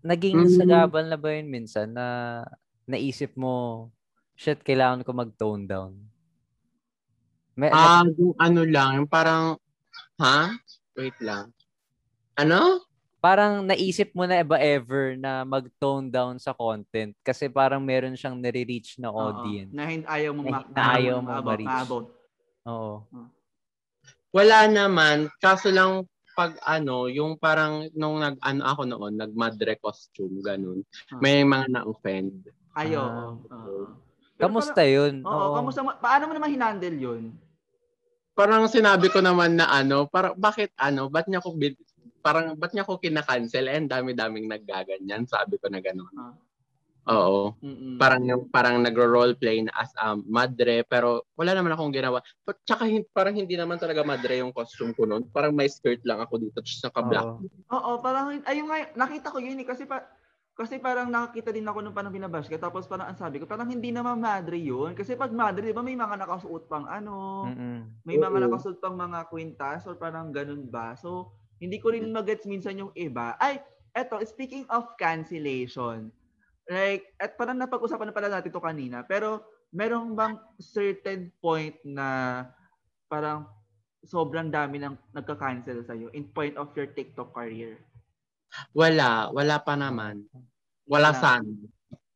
naging 0.00 0.38
Mm. 0.40 0.54
sagabal 0.56 1.04
na 1.04 1.18
ba 1.18 1.34
yun 1.34 1.46
minsan 1.46 1.90
na 1.90 2.06
naisip 2.84 3.34
mo, 3.34 3.88
shit, 4.32 4.60
kailangan 4.60 5.02
ko 5.02 5.10
mag-tone 5.10 5.66
down? 5.66 5.92
May, 7.52 7.68
Ah, 7.68 8.06
yung 8.08 8.32
ano 8.36 8.62
lang, 8.62 8.96
yung 8.96 9.10
parang, 9.10 9.58
ha? 10.16 10.54
Wait 10.94 11.18
lang. 11.20 11.50
Ano? 12.34 12.86
parang 13.20 13.60
naisip 13.60 14.16
mo 14.16 14.24
na 14.24 14.40
ba 14.40 14.56
ever 14.56 15.12
na 15.12 15.44
mag-tone 15.44 16.08
down 16.08 16.40
sa 16.40 16.56
content 16.56 17.12
kasi 17.20 17.52
parang 17.52 17.76
meron 17.76 18.16
siyang 18.16 18.40
nare-reach 18.40 18.96
na 18.96 19.12
audience. 19.12 19.68
Na 19.70 19.84
hindi 19.84 20.08
ayaw 20.08 20.32
mo 20.32 20.40
Na- 20.40 20.64
ma- 20.64 20.68
na 20.72 20.82
ayaw 20.96 21.20
mo 21.20 21.28
maabot, 21.28 21.44
ma-reach. 21.44 21.68
Oo. 22.70 22.94
Wala 24.30 24.70
naman. 24.70 25.26
Kaso 25.42 25.74
lang, 25.74 26.06
pag 26.38 26.54
ano, 26.62 27.10
yung 27.10 27.34
parang 27.36 27.90
nung 27.92 28.22
nag 28.22 28.38
ano 28.40 28.62
ako 28.62 28.82
noon, 28.86 29.18
nag 29.18 29.34
madre 29.34 29.76
costume 29.76 30.38
ganun. 30.40 30.86
Ah. 31.10 31.18
May 31.18 31.42
mga 31.42 31.66
na-offend. 31.68 32.46
Ayo. 32.78 33.02
Ah. 33.02 33.34
oo. 33.34 33.90
Pero 34.40 34.48
Kamusta 34.48 34.80
parang- 34.80 34.94
yun? 34.96 35.14
Oo, 35.26 35.46
kamusta 35.52 35.80
mo, 35.84 35.90
paano 36.00 36.22
mo 36.30 36.32
naman 36.32 36.48
hinandle 36.54 36.96
yun? 36.96 37.22
Parang 38.32 38.64
sinabi 38.72 39.12
ko 39.12 39.20
naman 39.20 39.58
na 39.58 39.68
ano, 39.68 40.08
parang 40.08 40.32
bakit 40.38 40.72
ano, 40.80 41.12
ba't 41.12 41.28
niya 41.28 41.44
ko 41.44 41.52
bin- 41.52 41.76
parang 42.24 42.56
ba't 42.56 42.72
niya 42.72 42.88
ko 42.88 42.96
kina-cancel 42.96 43.68
eh, 43.68 43.76
ang 43.76 43.90
dami-daming 43.90 44.48
naggaganyan, 44.48 45.28
sabi 45.28 45.60
ko 45.60 45.68
na 45.68 45.84
gano'n. 45.84 46.14
Ah. 46.16 46.32
Oo. 47.08 47.56
Mm-mm. 47.64 47.96
Parang 47.96 48.22
yung 48.24 48.42
parang 48.52 48.76
nagro-roleplay 48.84 49.64
na 49.64 49.72
as 49.76 49.88
um, 50.00 50.20
madre 50.28 50.84
pero 50.84 51.24
wala 51.38 51.56
naman 51.56 51.72
akong 51.72 51.94
ginawa. 51.94 52.20
But 52.44 52.60
tsaka 52.68 52.84
hin- 52.84 53.08
parang 53.14 53.36
hindi 53.36 53.56
naman 53.56 53.80
talaga 53.80 54.04
madre 54.04 54.44
yung 54.44 54.52
costume 54.52 54.92
ko 54.92 55.08
noon. 55.08 55.24
Parang 55.32 55.56
may 55.56 55.68
skirt 55.68 56.04
lang 56.04 56.20
ako 56.20 56.36
dito 56.36 56.60
tapos 56.60 56.80
naka-black. 56.84 57.26
Oo. 57.26 57.40
Oo, 57.72 57.90
parang 58.04 58.36
ayun 58.44 58.68
nga 58.68 58.78
nakita 58.96 59.32
ko 59.32 59.40
yun 59.40 59.60
eh 59.60 59.68
kasi 59.68 59.88
pa 59.88 60.04
kasi 60.60 60.76
parang 60.76 61.08
nakakita 61.08 61.56
din 61.56 61.64
ako 61.64 61.80
nung 61.80 61.96
parang 61.96 62.12
binabash 62.12 62.44
ka 62.44 62.60
tapos 62.60 62.84
parang 62.84 63.08
ang 63.08 63.16
sabi 63.16 63.40
ko 63.40 63.48
parang 63.48 63.64
hindi 63.64 63.88
naman 63.88 64.20
madre 64.20 64.60
yun 64.60 64.92
kasi 64.92 65.16
pag 65.16 65.32
madre 65.32 65.64
di 65.64 65.72
ba 65.72 65.80
may 65.80 65.96
mga 65.96 66.20
nakasuot 66.20 66.68
pang 66.68 66.84
ano 66.84 67.48
Mm-mm. 67.48 68.04
may 68.04 68.20
mga 68.20 68.36
Oo. 68.36 68.44
nakasuot 68.44 68.76
pang 68.76 68.92
mga 68.92 69.24
kwintas 69.32 69.88
or 69.88 69.96
parang 69.96 70.28
ganun 70.36 70.68
ba 70.68 70.92
so 71.00 71.32
hindi 71.64 71.80
ko 71.80 71.96
rin 71.96 72.12
magets 72.12 72.44
minsan 72.44 72.76
yung 72.76 72.92
iba 72.92 73.40
ay 73.40 73.56
eto 73.96 74.20
speaking 74.20 74.68
of 74.68 74.84
cancellation 75.00 76.12
like 76.70 77.02
at 77.18 77.34
parang 77.34 77.58
napag-usapan 77.58 78.08
na 78.08 78.16
pala 78.16 78.30
natin 78.30 78.54
to 78.54 78.62
kanina 78.62 79.02
pero 79.02 79.42
merong 79.74 80.14
bang 80.14 80.34
certain 80.62 81.34
point 81.42 81.74
na 81.82 82.42
parang 83.10 83.50
sobrang 84.06 84.48
dami 84.48 84.80
nang 84.80 84.96
nagka-cancel 85.12 85.84
sa'yo 85.84 86.08
in 86.16 86.30
point 86.32 86.56
of 86.56 86.72
your 86.72 86.88
TikTok 86.88 87.36
career? 87.36 87.76
Wala, 88.72 89.28
wala 89.30 89.56
pa 89.60 89.76
naman. 89.76 90.24
Wala 90.88 91.12
Wala. 91.14 91.20
sana. 91.20 91.52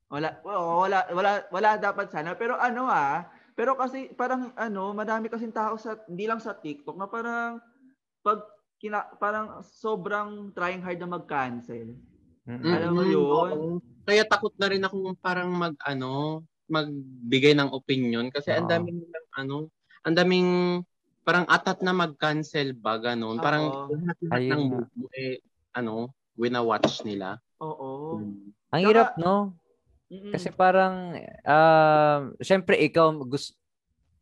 Wala, 0.09 0.29
wala, 0.47 0.99
wala, 1.11 1.31
wala 1.51 1.71
dapat 1.79 2.09
sana. 2.11 2.39
Pero 2.39 2.55
ano 2.55 2.87
ah, 2.87 3.27
pero 3.55 3.79
kasi 3.79 4.11
parang 4.15 4.51
ano, 4.59 4.95
madami 4.95 5.31
kasing 5.31 5.55
tao 5.55 5.79
sa, 5.79 5.99
hindi 6.11 6.27
lang 6.27 6.43
sa 6.43 6.59
TikTok, 6.59 6.97
na 6.99 7.07
parang, 7.07 7.63
pag, 8.23 8.43
kina, 8.83 9.07
parang 9.19 9.63
sobrang 9.63 10.51
trying 10.55 10.83
hard 10.83 10.99
na 10.99 11.11
mag-cancel. 11.11 11.95
Mm-mm. 12.51 12.73
Alam 12.75 12.91
mo 12.95 13.03
yun? 13.07 13.23
oo. 13.23 13.94
Kaya 14.05 14.23
takot 14.29 14.53
na 14.61 14.69
rin 14.69 14.85
ako 14.85 15.17
parang 15.19 15.51
mag 15.53 15.75
ano, 15.85 16.45
magbigay 16.69 17.57
ng 17.57 17.73
opinion 17.73 18.29
kasi 18.33 18.53
ang 18.53 18.69
daming 18.69 19.01
nilang 19.01 19.29
ano, 19.37 19.57
ang 20.05 20.15
daming 20.17 20.51
parang 21.25 21.49
atat 21.49 21.81
na 21.81 21.97
mag-cancel 21.97 22.77
ba 22.77 23.01
ganun. 23.01 23.41
Parang 23.41 23.65
Oo. 23.65 23.97
lahat, 23.97 24.17
lahat 24.29 24.41
Ayun 24.41 24.51
ng 24.53 24.63
nga. 24.63 24.71
move 24.77 24.91
mo 24.93 25.07
eh 25.17 25.41
ano, 25.75 25.95
wina-watch 26.37 27.03
nila. 27.09 27.41
Oo. 27.65 28.21
Mm. 28.21 28.53
Ang 28.75 28.83
hirap, 28.85 29.17
no? 29.17 29.55
Mm-mm. 30.13 30.33
Kasi 30.37 30.53
parang, 30.53 31.17
um, 31.47 32.21
syempre 32.43 32.77
ikaw, 32.79 33.11
gusto, 33.25 33.57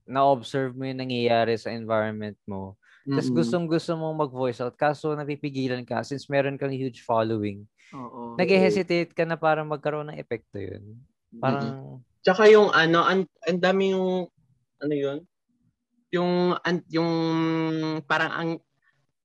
na-observe 0.07 0.75
mo 0.77 0.87
yung 0.87 1.03
nangyayari 1.03 1.59
sa 1.59 1.75
environment 1.75 2.39
mo. 2.47 2.77
Tapos 3.03 3.27
Mm-mm. 3.27 3.39
gustong 3.43 3.67
gusto 3.67 3.99
mong 3.99 4.17
mag-voice 4.29 4.63
out, 4.63 4.79
kaso 4.79 5.11
napipigilan 5.19 5.83
ka 5.83 6.07
since 6.07 6.31
meron 6.31 6.55
kang 6.55 6.71
huge 6.71 7.03
following. 7.03 7.67
Oo. 7.91 8.39
Nag-hesitate 8.39 9.11
ka 9.11 9.27
na 9.27 9.35
parang 9.35 9.67
magkaroon 9.67 10.15
ng 10.15 10.21
epekto 10.23 10.63
yun. 10.63 11.03
Parang, 11.43 11.99
Tsaka 12.23 12.47
yung 12.47 12.71
ano, 12.71 13.03
ang, 13.03 13.27
ang 13.43 13.59
dami 13.59 13.91
yung, 13.91 14.31
ano 14.79 14.95
yun? 14.95 15.19
Yung, 16.15 16.55
an, 16.63 16.87
yung, 16.87 17.11
parang 18.07 18.31
ang, 18.31 18.51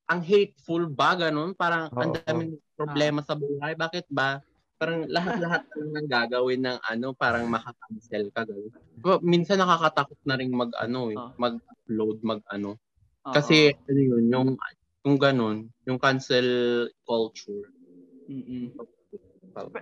ang 0.10 0.22
hateful 0.26 0.90
ba, 0.90 1.14
ganun? 1.14 1.54
Parang 1.54 1.94
ang 1.94 2.18
daming 2.26 2.58
problema 2.74 3.22
sa 3.22 3.38
buhay. 3.38 3.78
Bakit 3.78 4.10
ba? 4.10 4.42
Parang 4.80 5.06
lahat-lahat 5.06 5.70
lang 5.74 5.90
ng 5.94 6.08
gagawin 6.10 6.62
ng 6.66 6.80
ano, 6.82 7.14
parang 7.14 7.46
makakancel 7.46 8.34
ka. 8.34 8.48
Ganun. 8.48 8.72
Minsan 9.22 9.62
nakakatakot 9.62 10.18
na 10.26 10.38
rin 10.40 10.50
mag, 10.50 10.74
ano, 10.82 11.14
eh, 11.14 11.18
Oo. 11.20 11.38
mag-upload, 11.38 12.18
mag, 12.26 12.42
ano. 12.50 12.82
Kasi, 13.34 13.74
ano 13.74 14.00
yun, 14.00 14.24
yung, 14.32 14.50
yung 15.04 15.18
ganun, 15.20 15.58
yung 15.84 16.00
cancel 16.00 16.48
culture. 17.04 17.68
Mm-mm. 18.28 18.76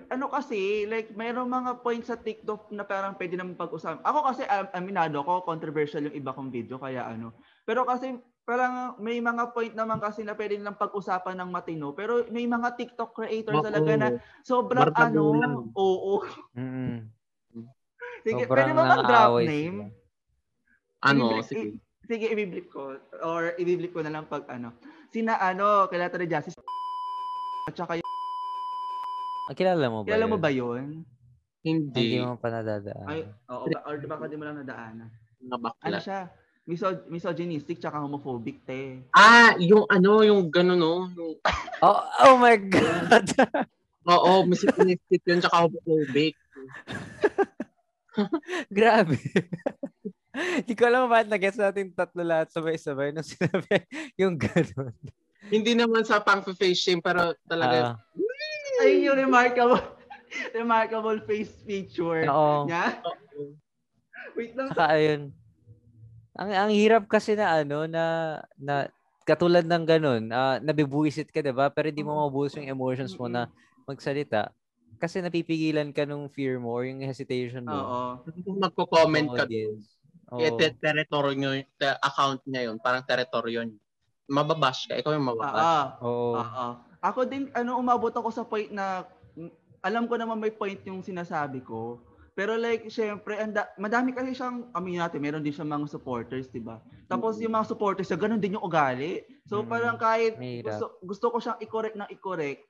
Ano 0.07 0.31
kasi, 0.31 0.87
like, 0.87 1.11
mayroong 1.17 1.51
mga 1.51 1.71
points 1.83 2.07
sa 2.07 2.15
TikTok 2.15 2.71
na 2.71 2.87
parang 2.87 3.17
pwede 3.19 3.35
naman 3.35 3.59
pag-usapan. 3.59 3.99
Ako 4.05 4.19
kasi, 4.31 4.43
am- 4.47 4.71
aminado 4.71 5.19
ko, 5.25 5.43
controversial 5.43 6.07
yung 6.07 6.15
iba 6.15 6.31
kong 6.31 6.53
video, 6.53 6.79
kaya 6.79 7.03
ano. 7.03 7.35
Pero 7.67 7.83
kasi, 7.83 8.15
parang 8.45 8.95
may 9.01 9.17
mga 9.17 9.51
point 9.51 9.73
naman 9.73 9.97
kasi 9.97 10.21
na 10.21 10.37
pwede 10.37 10.55
nilang 10.55 10.77
pag-usapan 10.77 11.41
ng 11.41 11.49
matino. 11.49 11.97
Pero 11.97 12.23
may 12.29 12.45
mga 12.45 12.77
TikTok 12.77 13.11
creators 13.17 13.65
talaga 13.65 13.93
na 13.97 14.07
sobrang 14.45 14.93
Barkado 14.93 15.21
ano, 15.33 15.41
lang. 15.41 15.53
oo. 15.73 16.13
mm 16.53 16.99
Sige, 18.25 18.49
sobrang 18.49 18.49
pwede 18.49 18.71
ba 18.73 18.83
mag-drop 18.89 19.37
name? 19.45 19.77
Ano, 21.05 21.41
sige. 21.45 21.77
Sige, 22.05 22.25
ibiblip 22.29 22.69
ko. 22.69 22.95
Or 23.21 23.53
ibiblip 23.57 23.91
ko 23.91 24.01
na 24.01 24.13
lang 24.13 24.25
pag 24.25 24.45
ano. 24.47 24.73
Sina 25.09 25.37
ano, 25.37 25.89
kailan 25.89 26.11
ni 26.15 26.27
Justice 26.27 26.57
at 27.65 27.73
saka 27.73 27.97
yung, 27.97 28.05
Ah, 29.45 29.53
kilala 29.53 29.85
mo 29.93 30.01
ba 30.01 30.09
kilala 30.09 30.25
mo 30.25 30.37
yun? 30.37 30.41
ba 30.41 30.49
yun? 30.49 30.85
Hindi 31.61 32.17
Hindi. 32.17 32.21
mo 32.21 32.37
pa 32.37 32.49
nadadaan. 32.49 33.07
Ay, 33.09 33.21
oo, 33.49 33.65
ba, 33.69 33.79
or 33.89 33.97
baka 34.05 34.25
di 34.29 34.37
mo 34.37 34.45
lang 34.45 34.57
nadaanan. 34.61 35.09
Mga 35.41 35.57
bakla. 35.61 35.85
Ano 35.85 35.97
siya? 36.01 36.19
Miso- 36.65 37.05
misogynistic 37.09 37.77
tsaka 37.77 38.01
homophobic, 38.01 38.65
te. 38.65 39.05
Ah, 39.13 39.53
yung 39.61 39.85
ano, 39.85 40.25
yung 40.25 40.49
gano'n, 40.49 40.77
no? 40.77 41.09
Yung, 41.13 41.37
Oh, 41.85 42.01
oh 42.25 42.35
my 42.41 42.57
God! 42.57 43.21
oo, 44.13 44.31
misogynistic 44.49 45.21
yun, 45.25 45.41
tsaka 45.45 45.69
homophobic. 45.69 46.33
Grabe. 48.77 49.17
Hindi 50.35 50.73
ko 50.75 50.83
alam 50.87 51.07
bakit 51.07 51.27
nag-guess 51.31 51.59
natin 51.59 51.95
tatlo 51.95 52.21
lahat 52.21 52.51
sabay-sabay 52.51 53.15
nung 53.15 53.23
sinabi 53.31 53.83
yung 54.19 54.35
gano'n. 54.35 54.95
Hindi 55.47 55.71
naman 55.77 56.03
sa 56.03 56.19
pang-face 56.19 56.75
shame, 56.75 56.99
pero 56.99 57.31
talaga, 57.45 57.95
Ah, 57.95 58.83
Ayun 58.83 59.07
yung 59.07 59.17
remarkable 59.29 59.79
remarkable 60.57 61.15
face 61.23 61.53
feature 61.63 62.27
oo. 62.27 62.67
niya. 62.67 62.99
Wait 64.35 64.51
lang. 64.51 64.67
Saka 64.75 64.99
ayun. 64.99 65.31
Ang 66.35 66.51
ang 66.51 66.71
hirap 66.75 67.07
kasi 67.07 67.39
na 67.39 67.63
ano 67.63 67.87
na 67.87 68.03
na 68.59 68.91
katulad 69.23 69.63
ng 69.63 69.83
ganun, 69.87 70.23
ah, 70.35 70.59
nabibuisit 70.59 71.31
ka 71.31 71.39
'di 71.39 71.55
ba? 71.55 71.71
Pero 71.71 71.87
hindi 71.87 72.03
mo 72.03 72.19
mabuhos 72.19 72.51
yung 72.59 72.67
emotions 72.67 73.15
mo 73.15 73.31
na 73.31 73.47
magsalita 73.87 74.51
kasi 74.99 75.23
napipigilan 75.23 75.95
ka 75.95 76.03
nung 76.03 76.27
fear 76.27 76.59
mo 76.59 76.75
or 76.75 76.83
yung 76.83 76.99
hesitation 76.99 77.63
mo. 77.63 77.79
Oo. 77.79 78.01
kung 78.43 78.59
magko-comment 78.59 79.27
ka, 79.31 79.47
audience. 79.47 79.95
Oo. 80.33 80.41
eh, 80.41 80.51
te- 80.57 80.77
territory 80.81 81.37
nyo, 81.37 81.51
te- 81.77 81.99
account 82.01 82.41
niya 82.49 82.71
yun, 82.71 82.77
parang 82.81 83.05
teritoryo 83.05 83.61
niya. 83.61 83.81
Mababash 84.25 84.89
ka, 84.89 84.97
ikaw 84.97 85.13
yung 85.13 85.29
mababash. 85.29 86.01
Oo. 86.01 86.09
Oo. 86.09 86.41
Oo. 86.41 86.67
Ako 87.05 87.19
din, 87.29 87.53
ano, 87.53 87.77
umabot 87.77 88.09
ako 88.09 88.33
sa 88.33 88.41
point 88.41 88.73
na, 88.73 89.05
alam 89.85 90.09
ko 90.09 90.17
naman 90.17 90.41
may 90.41 90.49
point 90.49 90.81
yung 90.89 91.05
sinasabi 91.05 91.61
ko. 91.61 92.01
Pero 92.35 92.57
like, 92.57 92.89
syempre, 92.91 93.37
anda, 93.39 93.69
madami 93.79 94.11
kasi 94.11 94.35
siyang, 94.35 94.67
amin 94.75 94.99
natin, 94.99 95.21
meron 95.23 95.45
din 95.45 95.53
siyang 95.55 95.71
mga 95.71 95.87
supporters, 95.87 96.49
di 96.51 96.59
ba? 96.59 96.81
Tapos 97.07 97.39
yung 97.39 97.53
mga 97.53 97.69
supporters, 97.69 98.09
niya, 98.09 98.19
ganun 98.19 98.41
din 98.41 98.57
yung 98.59 98.65
ugali. 98.65 99.23
So 99.47 99.63
Mm. 99.63 99.69
parang 99.71 99.95
kahit 99.95 100.35
Mahirap. 100.35 100.67
gusto, 100.67 100.85
gusto 100.99 101.25
ko 101.31 101.37
siyang 101.39 101.59
i-correct 101.63 101.95
na 101.95 102.09
i-correct, 102.11 102.65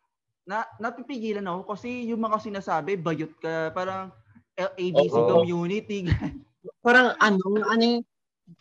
na 0.45 0.69
napipigilan 0.77 1.49
ako 1.49 1.73
kasi 1.73 2.05
yung 2.05 2.21
mga 2.21 2.37
sinasabi, 2.37 2.93
bayot 2.99 3.33
ka, 3.41 3.73
parang 3.73 4.13
L- 4.55 4.75
ABC 4.77 5.15
Oo. 5.17 5.41
community. 5.41 6.05
Parang 6.81 7.13
ano, 7.17 7.41
ano 7.65 7.81
yung, 7.83 7.99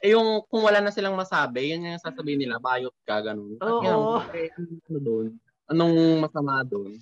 eh, 0.00 0.10
yung 0.16 0.28
kung 0.48 0.64
wala 0.64 0.80
na 0.80 0.92
silang 0.92 1.16
masabi, 1.16 1.72
yun 1.76 1.84
yung 1.84 2.00
sasabihin 2.00 2.40
nila, 2.40 2.56
bayot 2.56 2.94
ka, 3.04 3.20
ganun. 3.20 3.56
Oo. 3.60 4.20
eh, 4.32 4.48
ano 4.56 4.98
doon? 5.00 5.26
Anong 5.68 5.96
masama 6.20 6.60
doon? 6.64 6.96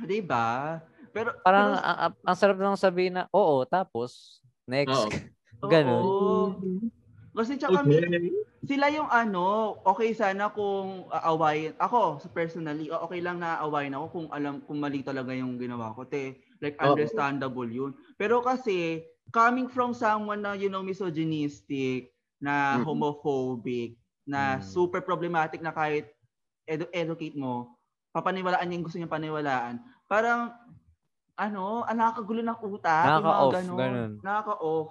di 0.00 0.20
ba? 0.24 0.80
Pero, 1.10 1.34
Parang 1.42 1.74
pero- 1.74 1.84
ang, 1.84 1.98
ang, 1.98 2.12
ang 2.22 2.36
sarap 2.38 2.56
lang 2.56 2.78
sabihin 2.78 3.18
na 3.18 3.24
oo, 3.34 3.66
tapos 3.66 4.40
next. 4.64 4.94
Oo. 4.94 5.10
Ganun. 5.72 6.04
Oo. 6.04 6.40
Kasi 7.30 7.60
tsaka 7.60 7.84
mi- 7.86 8.00
sila 8.64 8.90
yung 8.92 9.08
ano, 9.08 9.76
okay 9.86 10.12
sana 10.16 10.50
kung 10.50 11.06
aawayin. 11.12 11.76
Ako, 11.78 12.20
personally, 12.32 12.90
okay 12.90 13.20
lang 13.22 13.38
na 13.40 13.60
aawayin 13.60 13.94
ako 13.96 14.06
kung 14.12 14.28
alam, 14.32 14.60
kung 14.64 14.78
mali 14.80 15.04
talaga 15.04 15.30
yung 15.36 15.60
ginawa 15.60 15.94
ko. 15.94 16.04
Te, 16.08 16.40
like, 16.60 16.76
understandable 16.80 17.68
yun. 17.68 17.92
Pero 18.18 18.42
kasi, 18.42 19.04
coming 19.30 19.70
from 19.70 19.94
someone 19.94 20.42
na, 20.42 20.54
you 20.54 20.68
know, 20.68 20.82
misogynistic, 20.82 22.10
na 22.40 22.80
homophobic, 22.82 23.94
na 24.24 24.58
Mm. 24.58 24.62
super 24.64 25.00
problematic 25.00 25.60
na 25.60 25.70
kahit 25.70 26.10
edu- 26.64 26.90
educate 26.90 27.36
mo, 27.36 27.76
papaniwalaan 28.10 28.66
niya 28.66 28.76
yung 28.80 28.86
gusto 28.86 28.98
niya 28.98 29.10
paniwalaan. 29.10 29.78
Parang, 30.06 30.50
ano, 31.36 31.86
ah, 31.86 31.94
nakakagulo 31.94 32.40
ng 32.42 32.58
utak. 32.68 33.06
Nakaka-off, 33.06 33.52
ganun. 33.54 33.78
ganun. 33.78 34.12
Nakaka-off. 34.20 34.90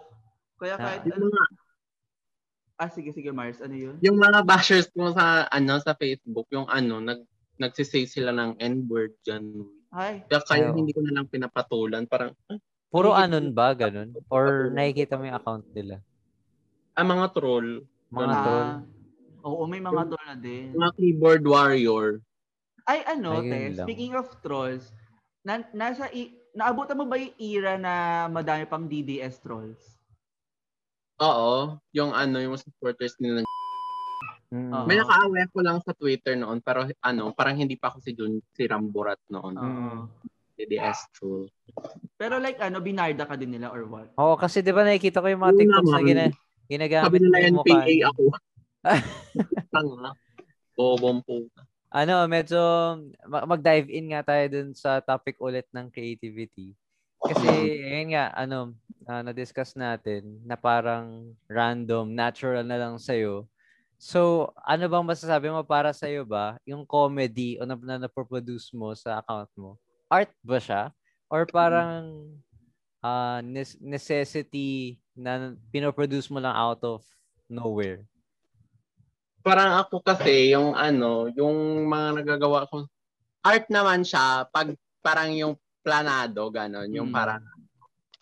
Kaya 0.59 0.75
Na- 0.75 0.83
kahit, 0.83 1.01
Yung 1.05 1.29
mga, 1.29 1.43
ah, 2.79 2.89
sige, 2.89 3.09
sige, 3.13 3.29
Mars, 3.29 3.59
ano 3.61 3.75
yun? 3.75 3.95
yung 4.01 4.17
mga 4.17 4.39
bashers 4.43 4.89
mo 4.95 5.11
sa, 5.13 5.45
ano, 5.51 5.77
sa 5.83 5.93
Facebook, 5.93 6.47
yung 6.49 6.65
ano, 6.69 7.03
nag, 7.03 7.21
nagsisay 7.59 8.07
sila 8.07 8.31
ng 8.31 8.55
N-word 8.55 9.19
dyan. 9.21 9.67
Ay, 9.91 10.23
Kaya 10.29 10.41
kaya 10.47 10.67
hindi 10.71 10.95
ko 10.95 11.01
na 11.03 11.19
lang 11.19 11.27
pinapatulan. 11.27 12.07
Parang, 12.07 12.31
ah, 12.47 12.59
Puro 12.89 13.13
anon 13.13 13.53
ba 13.53 13.77
ganun? 13.77 14.17
Or 14.33 14.73
nakikita 14.73 15.13
mo 15.13 15.29
yung 15.29 15.37
account 15.37 15.65
nila? 15.77 16.01
ah, 16.97 17.05
mga 17.05 17.31
troll, 17.31 17.85
Mga 18.11 18.33
ah, 18.33 18.41
troll. 18.43 18.69
Oo, 19.45 19.63
may 19.69 19.79
mga 19.79 20.03
troll 20.09 20.27
na 20.27 20.35
din. 20.35 20.73
mga 20.75 20.91
keyboard 20.97 21.43
warrior. 21.45 22.19
Ay, 22.83 23.05
ano, 23.05 23.39
Ayun 23.39 23.47
te, 23.47 23.59
lang. 23.77 23.85
speaking 23.87 24.13
of 24.17 24.25
trolls, 24.41 24.89
na, 25.45 25.61
nasa, 25.71 26.09
i- 26.11 26.33
naabutan 26.51 26.97
mo 26.97 27.05
ba 27.05 27.15
yung 27.15 27.31
era 27.37 27.77
na 27.77 27.93
madami 28.27 28.65
pang 28.65 28.83
DDS 28.83 29.39
trolls? 29.39 29.79
Oo, 31.21 31.77
yung 31.93 32.11
ano, 32.11 32.41
yung 32.41 32.57
supporters 32.57 33.13
nila. 33.21 33.45
Mm. 34.49 34.73
Oo. 34.73 34.85
May 34.89 34.97
nakaaway 34.97 35.45
ko 35.53 35.61
lang 35.61 35.77
sa 35.85 35.93
Twitter 35.93 36.33
noon, 36.33 36.57
pero 36.59 36.89
ano, 37.05 37.31
parang 37.37 37.53
hindi 37.55 37.77
pa 37.77 37.93
ako 37.93 37.97
si 38.01 38.11
Jun, 38.17 38.41
si 38.51 38.65
Ramburat 38.65 39.21
noon. 39.29 39.53
Oo. 39.55 40.09
DDS 40.59 40.99
troll. 41.15 41.47
Pero 42.19 42.35
like, 42.35 42.59
ano, 42.59 42.83
binarda 42.83 43.23
ka 43.23 43.39
din 43.39 43.55
nila 43.55 43.71
or 43.71 43.87
what? 43.87 44.11
Oo, 44.19 44.35
kasi 44.35 44.59
di 44.59 44.75
ba 44.75 44.83
nakikita 44.83 45.23
ko 45.23 45.31
yung 45.31 45.39
mga 45.39 45.55
TikToks 45.55 45.91
na 45.95 46.03
gina, 46.03 46.23
Sabi 46.27 46.67
ginagamit 46.67 47.19
nila 47.23 47.37
mo 47.55 47.63
yan. 47.63 47.63
PA 47.63 47.93
ako. 48.11 48.23
Tanga. 49.73 50.09
Bobong 50.75 51.19
po. 51.23 51.47
Ano, 51.89 52.27
medyo 52.27 52.59
ma- 53.25 53.47
mag-dive 53.47 53.87
in 53.89 54.11
nga 54.11 54.21
tayo 54.21 54.45
dun 54.51 54.69
sa 54.75 54.99
topic 54.99 55.39
ulit 55.39 55.65
ng 55.71 55.87
creativity. 55.89 56.75
Kasi, 57.23 57.47
ayun 57.81 58.13
nga, 58.13 58.35
ano, 58.35 58.75
ah, 59.09 59.23
na-discuss 59.25 59.73
natin 59.73 60.43
na 60.45 60.59
parang 60.59 61.33
random, 61.49 62.11
natural 62.11 62.67
na 62.67 62.77
lang 62.77 62.95
sa'yo. 62.99 63.47
So, 63.99 64.51
ano 64.63 64.87
bang 64.87 65.07
masasabi 65.07 65.51
mo 65.51 65.65
para 65.65 65.91
sa'yo 65.91 66.23
ba? 66.23 66.55
Yung 66.63 66.87
comedy 66.87 67.59
o 67.59 67.67
na, 67.67 67.75
na 67.75 68.07
na-produce 68.07 68.71
mo 68.71 68.93
sa 68.95 69.19
account 69.19 69.51
mo? 69.59 69.75
Art 70.09 70.33
ba 70.41 70.57
siya? 70.57 70.89
Or 71.29 71.45
parang 71.45 72.33
ah, 73.05 73.39
nes- 73.45 73.77
necessity 73.77 74.97
na 75.13 75.53
pinoproduce 75.69 76.27
mo 76.33 76.41
lang 76.41 76.57
out 76.57 76.81
of 76.81 77.05
nowhere? 77.45 78.03
Parang 79.45 79.77
ako 79.79 80.03
kasi, 80.03 80.51
yung 80.51 80.75
ano, 80.75 81.29
yung 81.31 81.87
mga 81.87 82.21
nagagawa 82.25 82.67
ko, 82.67 82.89
art 83.45 83.69
naman 83.71 84.03
siya, 84.03 84.49
pag 84.51 84.75
parang 84.99 85.31
yung 85.31 85.55
planado, 85.79 86.51
ganon, 86.51 86.91
yung 86.91 87.07
Mm. 87.07 87.15
parang, 87.15 87.41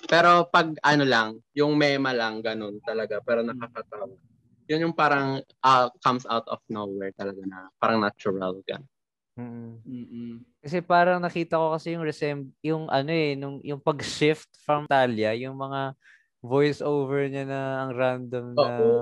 pero 0.05 0.45
pag 0.45 0.77
ano 0.85 1.03
lang, 1.07 1.41
yung 1.57 1.73
mema 1.73 2.13
lang, 2.13 2.43
ganon 2.45 2.77
talaga, 2.85 3.17
pero 3.23 3.41
nakakatawa. 3.41 4.13
Yun 4.69 4.91
yung 4.91 4.95
parang 4.95 5.41
ah, 5.63 5.89
comes 6.03 6.27
out 6.29 6.45
of 6.51 6.61
nowhere 6.69 7.15
talaga 7.17 7.41
na, 7.47 7.71
parang 7.81 8.03
natural, 8.03 8.61
gan. 8.67 8.83
Mm. 9.37 9.77
Mm-mm. 9.85 10.33
Kasi 10.65 10.81
parang 10.81 11.21
nakita 11.21 11.61
ko 11.61 11.77
kasi 11.77 11.93
yung 11.93 12.03
resem 12.03 12.49
yung 12.65 12.89
ano 12.89 13.13
eh 13.13 13.37
nung 13.37 13.61
yung 13.61 13.79
pag-shift 13.79 14.49
from 14.65 14.89
Talia, 14.89 15.37
yung 15.37 15.55
mga 15.55 15.93
voice 16.41 16.81
over 16.81 17.29
niya 17.29 17.45
na 17.45 17.61
ang 17.85 17.91
random 17.93 18.45
na 18.57 18.71
Oo. 18.73 18.99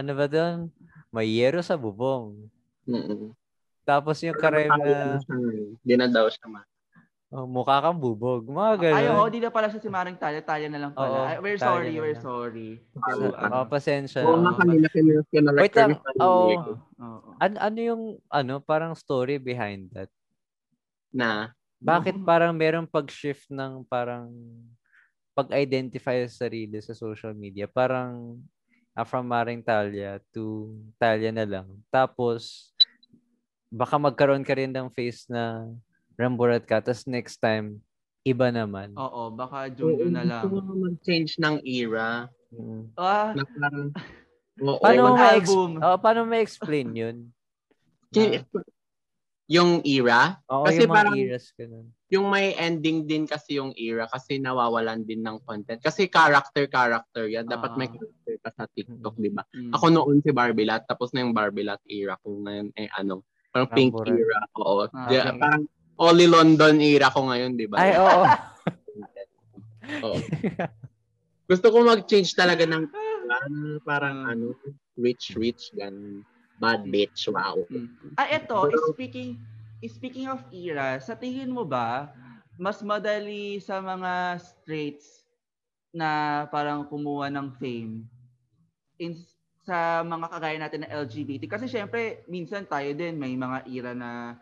ano 0.00 0.10
ba 0.16 0.26
doon? 0.26 0.72
May 1.12 1.28
yero 1.28 1.60
sa 1.60 1.76
bubong. 1.76 2.48
Mm-mm. 2.88 3.36
Tapos 3.84 4.18
yung 4.24 4.38
karem 4.40 4.72
na 4.72 5.20
Hindi 5.84 5.94
na 5.94 6.08
daw 6.08 6.26
siya 6.32 6.48
man. 6.48 6.66
Oh, 7.32 7.48
mukha 7.48 7.80
kang 7.80 7.98
bubog. 7.98 8.44
Mga 8.44 8.72
ganun. 8.78 8.98
Ay, 9.00 9.06
oo, 9.08 9.26
di 9.32 9.40
na 9.40 9.48
pala 9.48 9.72
siya 9.72 9.80
si 9.80 9.88
Maring 9.88 10.20
Talya. 10.20 10.44
Talya 10.44 10.68
na 10.68 10.80
lang 10.86 10.92
Oo, 10.92 11.00
pala. 11.00 11.18
Ay, 11.32 11.36
we're 11.40 11.56
Talya 11.56 11.66
sorry, 11.72 11.90
na 11.90 12.00
we're 12.04 12.16
lang. 12.16 12.24
sorry. 12.24 12.68
Ano, 13.08 13.56
oh, 13.56 13.66
pasensya 13.66 14.20
Oo 14.22 14.36
na. 14.36 14.52
nga 14.52 14.52
kanina 14.60 14.86
na 14.86 15.50
Wait 15.56 15.74
lang. 15.74 15.90
Oo. 16.20 16.52
Oo, 16.52 16.72
oo. 17.00 17.30
An- 17.40 17.60
ano 17.60 17.78
yung 17.80 18.02
ano 18.28 18.54
parang 18.60 18.92
story 18.92 19.40
behind 19.40 19.88
that? 19.96 20.12
na 21.12 21.52
Bakit 21.82 22.22
parang 22.22 22.54
merong 22.54 22.86
pag-shift 22.86 23.50
ng 23.50 23.82
parang 23.90 24.30
pag-identify 25.34 26.22
sa 26.30 26.46
sarili 26.46 26.78
sa 26.78 26.94
social 26.94 27.34
media? 27.34 27.66
Parang 27.66 28.38
ah, 28.94 29.02
from 29.02 29.26
Maring 29.26 29.66
Talia 29.66 30.22
to 30.30 30.70
Talia 30.94 31.34
na 31.34 31.42
lang. 31.42 31.66
Tapos, 31.90 32.70
baka 33.66 33.98
magkaroon 33.98 34.46
ka 34.46 34.54
rin 34.54 34.70
ng 34.70 34.94
face 34.94 35.26
na 35.26 35.66
Ramburat 36.22 36.62
ka. 36.62 36.78
Tapos 36.78 37.02
next 37.04 37.36
time, 37.36 37.82
iba 38.22 38.48
naman. 38.48 38.94
Oo, 38.94 39.28
baka 39.30 39.66
Junyo 39.68 40.06
na 40.06 40.22
lang. 40.22 40.46
Gusto 40.46 40.62
ko 40.62 40.72
mag-change 40.80 41.32
ng 41.36 41.56
era. 41.60 42.30
Mm. 42.48 42.82
Ah, 42.94 43.34
Na 43.34 43.42
parang, 43.44 43.86
oo. 44.60 44.78
Paano 44.84 45.00
mo 45.02 45.14
ma-ex- 45.16 45.48
album. 45.48 45.70
oh, 45.76 45.98
paano 45.98 46.18
mo 46.22 46.28
ma-explain 46.30 46.88
yun? 46.92 47.16
Yung 49.50 49.84
era, 49.84 50.40
Oo, 50.46 50.64
Kasi 50.64 50.80
yung 50.80 50.88
mga 50.88 50.96
parang- 50.96 51.18
eras 51.18 51.44
ganun. 51.52 51.86
yung 52.08 52.26
may 52.26 52.52
ending 52.54 53.04
din 53.04 53.24
kasi 53.24 53.56
yung 53.56 53.72
era 53.74 54.04
kasi 54.06 54.36
nawawalan 54.36 55.00
din 55.02 55.20
ng 55.20 55.40
content. 55.42 55.76
Kasi 55.78 56.08
character, 56.08 56.64
character 56.66 57.24
yan. 57.26 57.44
Dapat 57.44 57.74
may 57.74 57.84
Ah. 57.86 57.92
character 57.92 58.34
pa 58.38 58.50
sa 58.50 58.64
TikTok, 58.66 59.14
di 59.18 59.28
ba? 59.28 59.44
Mm. 59.50 59.72
Ako 59.72 59.84
noon 59.88 60.20
si 60.20 60.30
Barbilat, 60.30 60.84
tapos 60.86 61.10
na 61.10 61.20
yung 61.20 61.32
Barbilat 61.32 61.80
era 61.84 62.16
ko 62.18 62.32
ngayon 62.38 62.68
eh 62.72 62.88
ano, 62.92 63.24
parang 63.50 63.68
pink 63.70 63.92
Ramburan. 63.92 64.14
era. 64.14 64.38
Oo. 64.56 64.82
Ah, 64.86 65.08
Di- 65.10 65.20
okay. 65.20 65.36
Parang 65.36 65.62
Oli 66.00 66.24
London 66.24 66.80
era 66.80 67.12
ko 67.12 67.28
ngayon, 67.28 67.52
di 67.58 67.66
ba? 67.68 67.76
Ay, 67.82 67.92
oo. 68.00 68.22
Oo. 70.06 70.18
Gusto 71.50 71.66
ko 71.68 71.84
mag-change 71.84 72.32
talaga 72.32 72.64
ng 72.64 72.88
parang 73.84 74.24
ano, 74.24 74.56
rich 74.96 75.36
rich 75.36 75.74
gan 75.76 76.22
bad 76.56 76.86
bitch, 76.88 77.28
wow. 77.28 77.58
Mm. 77.68 78.14
Ah, 78.16 78.28
eto, 78.30 78.70
speaking 78.94 79.40
speaking 79.82 80.30
of 80.30 80.40
era, 80.54 81.02
sa 81.02 81.18
tingin 81.18 81.50
mo 81.50 81.66
ba 81.66 82.14
mas 82.60 82.84
madali 82.84 83.58
sa 83.58 83.80
mga 83.82 84.38
straights 84.38 85.24
na 85.90 86.44
parang 86.52 86.86
kumuha 86.86 87.32
ng 87.32 87.48
fame 87.58 88.06
in 89.00 89.16
sa 89.62 90.02
mga 90.02 90.26
kagaya 90.30 90.58
natin 90.58 90.82
na 90.84 90.90
LGBT 90.90 91.46
kasi 91.46 91.66
syempre 91.70 92.26
minsan 92.26 92.66
tayo 92.66 92.90
din 92.94 93.14
may 93.18 93.34
mga 93.38 93.58
era 93.70 93.92
na 93.94 94.41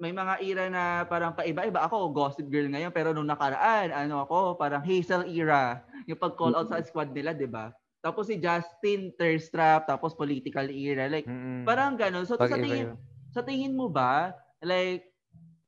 may 0.00 0.16
mga 0.16 0.34
era 0.40 0.64
na 0.72 0.84
parang 1.04 1.36
paiba-iba 1.36 1.84
ako 1.84 2.08
gossip 2.10 2.48
girl 2.48 2.66
ngayon 2.72 2.90
pero 2.90 3.12
nung 3.12 3.28
nakaraan 3.28 3.92
ano 3.92 4.24
ako 4.24 4.56
parang 4.56 4.80
Hazel 4.80 5.28
era 5.28 5.84
yung 6.08 6.16
pag 6.16 6.34
call 6.34 6.56
out 6.56 6.72
sa 6.72 6.80
squad 6.80 7.12
nila 7.12 7.36
'di 7.36 7.46
ba 7.46 7.70
tapos 8.00 8.32
si 8.32 8.40
Justin 8.40 9.12
thirst 9.20 9.52
trap 9.52 9.84
tapos 9.84 10.16
political 10.16 10.64
era 10.72 11.04
like 11.06 11.28
Mm-mm. 11.28 11.68
Parang 11.68 11.96
ganun. 11.96 12.24
So, 12.24 12.40
sa 12.40 12.56
tingin, 12.56 12.96
yun. 12.96 12.96
sa 13.32 13.42
tingin 13.44 13.76
mo 13.76 13.92
ba, 13.92 14.32
like, 14.64 15.12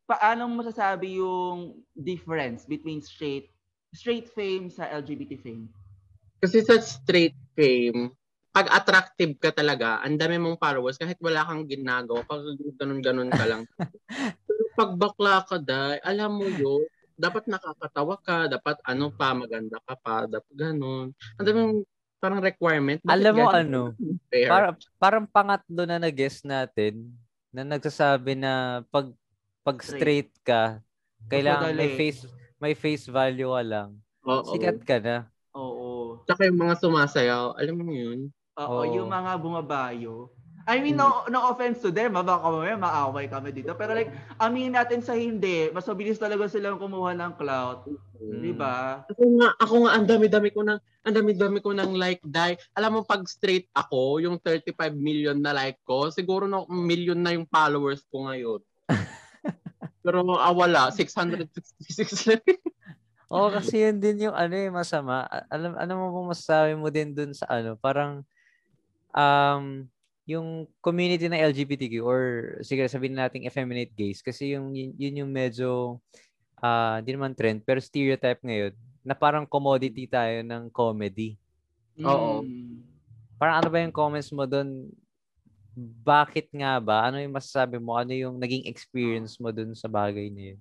paano 0.09 0.49
mo 0.49 0.65
masasabi 0.65 1.21
yung 1.21 1.85
difference 1.97 2.65
between 2.67 3.01
straight 3.01 3.49
straight 3.93 4.29
fame 4.33 4.73
sa 4.73 4.89
LGBT 4.89 5.37
fame? 5.41 5.69
Kasi 6.41 6.65
sa 6.65 6.81
straight 6.81 7.37
fame, 7.55 8.11
pag 8.53 8.69
attractive 8.69 9.33
ka 9.41 9.51
talaga, 9.57 10.05
ang 10.05 10.21
dami 10.21 10.37
mong 10.37 10.61
followers 10.61 11.01
kahit 11.01 11.17
wala 11.25 11.41
kang 11.49 11.65
ginagawa, 11.65 12.21
pag 12.29 12.45
ganun-ganun 12.77 13.33
ka 13.33 13.45
lang. 13.49 13.65
Pero 14.47 14.63
pag 14.77 14.93
bakla 14.93 15.41
ka 15.41 15.57
dahil, 15.57 15.97
alam 16.05 16.37
mo 16.37 16.45
yun, 16.45 16.85
dapat 17.17 17.49
nakakatawa 17.49 18.21
ka, 18.21 18.53
dapat 18.53 18.77
ano 18.85 19.09
pa, 19.09 19.33
maganda 19.33 19.81
ka 19.89 19.97
pa, 19.97 20.29
dapat 20.29 20.53
ganun. 20.53 21.17
Ang 21.41 21.47
daming 21.49 21.73
parang 22.21 22.45
requirement. 22.45 23.01
Bakit 23.01 23.17
Alam 23.19 23.35
mo 23.35 23.49
ano. 23.49 23.83
Para, 24.29 24.77
parang 25.01 25.25
pangatlo 25.25 25.83
na 25.89 25.97
na-guess 25.97 26.45
natin 26.45 27.09
na 27.51 27.65
nagsasabi 27.65 28.37
na 28.37 28.85
pag 28.93 29.11
pag 29.65 29.79
straight 29.81 30.31
ka, 30.45 30.79
kailangan 31.27 31.73
may 31.73 31.97
face 31.97 32.29
may 32.61 32.75
face 32.77 33.09
value 33.09 33.51
ka 33.51 33.63
lang. 33.65 33.91
Oo. 34.29 34.55
Sikat 34.55 34.79
ka 34.85 34.97
na. 35.01 35.17
Oo. 35.57 36.23
Tsaka 36.29 36.47
yung 36.47 36.63
mga 36.63 36.79
sumasayaw, 36.79 37.59
alam 37.59 37.77
mo 37.81 37.91
yun? 37.91 38.31
Oo, 38.61 38.85
Oo. 38.85 38.93
yung 38.93 39.09
mga 39.09 39.33
bumabayo. 39.41 40.29
I 40.63 40.79
mean, 40.79 40.95
no, 40.95 41.27
no 41.27 41.51
offense 41.51 41.83
to 41.83 41.91
them, 41.91 42.15
ha, 42.15 42.23
baka 42.23 42.47
mamaya 42.47 42.79
maaway 42.79 43.27
kami 43.27 43.51
dito. 43.51 43.75
Pero 43.75 43.99
like, 43.99 44.15
aminin 44.39 44.79
natin 44.79 45.03
sa 45.03 45.19
hindi, 45.19 45.67
mas 45.75 45.89
mabilis 45.91 46.23
talaga 46.23 46.47
silang 46.47 46.79
kumuha 46.79 47.19
ng 47.19 47.35
clout. 47.35 47.91
Di 48.23 48.55
ba? 48.55 49.03
Ako 49.11 49.23
nga, 49.43 49.49
ako 49.59 49.75
nga, 49.83 49.91
ang 49.99 50.07
dami-dami 50.07 50.49
ko 50.55 50.63
ng, 50.63 50.79
ang 50.79 51.15
dami-dami 51.19 51.59
ko 51.59 51.75
ng 51.75 51.99
like 51.99 52.23
die. 52.23 52.55
Alam 52.79 52.99
mo, 52.99 53.01
pag 53.03 53.27
straight 53.27 53.67
ako, 53.75 54.23
yung 54.23 54.39
35 54.39 54.95
million 54.95 55.35
na 55.35 55.51
like 55.51 55.83
ko, 55.83 56.15
siguro 56.15 56.47
na 56.47 56.63
million 56.71 57.19
na 57.19 57.35
yung 57.35 57.51
followers 57.51 58.07
ko 58.07 58.31
ngayon. 58.31 58.63
Pero 60.07 60.23
ah, 60.39 60.55
wala, 60.55 60.95
666 60.95 62.31
lang. 62.31 62.43
Oo, 63.33 63.49
kasi 63.49 63.83
yun 63.83 63.97
din 63.99 64.29
yung 64.29 64.37
ano 64.37 64.55
eh, 64.55 64.69
masama. 64.69 65.27
Alam, 65.51 65.75
ano 65.75 65.93
mo 65.97 66.07
bang 66.21 66.31
masasabi 66.37 66.73
mo 66.77 66.93
din 66.93 67.17
dun 67.17 67.33
sa 67.33 67.49
ano, 67.49 67.75
parang 67.81 68.23
um, 69.17 69.87
yung 70.29 70.65
community 70.79 71.27
na 71.27 71.41
LGBTQ 71.41 71.95
or 72.05 72.21
sige 72.63 72.87
sabihin 72.87 73.19
nating 73.19 73.45
effeminate 73.45 73.91
gays 73.93 74.23
kasi 74.23 74.55
yung 74.55 74.71
yun, 74.71 74.95
yun 74.95 75.19
yung 75.25 75.31
medyo 75.35 75.99
ah 76.63 77.03
di 77.03 77.11
naman 77.11 77.35
trend 77.35 77.67
pero 77.67 77.83
stereotype 77.83 78.39
ngayon 78.39 78.71
na 79.03 79.19
parang 79.19 79.43
commodity 79.43 80.07
tayo 80.07 80.47
ng 80.47 80.71
comedy. 80.71 81.35
Oo. 82.01 82.47
Mm. 82.47 82.87
Parang 83.37 83.59
ano 83.59 83.69
ba 83.69 83.83
yung 83.83 83.91
comments 83.91 84.31
mo 84.31 84.47
doon? 84.47 84.95
Bakit 86.07 86.55
nga 86.55 86.79
ba? 86.79 87.11
Ano 87.11 87.19
yung 87.19 87.35
masasabi 87.35 87.83
mo? 87.83 87.99
Ano 87.99 88.15
yung 88.15 88.39
naging 88.39 88.71
experience 88.71 89.43
mo 89.43 89.51
doon 89.51 89.75
sa 89.75 89.91
bagay 89.91 90.31
na 90.31 90.55
yun? 90.55 90.59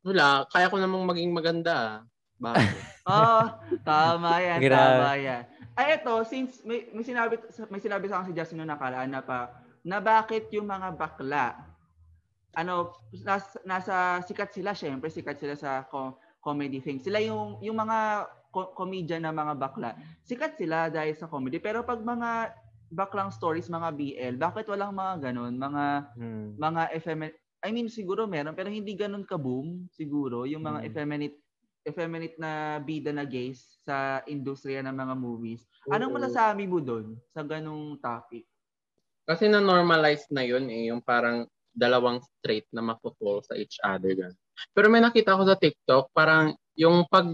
Wala, 0.00 0.48
kaya 0.48 0.72
ko 0.72 0.80
namang 0.80 1.04
maging 1.04 1.36
maganda. 1.36 1.76
ah. 1.76 1.98
Bakit? 2.40 2.76
Oh, 3.04 3.44
tama 3.88 4.40
yan, 4.40 4.58
Grabe. 4.64 4.80
tama 4.80 5.10
yan. 5.20 5.42
Ay, 5.74 5.98
eto, 5.98 6.22
since 6.22 6.62
may, 6.62 6.86
may 6.94 7.02
sinabi 7.02 7.34
may 7.66 7.82
sinabi 7.82 8.06
sa 8.06 8.22
akin 8.22 8.30
si 8.30 8.36
Justin 8.38 8.62
noong 8.62 8.72
nakaraan 8.78 9.10
na 9.10 9.22
pa 9.26 9.50
na 9.82 9.98
bakit 9.98 10.46
yung 10.54 10.70
mga 10.70 10.94
bakla 10.94 11.58
ano 12.54 12.94
nasa, 13.26 13.58
nasa 13.66 13.94
sikat 14.22 14.54
sila 14.54 14.70
syempre 14.72 15.10
sikat 15.10 15.34
sila 15.42 15.58
sa 15.58 15.82
co- 15.90 16.22
comedy 16.38 16.78
thing. 16.78 17.02
Sila 17.02 17.18
yung 17.18 17.58
yung 17.58 17.74
mga 17.74 18.30
co- 18.54 18.70
comedian 18.78 19.26
na 19.26 19.34
mga 19.34 19.58
bakla. 19.58 19.98
Sikat 20.22 20.54
sila 20.54 20.86
dahil 20.86 21.18
sa 21.18 21.26
comedy 21.26 21.58
pero 21.58 21.82
pag 21.82 21.98
mga 21.98 22.54
baklang 22.94 23.34
stories, 23.34 23.66
mga 23.66 23.90
BL, 23.98 24.34
bakit 24.38 24.70
walang 24.70 24.94
mga 24.94 25.30
ganun, 25.30 25.58
mga 25.58 25.84
Hmm. 26.14 26.54
mga 26.54 26.82
effeminate 26.94 27.36
I 27.64 27.72
mean 27.72 27.88
siguro 27.90 28.28
meron 28.28 28.54
pero 28.54 28.68
hindi 28.68 28.92
ganun 28.94 29.24
ka-boom 29.24 29.88
siguro 29.90 30.44
yung 30.44 30.62
mga 30.62 30.84
Mm. 30.84 30.86
effeminate 30.86 31.36
effeminate 31.84 32.36
na 32.40 32.80
bida 32.80 33.12
na 33.12 33.28
gays 33.28 33.78
sa 33.84 34.24
industriya 34.24 34.80
ng 34.82 34.96
mga 34.96 35.14
movies. 35.14 35.62
Anong 35.92 36.12
Oo. 36.12 36.16
masasabi 36.16 36.64
mo 36.64 36.80
doon 36.80 37.14
sa 37.30 37.44
ganung 37.44 38.00
topic? 38.00 38.48
Kasi 39.24 39.48
na-normalize 39.48 40.28
na 40.32 40.44
yun 40.44 40.68
eh, 40.68 40.92
yung 40.92 41.00
parang 41.00 41.48
dalawang 41.72 42.20
straight 42.20 42.68
na 42.72 42.80
mapufall 42.84 43.44
sa 43.44 43.56
each 43.56 43.80
other. 43.84 44.12
Ganun. 44.12 44.36
Pero 44.72 44.86
may 44.88 45.00
nakita 45.00 45.36
ko 45.36 45.44
sa 45.44 45.56
TikTok, 45.56 46.12
parang 46.12 46.56
yung 46.76 47.04
pag 47.08 47.28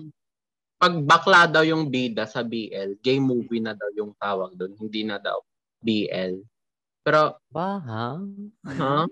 pag 0.80 0.96
bakla 1.04 1.44
daw 1.44 1.60
yung 1.60 1.92
bida 1.92 2.24
sa 2.24 2.40
BL, 2.40 2.96
gay 3.04 3.20
movie 3.20 3.60
na 3.60 3.76
daw 3.76 3.92
yung 3.92 4.16
tawag 4.16 4.56
doon, 4.56 4.72
hindi 4.80 5.04
na 5.04 5.20
daw 5.20 5.36
BL. 5.84 6.40
Pero, 7.04 7.36
Ba, 7.52 7.84
ha? 7.84 8.16
ha? 8.64 9.04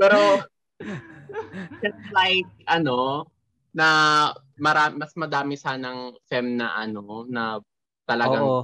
Pero, 0.00 0.18
it's 1.84 2.06
like, 2.14 2.48
ano, 2.68 3.28
na 3.74 3.88
mara- 4.56 4.94
mas 4.94 5.12
madami 5.18 5.58
sanang 5.58 6.14
fem 6.30 6.54
na 6.58 6.74
ano, 6.78 7.26
na 7.26 7.58
talagang 8.06 8.44
Oo. 8.44 8.62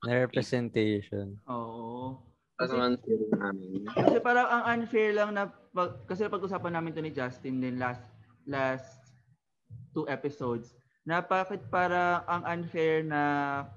Na 0.00 0.16
representation. 0.16 1.36
Oo. 1.44 2.16
Ano 2.60 2.72
naman 2.76 3.00
feel 3.04 3.24
namin. 3.32 3.88
Kasi 3.88 4.16
parang 4.20 4.48
ang 4.48 4.64
unfair 4.76 5.16
lang 5.16 5.32
na 5.32 5.48
pag, 5.48 6.04
kasi 6.04 6.28
pag-usapan 6.28 6.76
namin 6.76 6.92
to 6.92 7.00
ni 7.00 7.12
Justin 7.12 7.60
din 7.60 7.80
last 7.80 8.04
last 8.44 9.16
two 9.96 10.04
episodes 10.08 10.76
na 11.08 11.24
bakit 11.24 11.64
para 11.72 12.20
ang 12.28 12.44
unfair 12.44 13.00
na 13.00 13.20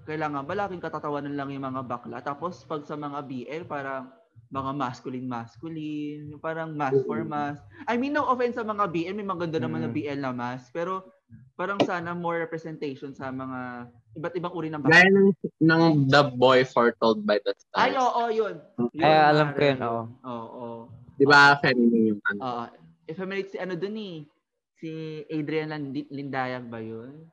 kailangan 0.03 0.43
ba 0.43 0.55
laging 0.55 0.83
katatawanan 0.83 1.35
lang 1.39 1.49
yung 1.55 1.63
mga 1.63 1.83
bakla 1.87 2.19
tapos 2.19 2.67
pag 2.67 2.83
sa 2.83 2.99
mga 2.99 3.23
BL 3.23 3.63
parang 3.63 4.11
mga 4.53 4.71
masculine 4.71 5.25
masculine 5.25 6.29
yung 6.29 6.37
parang 6.37 6.69
mask 6.71 7.01
for 7.03 7.25
mask 7.25 7.57
I 7.89 7.97
mean 7.97 8.13
no 8.13 8.29
offense 8.29 8.53
sa 8.53 8.61
mga 8.61 8.85
BL 8.85 9.17
may 9.17 9.25
maganda 9.25 9.57
naman 9.57 9.81
na 9.81 9.89
Mm. 9.89 9.95
BL 9.97 10.19
na 10.21 10.29
mask 10.29 10.69
pero 10.69 11.09
parang 11.53 11.81
sana 11.81 12.13
more 12.13 12.37
representation 12.37 13.09
sa 13.11 13.33
mga 13.33 13.89
iba't 14.13 14.33
ibang 14.37 14.53
uri 14.53 14.69
ng 14.69 14.77
Gaya 14.79 15.09
bakla 15.09 15.09
ng, 15.09 15.29
ng 15.59 15.81
The 16.05 16.23
Boy 16.31 16.61
Foretold 16.63 17.25
by 17.25 17.41
the 17.41 17.57
Stars. 17.57 17.81
ay 17.81 17.93
oo 17.93 18.23
yun, 18.29 18.55
yun 18.93 19.01
Ay, 19.01 19.17
alam 19.25 19.47
ko 19.49 19.59
yun, 19.59 19.79
oo. 19.81 20.01
oo 20.23 20.69
Di 21.13 21.25
ba 21.25 21.57
feminine 21.57 22.13
yung 22.13 22.21
ano? 22.23 22.39
Oo. 22.39 22.63
effeminate 23.05 23.49
si 23.49 23.57
ano 23.57 23.73
dun 23.73 23.97
eh. 23.97 24.25
Si 24.73 24.89
Adrian 25.29 25.71
Lindayag 26.09 26.67
ba 26.67 26.77
yun? 26.77 27.25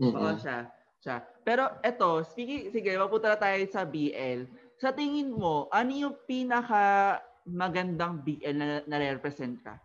Oo, 0.00 0.10
Mm-mm. 0.10 0.38
siya. 0.38 0.70
siya. 0.98 1.16
Pero 1.42 1.66
eto, 1.80 2.22
speaking, 2.24 2.70
sige, 2.70 2.94
mapunta 2.94 3.28
na 3.28 3.36
tayo 3.36 3.58
sa 3.68 3.82
BL. 3.82 4.46
Sa 4.78 4.90
tingin 4.90 5.30
mo, 5.30 5.70
ano 5.70 5.90
yung 5.94 6.16
pinaka 6.26 7.18
magandang 7.46 8.24
BL 8.24 8.54
na 8.56 8.66
na-represent 8.88 9.62
ka? 9.62 9.78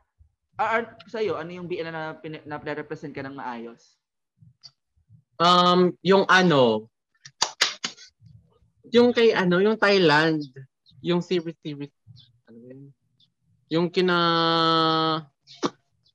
Ah, 0.59 0.81
ah, 0.81 0.83
sa'yo, 1.07 1.39
ano 1.39 1.51
yung 1.55 1.69
BL 1.69 1.87
na, 1.87 2.17
pin- 2.19 2.43
na 2.43 2.57
represent 2.59 3.13
ka 3.13 3.23
ng 3.23 3.37
maayos? 3.37 3.95
Um, 5.39 5.95
yung 6.03 6.27
ano, 6.27 6.91
yung 8.91 9.15
kay 9.15 9.31
ano, 9.31 9.63
yung 9.63 9.79
Thailand, 9.79 10.43
yung 10.99 11.23
series 11.23 11.55
series, 11.63 11.95
ano 12.49 12.57
yun? 12.59 12.81
Yung 13.71 13.87
kina, 13.87 14.17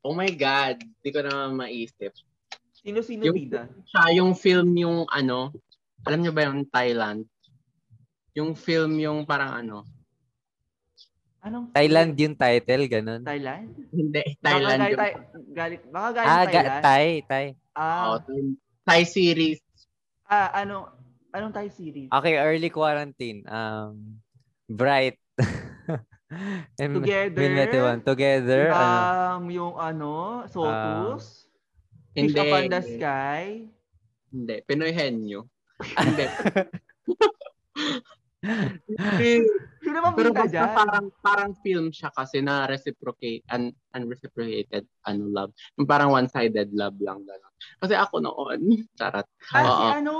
oh 0.04 0.12
my 0.12 0.28
God, 0.34 0.82
di 1.00 1.08
ko 1.08 1.24
na 1.24 1.48
maisip. 1.48 2.12
Sino-sino 2.84 3.24
Yung- 3.24 3.38
bida? 3.38 3.64
Siya, 3.88 4.20
yung 4.20 4.36
film 4.36 4.76
yung 4.76 5.08
ano, 5.08 5.56
alam 6.04 6.20
niyo 6.20 6.36
ba 6.36 6.44
yung 6.44 6.68
Thailand? 6.68 7.24
Yung 8.34 8.52
film 8.52 8.98
yung 8.98 9.22
parang 9.22 9.52
ano, 9.56 9.78
Anong 11.38 11.76
Thailand 11.76 12.16
yung 12.16 12.32
title, 12.32 12.88
ganun. 12.88 13.20
Thailand? 13.20 13.68
Hindi, 13.92 14.24
Baka 14.40 14.48
Thailand 14.48 14.64
galing, 14.74 14.88
yung... 14.88 14.96
Thai- 14.96 15.18
galing, 15.52 15.82
baka 15.92 16.08
galing 16.10 16.24
Ah, 16.24 16.36
Thailand. 16.40 16.56
ga- 16.56 16.80
Thai, 16.80 17.04
Thai. 17.22 17.46
Ah, 17.70 18.04
Oh, 18.08 18.16
Thai, 18.18 18.40
Thai 18.82 19.00
series. 19.04 19.60
ah, 20.24 20.48
ano, 20.56 20.88
anong 21.30 21.52
Thai 21.52 21.68
series? 21.68 22.08
Okay, 22.08 22.40
early 22.40 22.72
quarantine. 22.72 23.44
Um, 23.44 24.24
Bright. 24.64 25.20
And 26.80 26.96
Together? 26.96 27.36
Min 27.36 27.52
21. 28.00 28.00
Together. 28.02 28.72
ano? 28.72 28.96
Um, 29.36 29.44
yung 29.52 29.74
ano, 29.76 30.12
Sotus? 30.48 31.44
Fish 32.10 32.32
Hindi. 32.32 32.40
Upon 32.40 32.72
the 32.72 32.80
Sky? 32.80 33.68
Hindi, 34.32 34.54
Pinoy 34.64 34.90
Henyo. 34.90 35.44
Hindi. 36.00 36.24
Sino 39.84 39.98
bang 40.00 40.14
Pero 40.16 40.30
bida 40.32 40.40
basta 40.44 40.52
dyan? 40.52 40.72
parang 40.72 41.06
parang 41.20 41.50
film 41.60 41.86
siya 41.92 42.08
kasi 42.08 42.40
na 42.40 42.64
reciprocate 42.64 43.44
un, 43.52 43.68
unreciprocated 43.92 44.84
ano 45.04 45.24
love. 45.28 45.52
Yung 45.76 45.84
parang 45.84 46.08
one-sided 46.10 46.72
love 46.72 46.96
lang 47.00 47.20
gano'n. 47.20 47.52
Kasi 47.80 47.92
ako 47.92 48.14
noon, 48.20 48.60
charot. 48.98 49.28
Ah, 49.52 49.60
si 49.64 49.84
ano? 50.00 50.16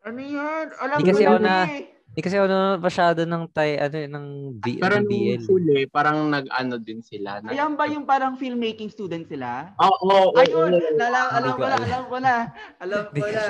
Ano 0.00 0.18
yan? 0.18 0.66
Alam 0.80 0.98
Di 0.98 1.04
ko 1.04 1.08
kasi 1.12 1.24
ako 1.26 1.36
na- 1.38 1.66
eh. 1.70 1.82
Hindi 2.10 2.26
kasi 2.26 2.42
ako 2.42 2.46
nanonood 2.50 2.82
masyado 2.82 3.20
ng 3.22 3.42
Thai, 3.54 3.70
ano, 3.78 3.96
ng, 4.02 4.26
B, 4.58 4.82
Pero 4.82 4.98
ng 4.98 5.06
nung 5.06 5.14
BL. 5.14 5.42
huli, 5.46 5.78
parang 5.86 6.26
nag-ano 6.26 6.74
din 6.82 6.98
sila. 7.06 7.38
Nag- 7.38 7.54
Ayan 7.54 7.78
ba 7.78 7.86
yung 7.86 8.02
parang 8.02 8.34
filmmaking 8.34 8.90
student 8.90 9.30
sila? 9.30 9.70
Oo, 9.78 9.94
oo, 10.10 10.34
oo. 10.34 10.40
Ayun, 10.42 10.74
nala, 10.98 11.30
alam 11.30 11.54
ko 11.54 11.62
ko 11.62 11.66
na, 11.70 11.76
alam. 11.78 12.02
ko 12.10 12.16
na. 12.18 12.34
Alam 12.82 13.04
ko 13.14 13.26
na. 13.30 13.42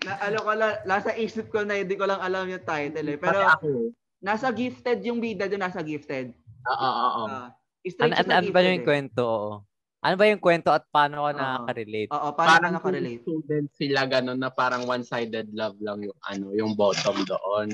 na 0.00 0.12
alam 0.16 0.40
ko 0.40 0.52
na, 0.56 0.66
nasa 0.88 1.12
isip 1.12 1.52
ko 1.52 1.60
na, 1.60 1.76
hindi 1.76 1.92
ko 2.00 2.08
lang 2.08 2.24
alam 2.24 2.48
yung 2.48 2.64
title 2.64 3.04
eh. 3.04 3.18
Pero 3.20 3.36
ako, 3.44 3.92
nasa 4.24 4.48
gifted 4.48 5.04
yung 5.04 5.20
bida 5.20 5.44
doon, 5.44 5.60
nasa 5.60 5.84
gifted. 5.84 6.32
oo, 6.64 6.72
oo, 6.72 7.08
oo. 7.20 7.28
Ah, 7.28 7.52
Ano, 8.00 8.12
ano, 8.16 8.30
ano 8.32 8.48
ba 8.48 8.60
yung 8.64 8.80
eh. 8.80 8.86
kwento? 8.88 9.24
Oo. 9.28 9.52
Ano 10.00 10.16
ba 10.16 10.24
yung 10.32 10.40
kwento 10.40 10.72
at 10.72 10.88
paano 10.88 11.28
ka 11.28 11.28
Oo. 11.28 11.36
nakaka-relate? 11.36 12.08
Oo, 12.08 12.28
paano 12.32 12.48
Parang 12.48 12.72
ka 12.72 12.76
nakarelate? 12.80 13.20
student 13.20 13.66
sila 13.76 14.00
gano'n 14.08 14.40
na 14.40 14.48
parang 14.48 14.88
one-sided 14.88 15.52
love 15.52 15.76
lang 15.84 16.00
yung 16.00 16.16
ano, 16.24 16.56
yung 16.56 16.72
bottom 16.72 17.20
doon. 17.28 17.68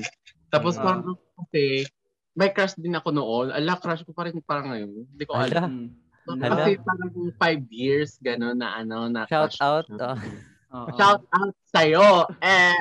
Tapos 0.51 0.75
Ah. 0.75 0.83
parang 0.83 1.15
kasi 1.39 1.87
may 2.35 2.51
crush 2.51 2.75
din 2.75 2.99
ako 2.99 3.15
noon. 3.15 3.47
Ala, 3.55 3.79
crush 3.79 4.03
ko 4.03 4.11
pa 4.11 4.27
rin 4.27 4.43
parang 4.43 4.75
ngayon. 4.75 5.07
Hindi 5.07 5.23
ko 5.23 5.39
alam. 5.39 5.95
Ala. 6.27 6.51
Kasi 6.51 6.71
parang 6.83 7.11
five 7.39 7.63
years, 7.71 8.19
gano'n 8.19 8.59
na 8.59 8.75
ano, 8.75 9.07
na 9.07 9.23
Shout 9.23 9.55
crush 9.55 9.63
out. 9.63 9.87
Oh. 9.87 10.19
Oo. 10.67 10.91
Shout 10.99 11.23
out 11.31 11.55
sa'yo. 11.71 12.27
Eh, 12.43 12.75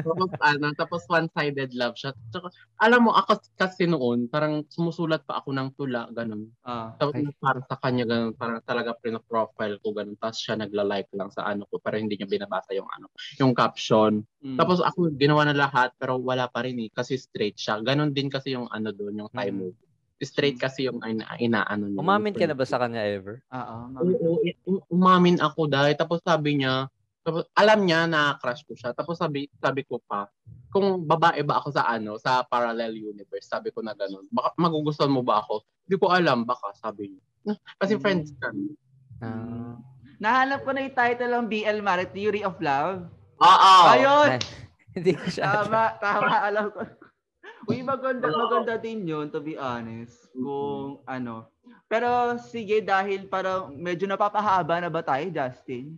tapos, 0.00 0.30
ano, 0.40 0.66
tapos 0.72 1.04
one-sided 1.04 1.76
love 1.76 1.92
siya. 1.92 2.16
Tsaka, 2.32 2.48
alam 2.80 3.04
mo, 3.04 3.12
ako 3.12 3.44
kasi 3.60 3.84
noon, 3.84 4.24
parang 4.32 4.64
sumusulat 4.72 5.28
pa 5.28 5.44
ako 5.44 5.52
ng 5.52 5.68
tula, 5.76 6.08
ganun. 6.16 6.48
Ah. 6.64 6.96
Tapos 6.96 7.20
Ay. 7.20 7.28
parang 7.36 7.64
sa 7.68 7.76
kanya, 7.76 8.04
ganun, 8.08 8.32
parang 8.32 8.64
talaga 8.64 8.96
pina-profile 8.96 9.76
ko, 9.84 9.92
ganun. 9.92 10.16
Tapos 10.16 10.40
siya 10.40 10.56
nagla-like 10.56 11.12
lang 11.12 11.28
sa 11.28 11.44
ano 11.44 11.68
ko, 11.68 11.76
pero 11.76 12.00
hindi 12.00 12.16
niya 12.16 12.28
binabasa 12.28 12.72
yung 12.72 12.88
ano, 12.88 13.12
yung 13.36 13.52
caption. 13.52 14.24
Mm. 14.40 14.56
Tapos 14.56 14.80
ako, 14.80 15.12
ginawa 15.20 15.44
na 15.44 15.56
lahat, 15.56 15.92
pero 16.00 16.16
wala 16.16 16.48
pa 16.48 16.64
rin 16.64 16.80
eh, 16.80 16.88
kasi 16.88 17.20
straight 17.20 17.60
siya. 17.60 17.84
Ganun 17.84 18.16
din 18.16 18.32
kasi 18.32 18.56
yung 18.56 18.64
ano 18.72 18.96
doon, 18.96 19.26
yung 19.26 19.32
time 19.32 19.72
Mm. 19.72 19.88
Straight 20.20 20.60
kasi 20.60 20.84
yung 20.84 21.00
ina, 21.00 21.24
inaano 21.40 21.88
niya. 21.88 21.96
Umamin 21.96 22.36
ka 22.36 22.44
yung 22.44 22.52
na 22.52 22.60
ba 22.60 22.68
sa 22.68 22.76
kanya 22.76 23.08
ever? 23.08 23.40
Oo. 23.56 23.76
Oo, 24.04 24.44
i- 24.44 24.52
um- 24.68 24.84
umamin 24.92 25.40
ako 25.40 25.64
dahil 25.64 25.96
tapos 25.96 26.20
sabi 26.20 26.60
niya, 26.60 26.92
tapos 27.20 27.44
alam 27.52 27.84
niya 27.84 28.08
na 28.08 28.36
crush 28.40 28.64
ko 28.64 28.72
siya. 28.72 28.96
Tapos 28.96 29.20
sabi 29.20 29.46
sabi 29.60 29.84
ko 29.84 30.00
pa, 30.00 30.24
kung 30.72 31.04
babae 31.04 31.44
ba 31.44 31.60
ako 31.60 31.68
sa 31.74 31.84
ano, 31.84 32.16
sa 32.16 32.40
parallel 32.46 32.96
universe, 32.96 33.50
sabi 33.50 33.68
ko 33.68 33.84
na 33.84 33.92
ganun. 33.92 34.24
Baka 34.32 34.56
magugustuhan 34.56 35.12
mo 35.12 35.20
ba 35.20 35.44
ako? 35.44 35.60
Hindi 35.84 35.96
ko 36.00 36.06
alam, 36.08 36.48
baka 36.48 36.72
sabi 36.78 37.12
niya. 37.12 37.24
Kasi 37.80 37.98
Mm. 37.98 38.00
friends 38.00 38.30
kami. 38.40 38.72
Ah. 39.20 39.76
Nahanap 40.20 40.64
ko 40.64 40.70
na 40.72 40.84
yung 40.84 40.96
title 40.96 41.32
ng 41.32 41.46
BL 41.48 41.78
Mare, 41.80 42.08
Theory 42.08 42.44
of 42.44 42.56
Love. 42.60 43.08
Oo. 43.40 43.74
Ayun! 43.88 44.36
Ay, 44.36 44.40
Hindi 44.96 45.12
ko 45.14 45.24
siya. 45.30 45.64
Tama, 45.64 45.96
tama, 46.02 46.34
alam 46.44 46.66
ko. 46.74 46.82
Uy, 47.70 47.84
maganda, 47.84 48.26
maganda 48.26 48.74
din 48.80 49.06
yun, 49.06 49.30
to 49.30 49.38
be 49.38 49.54
honest. 49.54 50.32
Kung 50.34 51.04
ano. 51.06 51.46
Pero 51.86 52.36
sige, 52.40 52.80
dahil 52.82 53.28
parang 53.30 53.70
medyo 53.76 54.08
napapahaba 54.08 54.80
na 54.80 54.90
ba 54.90 55.04
tayo, 55.04 55.28
Justin? 55.30 55.94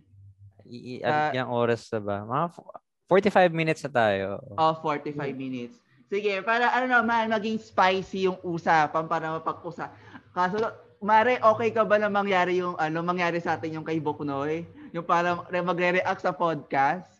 I- 0.65 0.99
i- 0.99 1.03
Ah. 1.03 1.31
yung 1.31 1.49
oras 1.49 1.87
na 1.89 1.99
ba? 1.99 2.17
Mga 2.21 2.45
fo- 2.51 2.73
45 3.07 3.51
minutes 3.51 3.81
na 3.83 3.91
tayo. 3.91 4.27
Oh, 4.55 4.73
45 4.79 5.35
minutes. 5.35 5.75
Sige, 6.07 6.41
para 6.41 6.69
ano 6.71 6.87
naman, 6.87 7.29
maging 7.29 7.57
spicy 7.57 8.25
yung 8.25 8.37
usapan 8.41 9.05
para 9.05 9.33
mapag-usa. 9.33 9.89
Kaso, 10.31 10.57
Mare, 11.03 11.35
okay 11.43 11.67
ka 11.67 11.83
ba 11.83 11.99
na 11.99 12.07
mangyari 12.07 12.63
yung 12.63 12.79
ano, 12.79 13.03
mangyari 13.03 13.35
sa 13.37 13.59
atin 13.59 13.75
yung 13.75 13.83
kay 13.83 13.99
Boknoy? 13.99 14.63
Yung 14.95 15.03
parang 15.03 15.43
re- 15.51 15.59
magre-react 15.59 16.23
sa 16.23 16.31
podcast? 16.31 17.19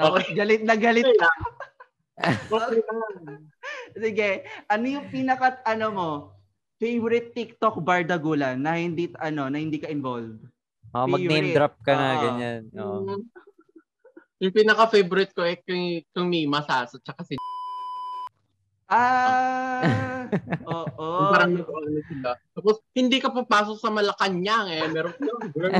Tapos 0.00 0.24
galit 0.32 0.64
na 0.64 0.72
galit 0.72 1.04
Okay 1.04 1.20
lang. 1.20 1.38
Okay. 2.22 2.80
Sige, 3.98 4.28
ano 4.70 4.84
yung 4.86 5.06
pinaka 5.10 5.58
ano 5.66 5.86
mo 5.90 6.08
favorite 6.78 7.34
TikTok 7.34 7.82
bardagulan 7.82 8.60
na 8.60 8.78
hindi 8.78 9.10
ano 9.18 9.48
na 9.48 9.58
hindi 9.58 9.80
ka 9.80 9.90
involved? 9.90 10.40
Oh, 10.92 11.08
mag-name 11.08 11.56
drop 11.56 11.80
ka 11.80 11.92
na, 11.96 12.08
Oo. 12.12 12.20
ganyan. 12.20 12.60
Oo. 12.76 13.00
Mm. 13.08 13.20
Yung 14.42 14.54
pinaka-favorite 14.54 15.32
ko 15.32 15.42
eh, 15.46 15.56
kung, 15.64 16.04
kung 16.12 16.26
Mima 16.28 16.60
Sasso, 16.66 17.00
tsaka 17.00 17.24
si 17.24 17.38
Ah, 18.92 20.28
oo. 20.68 21.06
Yung 21.16 21.32
parang 21.32 21.52
nag-ano 21.56 22.00
sila. 22.04 22.36
Tapos, 22.52 22.76
hindi 22.92 23.16
ka 23.24 23.32
papasok 23.32 23.76
sa 23.80 23.88
Malacanang 23.88 24.68
eh. 24.68 24.84
Meron 24.92 25.16
ka 25.16 25.32
girl 25.56 25.72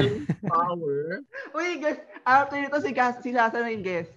power. 0.48 1.20
Uy, 1.52 1.76
guys, 1.76 2.01
after 2.24 2.56
nito 2.56 2.80
si 2.80 2.90
Gas, 2.97 3.20
si 3.20 3.36
Sasa 3.36 3.60
na 3.60 3.68
yung 3.68 3.84
guest. 3.84 4.16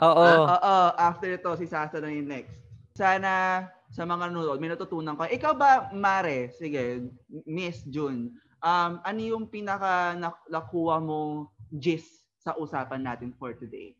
Oo. 0.00 0.24
Oo, 0.48 0.76
after 0.96 1.28
ito 1.36 1.50
si 1.60 1.68
Sasa 1.68 2.00
na 2.00 2.08
yung 2.08 2.24
next. 2.24 2.56
Sana 2.96 3.68
sa 3.92 4.08
mga 4.08 4.32
nanonood, 4.32 4.64
may 4.64 4.72
natutunan 4.72 5.18
ko. 5.18 5.28
Ikaw 5.28 5.52
ba, 5.52 5.92
Mare, 5.92 6.56
sige, 6.56 7.04
Miss 7.44 7.84
June, 7.84 8.32
um, 8.60 8.92
ano 9.02 9.20
yung 9.20 9.44
pinaka 9.48 10.14
nak- 10.16 10.46
nakuha 10.48 11.00
mo 11.00 11.50
gist 11.72 12.24
sa 12.40 12.56
usapan 12.56 13.04
natin 13.04 13.32
for 13.36 13.52
today? 13.56 13.96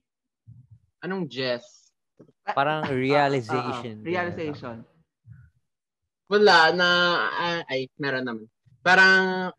Anong 1.00 1.28
Jess? 1.28 1.92
Parang 2.44 2.84
realization. 2.92 4.04
Oo, 4.04 4.06
realization. 4.06 4.84
Wala 6.30 6.70
na, 6.76 6.88
ah, 7.34 7.60
ay, 7.66 7.88
meron 7.96 8.22
naman. 8.22 8.46
Parang, 8.84 9.50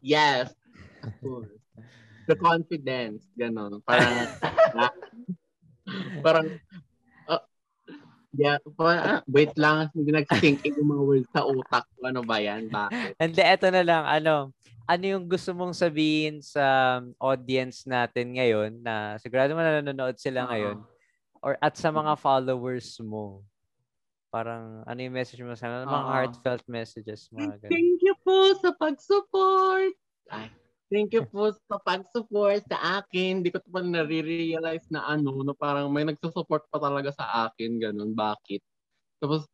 yes. 0.00 0.54
of 1.04 1.14
course. 1.20 1.52
The 2.30 2.36
confidence, 2.38 3.28
gano'n. 3.36 3.82
Parang, 3.84 4.14
ah, 4.72 4.92
parang, 6.24 6.46
ah, 6.48 6.58
yeah, 8.36 8.58
parang, 8.76 9.00
ah, 9.00 9.20
wait 9.30 9.54
lang, 9.56 9.88
hindi 9.96 10.12
in 10.44 10.60
yung 10.76 10.90
mga 10.92 11.02
words 11.04 11.28
sa 11.32 11.42
utak 11.48 11.84
ko. 11.96 12.08
Ano 12.08 12.20
ba 12.20 12.42
yan? 12.42 12.68
Bakit? 12.68 13.16
Hindi, 13.16 13.40
eto 13.40 13.68
na 13.72 13.82
lang. 13.84 14.04
Ano, 14.04 14.52
ano 14.88 15.04
yung 15.04 15.28
gusto 15.28 15.52
mong 15.52 15.76
sabihin 15.76 16.40
sa 16.40 16.98
audience 17.20 17.84
natin 17.84 18.36
ngayon 18.36 18.80
na 18.80 19.20
sigurado 19.20 19.52
mo 19.52 19.60
na 19.60 19.84
nanonood 19.84 20.16
sila 20.16 20.48
ngayon 20.48 20.80
or 21.44 21.60
at 21.60 21.76
sa 21.76 21.92
mga 21.92 22.16
followers 22.16 22.96
mo? 23.04 23.44
Parang 24.32 24.84
ano 24.84 24.98
yung 25.00 25.16
message 25.16 25.40
mo 25.40 25.52
sa 25.56 25.68
mga 25.68 25.88
Oo. 25.88 26.08
heartfelt 26.08 26.64
messages 26.68 27.28
mga 27.32 27.68
ganun. 27.68 27.72
Thank 27.72 28.00
you 28.04 28.16
po 28.24 28.52
sa 28.60 28.72
pag-support. 28.76 29.92
Ay, 30.28 30.52
thank 30.88 31.12
you 31.12 31.24
po 31.24 31.52
sa 31.52 31.76
pag-support 31.80 32.64
sa 32.66 33.00
akin. 33.00 33.40
Hindi 33.40 33.52
ko 33.52 33.60
pa 33.64 33.80
nare-realize 33.84 34.88
na 34.88 35.04
ano, 35.04 35.44
na 35.44 35.52
parang 35.52 35.92
may 35.92 36.04
nagsusupport 36.08 36.66
pa 36.68 36.78
talaga 36.80 37.12
sa 37.12 37.48
akin. 37.48 37.78
Ganun, 37.78 38.12
bakit? 38.16 38.64
Tapos, 39.20 39.44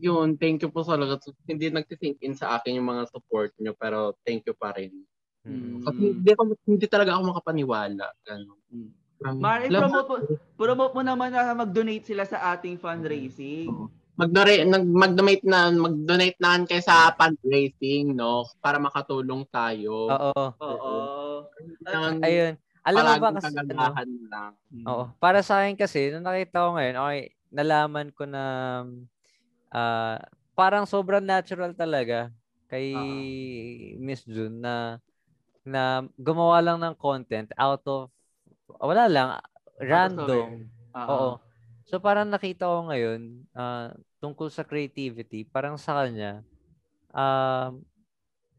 yun, 0.00 0.34
thank 0.40 0.64
you 0.64 0.70
po 0.72 0.82
sa 0.82 0.98
talaga. 0.98 1.20
Hindi 1.46 1.70
nagsisink 1.70 2.18
in 2.24 2.34
sa 2.34 2.58
akin 2.58 2.80
yung 2.80 2.88
mga 2.88 3.08
support 3.12 3.54
nyo, 3.60 3.76
pero 3.78 4.16
thank 4.26 4.42
you 4.48 4.56
pa 4.56 4.74
rin. 4.74 4.90
Mm. 5.44 5.84
Kasi 5.84 6.00
hindi, 6.00 6.30
ako, 6.32 6.42
hindi 6.66 6.86
talaga 6.88 7.14
ako 7.14 7.22
makapaniwala. 7.36 8.06
Ganun. 8.24 8.60
Mare, 9.38 9.70
love- 9.70 9.88
promote 9.88 10.08
mo, 10.08 10.16
promote 10.58 10.92
mo 10.96 11.02
naman 11.04 11.30
na 11.30 11.54
mag-donate 11.54 12.04
sila 12.04 12.24
sa 12.26 12.56
ating 12.56 12.80
fundraising. 12.80 13.70
Mag-donate 14.14 14.62
nag 14.66 14.84
mag-donate 14.86 15.44
na 15.46 15.74
mag-donate 15.74 16.38
na 16.38 16.62
kayo 16.62 16.82
sa 16.82 17.10
fundraising 17.18 18.14
no 18.14 18.46
para 18.62 18.78
makatulong 18.78 19.42
tayo. 19.50 20.10
Oo. 20.10 20.44
Oo. 20.62 20.96
Yan, 21.90 22.22
Ayun. 22.22 22.54
Alam 22.84 23.02
mo 23.02 23.14
ba 23.18 23.30
kasi 23.40 23.50
ano, 23.50 23.64
kagandahan 23.64 24.10
lang. 24.28 24.52
Oo. 24.86 25.04
Para 25.16 25.40
sa 25.40 25.64
akin 25.64 25.74
kasi, 25.74 26.12
nung 26.12 26.28
nakita 26.28 26.68
ko 26.68 26.76
ngayon, 26.76 26.96
okay, 27.00 27.20
nalaman 27.48 28.08
ko 28.12 28.22
na 28.28 28.44
ah, 29.72 30.20
parang 30.54 30.84
sobrang 30.86 31.24
natural 31.24 31.72
talaga 31.74 32.30
kay 32.70 32.92
Miss 33.98 34.22
June 34.28 34.62
na 34.62 34.98
na 35.64 36.04
gumawa 36.20 36.60
lang 36.60 36.78
ng 36.78 36.94
content 37.00 37.48
out 37.56 37.80
of 37.88 38.12
wala 38.78 39.08
lang 39.08 39.28
random. 39.80 40.68
Oo. 40.92 41.40
So 41.84 42.00
parang 42.00 42.28
nakita 42.28 42.64
ko 42.64 42.88
ngayon, 42.88 43.44
ah, 43.52 43.92
tungkol 44.18 44.48
sa 44.48 44.64
creativity, 44.64 45.44
parang 45.44 45.76
sa 45.76 46.00
kanya, 46.00 46.40
um, 47.12 47.84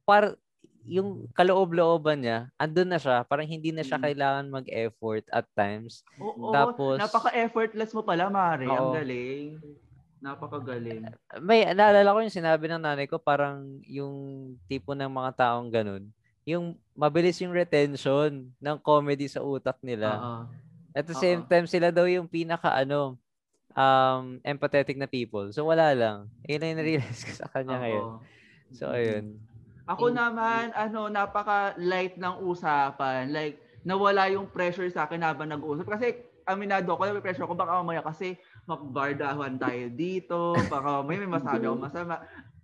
par, 0.05 0.37
yung 0.85 1.25
kaloob-looban 1.33 2.21
niya, 2.21 2.39
andun 2.61 2.93
na 2.93 3.01
siya, 3.01 3.25
parang 3.25 3.49
hindi 3.49 3.73
na 3.73 3.81
siya 3.81 3.97
Mm. 3.97 4.05
kailangan 4.05 4.53
mag-effort 4.53 5.25
at 5.33 5.49
times. 5.57 6.05
Oo, 6.21 6.53
Tapos- 6.53 7.01
napaka-effortless 7.01 7.89
mo 7.97 8.05
pala. 8.05 8.29
Ang 8.29 8.69
Oo. 8.69 8.93
galing. 8.93 9.57
Napakagaling. 10.21 11.09
May, 11.41 11.65
naalala 11.73 12.13
ko 12.13 12.19
yung 12.21 12.33
sinabi 12.33 12.69
ng 12.69 12.81
nanay 12.85 13.09
ko, 13.09 13.17
parang 13.17 13.81
yung 13.81 14.13
tipo 14.69 14.93
ng 14.93 15.09
mga 15.09 15.31
taong 15.33 15.73
ganun, 15.73 16.05
yung 16.45 16.77
mabilis 16.93 17.41
yung 17.41 17.53
retention 17.53 18.53
ng 18.53 18.77
comedy 18.77 19.25
sa 19.25 19.41
utak 19.41 19.81
nila. 19.81 20.21
Oo. 20.21 20.41
At 20.95 21.05
the 21.05 21.17
same 21.19 21.43
Oo. 21.43 21.47
time, 21.51 21.67
sila 21.67 21.91
daw 21.91 22.07
yung 22.07 22.31
pinaka 22.31 22.71
ano, 22.71 23.19
um, 23.75 24.39
empathetic 24.47 24.95
na 24.95 25.11
people. 25.11 25.51
So 25.51 25.67
wala 25.67 25.91
lang. 25.91 26.31
Yun 26.47 26.59
lang 26.63 26.69
yung 26.71 26.79
narealize 26.79 27.27
ko 27.27 27.31
sa 27.35 27.51
kanya 27.51 27.83
ngayon. 27.83 28.05
Oo. 28.07 28.23
So 28.71 28.95
ayun. 28.95 29.43
Ako 29.85 30.09
naman, 30.09 30.73
ano, 30.73 31.13
napaka-light 31.13 32.17
ng 32.17 32.41
usapan. 32.41 33.29
Like, 33.29 33.61
nawala 33.85 34.33
yung 34.33 34.49
pressure 34.49 34.89
sa 34.89 35.05
akin 35.05 35.21
habang 35.21 35.53
nag-uusap. 35.53 35.85
Kasi, 35.85 36.25
aminado 36.49 36.89
ako, 36.97 37.13
may 37.13 37.21
pressure 37.21 37.45
ko 37.45 37.53
baka 37.53 37.77
mamaya 37.77 38.01
kasi 38.01 38.33
magbardahan 38.65 39.61
tayo 39.61 39.85
dito, 39.93 40.57
baka 40.65 41.05
mamaya 41.05 41.21
may 41.21 41.33
masabi 41.37 41.69
ako 41.69 41.77
masama. 41.77 42.17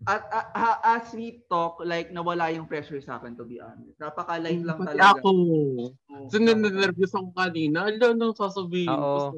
At 0.09 0.25
a- 0.33 0.81
as 0.97 1.13
we 1.13 1.45
talk, 1.45 1.77
like, 1.85 2.09
nawala 2.09 2.49
yung 2.49 2.65
pressure 2.65 2.97
sa 3.01 3.21
akin, 3.21 3.37
to 3.37 3.45
be 3.45 3.61
honest. 3.61 3.93
Napaka-light 4.01 4.65
lang 4.65 4.81
Pati 4.81 4.97
talaga. 4.97 5.21
ako. 5.21 5.29
Oo. 5.29 6.25
So, 6.33 6.41
nervous 6.41 7.13
ako 7.13 7.29
kanina. 7.37 7.85
Alam 7.85 8.17
nang 8.17 8.33
sasabihin 8.33 8.97
ko. 8.97 9.37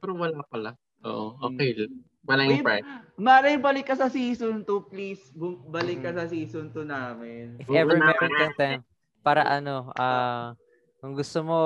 Pero 0.00 0.12
wala 0.16 0.40
pala. 0.48 0.70
Oo, 1.04 1.36
okay. 1.44 1.88
Walang 2.24 2.48
Wait, 2.52 2.64
pride. 2.64 2.84
Mare, 3.16 3.56
balik 3.60 3.92
ka 3.92 3.96
sa 3.96 4.08
season 4.08 4.64
2, 4.64 4.92
please. 4.92 5.20
Balik 5.68 6.04
ka 6.04 6.16
sa 6.16 6.24
season 6.28 6.72
2 6.72 6.84
namin. 6.84 7.60
If 7.60 7.68
ever 7.68 7.96
na. 7.96 8.12
meron 8.12 8.32
kang 8.32 8.56
time, 8.56 8.80
para 9.20 9.44
ano, 9.44 9.92
ah, 9.96 10.56
kung 11.00 11.12
gusto 11.12 11.40
mo, 11.44 11.60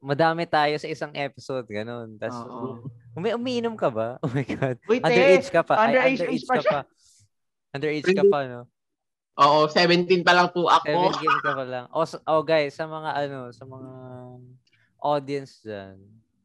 madami 0.00 0.48
tayo 0.48 0.76
sa 0.80 0.88
isang 0.88 1.12
episode, 1.12 1.68
ganun. 1.68 2.16
Tapos, 2.16 2.40
umi 3.16 3.32
umiinom 3.36 3.76
ka 3.76 3.88
ba? 3.92 4.16
Oh 4.24 4.32
my 4.32 4.44
God. 4.44 4.76
Wait, 4.88 5.04
Underage 5.04 5.48
eh. 5.48 5.52
ka 5.52 5.60
pa. 5.60 5.74
Ay, 5.76 5.84
Underage 5.92 6.20
underage 6.24 6.44
pa 6.48 6.54
ka 6.56 6.60
siya. 6.60 6.72
pa. 6.72 6.80
Underage 7.70 8.10
ka 8.10 8.24
pa, 8.26 8.38
no? 8.46 8.66
Oo, 9.40 9.70
17 9.70 10.26
pa 10.26 10.34
lang 10.34 10.50
po 10.50 10.66
ako. 10.68 11.14
7 11.16 11.46
ka 11.46 11.52
pa 11.54 11.64
lang. 11.64 11.84
O, 11.94 12.02
s- 12.04 12.20
oh, 12.26 12.42
guys, 12.42 12.74
sa 12.76 12.84
mga 12.84 13.10
ano, 13.14 13.48
sa 13.54 13.64
mga 13.64 13.90
audience 15.00 15.64
dyan. 15.64 15.96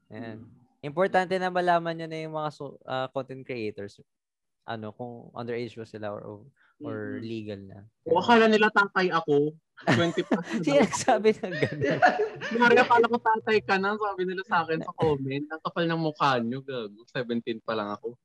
Ayan. 0.07 0.39
Importante 0.79 1.35
na 1.35 1.49
malaman 1.49 1.97
nyo 1.97 2.07
na 2.07 2.23
yung 2.23 2.35
mga 2.37 2.49
so- 2.53 2.79
ah, 2.85 3.09
content 3.09 3.43
creators. 3.43 3.99
Ano, 4.63 4.93
kung 4.93 5.29
underage 5.33 5.75
ba 5.75 5.85
sila 5.85 6.13
or 6.13 6.45
or 6.83 7.17
Mm-mm. 7.17 7.23
legal 7.23 7.61
na. 7.63 7.79
O, 8.03 8.19
akala 8.19 8.51
nila 8.51 8.67
tatay 8.67 9.07
ako. 9.07 9.55
20 9.87 10.27
pa. 10.27 10.39
Sino 10.65 10.79
nagsabi 10.83 11.29
ng 11.35 11.55
gano'n? 11.55 11.99
Maria, 12.59 12.83
akala 12.83 13.05
ko 13.07 13.17
tatay 13.19 13.57
ka 13.63 13.75
na. 13.79 13.95
Sabi 13.95 14.23
nila 14.27 14.43
sa 14.43 14.63
akin 14.63 14.83
sa 14.83 14.91
comment. 14.95 15.45
Ang 15.51 15.61
kapal 15.63 15.85
ng 15.87 16.01
mukha 16.01 16.39
nyo. 16.39 16.59
Gago. 16.63 17.01
17 17.11 17.63
pa 17.63 17.73
lang 17.75 17.91
ako. 17.95 18.15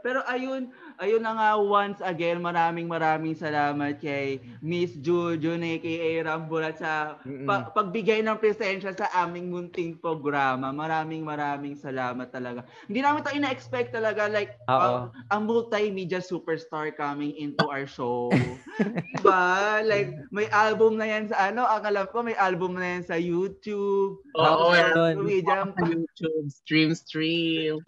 Pero 0.00 0.22
ayun, 0.26 0.70
ayun 0.98 1.22
na 1.22 1.36
nga 1.36 1.50
once 1.58 2.00
again, 2.02 2.40
maraming 2.40 2.88
maraming 2.88 3.36
salamat 3.36 3.98
kay 4.00 4.40
Miss 4.60 4.96
Juju 4.98 5.56
aka 5.56 6.06
Rambulat 6.24 6.76
sa 6.80 7.20
pa- 7.46 7.68
pagbigay 7.72 8.24
ng 8.24 8.38
presensya 8.40 8.92
sa 8.96 9.10
aming 9.24 9.52
munting 9.52 9.98
programa. 9.98 10.72
Maraming 10.72 11.22
maraming 11.22 11.76
salamat 11.76 12.30
talaga. 12.32 12.64
Hindi 12.88 13.00
namin 13.04 13.22
ito 13.22 13.36
ina-expect 13.36 13.92
talaga 13.92 14.28
like 14.30 14.56
uh, 14.68 15.08
a 15.30 15.36
multimedia 15.36 16.22
superstar 16.22 16.92
coming 16.94 17.36
into 17.36 17.64
our 17.68 17.84
show. 17.84 18.32
diba? 19.16 19.82
Like 19.84 20.12
may 20.30 20.46
album 20.52 20.96
na 21.00 21.06
yan 21.08 21.28
sa 21.28 21.50
ano, 21.50 21.64
ang 21.66 21.84
alam 21.84 22.06
ko 22.08 22.22
may 22.22 22.36
album 22.38 22.76
na 22.78 22.98
yan 22.98 23.04
sa 23.04 23.16
YouTube. 23.18 24.20
Oo, 24.36 24.44
Tapos 24.44 24.72
meron. 24.72 25.14
media. 25.24 25.66
YouTube. 25.76 26.46
Stream, 26.52 26.90
stream. 26.94 27.80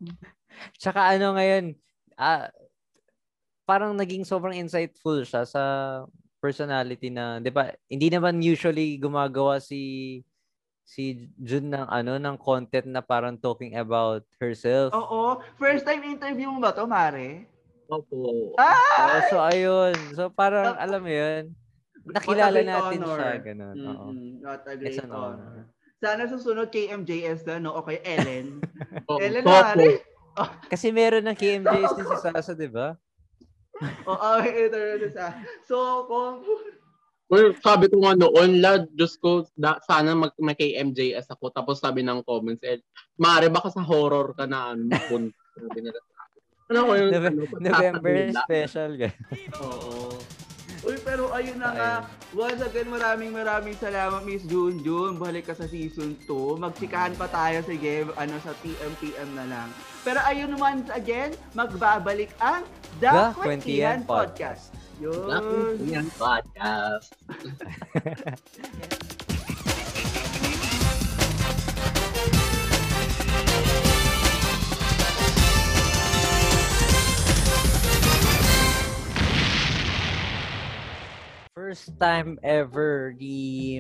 Tsaka 0.79 1.15
ano 1.15 1.39
ngayon, 1.39 1.79
ah, 2.19 2.51
parang 3.63 3.95
naging 3.95 4.27
sobrang 4.27 4.59
insightful 4.59 5.23
siya 5.23 5.47
sa 5.47 5.63
personality 6.43 7.09
na, 7.09 7.39
'di 7.39 7.51
ba? 7.55 7.71
Hindi 7.87 8.09
naman 8.11 8.43
usually 8.43 8.99
gumagawa 8.99 9.63
si 9.63 10.21
si 10.89 11.29
Jun 11.37 11.69
ng 11.69 11.87
ano 11.87 12.17
ng 12.17 12.37
content 12.41 12.89
na 12.89 13.05
parang 13.05 13.37
talking 13.37 13.77
about 13.77 14.25
herself. 14.41 14.91
Oo. 14.97 15.39
First 15.61 15.85
time 15.85 16.01
interview 16.07 16.49
mo 16.49 16.65
ba 16.65 16.73
to, 16.73 16.89
Mare? 16.89 17.45
Opo. 17.93 18.57
Ah! 18.57 19.21
So 19.29 19.37
ayun. 19.41 19.95
So 20.17 20.33
parang 20.33 20.77
alam 20.81 21.01
mo 21.05 21.13
'yun, 21.13 21.53
nakilala 22.09 22.59
What 22.61 22.69
natin 22.73 23.01
honor. 23.05 23.17
siya 23.21 23.31
ganun. 23.45 23.77
Oo. 23.77 24.07
Mm-mm. 24.13 24.33
What 24.45 24.63
a 24.65 24.73
It's 24.81 24.97
great 24.97 25.05
an 25.05 25.11
honor. 25.13 25.45
honor. 25.45 25.65
Sana 25.99 26.25
susunod 26.31 26.71
kay 26.71 26.89
MJS 26.95 27.43
na, 27.45 27.59
no? 27.59 27.75
O 27.75 27.83
kay 27.83 27.99
Ellen. 28.07 28.63
Ellen. 29.23 29.45
Mare. 29.45 30.01
Kasi 30.69 30.93
meron 30.93 31.25
ng 31.27 31.37
KMJS 31.37 31.93
din 31.97 32.07
si 32.07 32.17
Sasa, 32.21 32.53
'di 32.53 32.69
ba? 32.71 32.97
Oo, 34.07 34.31
ito, 34.43 34.77
ito 34.77 35.09
sa. 35.15 35.39
So, 35.63 36.07
kung... 36.11 36.43
Well, 37.29 37.53
sabi 37.61 37.93
ko 37.93 38.01
nga 38.03 38.17
noon, 38.17 38.65
lad, 38.65 38.89
Diyos 38.91 39.21
ko, 39.21 39.45
da, 39.53 39.77
sana 39.85 40.17
mag, 40.17 40.33
may 40.41 40.57
kay 40.57 40.81
MJS 40.81 41.29
ako. 41.29 41.53
Tapos 41.53 41.79
sabi 41.79 42.01
ng 42.01 42.25
comments, 42.25 42.65
eh, 42.65 42.81
Mare, 43.21 43.53
baka 43.53 43.69
sa 43.69 43.85
horror 43.85 44.33
ka 44.33 44.49
na, 44.49 44.73
ano, 44.73 44.89
mapunta. 44.89 45.37
Sabi 45.59 45.79
nila 45.83 46.01
sa 46.01 46.15
akin. 46.25 46.41
Ano 46.73 46.79
ko 46.87 46.93
yun? 46.95 47.11
Ano, 47.13 47.29
November 47.59 48.15
pagsasabi 48.15 48.39
special. 48.47 48.91
ganun. 48.97 49.19
Oo. 49.61 50.38
Uy, 50.87 50.97
pero 51.03 51.35
ayun 51.35 51.59
na 51.59 51.71
nga. 51.75 51.93
Once 52.31 52.63
again, 52.63 52.87
maraming 52.87 53.35
maraming 53.35 53.75
salamat, 53.79 54.23
Miss 54.23 54.47
June 54.47 54.79
June. 54.87 55.19
Balik 55.19 55.51
ka 55.51 55.55
sa 55.59 55.67
season 55.67 56.15
2. 56.27 56.61
Magsikahan 56.61 57.19
pa 57.19 57.27
tayo, 57.27 57.65
sige, 57.67 58.07
ano, 58.15 58.37
sa 58.45 58.55
PM-PM 58.63 59.31
na 59.35 59.45
lang. 59.49 59.69
Pero 60.07 60.23
ayun 60.23 60.55
once 60.57 60.89
again, 60.95 61.35
magbabalik 61.59 62.31
ang 62.39 62.63
The, 63.03 63.11
The 63.11 63.27
Kwentihan 63.35 63.37
Kwentihan 63.39 63.99
Podcast. 64.07 64.65
Yun. 64.99 65.79
Yan, 65.87 66.11
podcast. 66.19 67.15
First 81.69 82.01
time 82.01 82.41
ever 82.41 83.13
ni 83.21 83.77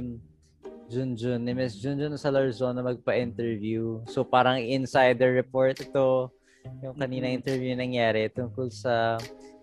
Junjun, 0.92 1.40
ni 1.40 1.56
Miss 1.56 1.80
Junjun 1.80 2.12
sa 2.20 2.28
Larzona 2.28 2.84
magpa-interview. 2.84 4.04
So 4.04 4.28
parang 4.28 4.60
insider 4.60 5.32
report 5.32 5.80
ito. 5.80 6.28
Yung 6.84 7.00
kanina 7.00 7.32
interview 7.32 7.72
nangyari 7.72 8.28
tungkol 8.28 8.68
sa 8.68 9.16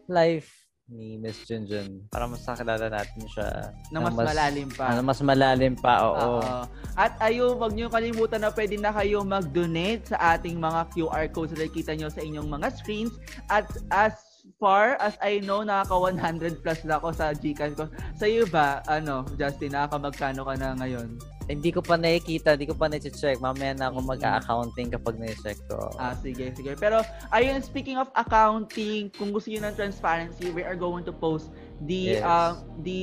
life 0.09 0.65
ni 0.89 1.21
Miss 1.21 1.45
Junjun. 1.45 2.09
Para 2.09 2.25
mas 2.25 2.41
nakilala 2.49 2.89
natin 2.89 3.29
siya. 3.29 3.69
Na 3.93 4.01
mas 4.01 4.17
malalim 4.17 4.73
pa. 4.73 4.85
Ano, 4.89 5.01
mas 5.05 5.21
malalim 5.21 5.77
pa, 5.77 5.93
oo. 6.09 6.41
Oo. 6.41 6.65
At 6.97 7.21
ayun, 7.21 7.61
wag 7.61 7.77
niyo 7.77 7.93
kalimutan 7.93 8.41
na 8.41 8.49
pwede 8.49 8.73
na 8.81 8.89
kayo 8.89 9.21
mag-donate 9.21 10.17
sa 10.17 10.33
ating 10.33 10.57
mga 10.57 10.81
QR 10.97 11.29
codes 11.29 11.53
na 11.53 11.69
nakikita 11.69 11.93
nyo 11.93 12.09
sa 12.09 12.25
inyong 12.25 12.49
mga 12.49 12.73
screens. 12.73 13.21
At 13.53 13.69
as 13.93 14.34
far 14.55 14.95
as 15.03 15.17
I 15.19 15.39
know, 15.41 15.61
nakaka 15.65 16.15
100 16.15 16.63
plus 16.63 16.81
na 16.85 16.97
ako 16.97 17.11
sa 17.11 17.33
Gcash 17.35 17.75
ko. 17.75 17.85
Sa 18.15 18.25
iyo 18.25 18.47
ba, 18.47 18.81
ano, 18.87 19.25
Justin, 19.35 19.75
nakaka 19.75 19.97
magkano 19.99 20.41
ka 20.45 20.53
na 20.55 20.73
ngayon? 20.79 21.17
Hindi 21.45 21.69
ko 21.69 21.85
pa 21.85 21.93
nakikita, 21.93 22.57
hindi 22.57 22.65
ko 22.65 22.73
pa 22.73 22.89
na-check. 22.89 23.37
Mamaya 23.37 23.77
na 23.77 23.93
ako 23.93 24.01
Mm. 24.01 24.09
mag-accounting 24.17 24.89
kapag 24.89 25.15
na-check 25.21 25.61
ko. 25.69 25.77
Ah, 26.01 26.17
sige, 26.17 26.49
sige. 26.57 26.73
Pero, 26.73 27.05
ayun, 27.29 27.61
speaking 27.61 28.01
of 28.01 28.09
accounting, 28.17 29.13
kung 29.13 29.29
gusto 29.29 29.53
niyo 29.53 29.61
ng 29.61 29.77
transparency, 29.77 30.49
we 30.49 30.65
are 30.65 30.73
going 30.73 31.05
to 31.05 31.13
post 31.13 31.53
the, 31.85 32.17
Yes. 32.17 32.25
um, 32.25 32.65
the, 32.81 33.01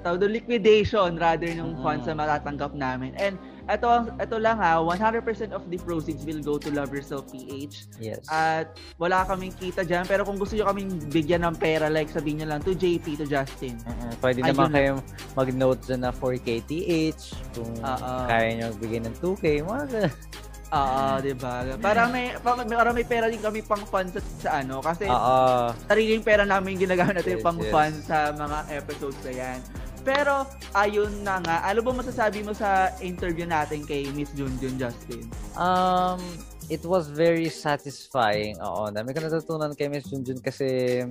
tawag 0.00 0.24
doon, 0.24 0.32
liquidation 0.32 1.20
rather 1.20 1.48
ng 1.52 1.76
Mm. 1.76 1.84
funds 1.84 2.08
na 2.08 2.16
matatanggap 2.16 2.72
namin. 2.72 3.12
And, 3.20 3.36
ito, 3.66 3.86
ang- 3.86 4.14
ito 4.16 4.36
lang 4.38 4.56
ha, 4.56 4.78
100% 4.78 5.50
of 5.50 5.66
the 5.66 5.78
proceeds 5.78 6.22
will 6.22 6.38
go 6.38 6.54
to 6.56 6.70
Love 6.70 6.94
Yourself 6.94 7.26
PH. 7.28 7.90
Yes. 7.98 8.22
At 8.26 8.78
wala 8.96 9.26
kaming 9.26 9.52
kita 9.52 9.82
dyan. 9.82 10.06
Pero 10.06 10.22
kung 10.22 10.38
gusto 10.38 10.54
nyo 10.54 10.70
kaming 10.70 11.10
bigyan 11.10 11.42
ng 11.42 11.58
pera, 11.58 11.90
like 11.90 12.08
sabihin 12.08 12.42
nyo 12.42 12.54
lang 12.54 12.60
to 12.62 12.72
JP, 12.72 13.18
to 13.18 13.26
Justin. 13.26 13.74
Mm-mm. 13.82 14.12
Pwede 14.18 14.40
Ayun 14.40 14.54
naman 14.54 14.68
na. 14.70 14.74
kayong 14.74 15.00
mag-note 15.34 15.82
na 15.94 16.10
4KTH 16.10 17.20
kung 17.52 17.72
Oo. 17.82 18.12
kaya 18.24 18.46
nyo 18.54 18.64
magbigay 18.70 19.00
ng 19.02 19.14
2K. 19.18 19.44
Mga. 19.62 19.84
Oo, 20.66 21.22
di 21.22 21.30
ba? 21.38 21.62
Para 21.78 22.10
may, 22.10 22.34
para 22.42 22.90
may, 22.90 23.06
pera 23.06 23.30
din 23.30 23.38
kami 23.38 23.62
pang 23.62 23.86
funds 23.86 24.18
sa, 24.18 24.20
sa 24.42 24.50
ano. 24.62 24.82
Kasi 24.82 25.06
Oo. 25.06 25.70
sariling 25.86 26.22
pera 26.26 26.42
namin 26.42 26.74
ginagamit 26.74 27.22
natin 27.22 27.38
Yes, 27.38 27.44
pang 27.46 27.58
yes. 27.62 27.70
funds 27.70 27.98
sa 28.02 28.34
mga 28.34 28.58
episodes 28.74 29.20
na 29.22 29.32
yan. 29.32 29.58
Pero, 30.06 30.46
ayun 30.70 31.26
na 31.26 31.42
nga. 31.42 31.66
Ano 31.66 31.82
ba 31.82 31.90
masasabi 31.98 32.46
mo 32.46 32.54
sa 32.54 32.94
interview 33.02 33.42
natin 33.42 33.82
kay 33.82 34.06
Miss 34.14 34.30
Junjun 34.38 34.78
Justin? 34.78 35.26
Um, 35.58 36.22
it 36.70 36.86
was 36.86 37.10
very 37.10 37.50
satisfying. 37.50 38.54
Oo, 38.62 38.86
dami 38.94 39.10
ko 39.10 39.18
natutunan 39.18 39.74
kay 39.74 39.90
Miss 39.90 40.06
Junjun 40.06 40.38
kasi 40.38 41.02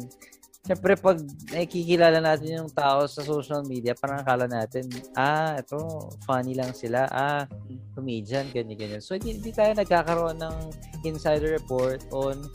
Siyempre, 0.65 0.97
pag 0.97 1.21
nakikilala 1.53 2.17
natin 2.17 2.65
yung 2.65 2.71
tao 2.73 3.05
sa 3.05 3.21
social 3.21 3.61
media, 3.69 3.93
parang 3.93 4.25
akala 4.25 4.49
natin, 4.49 4.89
ah, 5.13 5.61
ito, 5.61 5.77
funny 6.25 6.57
lang 6.57 6.73
sila. 6.73 7.05
Ah, 7.13 7.45
comedian, 7.93 8.49
ganyan-ganyan. 8.49 8.97
So, 8.97 9.13
hindi, 9.13 9.37
hindi 9.37 9.53
tayo 9.53 9.77
nagkakaroon 9.77 10.41
ng 10.41 10.57
insider 11.05 11.53
report 11.53 12.01
on 12.09 12.49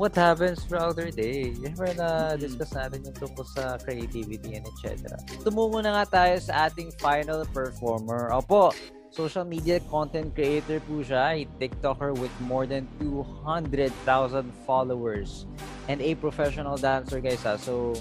what 0.00 0.16
happens 0.16 0.64
throughout 0.64 0.96
their 0.96 1.12
day. 1.12 1.52
Siyempre, 1.52 1.92
na-discuss 1.92 2.72
natin 2.72 3.04
yung 3.04 3.16
tungkol 3.20 3.44
sa 3.44 3.76
creativity 3.76 4.56
and 4.56 4.64
etc. 4.64 5.12
Tumungo 5.44 5.84
na 5.84 6.00
nga 6.00 6.24
tayo 6.24 6.40
sa 6.40 6.72
ating 6.72 6.88
final 6.96 7.44
performer. 7.52 8.32
Opo, 8.32 8.72
social 9.12 9.44
media 9.44 9.76
content 9.92 10.32
creator 10.32 10.80
po 10.88 11.04
siya, 11.04 11.36
a 11.36 11.44
TikToker 11.60 12.16
with 12.16 12.32
more 12.48 12.64
than 12.64 12.88
200,000 12.96 13.92
followers 14.64 15.44
and 15.92 16.00
a 16.00 16.16
professional 16.16 16.80
dancer 16.80 17.20
guys 17.20 17.44
ha. 17.44 17.60
So 17.60 17.92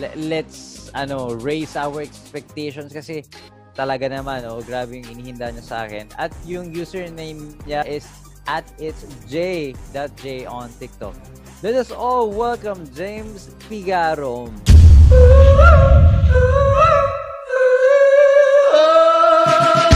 le- 0.00 0.16
let's 0.16 0.88
ano 0.96 1.36
raise 1.36 1.76
our 1.76 2.00
expectations 2.00 2.96
kasi 2.96 3.28
talaga 3.76 4.08
naman 4.08 4.42
oh 4.48 4.64
grabe 4.64 5.04
yung 5.04 5.20
inihinda 5.20 5.52
niya 5.52 5.64
sa 5.68 5.76
akin. 5.84 6.08
At 6.16 6.32
yung 6.48 6.72
username 6.72 7.52
niya 7.68 7.84
is 7.84 8.08
at 8.48 8.64
it's 8.80 9.04
j.j 9.28 10.46
on 10.46 10.72
TikTok. 10.80 11.14
Let 11.62 11.74
us 11.74 11.92
all 11.92 12.32
welcome 12.32 12.88
James 12.94 13.54
Figaro. 13.68 14.50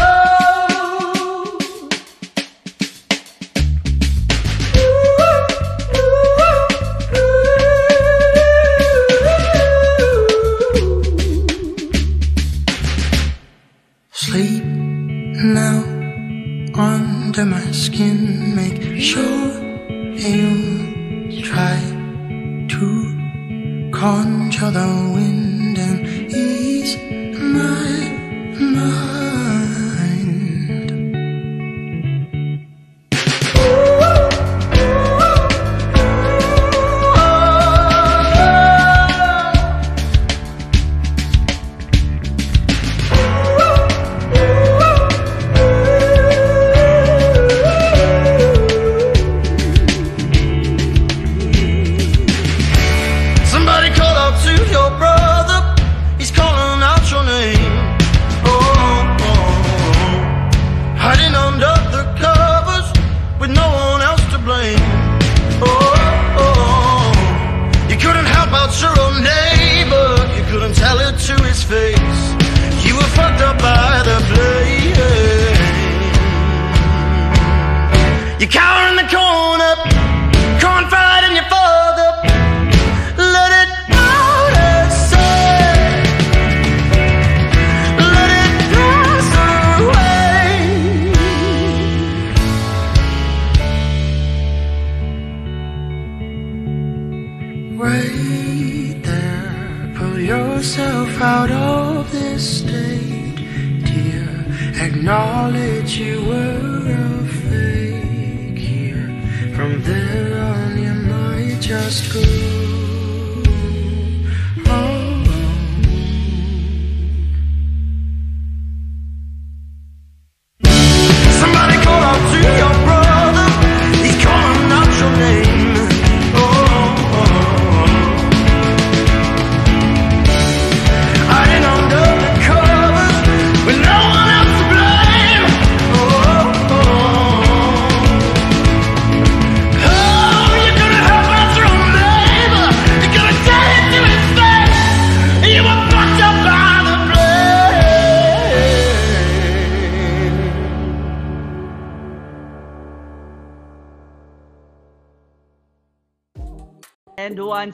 under 17.34 17.46
my 17.46 17.72
skin. 17.72 18.54
Make 18.54 19.00
sure 19.00 19.48
you 19.88 21.42
try 21.42 21.80
to 22.68 23.90
conjure 23.90 24.70
the 24.70 25.12
wind 25.14 25.78
and 25.78 26.06
ease 26.30 26.94
my 27.38 28.01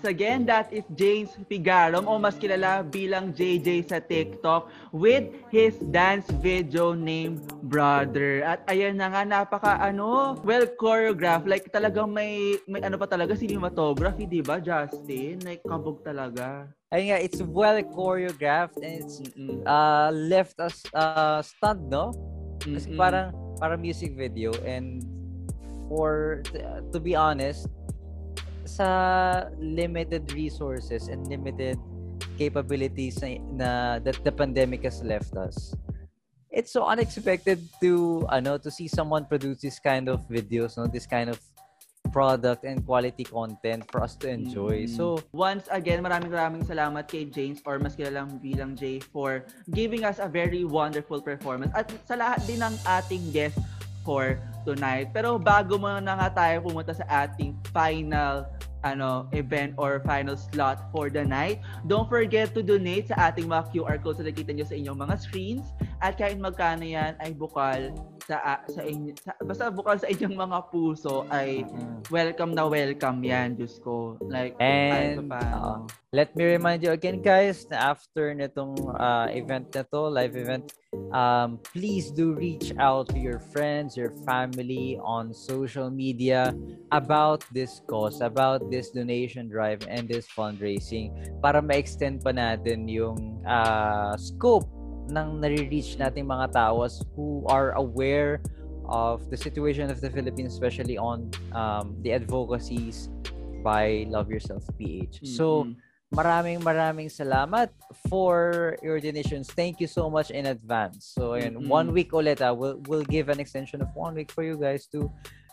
again, 0.09 0.49
that 0.49 0.73
is 0.73 0.83
James 0.97 1.37
Figarom 1.47 2.09
o 2.09 2.17
mas 2.17 2.41
kilala 2.41 2.81
bilang 2.81 3.31
JJ 3.37 3.93
sa 3.93 4.01
TikTok 4.01 4.73
with 4.91 5.29
his 5.53 5.77
dance 5.93 6.27
video 6.41 6.97
named 6.97 7.45
Brother. 7.69 8.43
At 8.43 8.65
ayan 8.67 8.97
na 8.97 9.13
nga, 9.13 9.23
napaka 9.29 9.77
ano, 9.77 10.41
well 10.43 10.65
choreographed. 10.81 11.45
Like 11.45 11.69
talagang 11.69 12.11
may, 12.11 12.57
may 12.65 12.81
ano 12.81 12.97
pa 12.97 13.05
talaga, 13.05 13.37
cinematography, 13.37 14.25
di 14.25 14.41
ba 14.41 14.59
Justin? 14.59 15.45
Like 15.45 15.61
kabog 15.63 16.01
talaga. 16.03 16.73
Ayun 16.89 17.13
nga, 17.13 17.19
it's 17.21 17.45
well 17.45 17.77
choreographed 17.93 18.81
and 18.81 19.05
it's 19.05 19.21
uh, 19.69 20.09
left 20.09 20.57
us 20.57 20.81
uh, 20.97 21.45
stunned, 21.45 21.93
no? 21.93 22.17
Kasi 22.65 22.91
Mm-mm. 22.91 22.99
parang 22.99 23.29
parang 23.61 23.81
music 23.83 24.17
video 24.17 24.55
and 24.65 25.05
for 25.91 26.41
to 26.95 26.99
be 27.01 27.13
honest 27.17 27.67
sa 28.69 28.89
limited 29.57 30.29
resources 30.37 31.09
and 31.09 31.25
limited 31.27 31.81
capabilities 32.37 33.19
na, 33.25 33.41
na 33.57 33.71
that 33.99 34.21
the 34.23 34.31
pandemic 34.31 34.85
has 34.85 35.01
left 35.01 35.33
us 35.41 35.73
it's 36.53 36.71
so 36.71 36.85
unexpected 36.85 37.59
to 37.81 38.23
ano 38.29 38.61
to 38.61 38.71
see 38.71 38.87
someone 38.87 39.25
produce 39.25 39.65
this 39.65 39.81
kind 39.81 40.09
of 40.09 40.21
videos 40.29 40.77
no 40.77 40.85
this 40.87 41.09
kind 41.09 41.33
of 41.33 41.41
product 42.09 42.65
and 42.65 42.87
quality 42.89 43.21
content 43.25 43.85
for 43.93 44.01
us 44.01 44.17
to 44.17 44.33
enjoy 44.33 44.89
Mm. 44.89 44.97
so 44.97 45.21
Once 45.29 45.69
again, 45.69 46.01
maraming 46.01 46.33
maraming 46.33 46.65
salamat 46.65 47.05
kay 47.05 47.29
James 47.29 47.61
or 47.69 47.77
mas 47.77 47.93
kilalang 47.93 48.41
bilang 48.41 48.73
Jay 48.73 48.97
for 48.97 49.45
giving 49.77 50.09
us 50.09 50.17
a 50.17 50.25
very 50.25 50.65
wonderful 50.65 51.21
performance 51.21 51.69
at 51.77 51.91
sa 52.09 52.17
lahat 52.17 52.41
din 52.49 52.65
ng 52.65 52.75
ating 52.89 53.23
guests 53.29 53.61
for 54.09 54.41
tonight. 54.65 55.13
Pero 55.13 55.37
bago 55.37 55.77
muna 55.77 56.01
nga 56.01 56.29
tayo 56.33 56.65
pumunta 56.65 56.97
sa 56.97 57.29
ating 57.29 57.53
final 57.77 58.49
ano 58.85 59.27
event 59.35 59.75
or 59.77 60.03
final 60.07 60.37
slot 60.37 60.91
for 60.95 61.11
the 61.11 61.25
night. 61.25 61.63
Don't 61.87 62.07
forget 62.07 62.55
to 62.55 62.63
donate 62.63 63.11
sa 63.11 63.31
ating 63.33 63.51
mga 63.51 63.75
QR 63.75 63.99
codes 63.99 64.23
na 64.23 64.31
nakita 64.31 64.55
nyo 64.55 64.67
sa 64.67 64.77
inyong 64.77 64.99
mga 64.99 65.15
screens 65.19 65.67
at 65.99 66.15
kahit 66.15 66.39
magkano 66.39 66.87
yan 66.87 67.19
ay 67.19 67.35
bukal 67.35 67.91
sa 68.29 68.37
ah, 68.45 68.61
sa 68.69 68.85
inyo 68.85 69.17
sa, 69.17 69.33
basta 69.41 69.73
bukal 69.73 69.97
sa 69.97 70.05
inyong 70.13 70.37
mga 70.37 70.59
puso 70.69 71.25
ay 71.33 71.65
Mm. 71.65 72.05
welcome 72.13 72.53
na 72.53 72.69
welcome 72.69 73.25
yan 73.25 73.57
Diyos 73.57 73.81
ko. 73.81 74.21
Like 74.29 74.53
And 74.61 75.33
uh, 75.33 75.89
let 76.13 76.37
me 76.37 76.45
remind 76.45 76.85
you 76.85 76.93
again 76.93 77.25
guys 77.25 77.65
na 77.73 77.97
after 77.97 78.37
nitong 78.37 78.77
uh, 78.97 79.29
event 79.33 79.73
na 79.73 79.85
to, 79.89 80.09
live 80.09 80.37
event, 80.37 80.73
um, 81.13 81.61
please 81.73 82.13
do 82.13 82.33
reach 82.37 82.73
out 82.77 83.09
to 83.13 83.19
your 83.19 83.41
friends, 83.53 83.97
your 83.97 84.13
family 84.25 85.01
on 85.01 85.33
social 85.33 85.89
media 85.89 86.53
about 86.93 87.45
this 87.53 87.81
cause, 87.89 88.21
about 88.21 88.69
this 88.73 88.93
donation 88.93 89.49
drive 89.49 89.81
and 89.89 90.09
this 90.09 90.29
fundraising. 90.29 91.13
Para 91.41 91.61
ma-extend 91.61 92.21
pa 92.25 92.33
natin 92.33 92.89
yung 92.89 93.45
uh, 93.45 94.17
scope 94.17 94.78
ng 95.09 95.41
nare-reach 95.41 95.97
nating 95.97 96.29
mga 96.29 96.53
tawas 96.53 97.03
who 97.17 97.43
are 97.49 97.73
aware 97.75 98.41
of 98.89 99.29
the 99.29 99.37
situation 99.37 99.91
of 99.91 100.01
the 100.01 100.09
Philippines, 100.09 100.55
especially 100.55 100.97
on 100.97 101.29
um, 101.53 101.97
the 102.01 102.13
advocacies 102.13 103.13
by 103.61 104.09
Love 104.09 104.31
Yourself 104.31 104.65
PH. 104.79 105.21
So, 105.29 105.65
Mm-mm. 105.65 105.77
maraming 106.09 106.65
maraming 106.65 107.13
salamat 107.13 107.69
for 108.09 108.77
your 108.81 108.97
donations. 108.97 109.53
Thank 109.53 109.77
you 109.81 109.87
so 109.87 110.09
much 110.09 110.33
in 110.33 110.49
advance. 110.49 111.13
So, 111.13 111.37
ayun, 111.37 111.61
Mm-mm. 111.61 111.69
one 111.69 111.93
week 111.93 112.17
ulit 112.17 112.41
ah, 112.41 112.57
we'll, 112.57 112.81
we'll 112.89 113.05
give 113.05 113.29
an 113.29 113.41
extension 113.41 113.85
of 113.85 113.93
one 113.93 114.17
week 114.17 114.33
for 114.33 114.41
you 114.41 114.57
guys 114.57 114.89
to 114.97 115.13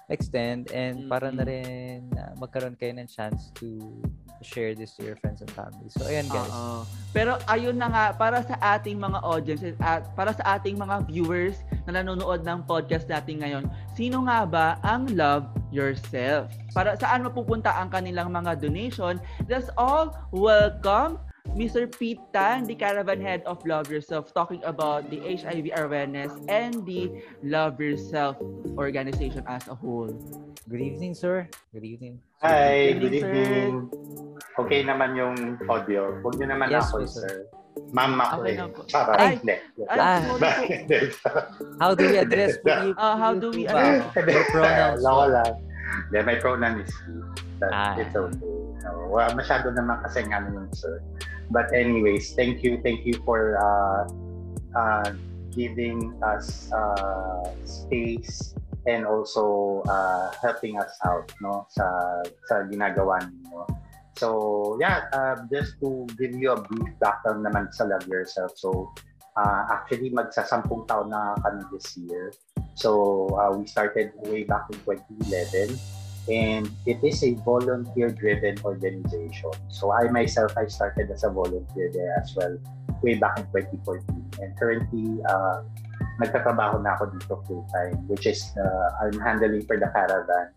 extend 0.09 0.69
and 0.69 1.09
para 1.09 1.33
na 1.33 1.43
rin 1.45 2.05
ah, 2.17 2.33
magkaroon 2.37 2.77
kayo 2.77 2.93
ng 2.93 3.09
chance 3.09 3.49
to 3.57 3.81
share 4.45 4.77
this 4.77 4.93
to 4.93 5.01
your 5.01 5.17
friends 5.17 5.41
and 5.41 5.49
family. 5.57 5.89
So, 5.89 6.05
ayan 6.05 6.29
guys. 6.29 6.51
Oo. 6.53 6.85
Pero 7.15 7.41
ayun 7.49 7.79
na 7.81 7.89
nga, 7.89 8.05
para 8.13 8.45
sa 8.45 8.55
ating 8.77 9.01
mga 9.01 9.19
audience, 9.25 9.63
at 9.81 10.05
para 10.13 10.35
sa 10.35 10.59
ating 10.59 10.77
mga 10.77 11.09
viewers 11.09 11.57
na 11.89 12.01
nanonood 12.01 12.45
ng 12.45 12.61
podcast 12.69 13.09
natin 13.09 13.41
ngayon, 13.41 13.65
sino 13.97 14.27
nga 14.29 14.45
ba 14.45 14.65
ang 14.85 15.09
Love 15.17 15.49
Yourself? 15.73 16.53
Para 16.75 16.93
saan 16.99 17.25
mapupunta 17.25 17.73
ang 17.73 17.89
kanilang 17.89 18.29
mga 18.29 18.61
donation? 18.61 19.17
That's 19.49 19.71
all. 19.79 20.13
Welcome 20.29 21.17
Mr. 21.53 21.85
Pete 21.87 22.19
Tan, 22.33 22.65
the 22.65 22.73
caravan 22.75 23.21
head 23.21 23.43
of 23.45 23.61
Love 23.65 23.89
Yourself, 23.91 24.33
talking 24.33 24.63
about 24.65 25.09
the 25.09 25.21
HIV 25.37 25.69
awareness 25.77 26.33
and 26.49 26.85
the 26.85 27.11
Love 27.43 27.79
Yourself 27.79 28.35
organization 28.77 29.43
as 29.47 29.67
a 29.67 29.75
whole. 29.75 30.09
Good 30.67 30.81
evening, 30.81 31.13
sir. 31.13 31.47
Good 31.71 31.85
evening. 31.85 32.19
Hi, 32.41 32.91
Good 32.93 33.01
good 33.01 33.13
evening, 33.13 33.45
evening. 33.45 33.75
Okay 34.57 34.81
naman 34.83 35.13
yung 35.15 35.35
audio. 35.69 36.17
Huwag 36.25 36.35
niyo 36.41 36.47
naman 36.49 36.67
Yes, 36.73 36.89
ako, 36.89 37.05
sir. 37.05 37.23
sir. 37.23 37.35
Ma'am 37.93 38.17
ako 38.19 38.35
Okay 38.41 38.55
eh. 38.55 38.69
Charot. 38.89 39.15
Ay, 39.19 39.31
Hindi. 39.39 39.55
ay, 39.87 39.99
Ah. 39.99 40.19
How 41.83 41.91
do 41.93 42.03
we 42.09 42.17
address 42.17 42.57
you? 42.65 42.95
Ah, 42.97 43.15
how 43.15 43.31
do 43.35 43.51
we 43.51 43.63
you 43.63 43.71
ba? 43.71 44.11
Your 44.15 44.47
pronouns. 44.49 45.03
Loko 45.03 45.25
lang. 45.29 45.53
Hindi, 46.09 46.19
my 46.25 46.35
pronoun 46.41 46.75
is 46.81 46.91
he. 47.05 47.13
But 47.61 47.69
Ah. 47.71 47.95
it's 47.95 48.15
okay. 48.15 48.43
No, 48.83 49.07
well, 49.11 49.29
masyado 49.35 49.71
naman 49.71 50.01
kasi 50.03 50.23
nga 50.27 50.39
yung 50.43 50.67
sir. 50.71 50.99
But 51.51 51.73
anyways, 51.73 52.33
thank 52.33 52.63
you, 52.63 52.81
thank 52.81 53.05
you 53.05 53.13
for 53.25 53.57
uh, 53.61 54.09
uh, 54.75 55.13
giving 55.55 56.13
us 56.23 56.71
uh, 56.71 57.49
space 57.63 58.55
and 58.85 59.05
also 59.05 59.81
uh, 59.89 60.31
helping 60.41 60.77
us 60.77 60.93
out 61.05 61.31
no 61.41 61.65
sa 61.69 61.85
sa 62.45 62.65
ginagawa 62.69 63.23
niyo. 63.25 63.65
So 64.15 64.77
yeah, 64.79 65.09
uh, 65.11 65.43
just 65.51 65.79
to 65.81 66.07
give 66.15 66.37
you 66.37 66.53
a 66.53 66.59
brief 66.59 66.93
background 67.01 67.43
naman 67.43 67.73
sa 67.73 67.89
Love 67.89 68.07
Yourself. 68.07 68.55
So 68.55 68.93
uh, 69.35 69.61
actually 69.71 70.13
magsasampung 70.13 70.87
taon 70.87 71.11
na 71.11 71.35
kami 71.43 71.65
this 71.73 71.97
year. 71.97 72.31
So 72.75 73.27
uh, 73.35 73.55
we 73.55 73.67
started 73.67 74.11
way 74.27 74.43
back 74.43 74.67
in 74.71 74.79
2011 74.83 75.75
and 76.29 76.69
it 76.85 76.97
is 77.03 77.23
a 77.23 77.33
volunteer-driven 77.45 78.59
organization. 78.63 79.51
So 79.69 79.91
I 79.91 80.09
myself, 80.09 80.57
I 80.57 80.65
started 80.67 81.11
as 81.11 81.23
a 81.23 81.29
volunteer 81.29 81.91
there 81.93 82.15
as 82.21 82.33
well 82.35 82.57
way 83.01 83.15
back 83.15 83.37
in 83.37 83.45
2014 83.53 84.41
and 84.41 84.57
currently 84.57 85.21
uh, 85.29 85.61
nagtatrabaho 86.17 86.79
na 86.79 86.95
ako 86.95 87.11
dito 87.11 87.35
full-time 87.43 87.99
which 88.07 88.25
is 88.25 88.55
uh, 88.55 88.87
I'm 89.03 89.19
handling 89.19 89.67
for 89.67 89.75
the 89.75 89.91
caravan 89.91 90.49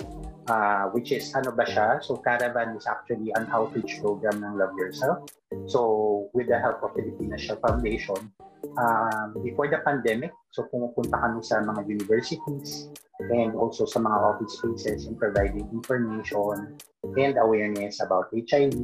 uh, 0.49 0.89
which 0.97 1.13
is 1.13 1.31
ano 1.37 1.53
ba 1.53 1.65
siya? 1.69 2.01
So 2.03 2.17
Caravan 2.19 2.75
is 2.75 2.89
actually 2.89 3.31
an 3.37 3.47
outreach 3.53 4.01
program 4.01 4.41
ng 4.43 4.57
Love 4.57 4.75
Yourself. 4.81 5.29
So 5.69 6.29
with 6.33 6.49
the 6.49 6.59
help 6.59 6.83
of 6.83 6.97
Filipina 6.97 7.39
Shell 7.39 7.61
Foundation, 7.61 8.33
um, 8.81 9.37
before 9.45 9.69
the 9.69 9.79
pandemic, 9.85 10.33
so 10.51 10.67
pumupunta 10.73 11.21
kami 11.21 11.41
sa 11.45 11.61
mga 11.63 11.87
universities 11.87 12.89
and 13.31 13.55
also 13.55 13.85
sa 13.85 13.99
mga 14.01 14.19
office 14.19 14.59
spaces 14.59 15.07
and 15.07 15.19
providing 15.19 15.67
information 15.75 16.79
and 17.19 17.35
awareness 17.39 18.01
about 18.03 18.31
HIV, 18.35 18.75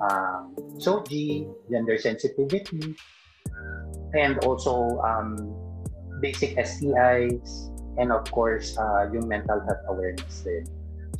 um, 0.00 0.56
SOGI, 0.80 1.48
gender 1.68 1.96
sensitivity, 1.98 2.96
and 4.16 4.40
also 4.44 5.00
um, 5.04 5.36
basic 6.20 6.56
STIs, 6.56 7.72
and 7.98 8.12
of 8.12 8.24
course, 8.32 8.76
uh, 8.80 9.08
yung 9.12 9.28
mental 9.28 9.60
health 9.60 9.84
awareness 9.88 10.40
din. 10.44 10.64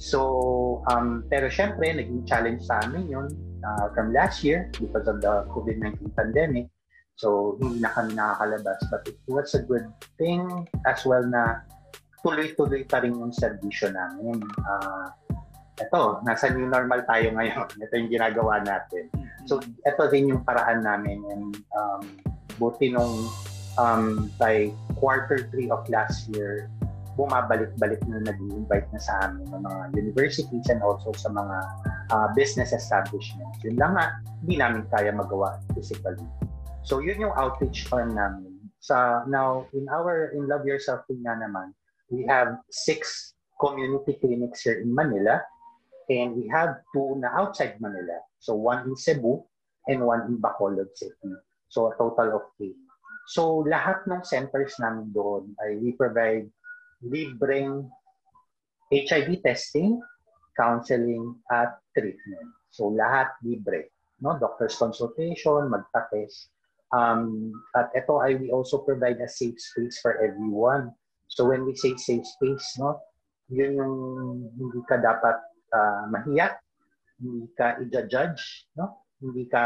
So, 0.00 0.80
um, 0.88 1.28
pero 1.28 1.52
syempre, 1.52 1.92
naging 1.92 2.24
challenge 2.24 2.64
sa 2.64 2.80
amin 2.88 3.04
yun 3.04 3.28
uh, 3.60 3.92
from 3.92 4.16
last 4.16 4.40
year 4.40 4.72
because 4.80 5.04
of 5.04 5.20
the 5.20 5.44
COVID-19 5.52 6.16
pandemic. 6.16 6.72
So, 7.20 7.60
hindi 7.60 7.84
na 7.84 7.92
kami 7.92 8.16
nakakalabas. 8.16 8.80
But 8.88 9.04
it 9.12 9.20
was 9.28 9.52
a 9.52 9.60
good 9.60 9.84
thing 10.16 10.64
as 10.88 11.04
well 11.04 11.20
na 11.20 11.68
tuloy-tuloy 12.24 12.88
pa 12.88 13.04
rin 13.04 13.12
yung 13.12 13.28
servisyo 13.28 13.92
namin. 13.92 14.40
Uh, 14.64 15.12
ito, 15.76 16.24
nasa 16.24 16.48
new 16.48 16.64
normal 16.64 17.04
tayo 17.04 17.36
ngayon. 17.36 17.68
Ito 17.84 17.92
yung 18.00 18.12
ginagawa 18.12 18.64
natin. 18.64 19.12
So, 19.44 19.60
ito 19.60 20.02
din 20.08 20.32
yung 20.32 20.48
paraan 20.48 20.80
namin. 20.80 21.20
And 21.28 21.52
um, 21.76 22.02
buti 22.56 22.96
nung 22.96 23.28
um, 23.76 24.32
by 24.40 24.72
quarter 24.96 25.44
three 25.52 25.68
of 25.68 25.84
last 25.92 26.24
year, 26.32 26.72
bumabalik-balik 27.20 28.00
na 28.08 28.24
nag-invite 28.24 28.88
na 28.96 29.00
sa 29.00 29.28
amin 29.28 29.44
ng 29.52 29.60
mga 29.60 29.82
universities 30.00 30.64
and 30.72 30.80
also 30.80 31.12
sa 31.12 31.28
mga 31.28 31.56
uh, 32.08 32.28
business 32.32 32.72
establishments. 32.72 33.60
Yun 33.60 33.76
lang 33.76 33.92
nga, 33.92 34.16
hindi 34.40 34.56
namin 34.56 34.88
kaya 34.88 35.12
magawa 35.12 35.60
physically. 35.76 36.24
So 36.80 37.04
yun 37.04 37.20
yung 37.20 37.36
outreach 37.36 37.84
fund 37.92 38.16
namin. 38.16 38.56
Sa 38.80 39.28
now 39.28 39.68
in 39.76 39.84
our 39.92 40.32
in 40.32 40.48
Love 40.48 40.64
Yourself 40.64 41.04
team 41.04 41.20
na 41.20 41.36
naman, 41.36 41.76
we 42.08 42.24
have 42.24 42.56
six 42.72 43.36
community 43.60 44.16
clinics 44.16 44.64
here 44.64 44.80
in 44.80 44.88
Manila 44.88 45.44
and 46.08 46.32
we 46.32 46.48
have 46.48 46.80
two 46.96 47.20
na 47.20 47.28
outside 47.36 47.76
Manila. 47.84 48.16
So 48.40 48.56
one 48.56 48.88
in 48.88 48.96
Cebu 48.96 49.44
and 49.92 50.00
one 50.00 50.24
in 50.32 50.40
Bacolod 50.40 50.88
City. 50.96 51.36
So 51.68 51.92
a 51.92 51.96
total 52.00 52.40
of 52.40 52.48
eight. 52.64 52.80
So 53.28 53.60
lahat 53.68 54.08
ng 54.08 54.24
centers 54.24 54.72
namin 54.80 55.12
doon 55.12 55.52
ay 55.60 55.76
we 55.76 55.92
provide 55.92 56.48
libreng 57.04 57.88
HIV 58.90 59.40
testing, 59.46 60.00
counseling, 60.58 61.38
at 61.48 61.78
treatment. 61.96 62.50
So 62.70 62.90
lahat 62.90 63.32
libre. 63.46 63.90
No? 64.20 64.36
Doctor's 64.36 64.76
consultation, 64.76 65.70
magpa-test. 65.70 66.50
Um, 66.90 67.54
at 67.78 67.94
ito 67.94 68.18
ay 68.18 68.34
we 68.34 68.50
also 68.50 68.82
provide 68.82 69.22
a 69.22 69.30
safe 69.30 69.56
space 69.56 70.02
for 70.02 70.18
everyone. 70.18 70.90
So 71.30 71.46
when 71.46 71.62
we 71.62 71.78
say 71.78 71.94
safe 71.94 72.26
space, 72.26 72.66
no, 72.82 72.98
yun 73.46 73.78
yung 73.78 73.96
hindi 74.58 74.82
ka 74.90 74.98
dapat 74.98 75.38
uh, 75.70 76.10
mahiya, 76.10 76.58
hindi 77.22 77.46
ka 77.54 77.78
i-judge, 77.78 78.66
no? 78.74 79.06
hindi 79.22 79.46
ka 79.46 79.62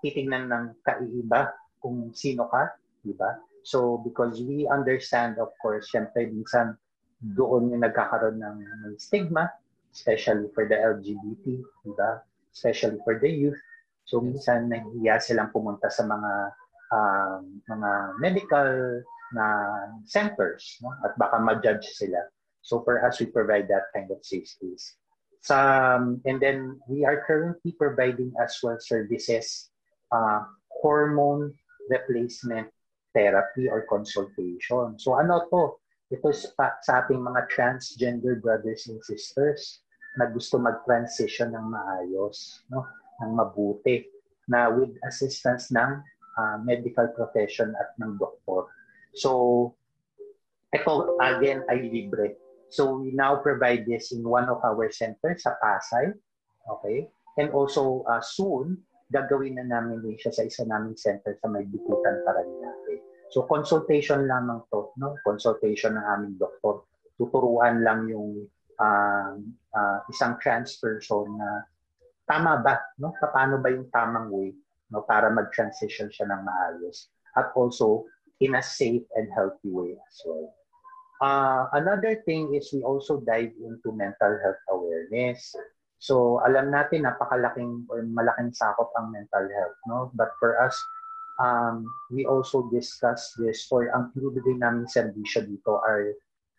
titingnan 0.00 0.48
ng 0.48 0.64
kaiiba 0.80 1.52
kung 1.84 2.16
sino 2.16 2.48
ka, 2.48 2.72
di 3.04 3.12
ba? 3.12 3.36
So 3.62 4.02
because 4.02 4.42
we 4.42 4.66
understand, 4.66 5.38
of 5.38 5.54
course, 5.62 5.90
syempre 5.90 6.26
minsan 6.30 6.76
doon 7.22 7.70
yung 7.70 7.86
nagkakaroon 7.86 8.42
ng, 8.42 8.58
ng 8.60 8.94
stigma, 8.98 9.46
especially 9.94 10.50
for 10.50 10.66
the 10.66 10.74
LGBT, 10.74 11.46
di 11.62 11.92
ba? 11.94 12.22
Especially 12.50 12.98
for 13.06 13.22
the 13.22 13.30
youth. 13.30 13.58
So 14.04 14.18
minsan 14.18 14.66
nahihiya 14.66 15.22
silang 15.22 15.54
pumunta 15.54 15.86
sa 15.88 16.02
mga 16.02 16.32
um, 16.90 17.62
mga 17.70 17.90
medical 18.18 18.70
na 19.32 19.46
centers 20.04 20.76
no? 20.84 20.92
at 21.06 21.16
baka 21.16 21.40
ma-judge 21.40 21.86
sila. 21.96 22.20
So 22.60 22.82
for 22.84 23.00
us, 23.02 23.18
we 23.18 23.26
provide 23.26 23.66
that 23.72 23.90
kind 23.94 24.10
of 24.10 24.22
safe 24.22 24.46
space. 24.46 24.94
So, 25.42 25.58
um, 25.58 26.22
and 26.26 26.38
then 26.38 26.78
we 26.86 27.02
are 27.02 27.26
currently 27.26 27.74
providing 27.74 28.30
as 28.38 28.54
well 28.62 28.78
services, 28.78 29.70
uh, 30.14 30.46
hormone 30.70 31.54
replacement 31.90 32.70
therapy 33.12 33.68
or 33.68 33.84
consultation. 33.88 34.98
So 34.98 35.16
ano 35.16 35.46
to? 35.48 35.78
Ito 36.12 36.28
sa, 36.32 36.76
sa 36.84 36.92
ating 37.04 37.24
mga 37.24 37.48
transgender 37.48 38.36
brothers 38.36 38.84
and 38.92 39.00
sisters 39.00 39.80
na 40.20 40.28
gusto 40.28 40.60
mag-transition 40.60 41.56
ng 41.56 41.66
maayos, 41.72 42.68
no? 42.68 42.84
ng 43.24 43.32
mabuti, 43.32 44.04
na 44.44 44.68
with 44.68 44.92
assistance 45.08 45.72
ng 45.72 46.04
uh, 46.36 46.56
medical 46.60 47.08
profession 47.16 47.72
at 47.80 47.96
ng 47.96 48.20
doktor. 48.20 48.68
So, 49.16 49.72
ito 50.72 51.16
again 51.20 51.64
ay 51.68 51.88
libre. 51.88 52.36
So 52.72 53.04
we 53.04 53.12
now 53.12 53.36
provide 53.36 53.84
this 53.84 54.16
in 54.16 54.24
one 54.24 54.48
of 54.48 54.64
our 54.64 54.88
centers 54.88 55.44
sa 55.44 55.60
Pasay. 55.60 56.16
Okay? 56.64 57.12
And 57.36 57.52
also 57.52 58.04
uh, 58.08 58.24
soon, 58.24 58.80
gagawin 59.12 59.60
na 59.60 59.68
namin 59.68 60.00
din 60.00 60.16
siya 60.16 60.32
sa 60.32 60.42
isa 60.48 60.64
naming 60.64 60.96
center 60.96 61.36
sa 61.36 61.52
may 61.52 61.68
Bikutan, 61.68 62.24
Paranaque. 62.24 63.04
So 63.28 63.44
consultation 63.44 64.24
lamang 64.24 64.64
to, 64.72 64.96
no? 64.96 65.16
Consultation 65.22 66.00
ng 66.00 66.06
aming 66.16 66.34
doktor. 66.40 66.88
Tuturuan 67.20 67.84
lang 67.84 68.08
yung 68.08 68.48
uh, 68.80 69.36
uh, 69.76 69.98
isang 70.08 70.40
trans 70.40 70.80
na 70.80 71.68
tama 72.24 72.64
ba, 72.64 72.80
no? 72.96 73.12
Paano 73.20 73.60
ba 73.60 73.68
yung 73.68 73.92
tamang 73.92 74.32
way 74.32 74.56
no 74.92 75.00
para 75.08 75.32
mag-transition 75.32 76.12
siya 76.12 76.28
ng 76.28 76.44
maayos 76.44 77.08
at 77.34 77.48
also 77.56 78.04
in 78.44 78.54
a 78.54 78.62
safe 78.62 79.02
and 79.16 79.32
healthy 79.32 79.72
way 79.72 79.96
as 79.96 80.16
well. 80.28 80.52
Uh, 81.22 81.64
another 81.72 82.20
thing 82.28 82.52
is 82.52 82.68
we 82.76 82.84
also 82.84 83.24
dive 83.24 83.54
into 83.56 83.88
mental 83.94 84.36
health 84.44 84.62
awareness. 84.68 85.56
So 86.02 86.42
alam 86.42 86.74
natin 86.74 87.06
napakalaking 87.06 87.86
or 87.86 88.02
malaking 88.02 88.50
sakop 88.50 88.90
ang 88.98 89.14
mental 89.14 89.46
health, 89.46 89.78
no? 89.86 90.10
But 90.18 90.34
for 90.42 90.58
us, 90.58 90.74
um, 91.38 91.86
we 92.10 92.26
also 92.26 92.66
discuss 92.74 93.30
this 93.38 93.70
or 93.70 93.86
ang 93.94 94.10
pinibigay 94.10 94.58
namin 94.58 94.90
serbisyo 94.90 95.46
dito 95.46 95.78
are 95.78 96.10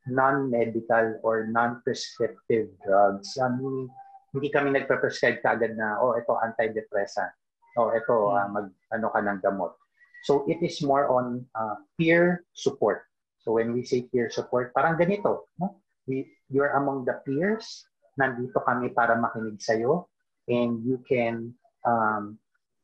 non-medical 0.08 1.20
or 1.28 1.52
non-prescriptive 1.52 2.72
drugs. 2.88 3.36
I 3.36 3.52
mean, 3.52 3.92
hindi 4.32 4.48
kami 4.48 4.72
nagpe-prescribe 4.80 5.44
kagad 5.44 5.76
na, 5.76 6.00
oh, 6.00 6.16
ito 6.16 6.40
antidepressant. 6.40 7.36
Oh, 7.76 7.92
ito, 7.92 8.32
uh, 8.32 8.48
mag, 8.48 8.72
ano 8.96 9.12
ka 9.12 9.20
ng 9.20 9.44
gamot. 9.44 9.76
So 10.24 10.48
it 10.48 10.64
is 10.64 10.80
more 10.80 11.12
on 11.12 11.44
uh, 11.52 11.84
peer 12.00 12.48
support. 12.56 13.04
So 13.44 13.60
when 13.60 13.76
we 13.76 13.84
say 13.84 14.08
peer 14.08 14.32
support, 14.32 14.72
parang 14.72 14.96
ganito. 14.96 15.52
No? 15.60 15.84
We, 16.08 16.32
you're 16.48 16.80
among 16.80 17.04
the 17.04 17.20
peers. 17.28 17.84
Nandito 18.20 18.62
kami 18.62 18.94
para 18.94 19.18
makinig 19.18 19.60
sa'yo. 19.62 20.10
And 20.50 20.84
you 20.84 21.00
can 21.08 21.56
um, 21.88 22.38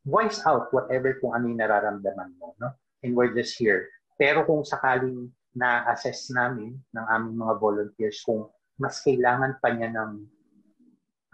voice 0.08 0.42
out 0.48 0.72
whatever 0.72 1.18
kung 1.20 1.36
ano 1.36 1.52
yung 1.52 1.60
nararamdaman 1.60 2.40
mo. 2.40 2.56
No? 2.58 2.72
And 3.04 3.14
we're 3.14 3.36
just 3.36 3.60
here. 3.60 3.88
Pero 4.20 4.44
kung 4.44 4.64
sakaling 4.64 5.32
na-assess 5.56 6.30
namin 6.32 6.78
ng 6.96 7.06
aming 7.10 7.36
mga 7.40 7.56
volunteers 7.60 8.20
kung 8.24 8.48
mas 8.80 9.04
kailangan 9.04 9.60
pa 9.60 9.76
niya 9.76 9.92
ng 9.92 10.12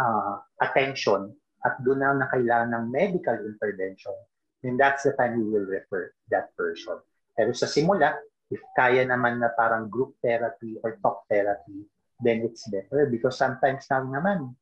uh, 0.01 0.35
attention 0.61 1.29
at 1.65 1.77
doon 1.81 2.01
na 2.01 2.13
na 2.13 2.29
kailangan 2.29 2.73
ng 2.73 2.85
medical 2.89 3.37
intervention, 3.37 4.13
then 4.61 4.77
that's 4.77 5.05
the 5.05 5.13
time 5.17 5.37
we 5.37 5.45
will 5.49 5.65
refer 5.65 6.13
that 6.29 6.53
person. 6.57 6.97
Pero 7.37 7.53
sa 7.53 7.69
simula, 7.69 8.17
if 8.49 8.61
kaya 8.77 9.05
naman 9.05 9.41
na 9.41 9.53
parang 9.53 9.89
group 9.89 10.17
therapy 10.21 10.77
or 10.81 10.97
talk 11.01 11.25
therapy, 11.29 11.85
then 12.21 12.43
it's 12.47 12.67
better 12.71 13.07
because 13.11 13.37
sometimes 13.37 13.87
lang 13.91 14.11
naman, 14.11 14.55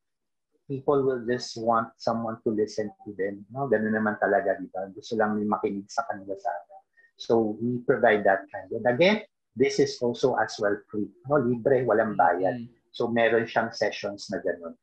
people 0.66 1.04
will 1.04 1.22
just 1.28 1.56
want 1.60 1.88
someone 1.98 2.38
to 2.42 2.50
listen 2.50 2.90
to 3.04 3.12
them. 3.14 3.44
No? 3.52 3.68
Ganun 3.68 3.94
naman 3.94 4.16
talaga, 4.18 4.56
di 4.56 4.66
ba? 4.72 4.88
Gusto 4.90 5.14
lang 5.14 5.36
may 5.36 5.46
makinig 5.46 5.86
sa 5.92 6.02
kanila 6.08 6.34
sa 6.40 6.50
atin. 6.50 6.80
So 7.20 7.54
we 7.60 7.78
provide 7.84 8.24
that 8.24 8.48
kind. 8.50 8.68
And 8.72 8.86
again, 8.88 9.22
this 9.54 9.78
is 9.78 10.00
also 10.02 10.34
as 10.40 10.56
well 10.58 10.74
free. 10.90 11.06
No? 11.28 11.38
Libre, 11.38 11.84
walang 11.84 12.16
bayad. 12.16 12.66
So 12.90 13.06
meron 13.10 13.46
siyang 13.46 13.70
sessions 13.74 14.30
na 14.32 14.40
ganun. 14.40 14.74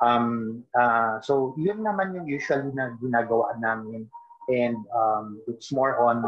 Um, 0.00 0.64
uh, 0.72 1.20
so 1.20 1.52
yun 1.60 1.84
naman 1.84 2.16
yung 2.16 2.24
usually 2.24 2.72
na 2.72 2.96
ginagawa 2.96 3.52
namin 3.60 4.08
and 4.48 4.80
um, 4.96 5.38
it's 5.44 5.68
more 5.70 6.00
on 6.00 6.24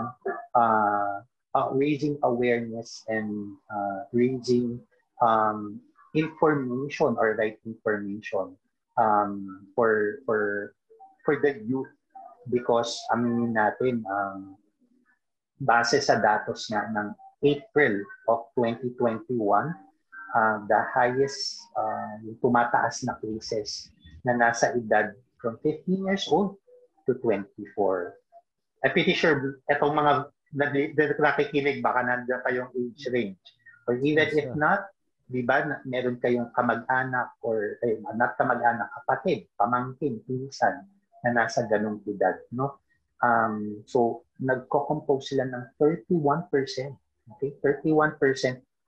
uh, 0.55 1.25
uh, 1.57 1.69
raising 1.73 2.21
awareness 2.23 3.03
and 3.09 3.57
uh, 3.73 4.05
raising 4.13 4.77
um, 5.25 5.81
information 6.13 7.17
or 7.17 7.35
right 7.37 7.59
information 7.65 8.57
um, 9.01 9.67
for 9.75 10.21
for 10.29 10.73
for 11.25 11.41
the 11.41 11.61
youth 11.65 11.89
because 12.51 12.99
aminin 13.15 13.57
natin 13.57 14.05
um, 14.05 14.57
base 15.63 15.97
sa 16.03 16.19
datos 16.19 16.69
nga 16.69 16.91
ng 16.91 17.15
April 17.43 18.03
of 18.31 18.47
2021 18.59 19.39
uh, 20.35 20.57
the 20.67 20.81
highest 20.91 21.63
uh, 21.79 22.19
yung 22.25 22.39
tumataas 22.43 23.07
na 23.07 23.17
cases 23.21 23.93
na 24.27 24.35
nasa 24.35 24.75
edad 24.75 25.15
from 25.39 25.59
15 25.65 26.07
years 26.07 26.25
old 26.31 26.59
to 27.07 27.19
24. 27.19 28.15
I'm 28.83 28.93
pretty 28.95 29.15
sure 29.15 29.63
itong 29.71 29.95
mga 29.95 30.31
nakikinig 31.19 31.83
baka 31.83 32.01
nandiyan 32.03 32.41
pa 32.43 32.51
yung 32.55 32.71
age 32.75 33.07
range. 33.11 33.43
Or 33.87 33.99
even 33.99 34.31
yes, 34.31 34.39
if 34.39 34.49
not, 34.55 34.87
di 35.27 35.43
ba, 35.43 35.65
meron 35.89 36.19
kayong 36.19 36.51
kamag-anak 36.53 37.39
or 37.43 37.79
eh, 37.83 37.99
not 38.17 38.37
kamag-anak, 38.37 38.89
kapatid, 39.03 39.49
pamangkin, 39.57 40.21
pinsan 40.27 40.87
na 41.23 41.31
nasa 41.31 41.65
ganong 41.67 42.03
edad. 42.09 42.37
No? 42.51 42.83
Um, 43.23 43.87
so, 43.87 44.27
nagko-compose 44.43 45.35
sila 45.35 45.47
ng 45.47 45.65
31%. 45.79 46.51
Okay? 47.39 47.55
31% 47.63 48.19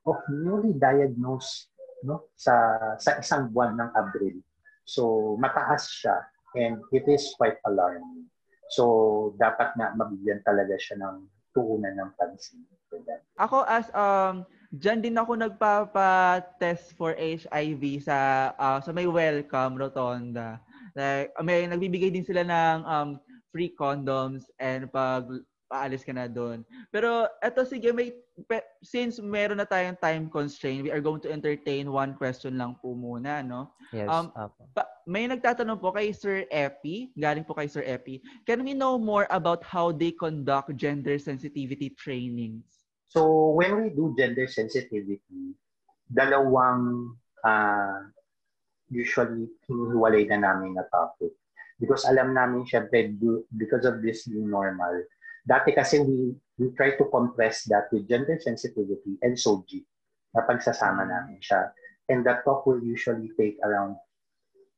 of 0.05 0.17
newly 0.29 0.73
diagnosed 0.77 1.73
no 2.05 2.29
sa 2.37 2.53
sa 3.01 3.17
isang 3.17 3.49
buwan 3.49 3.73
ng 3.75 3.91
Abril. 3.97 4.37
So 4.85 5.33
mataas 5.41 5.89
siya 5.89 6.21
and 6.53 6.79
it 6.93 7.09
is 7.09 7.33
quite 7.35 7.57
alarming. 7.65 8.29
So 8.69 9.33
dapat 9.41 9.73
na 9.75 9.97
mabigyan 9.97 10.45
talaga 10.45 10.77
siya 10.77 11.01
ng 11.01 11.25
tuunan 11.57 11.97
ng 11.97 12.11
pansin. 12.15 12.61
Ako 13.41 13.65
as 13.65 13.89
um 13.97 14.45
diyan 14.75 14.99
din 14.99 15.15
ako 15.15 15.39
nagpapa-test 15.39 16.95
for 16.99 17.15
HIV 17.15 18.03
sa 18.03 18.51
uh, 18.59 18.79
sa 18.83 18.91
may 18.91 19.07
Welcome 19.07 19.79
Rotonda. 19.79 20.59
Like 20.95 21.31
may 21.43 21.67
nagbibigay 21.67 22.11
din 22.11 22.27
sila 22.27 22.43
ng 22.43 22.79
um 22.83 23.09
free 23.55 23.71
condoms 23.71 24.51
and 24.59 24.91
pag 24.91 25.27
paalis 25.65 26.05
ka 26.05 26.13
na 26.13 26.29
doon. 26.29 26.61
Pero 26.93 27.25
eto 27.41 27.65
sige, 27.65 27.89
may 27.89 28.13
since 28.83 29.17
meron 29.17 29.57
na 29.57 29.67
tayong 29.67 29.97
time 29.97 30.29
constraint, 30.29 30.85
we 30.85 30.91
are 30.93 31.01
going 31.01 31.23
to 31.23 31.31
entertain 31.31 31.89
one 31.89 32.13
question 32.13 32.59
lang 32.59 32.77
po 32.83 32.93
muna, 32.93 33.41
no? 33.41 33.73
Yes. 33.95 34.11
Um, 34.11 34.29
pa, 34.75 34.85
may 35.09 35.25
nagtatanong 35.25 35.81
po 35.81 35.95
kay 35.95 36.13
Sir 36.13 36.45
Epi, 36.53 37.15
galing 37.17 37.47
po 37.47 37.57
kay 37.57 37.65
Sir 37.65 37.81
Epi. 37.81 38.21
Can 38.45 38.61
we 38.61 38.77
know 38.77 38.99
more 38.99 39.25
about 39.31 39.65
how 39.65 39.89
they 39.89 40.13
conduct 40.13 40.75
gender 40.77 41.17
sensitivity 41.17 41.95
trainings? 41.97 42.84
So, 43.09 43.53
when 43.55 43.81
we 43.81 43.93
do 43.93 44.15
gender 44.17 44.47
sensitivity, 44.47 45.55
dalawang 46.09 47.13
uh, 47.45 47.99
usually 48.89 49.49
hinihiwalay 49.69 50.29
na 50.29 50.41
namin 50.41 50.75
na 50.75 50.85
topic. 50.89 51.33
Because 51.75 52.07
alam 52.07 52.31
namin, 52.31 52.63
syempre, 52.63 53.11
because 53.51 53.83
of 53.83 53.99
this 53.99 54.27
new 54.31 54.47
normal, 54.47 55.03
Dati 55.45 55.77
kasi 55.77 56.01
we, 56.01 56.33
we 56.57 56.73
try 56.73 56.97
to 56.97 57.05
compress 57.13 57.69
that 57.69 57.85
with 57.93 58.09
gender 58.09 58.33
sensitivity 58.41 59.21
and 59.21 59.37
SOGI 59.37 59.85
na 60.33 60.41
pagsasama 60.41 61.05
namin 61.05 61.37
siya. 61.37 61.69
And 62.09 62.25
that 62.25 62.41
talk 62.41 62.65
will 62.65 62.81
usually 62.81 63.29
take 63.37 63.61
around 63.61 64.01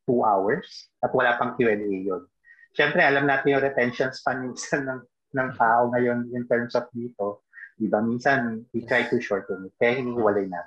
two 0.03 0.19
hours 0.27 0.91
at 0.99 1.15
wala 1.15 1.39
pang 1.39 1.55
Q&A 1.55 1.79
yun. 1.79 2.27
Siyempre, 2.75 2.99
alam 2.99 3.23
natin 3.31 3.55
yung 3.55 3.63
retention 3.63 4.11
span 4.11 4.43
minsan 4.43 4.83
ng, 4.83 5.01
ng 5.39 5.49
tao 5.55 5.87
ngayon 5.95 6.35
in 6.35 6.43
terms 6.51 6.75
of 6.75 6.91
dito. 6.91 7.46
Diba? 7.77 8.01
Minsan, 8.01 8.65
we 8.73 8.81
try 8.83 9.05
to 9.05 9.21
shorten 9.21 9.69
it. 9.69 9.73
Kaya 9.77 10.01
hinihiwalay 10.01 10.49
na. 10.49 10.65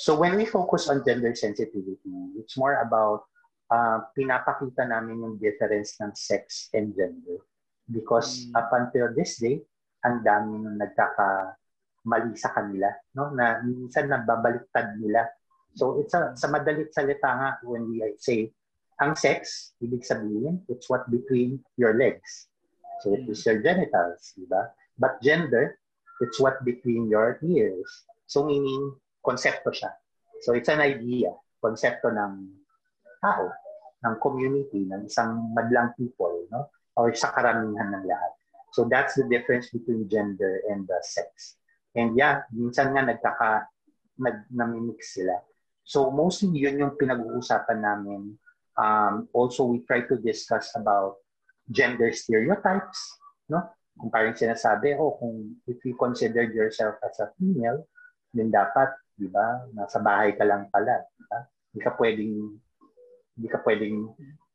So 0.00 0.16
when 0.16 0.34
we 0.38 0.48
focus 0.48 0.88
on 0.88 1.04
gender 1.04 1.34
sensitivity, 1.34 2.14
it's 2.40 2.56
more 2.56 2.80
about 2.80 3.28
uh, 3.68 4.08
pinapakita 4.16 4.88
namin 4.88 5.20
yung 5.20 5.36
difference 5.36 5.98
ng 6.00 6.14
sex 6.16 6.72
and 6.72 6.96
gender. 6.96 7.44
Because 7.88 8.48
mm. 8.48 8.56
up 8.56 8.70
until 8.72 9.12
this 9.12 9.42
day, 9.42 9.60
ang 10.06 10.22
dami 10.22 10.62
nung 10.62 10.78
nagkakamali 10.78 12.32
sa 12.38 12.54
kanila, 12.54 12.88
no? 13.16 13.34
na 13.34 13.60
minsan 13.64 14.08
nababaliktad 14.08 14.96
nila. 15.02 15.26
So 15.74 16.00
it's 16.00 16.14
a, 16.14 16.32
sa 16.38 16.48
madalit 16.48 16.94
salita 16.94 17.28
nga, 17.28 17.50
when 17.66 17.90
we 17.90 18.00
say, 18.22 18.54
ang 18.98 19.14
sex, 19.14 19.72
ibig 19.82 20.02
sabihin, 20.02 20.62
it's 20.66 20.90
what 20.90 21.06
between 21.10 21.62
your 21.78 21.94
legs. 21.94 22.50
So 23.02 23.14
it 23.14 23.30
is 23.30 23.46
your 23.46 23.62
genitals, 23.62 24.34
di 24.34 24.46
ba? 24.46 24.74
But 24.98 25.22
gender, 25.22 25.78
it's 26.20 26.38
what 26.40 26.64
between 26.64 27.08
your 27.08 27.38
ears. 27.42 28.04
So 28.26 28.44
meaning, 28.44 28.94
konsepto 29.24 29.70
siya. 29.72 29.94
So 30.42 30.54
it's 30.54 30.70
an 30.70 30.80
idea, 30.80 31.34
konsepto 31.58 32.14
ng 32.14 32.34
tao, 33.18 33.50
ng 34.06 34.14
community, 34.22 34.86
ng 34.86 35.06
isang 35.10 35.50
madlang 35.54 35.94
people, 35.98 36.46
no? 36.50 36.70
or 36.98 37.14
sa 37.14 37.30
karamihan 37.30 37.94
ng 37.94 38.04
lahat. 38.06 38.32
So 38.74 38.86
that's 38.86 39.14
the 39.14 39.26
difference 39.26 39.70
between 39.70 40.10
gender 40.10 40.62
and 40.70 40.86
the 40.86 40.98
sex. 41.02 41.56
And 41.94 42.14
yeah, 42.18 42.44
minsan 42.52 42.94
nga 42.94 43.02
nagkaka 43.06 43.66
nag 44.18 44.46
namimix 44.50 45.14
sila. 45.14 45.40
So 45.88 46.12
mostly 46.12 46.52
yun 46.52 46.78
yung 46.78 46.94
pinag-uusapan 47.00 47.80
namin. 47.80 48.36
Um, 48.78 49.26
also, 49.34 49.66
we 49.66 49.82
try 49.82 50.06
to 50.06 50.20
discuss 50.20 50.70
about 50.76 51.18
gender 51.72 52.12
stereotypes. 52.12 52.98
No? 53.48 53.66
Kung 53.98 54.14
parang 54.14 54.38
sinasabi, 54.38 54.94
oh, 54.94 55.18
kung 55.18 55.58
if 55.66 55.82
you 55.82 55.98
consider 55.98 56.46
yourself 56.46 56.96
as 57.02 57.18
a 57.18 57.34
female, 57.34 57.82
then 58.30 58.48
dapat, 58.48 58.94
di 59.18 59.26
ba, 59.26 59.66
nasa 59.74 59.98
bahay 59.98 60.38
ka 60.38 60.46
lang 60.46 60.70
pala. 60.70 61.02
Di 61.18 61.24
ba? 61.26 61.38
Hindi 61.42 61.80
ka 61.82 61.90
pwedeng, 61.98 62.32
hindi 63.34 63.48
ka 63.50 63.58
pwedeng 63.66 63.96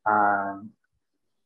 uh, 0.08 0.56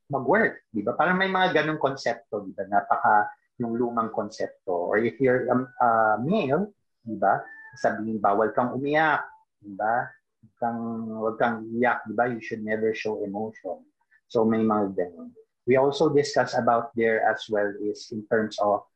mag-work. 0.08 0.70
Di 0.70 0.80
ba? 0.86 0.94
Parang 0.94 1.18
may 1.18 1.28
mga 1.28 1.62
ganong 1.62 1.82
konsepto, 1.82 2.46
di 2.46 2.54
ba? 2.54 2.64
Napaka 2.70 3.34
yung 3.58 3.74
lumang 3.74 4.14
konsepto. 4.14 4.94
Or 4.94 5.02
if 5.02 5.18
you're 5.18 5.50
a 5.50 5.54
um, 5.54 5.66
uh, 5.82 6.16
male, 6.22 6.70
di 7.02 7.18
ba? 7.18 7.42
Sabihin, 7.74 8.22
bawal 8.22 8.54
kang 8.54 8.78
umiyak. 8.78 9.26
Di 9.58 9.74
ba? 9.74 10.06
Huwag 10.38 10.54
kang, 10.62 10.80
huwag 11.18 11.36
kang 11.36 11.56
iyak. 11.74 12.06
Di 12.06 12.14
ba? 12.14 12.30
You 12.30 12.38
should 12.38 12.62
never 12.62 12.94
show 12.94 13.18
emotion. 13.26 13.82
So 14.30 14.46
may 14.46 14.62
mga 14.62 14.94
ganun. 14.94 15.34
We 15.68 15.76
also 15.76 16.08
discuss 16.08 16.56
about 16.56 16.96
there 16.96 17.20
as 17.28 17.44
well 17.52 17.68
is 17.76 18.08
in 18.08 18.24
terms 18.24 18.56
of 18.56 18.88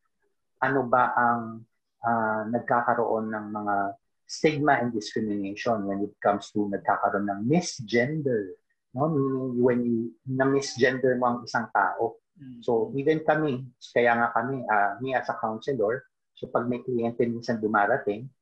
ano 0.65 0.89
ba 0.89 1.13
ang 1.13 1.69
uh, 2.01 2.43
nagkakaroon 2.49 3.29
ng 3.29 3.47
mga 3.53 3.77
stigma 4.25 4.81
and 4.81 4.89
discrimination 4.89 5.85
when 5.85 6.01
it 6.01 6.17
comes 6.25 6.49
to 6.57 6.73
nagkakaroon 6.73 7.29
ng 7.29 7.45
misgender. 7.45 8.57
No? 8.97 9.13
Meaning 9.13 9.61
when 9.61 9.79
you 9.85 10.17
na-misgender 10.25 11.21
mo 11.21 11.37
ang 11.37 11.39
isang 11.45 11.69
tao. 11.77 12.17
So 12.65 12.89
even 12.97 13.21
kami, 13.23 13.69
kaya 13.93 14.17
nga 14.17 14.33
kami, 14.33 14.65
uh, 14.65 14.97
me 15.05 15.13
as 15.13 15.29
a 15.29 15.37
counselor, 15.37 16.09
so 16.33 16.49
pag 16.49 16.65
may 16.67 16.81
kliyente 16.81 17.23
minsan 17.29 17.61
dumarating, 17.61 18.33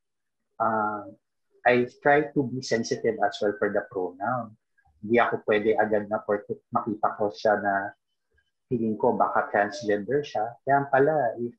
uh, 0.63 1.05
I 1.67 1.85
try 2.01 2.31
to 2.33 2.41
be 2.47 2.63
sensitive 2.63 3.19
as 3.21 3.37
well 3.43 3.59
for 3.59 3.69
the 3.69 3.85
pronoun. 3.91 4.57
Hindi 5.03 5.17
ako 5.19 5.43
pwede 5.45 5.77
agad 5.77 6.09
na 6.09 6.23
porque 6.23 6.63
makita 6.73 7.19
ko 7.19 7.29
siya 7.35 7.61
na 7.61 7.75
feeling 8.71 8.95
ko 8.95 9.19
baka 9.19 9.51
transgender 9.51 10.23
siya. 10.23 10.47
Kaya 10.63 10.87
pala, 10.87 11.35
if 11.43 11.53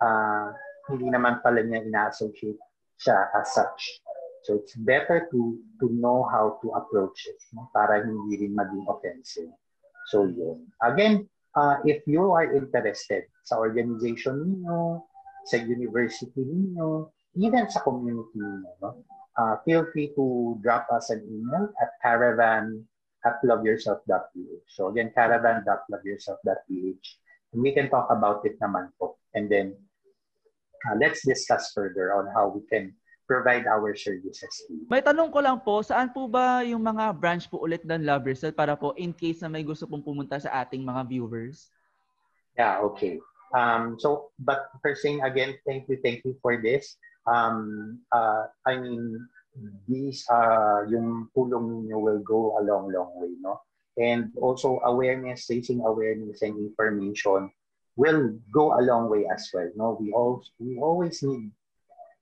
uh, 0.00 0.48
hindi 0.88 1.12
naman 1.12 1.44
pala 1.44 1.60
niya 1.60 1.84
ina-associate 1.84 2.56
siya 2.96 3.28
as 3.36 3.52
such. 3.52 4.00
So 4.48 4.56
it's 4.56 4.72
better 4.80 5.28
to 5.28 5.40
to 5.84 5.86
know 5.92 6.24
how 6.24 6.56
to 6.64 6.72
approach 6.72 7.28
it 7.28 7.36
no? 7.52 7.68
para 7.76 8.00
hindi 8.00 8.40
rin 8.40 8.56
maging 8.56 8.88
offensive. 8.88 9.52
So 10.08 10.24
yun. 10.24 10.72
Again, 10.80 11.28
uh, 11.52 11.84
if 11.84 12.00
you 12.08 12.32
are 12.32 12.48
interested 12.56 13.28
sa 13.44 13.60
organization 13.60 14.40
niyo, 14.48 15.04
sa 15.44 15.60
university 15.60 16.48
niyo, 16.48 17.12
even 17.36 17.68
sa 17.68 17.84
community 17.84 18.40
niyo, 18.40 18.72
no? 18.80 19.04
uh, 19.36 19.60
feel 19.68 19.84
free 19.92 20.16
to 20.16 20.56
drop 20.64 20.88
us 20.96 21.12
an 21.12 21.20
email 21.28 21.68
at 21.76 21.92
caravan 22.00 22.88
at 23.28 23.36
loveyourself.ph. 23.44 24.64
So 24.72 24.88
again, 24.88 25.12
caravan.loveyourself.ph. 25.12 27.06
And 27.52 27.60
we 27.60 27.76
can 27.76 27.92
talk 27.92 28.08
about 28.08 28.48
it 28.48 28.56
naman 28.56 28.88
po. 28.96 29.20
And 29.36 29.52
then 29.52 29.76
uh, 30.88 30.96
let's 30.96 31.20
discuss 31.20 31.76
further 31.76 32.16
on 32.16 32.32
how 32.32 32.48
we 32.48 32.64
can 32.64 32.96
provide 33.28 33.68
our 33.68 33.92
services. 33.92 34.48
May 34.88 35.04
tanong 35.04 35.28
ko 35.28 35.44
lang 35.44 35.60
po, 35.60 35.84
saan 35.84 36.08
po 36.08 36.24
ba 36.24 36.64
yung 36.64 36.80
mga 36.80 37.12
branch 37.20 37.44
po 37.52 37.60
ulit 37.60 37.84
ng 37.84 38.08
Love 38.08 38.32
Yourself 38.32 38.56
para 38.56 38.72
po 38.72 38.96
in 38.96 39.12
case 39.12 39.44
na 39.44 39.52
may 39.52 39.60
gusto 39.60 39.84
pong 39.84 40.00
pumunta 40.00 40.40
sa 40.40 40.64
ating 40.64 40.80
mga 40.80 41.04
viewers? 41.04 41.68
Yeah, 42.56 42.80
okay. 42.80 43.20
Um, 43.52 44.00
so, 44.00 44.32
but 44.40 44.72
first 44.80 45.04
thing 45.04 45.20
again, 45.20 45.60
thank 45.68 45.84
you, 45.92 46.00
thank 46.00 46.24
you 46.24 46.40
for 46.40 46.56
this. 46.56 46.96
Um, 47.28 48.00
uh, 48.12 48.48
I 48.64 48.80
mean, 48.80 49.20
these 49.86 50.24
uh, 50.30 50.84
yung 50.88 51.28
tulong 51.34 51.84
ninyo 51.84 51.96
will 51.98 52.22
go 52.22 52.58
a 52.58 52.62
long, 52.62 52.92
long 52.92 53.12
way, 53.18 53.32
no? 53.40 53.60
And 53.98 54.30
also 54.38 54.78
awareness, 54.86 55.50
raising 55.50 55.82
awareness 55.82 56.42
and 56.42 56.54
information 56.54 57.50
will 57.98 58.38
go 58.54 58.78
a 58.78 58.82
long 58.82 59.10
way 59.10 59.26
as 59.26 59.50
well, 59.50 59.70
no? 59.74 59.98
We 59.98 60.14
all 60.14 60.44
we 60.62 60.78
always 60.78 61.22
need 61.22 61.50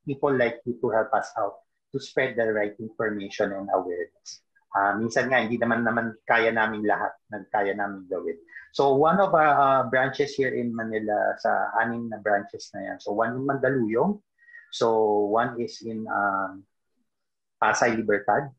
people 0.08 0.32
like 0.32 0.62
you 0.64 0.78
to 0.80 0.88
help 0.90 1.12
us 1.12 1.28
out 1.36 1.66
to 1.92 2.00
spread 2.00 2.36
the 2.36 2.52
right 2.52 2.72
information 2.80 3.52
and 3.52 3.68
awareness. 3.74 4.40
Uh, 4.76 4.92
minsan 5.00 5.32
nga, 5.32 5.40
hindi 5.40 5.56
naman 5.56 5.84
naman 5.88 6.12
kaya 6.28 6.52
namin 6.52 6.84
lahat, 6.84 7.12
nagkaya 7.32 7.72
namin 7.72 8.04
gawin. 8.12 8.36
So 8.76 8.92
one 8.92 9.16
of 9.24 9.32
our 9.32 9.56
uh, 9.56 9.82
branches 9.88 10.36
here 10.36 10.52
in 10.52 10.68
Manila, 10.76 11.32
sa 11.40 11.72
anim 11.80 12.12
na 12.12 12.20
branches 12.20 12.68
na 12.76 12.92
yan. 12.92 12.98
So 13.00 13.16
one 13.16 13.40
in 13.40 13.48
Mandaluyong, 13.48 14.20
so 14.68 14.86
one 15.32 15.56
is 15.56 15.80
in 15.80 16.04
um, 16.12 16.60
Pasay 17.56 17.96
Libertad. 17.96 18.52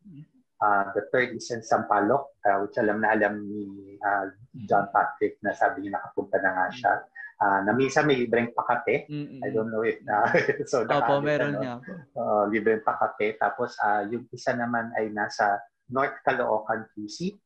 Uh, 0.57 0.89
the 0.97 1.05
third 1.13 1.37
is 1.37 1.53
in 1.53 1.61
Sampaloc, 1.61 2.33
uh, 2.41 2.65
which 2.65 2.81
alam 2.81 2.97
na 2.97 3.13
alam 3.13 3.45
ni 3.45 3.93
uh, 4.01 4.25
John 4.65 4.89
Patrick 4.89 5.37
na 5.45 5.53
sabi 5.53 5.85
niya 5.85 6.01
nakapunta 6.01 6.41
na 6.41 6.51
nga 6.57 6.67
siya. 6.73 6.93
Uh, 7.37 7.61
na 7.61 7.71
minsan 7.77 8.09
may 8.09 8.17
libreng 8.17 8.49
pakate. 8.57 9.05
Mm-mm. 9.05 9.45
I 9.45 9.53
don't 9.53 9.69
know 9.69 9.85
if 9.85 10.01
na 10.01 10.25
so 10.71 10.81
Opo, 10.89 11.21
meron 11.21 11.53
ano, 11.53 11.61
niya. 11.61 11.73
Uh, 12.17 12.49
libreng 12.49 12.81
pakate. 12.81 13.37
Tapos 13.37 13.77
uh, 13.85 14.09
yung 14.09 14.25
isa 14.33 14.57
naman 14.57 14.89
ay 14.97 15.13
nasa 15.13 15.61
North 15.93 16.17
Caloocan 16.25 16.89
QC. 16.97 17.37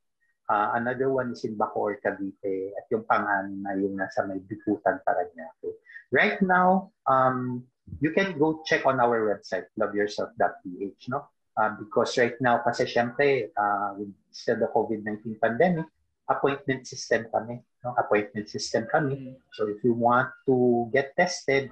Uh, 0.47 0.79
another 0.79 1.11
one 1.11 1.35
is 1.35 1.43
in 1.43 1.59
Bacoor, 1.59 1.99
Cavite. 1.99 2.71
At 2.79 2.87
yung 2.91 3.03
pang-anim 3.03 3.59
na 3.59 3.75
yung 3.75 3.99
nasa 3.99 4.23
may 4.23 4.39
Bikutan, 4.39 5.03
Paranaque. 5.03 5.79
Right 6.11 6.39
now, 6.43 6.91
um, 7.07 7.67
you 7.99 8.11
can 8.11 8.39
go 8.39 8.63
check 8.63 8.83
on 8.87 8.99
our 8.99 9.31
website, 9.31 9.67
loveyourself.ph, 9.79 11.11
no? 11.11 11.27
Uh, 11.51 11.75
because 11.75 12.15
right 12.15 12.39
now, 12.39 12.63
kasi 12.63 12.87
syempre, 12.87 13.51
uh, 13.55 13.95
with 13.99 14.15
the 14.47 14.67
COVID-19 14.71 15.39
pandemic, 15.39 15.87
appointment 16.31 16.87
system 16.87 17.27
kami. 17.27 17.59
No? 17.83 17.91
Appointment 17.99 18.47
system 18.47 18.87
kami. 18.87 19.35
So 19.51 19.67
if 19.67 19.83
you 19.83 19.91
want 19.91 20.31
to 20.47 20.87
get 20.95 21.11
tested, 21.19 21.67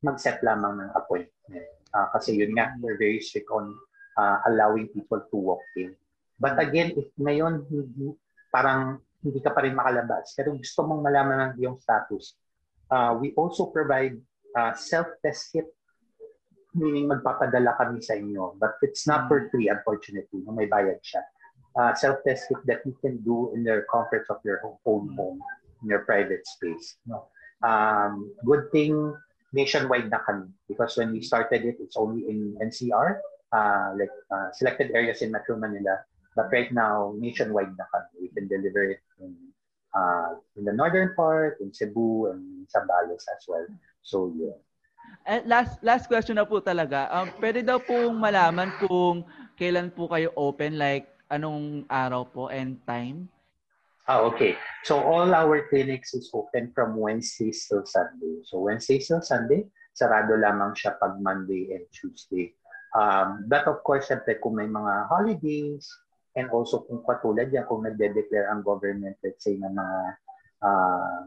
mag-set 0.00 0.40
lamang 0.40 0.80
ng 0.80 0.90
appointment. 0.96 1.68
Uh, 1.92 2.08
kasi 2.16 2.40
yun 2.40 2.56
nga, 2.56 2.72
we're 2.80 2.98
very 2.98 3.20
strict 3.20 3.48
on 3.52 3.72
uh, 4.16 4.40
allowing 4.48 4.88
people 4.92 5.20
to 5.20 5.36
walk 5.36 5.64
in. 5.76 5.96
But 6.40 6.58
again, 6.58 6.92
if 6.98 7.08
ngayon 7.16 7.68
hindi, 7.70 8.16
parang 8.50 8.98
hindi 9.24 9.40
ka 9.40 9.54
pa 9.54 9.64
rin 9.64 9.72
makalabas, 9.72 10.36
pero 10.36 10.52
gusto 10.52 10.84
mong 10.84 11.00
malaman 11.00 11.38
ng 11.40 11.52
iyong 11.62 11.78
status, 11.80 12.36
uh, 12.92 13.16
we 13.16 13.32
also 13.38 13.72
provide 13.72 14.18
uh, 14.52 14.76
self-test 14.76 15.54
kit 15.54 15.68
meaning 16.74 17.06
magpapadala 17.06 17.78
kami 17.78 18.02
sa 18.02 18.18
inyo. 18.18 18.58
But 18.58 18.76
it's 18.82 19.06
not 19.06 19.30
for 19.30 19.46
free, 19.48 19.70
unfortunately. 19.70 20.42
No? 20.42 20.52
May 20.52 20.66
bayad 20.66 21.00
siya. 21.00 21.22
Uh, 21.74 21.94
self-test 21.94 22.50
kit 22.50 22.62
that 22.66 22.80
you 22.86 22.94
can 23.02 23.18
do 23.22 23.50
in 23.54 23.62
the 23.66 23.82
comfort 23.90 24.26
of 24.30 24.38
your 24.46 24.62
own 24.62 25.10
home, 25.14 25.42
in 25.82 25.90
your 25.90 26.06
private 26.06 26.46
space. 26.46 26.98
No? 27.06 27.30
Um, 27.62 28.34
good 28.44 28.70
thing, 28.74 29.14
nationwide 29.54 30.10
na 30.10 30.22
kami. 30.26 30.50
Because 30.68 30.98
when 30.98 31.14
we 31.14 31.22
started 31.22 31.64
it, 31.64 31.78
it's 31.78 31.96
only 31.96 32.26
in 32.26 32.58
NCR, 32.58 33.18
uh, 33.54 33.94
like 33.94 34.12
uh, 34.30 34.50
selected 34.52 34.90
areas 34.94 35.22
in 35.22 35.30
Metro 35.30 35.56
Manila. 35.56 36.02
But 36.34 36.50
right 36.50 36.70
now, 36.74 37.14
nationwide 37.18 37.74
na 37.78 37.86
kami. 37.94 38.26
We 38.26 38.28
can 38.34 38.50
deliver 38.50 38.98
it 38.98 39.02
in, 39.22 39.34
uh, 39.94 40.38
in 40.58 40.66
the 40.66 40.74
northern 40.74 41.14
part, 41.14 41.62
in 41.62 41.72
Cebu, 41.72 42.34
and 42.34 42.66
Zambales 42.66 43.22
as 43.30 43.46
well. 43.46 43.66
So, 44.02 44.34
yeah. 44.34 44.58
And 45.24 45.48
last 45.48 45.80
last 45.80 46.04
question 46.04 46.36
na 46.36 46.44
po 46.44 46.60
talaga. 46.60 47.08
Um, 47.08 47.32
pwede 47.40 47.64
daw 47.64 47.80
pong 47.80 48.20
malaman 48.20 48.68
kung 48.84 49.24
kailan 49.56 49.88
po 49.88 50.04
kayo 50.12 50.28
open, 50.36 50.76
like 50.76 51.08
anong 51.32 51.88
araw 51.88 52.28
po 52.28 52.52
and 52.52 52.76
time? 52.84 53.32
Ah, 54.04 54.20
okay. 54.20 54.60
So 54.84 55.00
all 55.00 55.32
our 55.32 55.64
clinics 55.72 56.12
is 56.12 56.28
open 56.36 56.68
from 56.76 57.00
Wednesday 57.00 57.48
till 57.56 57.88
Sunday. 57.88 58.44
So 58.44 58.60
Wednesday 58.60 59.00
till 59.00 59.24
Sunday, 59.24 59.64
sarado 59.96 60.36
lamang 60.36 60.76
siya 60.76 61.00
pag 61.00 61.16
Monday 61.24 61.72
and 61.72 61.88
Tuesday. 61.88 62.52
Um, 62.92 63.48
but 63.48 63.64
of 63.64 63.80
course, 63.80 64.12
syempre 64.12 64.36
kung 64.44 64.60
may 64.60 64.68
mga 64.68 65.08
holidays, 65.08 65.88
and 66.36 66.52
also 66.52 66.84
kung 66.84 67.00
katulad 67.00 67.48
yan, 67.48 67.64
kung 67.64 67.80
nagde-declare 67.80 68.52
ang 68.52 68.60
government, 68.60 69.16
let's 69.24 69.40
say, 69.40 69.56
na 69.56 69.72
mga 69.72 69.98
uh, 70.60 71.20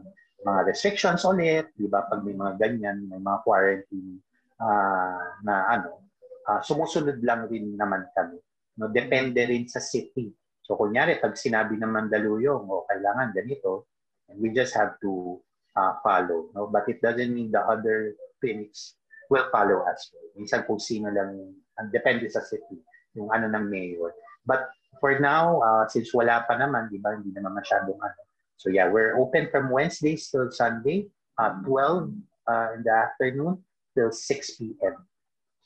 mga 0.44 0.60
restrictions 0.70 1.26
ulit, 1.26 1.74
di 1.74 1.90
ba? 1.90 2.06
Pag 2.06 2.22
may 2.22 2.34
mga 2.34 2.54
ganyan, 2.58 3.06
may 3.10 3.18
mga 3.18 3.38
quarantine 3.42 4.22
uh, 4.62 5.34
na 5.42 5.54
ano, 5.78 6.06
uh, 6.46 6.60
sumusunod 6.62 7.18
lang 7.26 7.50
rin 7.50 7.74
naman 7.74 8.06
kami. 8.14 8.38
No, 8.78 8.86
depende 8.90 9.42
rin 9.42 9.66
sa 9.66 9.82
city. 9.82 10.30
So 10.62 10.78
kunyari, 10.78 11.18
pag 11.18 11.34
sinabi 11.34 11.74
ng 11.80 11.90
Mandaluyong, 11.90 12.70
o 12.70 12.82
oh, 12.82 12.84
kailangan 12.86 13.34
ganito, 13.34 13.90
we 14.38 14.54
just 14.54 14.76
have 14.78 14.94
to 15.02 15.42
uh, 15.74 15.98
follow. 16.04 16.52
No? 16.54 16.70
But 16.70 16.86
it 16.86 17.02
doesn't 17.02 17.32
mean 17.34 17.50
the 17.50 17.64
other 17.64 18.14
clinics 18.38 18.94
will 19.32 19.48
follow 19.50 19.82
well. 19.82 19.98
Minsan 20.38 20.62
kung 20.68 20.78
sino 20.78 21.10
lang, 21.10 21.34
ang 21.80 21.88
depende 21.90 22.30
sa 22.30 22.44
city, 22.44 22.78
yung 23.18 23.32
ano 23.34 23.50
ng 23.50 23.66
mayor. 23.66 24.14
But 24.46 24.70
for 25.02 25.18
now, 25.18 25.58
uh, 25.58 25.84
since 25.90 26.14
wala 26.14 26.46
pa 26.46 26.54
naman, 26.54 26.92
di 26.92 27.02
ba, 27.02 27.16
hindi 27.16 27.34
naman 27.34 27.58
masyadong 27.58 27.98
ano, 27.98 28.20
So 28.58 28.70
yeah, 28.70 28.90
we're 28.90 29.14
open 29.16 29.48
from 29.54 29.70
Wednesdays 29.70 30.28
till 30.30 30.50
Sunday, 30.50 31.06
uh, 31.38 31.62
12 31.62 32.10
uh, 32.50 32.66
in 32.74 32.82
the 32.82 32.90
afternoon 32.90 33.62
till 33.94 34.10
6 34.10 34.50
p.m. 34.58 35.06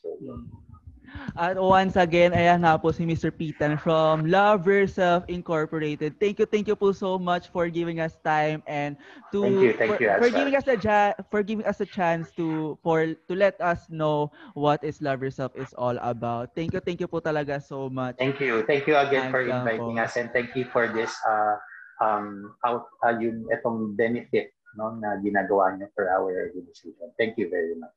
So, 0.05 0.21
At 1.37 1.57
once 1.57 1.97
again, 1.97 2.37
ayan 2.37 2.61
nga 2.65 2.77
po 2.77 2.93
si 2.93 3.09
Mr. 3.09 3.33
Pitan 3.33 3.81
from 3.81 4.29
Love 4.29 4.69
Yourself 4.69 5.25
Incorporated. 5.29 6.21
Thank 6.21 6.41
you, 6.41 6.45
thank 6.45 6.69
you 6.69 6.77
po 6.77 6.93
so 6.93 7.17
much 7.17 7.49
for 7.49 7.73
giving 7.73 8.01
us 8.01 8.21
time 8.21 8.61
and 8.69 9.01
to 9.33 9.41
Thank 9.41 9.61
you, 9.61 9.73
thank 9.73 9.89
for, 9.89 9.97
you 9.97 10.09
for 10.21 10.29
well. 10.29 10.37
giving 10.37 10.55
us 10.57 10.67
a 10.69 10.77
ja- 10.77 11.17
for 11.33 11.41
giving 11.41 11.65
us 11.65 11.81
a 11.81 11.89
chance 11.89 12.33
to 12.37 12.77
for 12.85 13.17
to 13.17 13.33
let 13.33 13.57
us 13.61 13.89
know 13.89 14.29
what 14.53 14.85
is 14.85 15.01
Love 15.01 15.25
Yourself 15.25 15.53
is 15.57 15.73
all 15.81 15.97
about. 16.05 16.53
Thank 16.53 16.77
you, 16.77 16.81
thank 16.85 17.01
you 17.01 17.09
po 17.09 17.25
talaga 17.25 17.57
so 17.61 17.89
much. 17.89 18.21
Thank 18.21 18.41
you. 18.41 18.65
Thank 18.69 18.85
you 18.85 18.97
again 19.01 19.33
for 19.33 19.41
inviting 19.41 19.97
po. 19.97 20.05
us 20.05 20.17
and 20.21 20.29
thank 20.33 20.53
you 20.53 20.69
for 20.69 20.89
this 20.93 21.13
uh 21.25 21.57
um 22.03 22.51
out 22.67 22.91
uh, 23.07 23.15
yung 23.15 23.47
itong 23.55 23.95
benefit 23.95 24.51
no 24.75 24.99
na 24.99 25.21
ginagawa 25.23 25.79
niyo 25.79 25.87
for 25.95 26.11
our 26.11 26.51
organization. 26.51 27.07
Thank 27.15 27.39
you 27.39 27.47
very 27.47 27.79
much. 27.79 27.95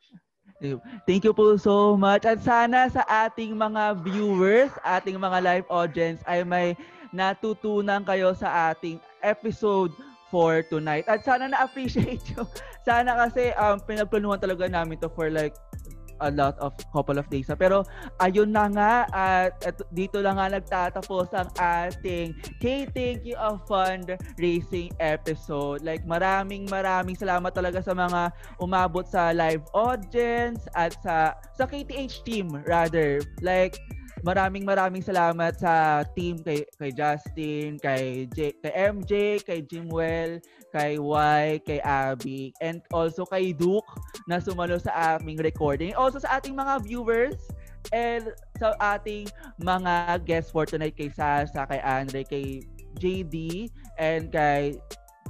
Thank 1.04 1.28
you 1.28 1.34
po 1.36 1.58
so 1.60 1.98
much. 2.00 2.24
At 2.24 2.40
sana 2.40 2.88
sa 2.88 3.04
ating 3.10 3.58
mga 3.58 4.06
viewers, 4.06 4.72
ating 4.86 5.20
mga 5.20 5.40
live 5.44 5.68
audience 5.68 6.24
ay 6.30 6.48
may 6.48 6.78
natutunan 7.12 8.06
kayo 8.08 8.32
sa 8.36 8.72
ating 8.72 9.02
episode 9.20 9.92
for 10.32 10.64
tonight. 10.68 11.08
At 11.08 11.24
sana 11.24 11.52
na-appreciate 11.52 12.24
nyo. 12.34 12.48
Sana 12.84 13.18
kasi 13.18 13.52
um, 13.56 13.82
pinagplanuhan 13.84 14.40
talaga 14.40 14.70
namin 14.70 15.00
to 15.02 15.10
for 15.12 15.28
like 15.32 15.56
a 16.22 16.30
lot 16.32 16.56
of 16.60 16.76
couple 16.92 17.18
of 17.18 17.28
days. 17.32 17.50
Pero 17.58 17.84
ayun 18.22 18.52
na 18.52 18.66
nga 18.72 18.94
at, 19.12 19.54
at 19.66 19.78
dito 19.92 20.20
lang 20.20 20.40
nga 20.40 20.52
nagtatapos 20.52 21.32
ang 21.36 21.50
ating 21.60 22.36
K 22.62 22.88
Thank 22.92 23.28
You 23.28 23.36
a 23.40 23.60
Fund 23.68 24.16
Racing 24.40 24.94
episode. 25.00 25.84
Like 25.84 26.04
maraming 26.08 26.68
maraming 26.72 27.18
salamat 27.18 27.52
talaga 27.52 27.82
sa 27.84 27.96
mga 27.96 28.32
umabot 28.62 29.04
sa 29.08 29.36
live 29.36 29.64
audience 29.76 30.68
at 30.76 30.96
sa 31.04 31.36
sa 31.56 31.64
KTH 31.68 32.24
team 32.24 32.52
rather. 32.66 33.20
Like 33.44 33.80
maraming 34.26 34.66
maraming 34.66 35.06
salamat 35.06 35.54
sa 35.62 36.02
team 36.18 36.42
kay 36.42 36.66
kay 36.82 36.90
Justin, 36.90 37.78
kay 37.78 38.26
J, 38.34 38.58
kay 38.58 38.74
MJ, 38.74 39.38
kay 39.46 39.62
Jimwell, 39.62 40.42
kay 40.74 40.98
Y, 40.98 41.62
kay 41.62 41.80
Abby, 41.86 42.50
and 42.58 42.82
also 42.90 43.22
kay 43.30 43.54
Duke 43.54 43.86
na 44.26 44.42
sumalo 44.42 44.82
sa 44.82 45.16
aming 45.16 45.38
recording. 45.46 45.94
Also 45.94 46.18
sa 46.18 46.42
ating 46.42 46.58
mga 46.58 46.82
viewers 46.82 47.38
and 47.94 48.34
sa 48.58 48.74
ating 48.82 49.30
mga 49.62 50.26
guests 50.26 50.50
for 50.50 50.66
tonight 50.66 50.98
kay 50.98 51.14
Sasa, 51.14 51.70
kay 51.70 51.80
Andre, 51.86 52.26
kay 52.26 52.66
JD, 52.98 53.70
and 54.02 54.34
kay 54.34 54.82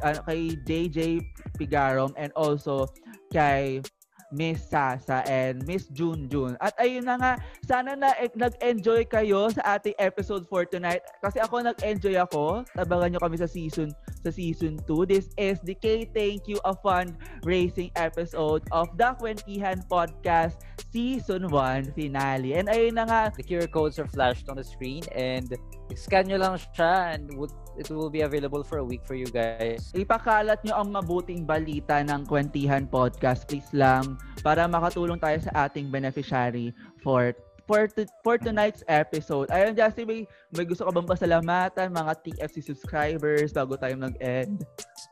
ano, 0.07 0.23
kay 0.23 0.55
JJ 0.63 1.19
Pigarom 1.59 2.15
and 2.15 2.31
also 2.39 2.87
kay 3.35 3.83
Miss 4.33 4.65
Sasa 4.65 5.21
and 5.29 5.61
Miss 5.67 5.89
Junjun. 5.93 6.57
At 6.61 6.73
ayun 6.81 7.05
na 7.05 7.15
nga, 7.19 7.33
sana 7.65 7.93
na 7.93 8.13
eh, 8.17 8.31
nag-enjoy 8.33 9.05
kayo 9.09 9.49
sa 9.53 9.77
ating 9.77 9.95
episode 10.01 10.49
for 10.49 10.65
tonight. 10.65 11.05
Kasi 11.21 11.37
ako 11.41 11.61
nag-enjoy 11.61 12.17
ako. 12.17 12.65
Tabangan 12.73 13.15
nyo 13.15 13.21
kami 13.21 13.37
sa 13.37 13.49
season 13.49 13.93
sa 14.25 14.33
season 14.33 14.81
2. 14.89 15.05
This 15.05 15.29
is 15.37 15.61
the 15.61 15.77
K 15.77 16.09
Thank 16.09 16.49
You 16.49 16.57
a 16.65 16.73
Fun 16.73 17.13
Racing 17.45 17.93
episode 17.93 18.65
of 18.73 18.89
the 18.97 19.13
Kwentihan 19.21 19.85
Podcast 19.85 20.65
Season 20.89 21.45
1 21.47 21.93
Finale. 21.93 22.57
And 22.57 22.67
ayun 22.67 22.97
na 22.97 23.05
nga, 23.05 23.21
The 23.35 23.43
QR 23.43 23.69
codes 23.69 23.99
are 23.99 24.07
flashed 24.07 24.49
on 24.49 24.55
the 24.55 24.63
screen 24.63 25.03
and 25.11 25.51
scan 25.93 26.25
nyo 26.25 26.41
lang 26.41 26.55
siya 26.57 27.13
and 27.13 27.29
would, 27.37 27.53
it 27.77 27.85
will 27.93 28.09
be 28.09 28.25
available 28.25 28.65
for 28.65 28.81
a 28.81 28.85
week 28.85 29.05
for 29.05 29.13
you 29.13 29.29
guys. 29.29 29.93
ipakalat 29.93 30.57
nyo 30.65 30.81
ang 30.81 30.89
mabuting 30.89 31.45
balita 31.45 32.01
ng 32.01 32.25
Kwentihan 32.25 32.89
Podcast, 32.89 33.45
please 33.45 33.69
lang, 33.69 34.17
para 34.41 34.65
makatulong 34.65 35.21
tayo 35.21 35.37
sa 35.45 35.69
ating 35.69 35.93
beneficiary 35.93 36.73
for 37.05 37.35
for, 37.65 37.89
to, 37.89 38.05
for 38.21 38.37
tonight's 38.37 38.85
episode. 38.85 39.49
Ayun, 39.49 39.73
Justin, 39.73 40.05
may, 40.05 40.29
may 40.53 40.69
gusto 40.69 40.85
ka 40.85 40.93
bang 40.93 41.09
pasalamatan 41.09 41.97
mga 41.97 42.13
TFC 42.21 42.61
subscribers 42.61 43.57
bago 43.57 43.73
tayo 43.73 43.97
mag-end? 43.97 44.61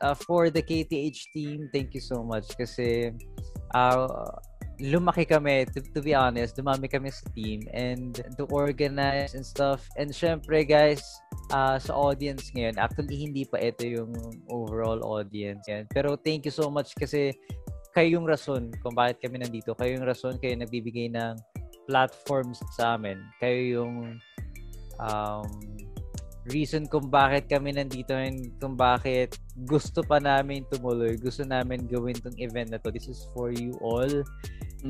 uh, 0.00 0.14
for 0.14 0.50
the 0.50 0.62
KTH 0.62 1.30
team, 1.34 1.68
thank 1.72 1.94
you 1.94 2.00
so 2.00 2.24
much 2.24 2.48
kasi 2.56 3.12
uh, 3.74 4.30
lumaki 4.82 5.28
kami, 5.28 5.66
to, 5.70 5.78
to 5.94 6.00
be 6.02 6.14
honest, 6.14 6.58
dumami 6.58 6.90
kami 6.90 7.10
sa 7.10 7.26
team 7.34 7.62
and 7.70 8.22
to 8.34 8.44
organize 8.50 9.34
and 9.34 9.46
stuff. 9.46 9.86
And 9.94 10.10
syempre 10.10 10.66
guys, 10.66 11.02
uh, 11.54 11.78
sa 11.78 11.94
audience 11.94 12.50
ngayon, 12.54 12.78
actually 12.78 13.18
hindi 13.18 13.46
pa 13.46 13.62
ito 13.62 13.86
yung 13.86 14.12
overall 14.50 15.02
audience. 15.06 15.66
Yan. 15.70 15.86
Pero 15.90 16.18
thank 16.18 16.44
you 16.46 16.54
so 16.54 16.70
much 16.70 16.94
kasi 16.98 17.34
kayo 17.94 18.18
yung 18.18 18.26
rason 18.26 18.74
kung 18.82 18.98
bakit 18.98 19.22
kami 19.22 19.38
nandito. 19.38 19.78
Kayo 19.78 19.94
yung 20.00 20.06
rason, 20.06 20.34
kayo 20.42 20.58
nagbibigay 20.58 21.14
ng 21.14 21.38
platforms 21.86 22.58
sa 22.74 22.98
amin. 22.98 23.22
Kayo 23.38 23.82
yung 23.82 24.18
um, 24.98 25.46
reason 26.52 26.84
kung 26.88 27.08
bakit 27.08 27.48
kami 27.48 27.72
nandito 27.72 28.12
and 28.12 28.52
kung 28.60 28.76
bakit 28.76 29.36
gusto 29.64 30.04
pa 30.04 30.20
namin 30.20 30.64
tumuloy. 30.68 31.16
Gusto 31.16 31.44
namin 31.44 31.88
gawin 31.88 32.16
tong 32.20 32.36
event 32.36 32.72
na 32.72 32.78
to. 32.80 32.92
This 32.92 33.08
is 33.08 33.24
for 33.32 33.52
you 33.52 33.76
all. 33.80 34.10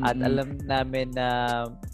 At 0.02 0.18
Mm-mm. 0.18 0.26
alam 0.26 0.48
namin 0.66 1.14
na 1.14 1.28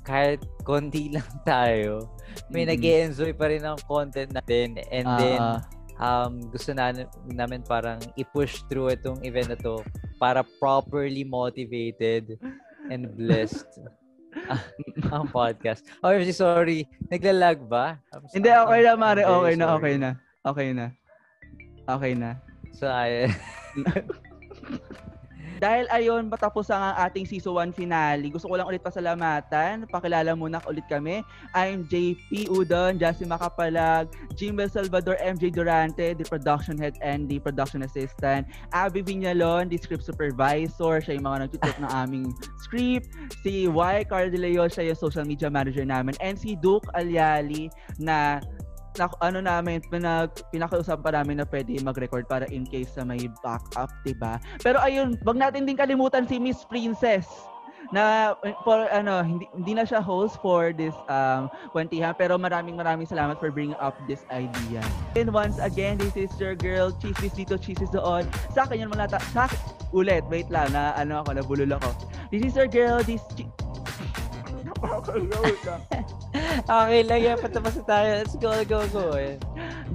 kahit 0.09 0.41
konti 0.65 1.09
lang 1.17 1.29
tayo, 1.45 2.09
may 2.49 2.65
Mm-mm. 2.65 2.81
nag 2.81 2.85
enjoy 2.85 3.33
pa 3.37 3.53
rin 3.53 3.65
ang 3.65 3.77
content 3.85 4.33
natin. 4.33 4.81
And 4.89 5.07
then, 5.21 5.41
Ah, 5.41 5.61
um, 6.01 6.41
gusto 6.49 6.73
na, 6.73 6.97
namin 7.29 7.61
parang 7.63 8.01
i-push 8.17 8.65
through 8.73 8.97
itong 8.97 9.21
event 9.23 9.53
na 9.53 9.59
to 9.61 9.85
para 10.17 10.41
properly 10.57 11.23
motivated 11.23 12.41
and 12.89 13.13
blessed 13.15 13.69
ang 15.15 15.27
podcast. 15.29 15.87
Oh, 16.03 16.15
I'm 16.15 16.31
sorry. 16.33 16.87
Naglalag 17.11 17.67
ba? 17.67 17.99
I'm 18.15 18.27
Hindi, 18.31 18.51
okay 18.51 18.81
na, 18.87 18.93
Mare. 18.97 19.23
Okay 19.27 19.55
na, 19.59 19.67
okay 19.77 19.95
na. 19.99 20.11
Okay 20.47 20.69
na. 20.73 20.87
Okay 21.91 22.13
na. 22.15 22.31
So, 22.71 22.87
ay, 22.87 23.29
Dahil 25.61 25.85
ayon 25.93 26.33
matapos 26.33 26.73
ang 26.73 26.97
ating 26.97 27.29
season 27.29 27.53
1 27.53 27.77
finale, 27.77 28.33
gusto 28.33 28.49
ko 28.49 28.57
lang 28.57 28.65
ulit 28.65 28.81
pasalamatan. 28.81 29.85
Pakilala 29.93 30.33
muna 30.33 30.57
ulit 30.65 30.89
kami. 30.89 31.21
I'm 31.53 31.85
JP 31.85 32.49
Udon, 32.49 32.97
Jassy 32.97 33.29
Macapalag, 33.29 34.09
Jimbel 34.41 34.73
Salvador, 34.73 35.21
MJ 35.21 35.53
Durante, 35.53 36.17
the 36.17 36.25
production 36.25 36.81
head 36.81 36.97
and 37.05 37.29
the 37.29 37.37
production 37.37 37.85
assistant. 37.85 38.49
Abby 38.73 39.05
Viñalon, 39.05 39.69
the 39.69 39.77
script 39.77 40.09
supervisor. 40.09 41.05
Siya 41.05 41.21
yung 41.21 41.29
mga 41.29 41.39
nagtutok 41.45 41.77
ng 41.77 41.93
aming 41.93 42.33
script. 42.65 43.13
Si 43.45 43.69
Y. 43.69 43.97
Leon, 44.33 44.73
siya 44.73 44.89
yung 44.89 44.97
social 44.97 45.29
media 45.29 45.53
manager 45.53 45.85
namin. 45.85 46.17
And 46.25 46.41
si 46.41 46.57
Duke 46.57 46.89
Alyali 46.97 47.69
na 48.01 48.41
na, 48.99 49.07
ano 49.23 49.39
namin, 49.45 49.83
pinag, 49.87 50.33
pinakausap 50.51 51.05
pa 51.05 51.15
namin 51.15 51.43
na 51.43 51.47
pwede 51.47 51.79
mag-record 51.83 52.27
para 52.27 52.49
in 52.51 52.67
case 52.67 52.95
na 52.99 53.07
may 53.07 53.31
backup, 53.45 53.91
'di 54.03 54.17
ba? 54.19 54.43
Pero 54.65 54.81
ayun, 54.83 55.19
wag 55.23 55.39
natin 55.39 55.69
din 55.69 55.79
kalimutan 55.79 56.27
si 56.27 56.41
Miss 56.43 56.67
Princess 56.67 57.27
na 57.91 58.37
eh, 58.47 58.55
for 58.63 58.87
ano 58.93 59.25
hindi, 59.25 59.49
hindi 59.57 59.73
na 59.75 59.83
siya 59.83 59.99
host 59.99 60.39
for 60.39 60.71
this 60.71 60.95
um 61.11 61.51
kwentihan 61.75 62.15
pero 62.15 62.39
maraming 62.39 62.79
maraming 62.79 63.09
salamat 63.09 63.41
for 63.43 63.51
bringing 63.51 63.77
up 63.83 63.97
this 64.07 64.23
idea. 64.31 64.85
And 65.19 65.35
once 65.35 65.59
again, 65.59 65.99
this 65.99 66.15
is 66.15 66.31
your 66.39 66.55
girl 66.55 66.95
Chismis 67.03 67.35
dito, 67.35 67.59
Chismis 67.59 67.91
doon. 67.91 68.29
Sa 68.55 68.69
yun 68.71 68.93
mga 68.93 69.19
ta- 69.19 69.27
sa 69.35 69.51
ulit, 69.91 70.23
wait 70.31 70.47
lang 70.53 70.71
na 70.71 70.95
ano 70.95 71.27
ako 71.27 71.41
nabulol 71.43 71.75
ako. 71.81 71.91
This 72.31 72.47
is 72.47 72.55
your 72.55 72.71
girl, 72.71 73.03
this 73.03 73.25
chi- 73.35 73.51
okay 76.81 77.03
lang 77.05 77.21
yan. 77.21 77.37
Patapos 77.37 77.77
na 77.81 77.85
tayo. 77.85 78.09
Let's 78.25 78.35
go, 78.37 78.51
go, 78.65 78.81
go. 78.89 79.13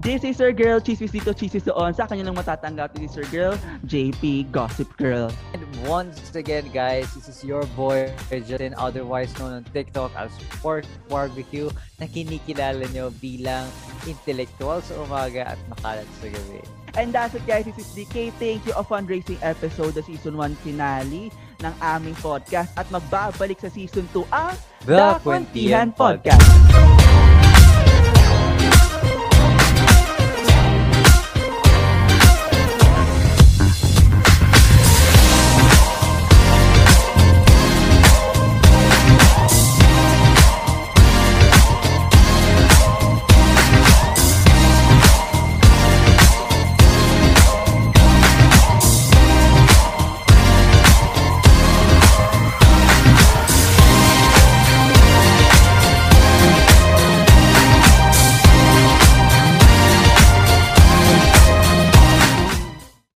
This 0.05 0.21
is 0.21 0.37
your 0.37 0.53
girl, 0.53 0.77
Chismis 0.77 1.09
dito, 1.09 1.33
Chismis 1.33 1.65
doon. 1.65 1.89
Sa 1.95 2.05
kanya 2.05 2.29
lang 2.29 2.37
matatanggap. 2.37 2.93
This 2.93 3.11
is 3.11 3.15
your 3.17 3.29
girl, 3.33 3.53
JP 3.89 4.53
Gossip 4.53 4.89
Girl. 4.99 5.33
And 5.55 5.65
once 5.89 6.19
again, 6.37 6.69
guys, 6.69 7.09
this 7.17 7.25
is 7.25 7.41
your 7.41 7.65
boy, 7.73 8.13
Justin, 8.29 8.77
otherwise 8.77 9.33
known 9.39 9.61
on 9.61 9.63
TikTok 9.73 10.13
as 10.13 10.29
Pork 10.61 10.85
Barbecue, 11.09 11.73
na 11.97 12.05
kinikilala 12.05 12.85
nyo 12.93 13.09
bilang 13.17 13.65
intellectual 14.05 14.83
sa 14.83 14.93
umaga 15.01 15.55
at 15.55 15.59
makalat 15.71 16.05
sa 16.21 16.29
gabi. 16.29 16.61
And 16.95 17.11
that's 17.11 17.35
it 17.35 17.43
guys, 17.43 17.67
this 17.67 17.75
is 17.75 17.91
the 17.91 18.07
K 18.07 18.31
Thank 18.39 18.63
You 18.63 18.71
a 18.79 18.83
Fundraising 18.83 19.39
episode, 19.43 19.99
the 19.99 20.03
season 20.03 20.39
1 20.39 20.55
finale 20.63 21.27
ng 21.59 21.73
aming 21.83 22.15
podcast 22.23 22.71
at 22.79 22.87
magbabalik 22.87 23.59
sa 23.59 23.67
season 23.67 24.07
2 24.15 24.23
ang 24.31 24.55
The 24.85 25.17
Kwentihan 25.25 25.89
Podcast. 25.97 27.04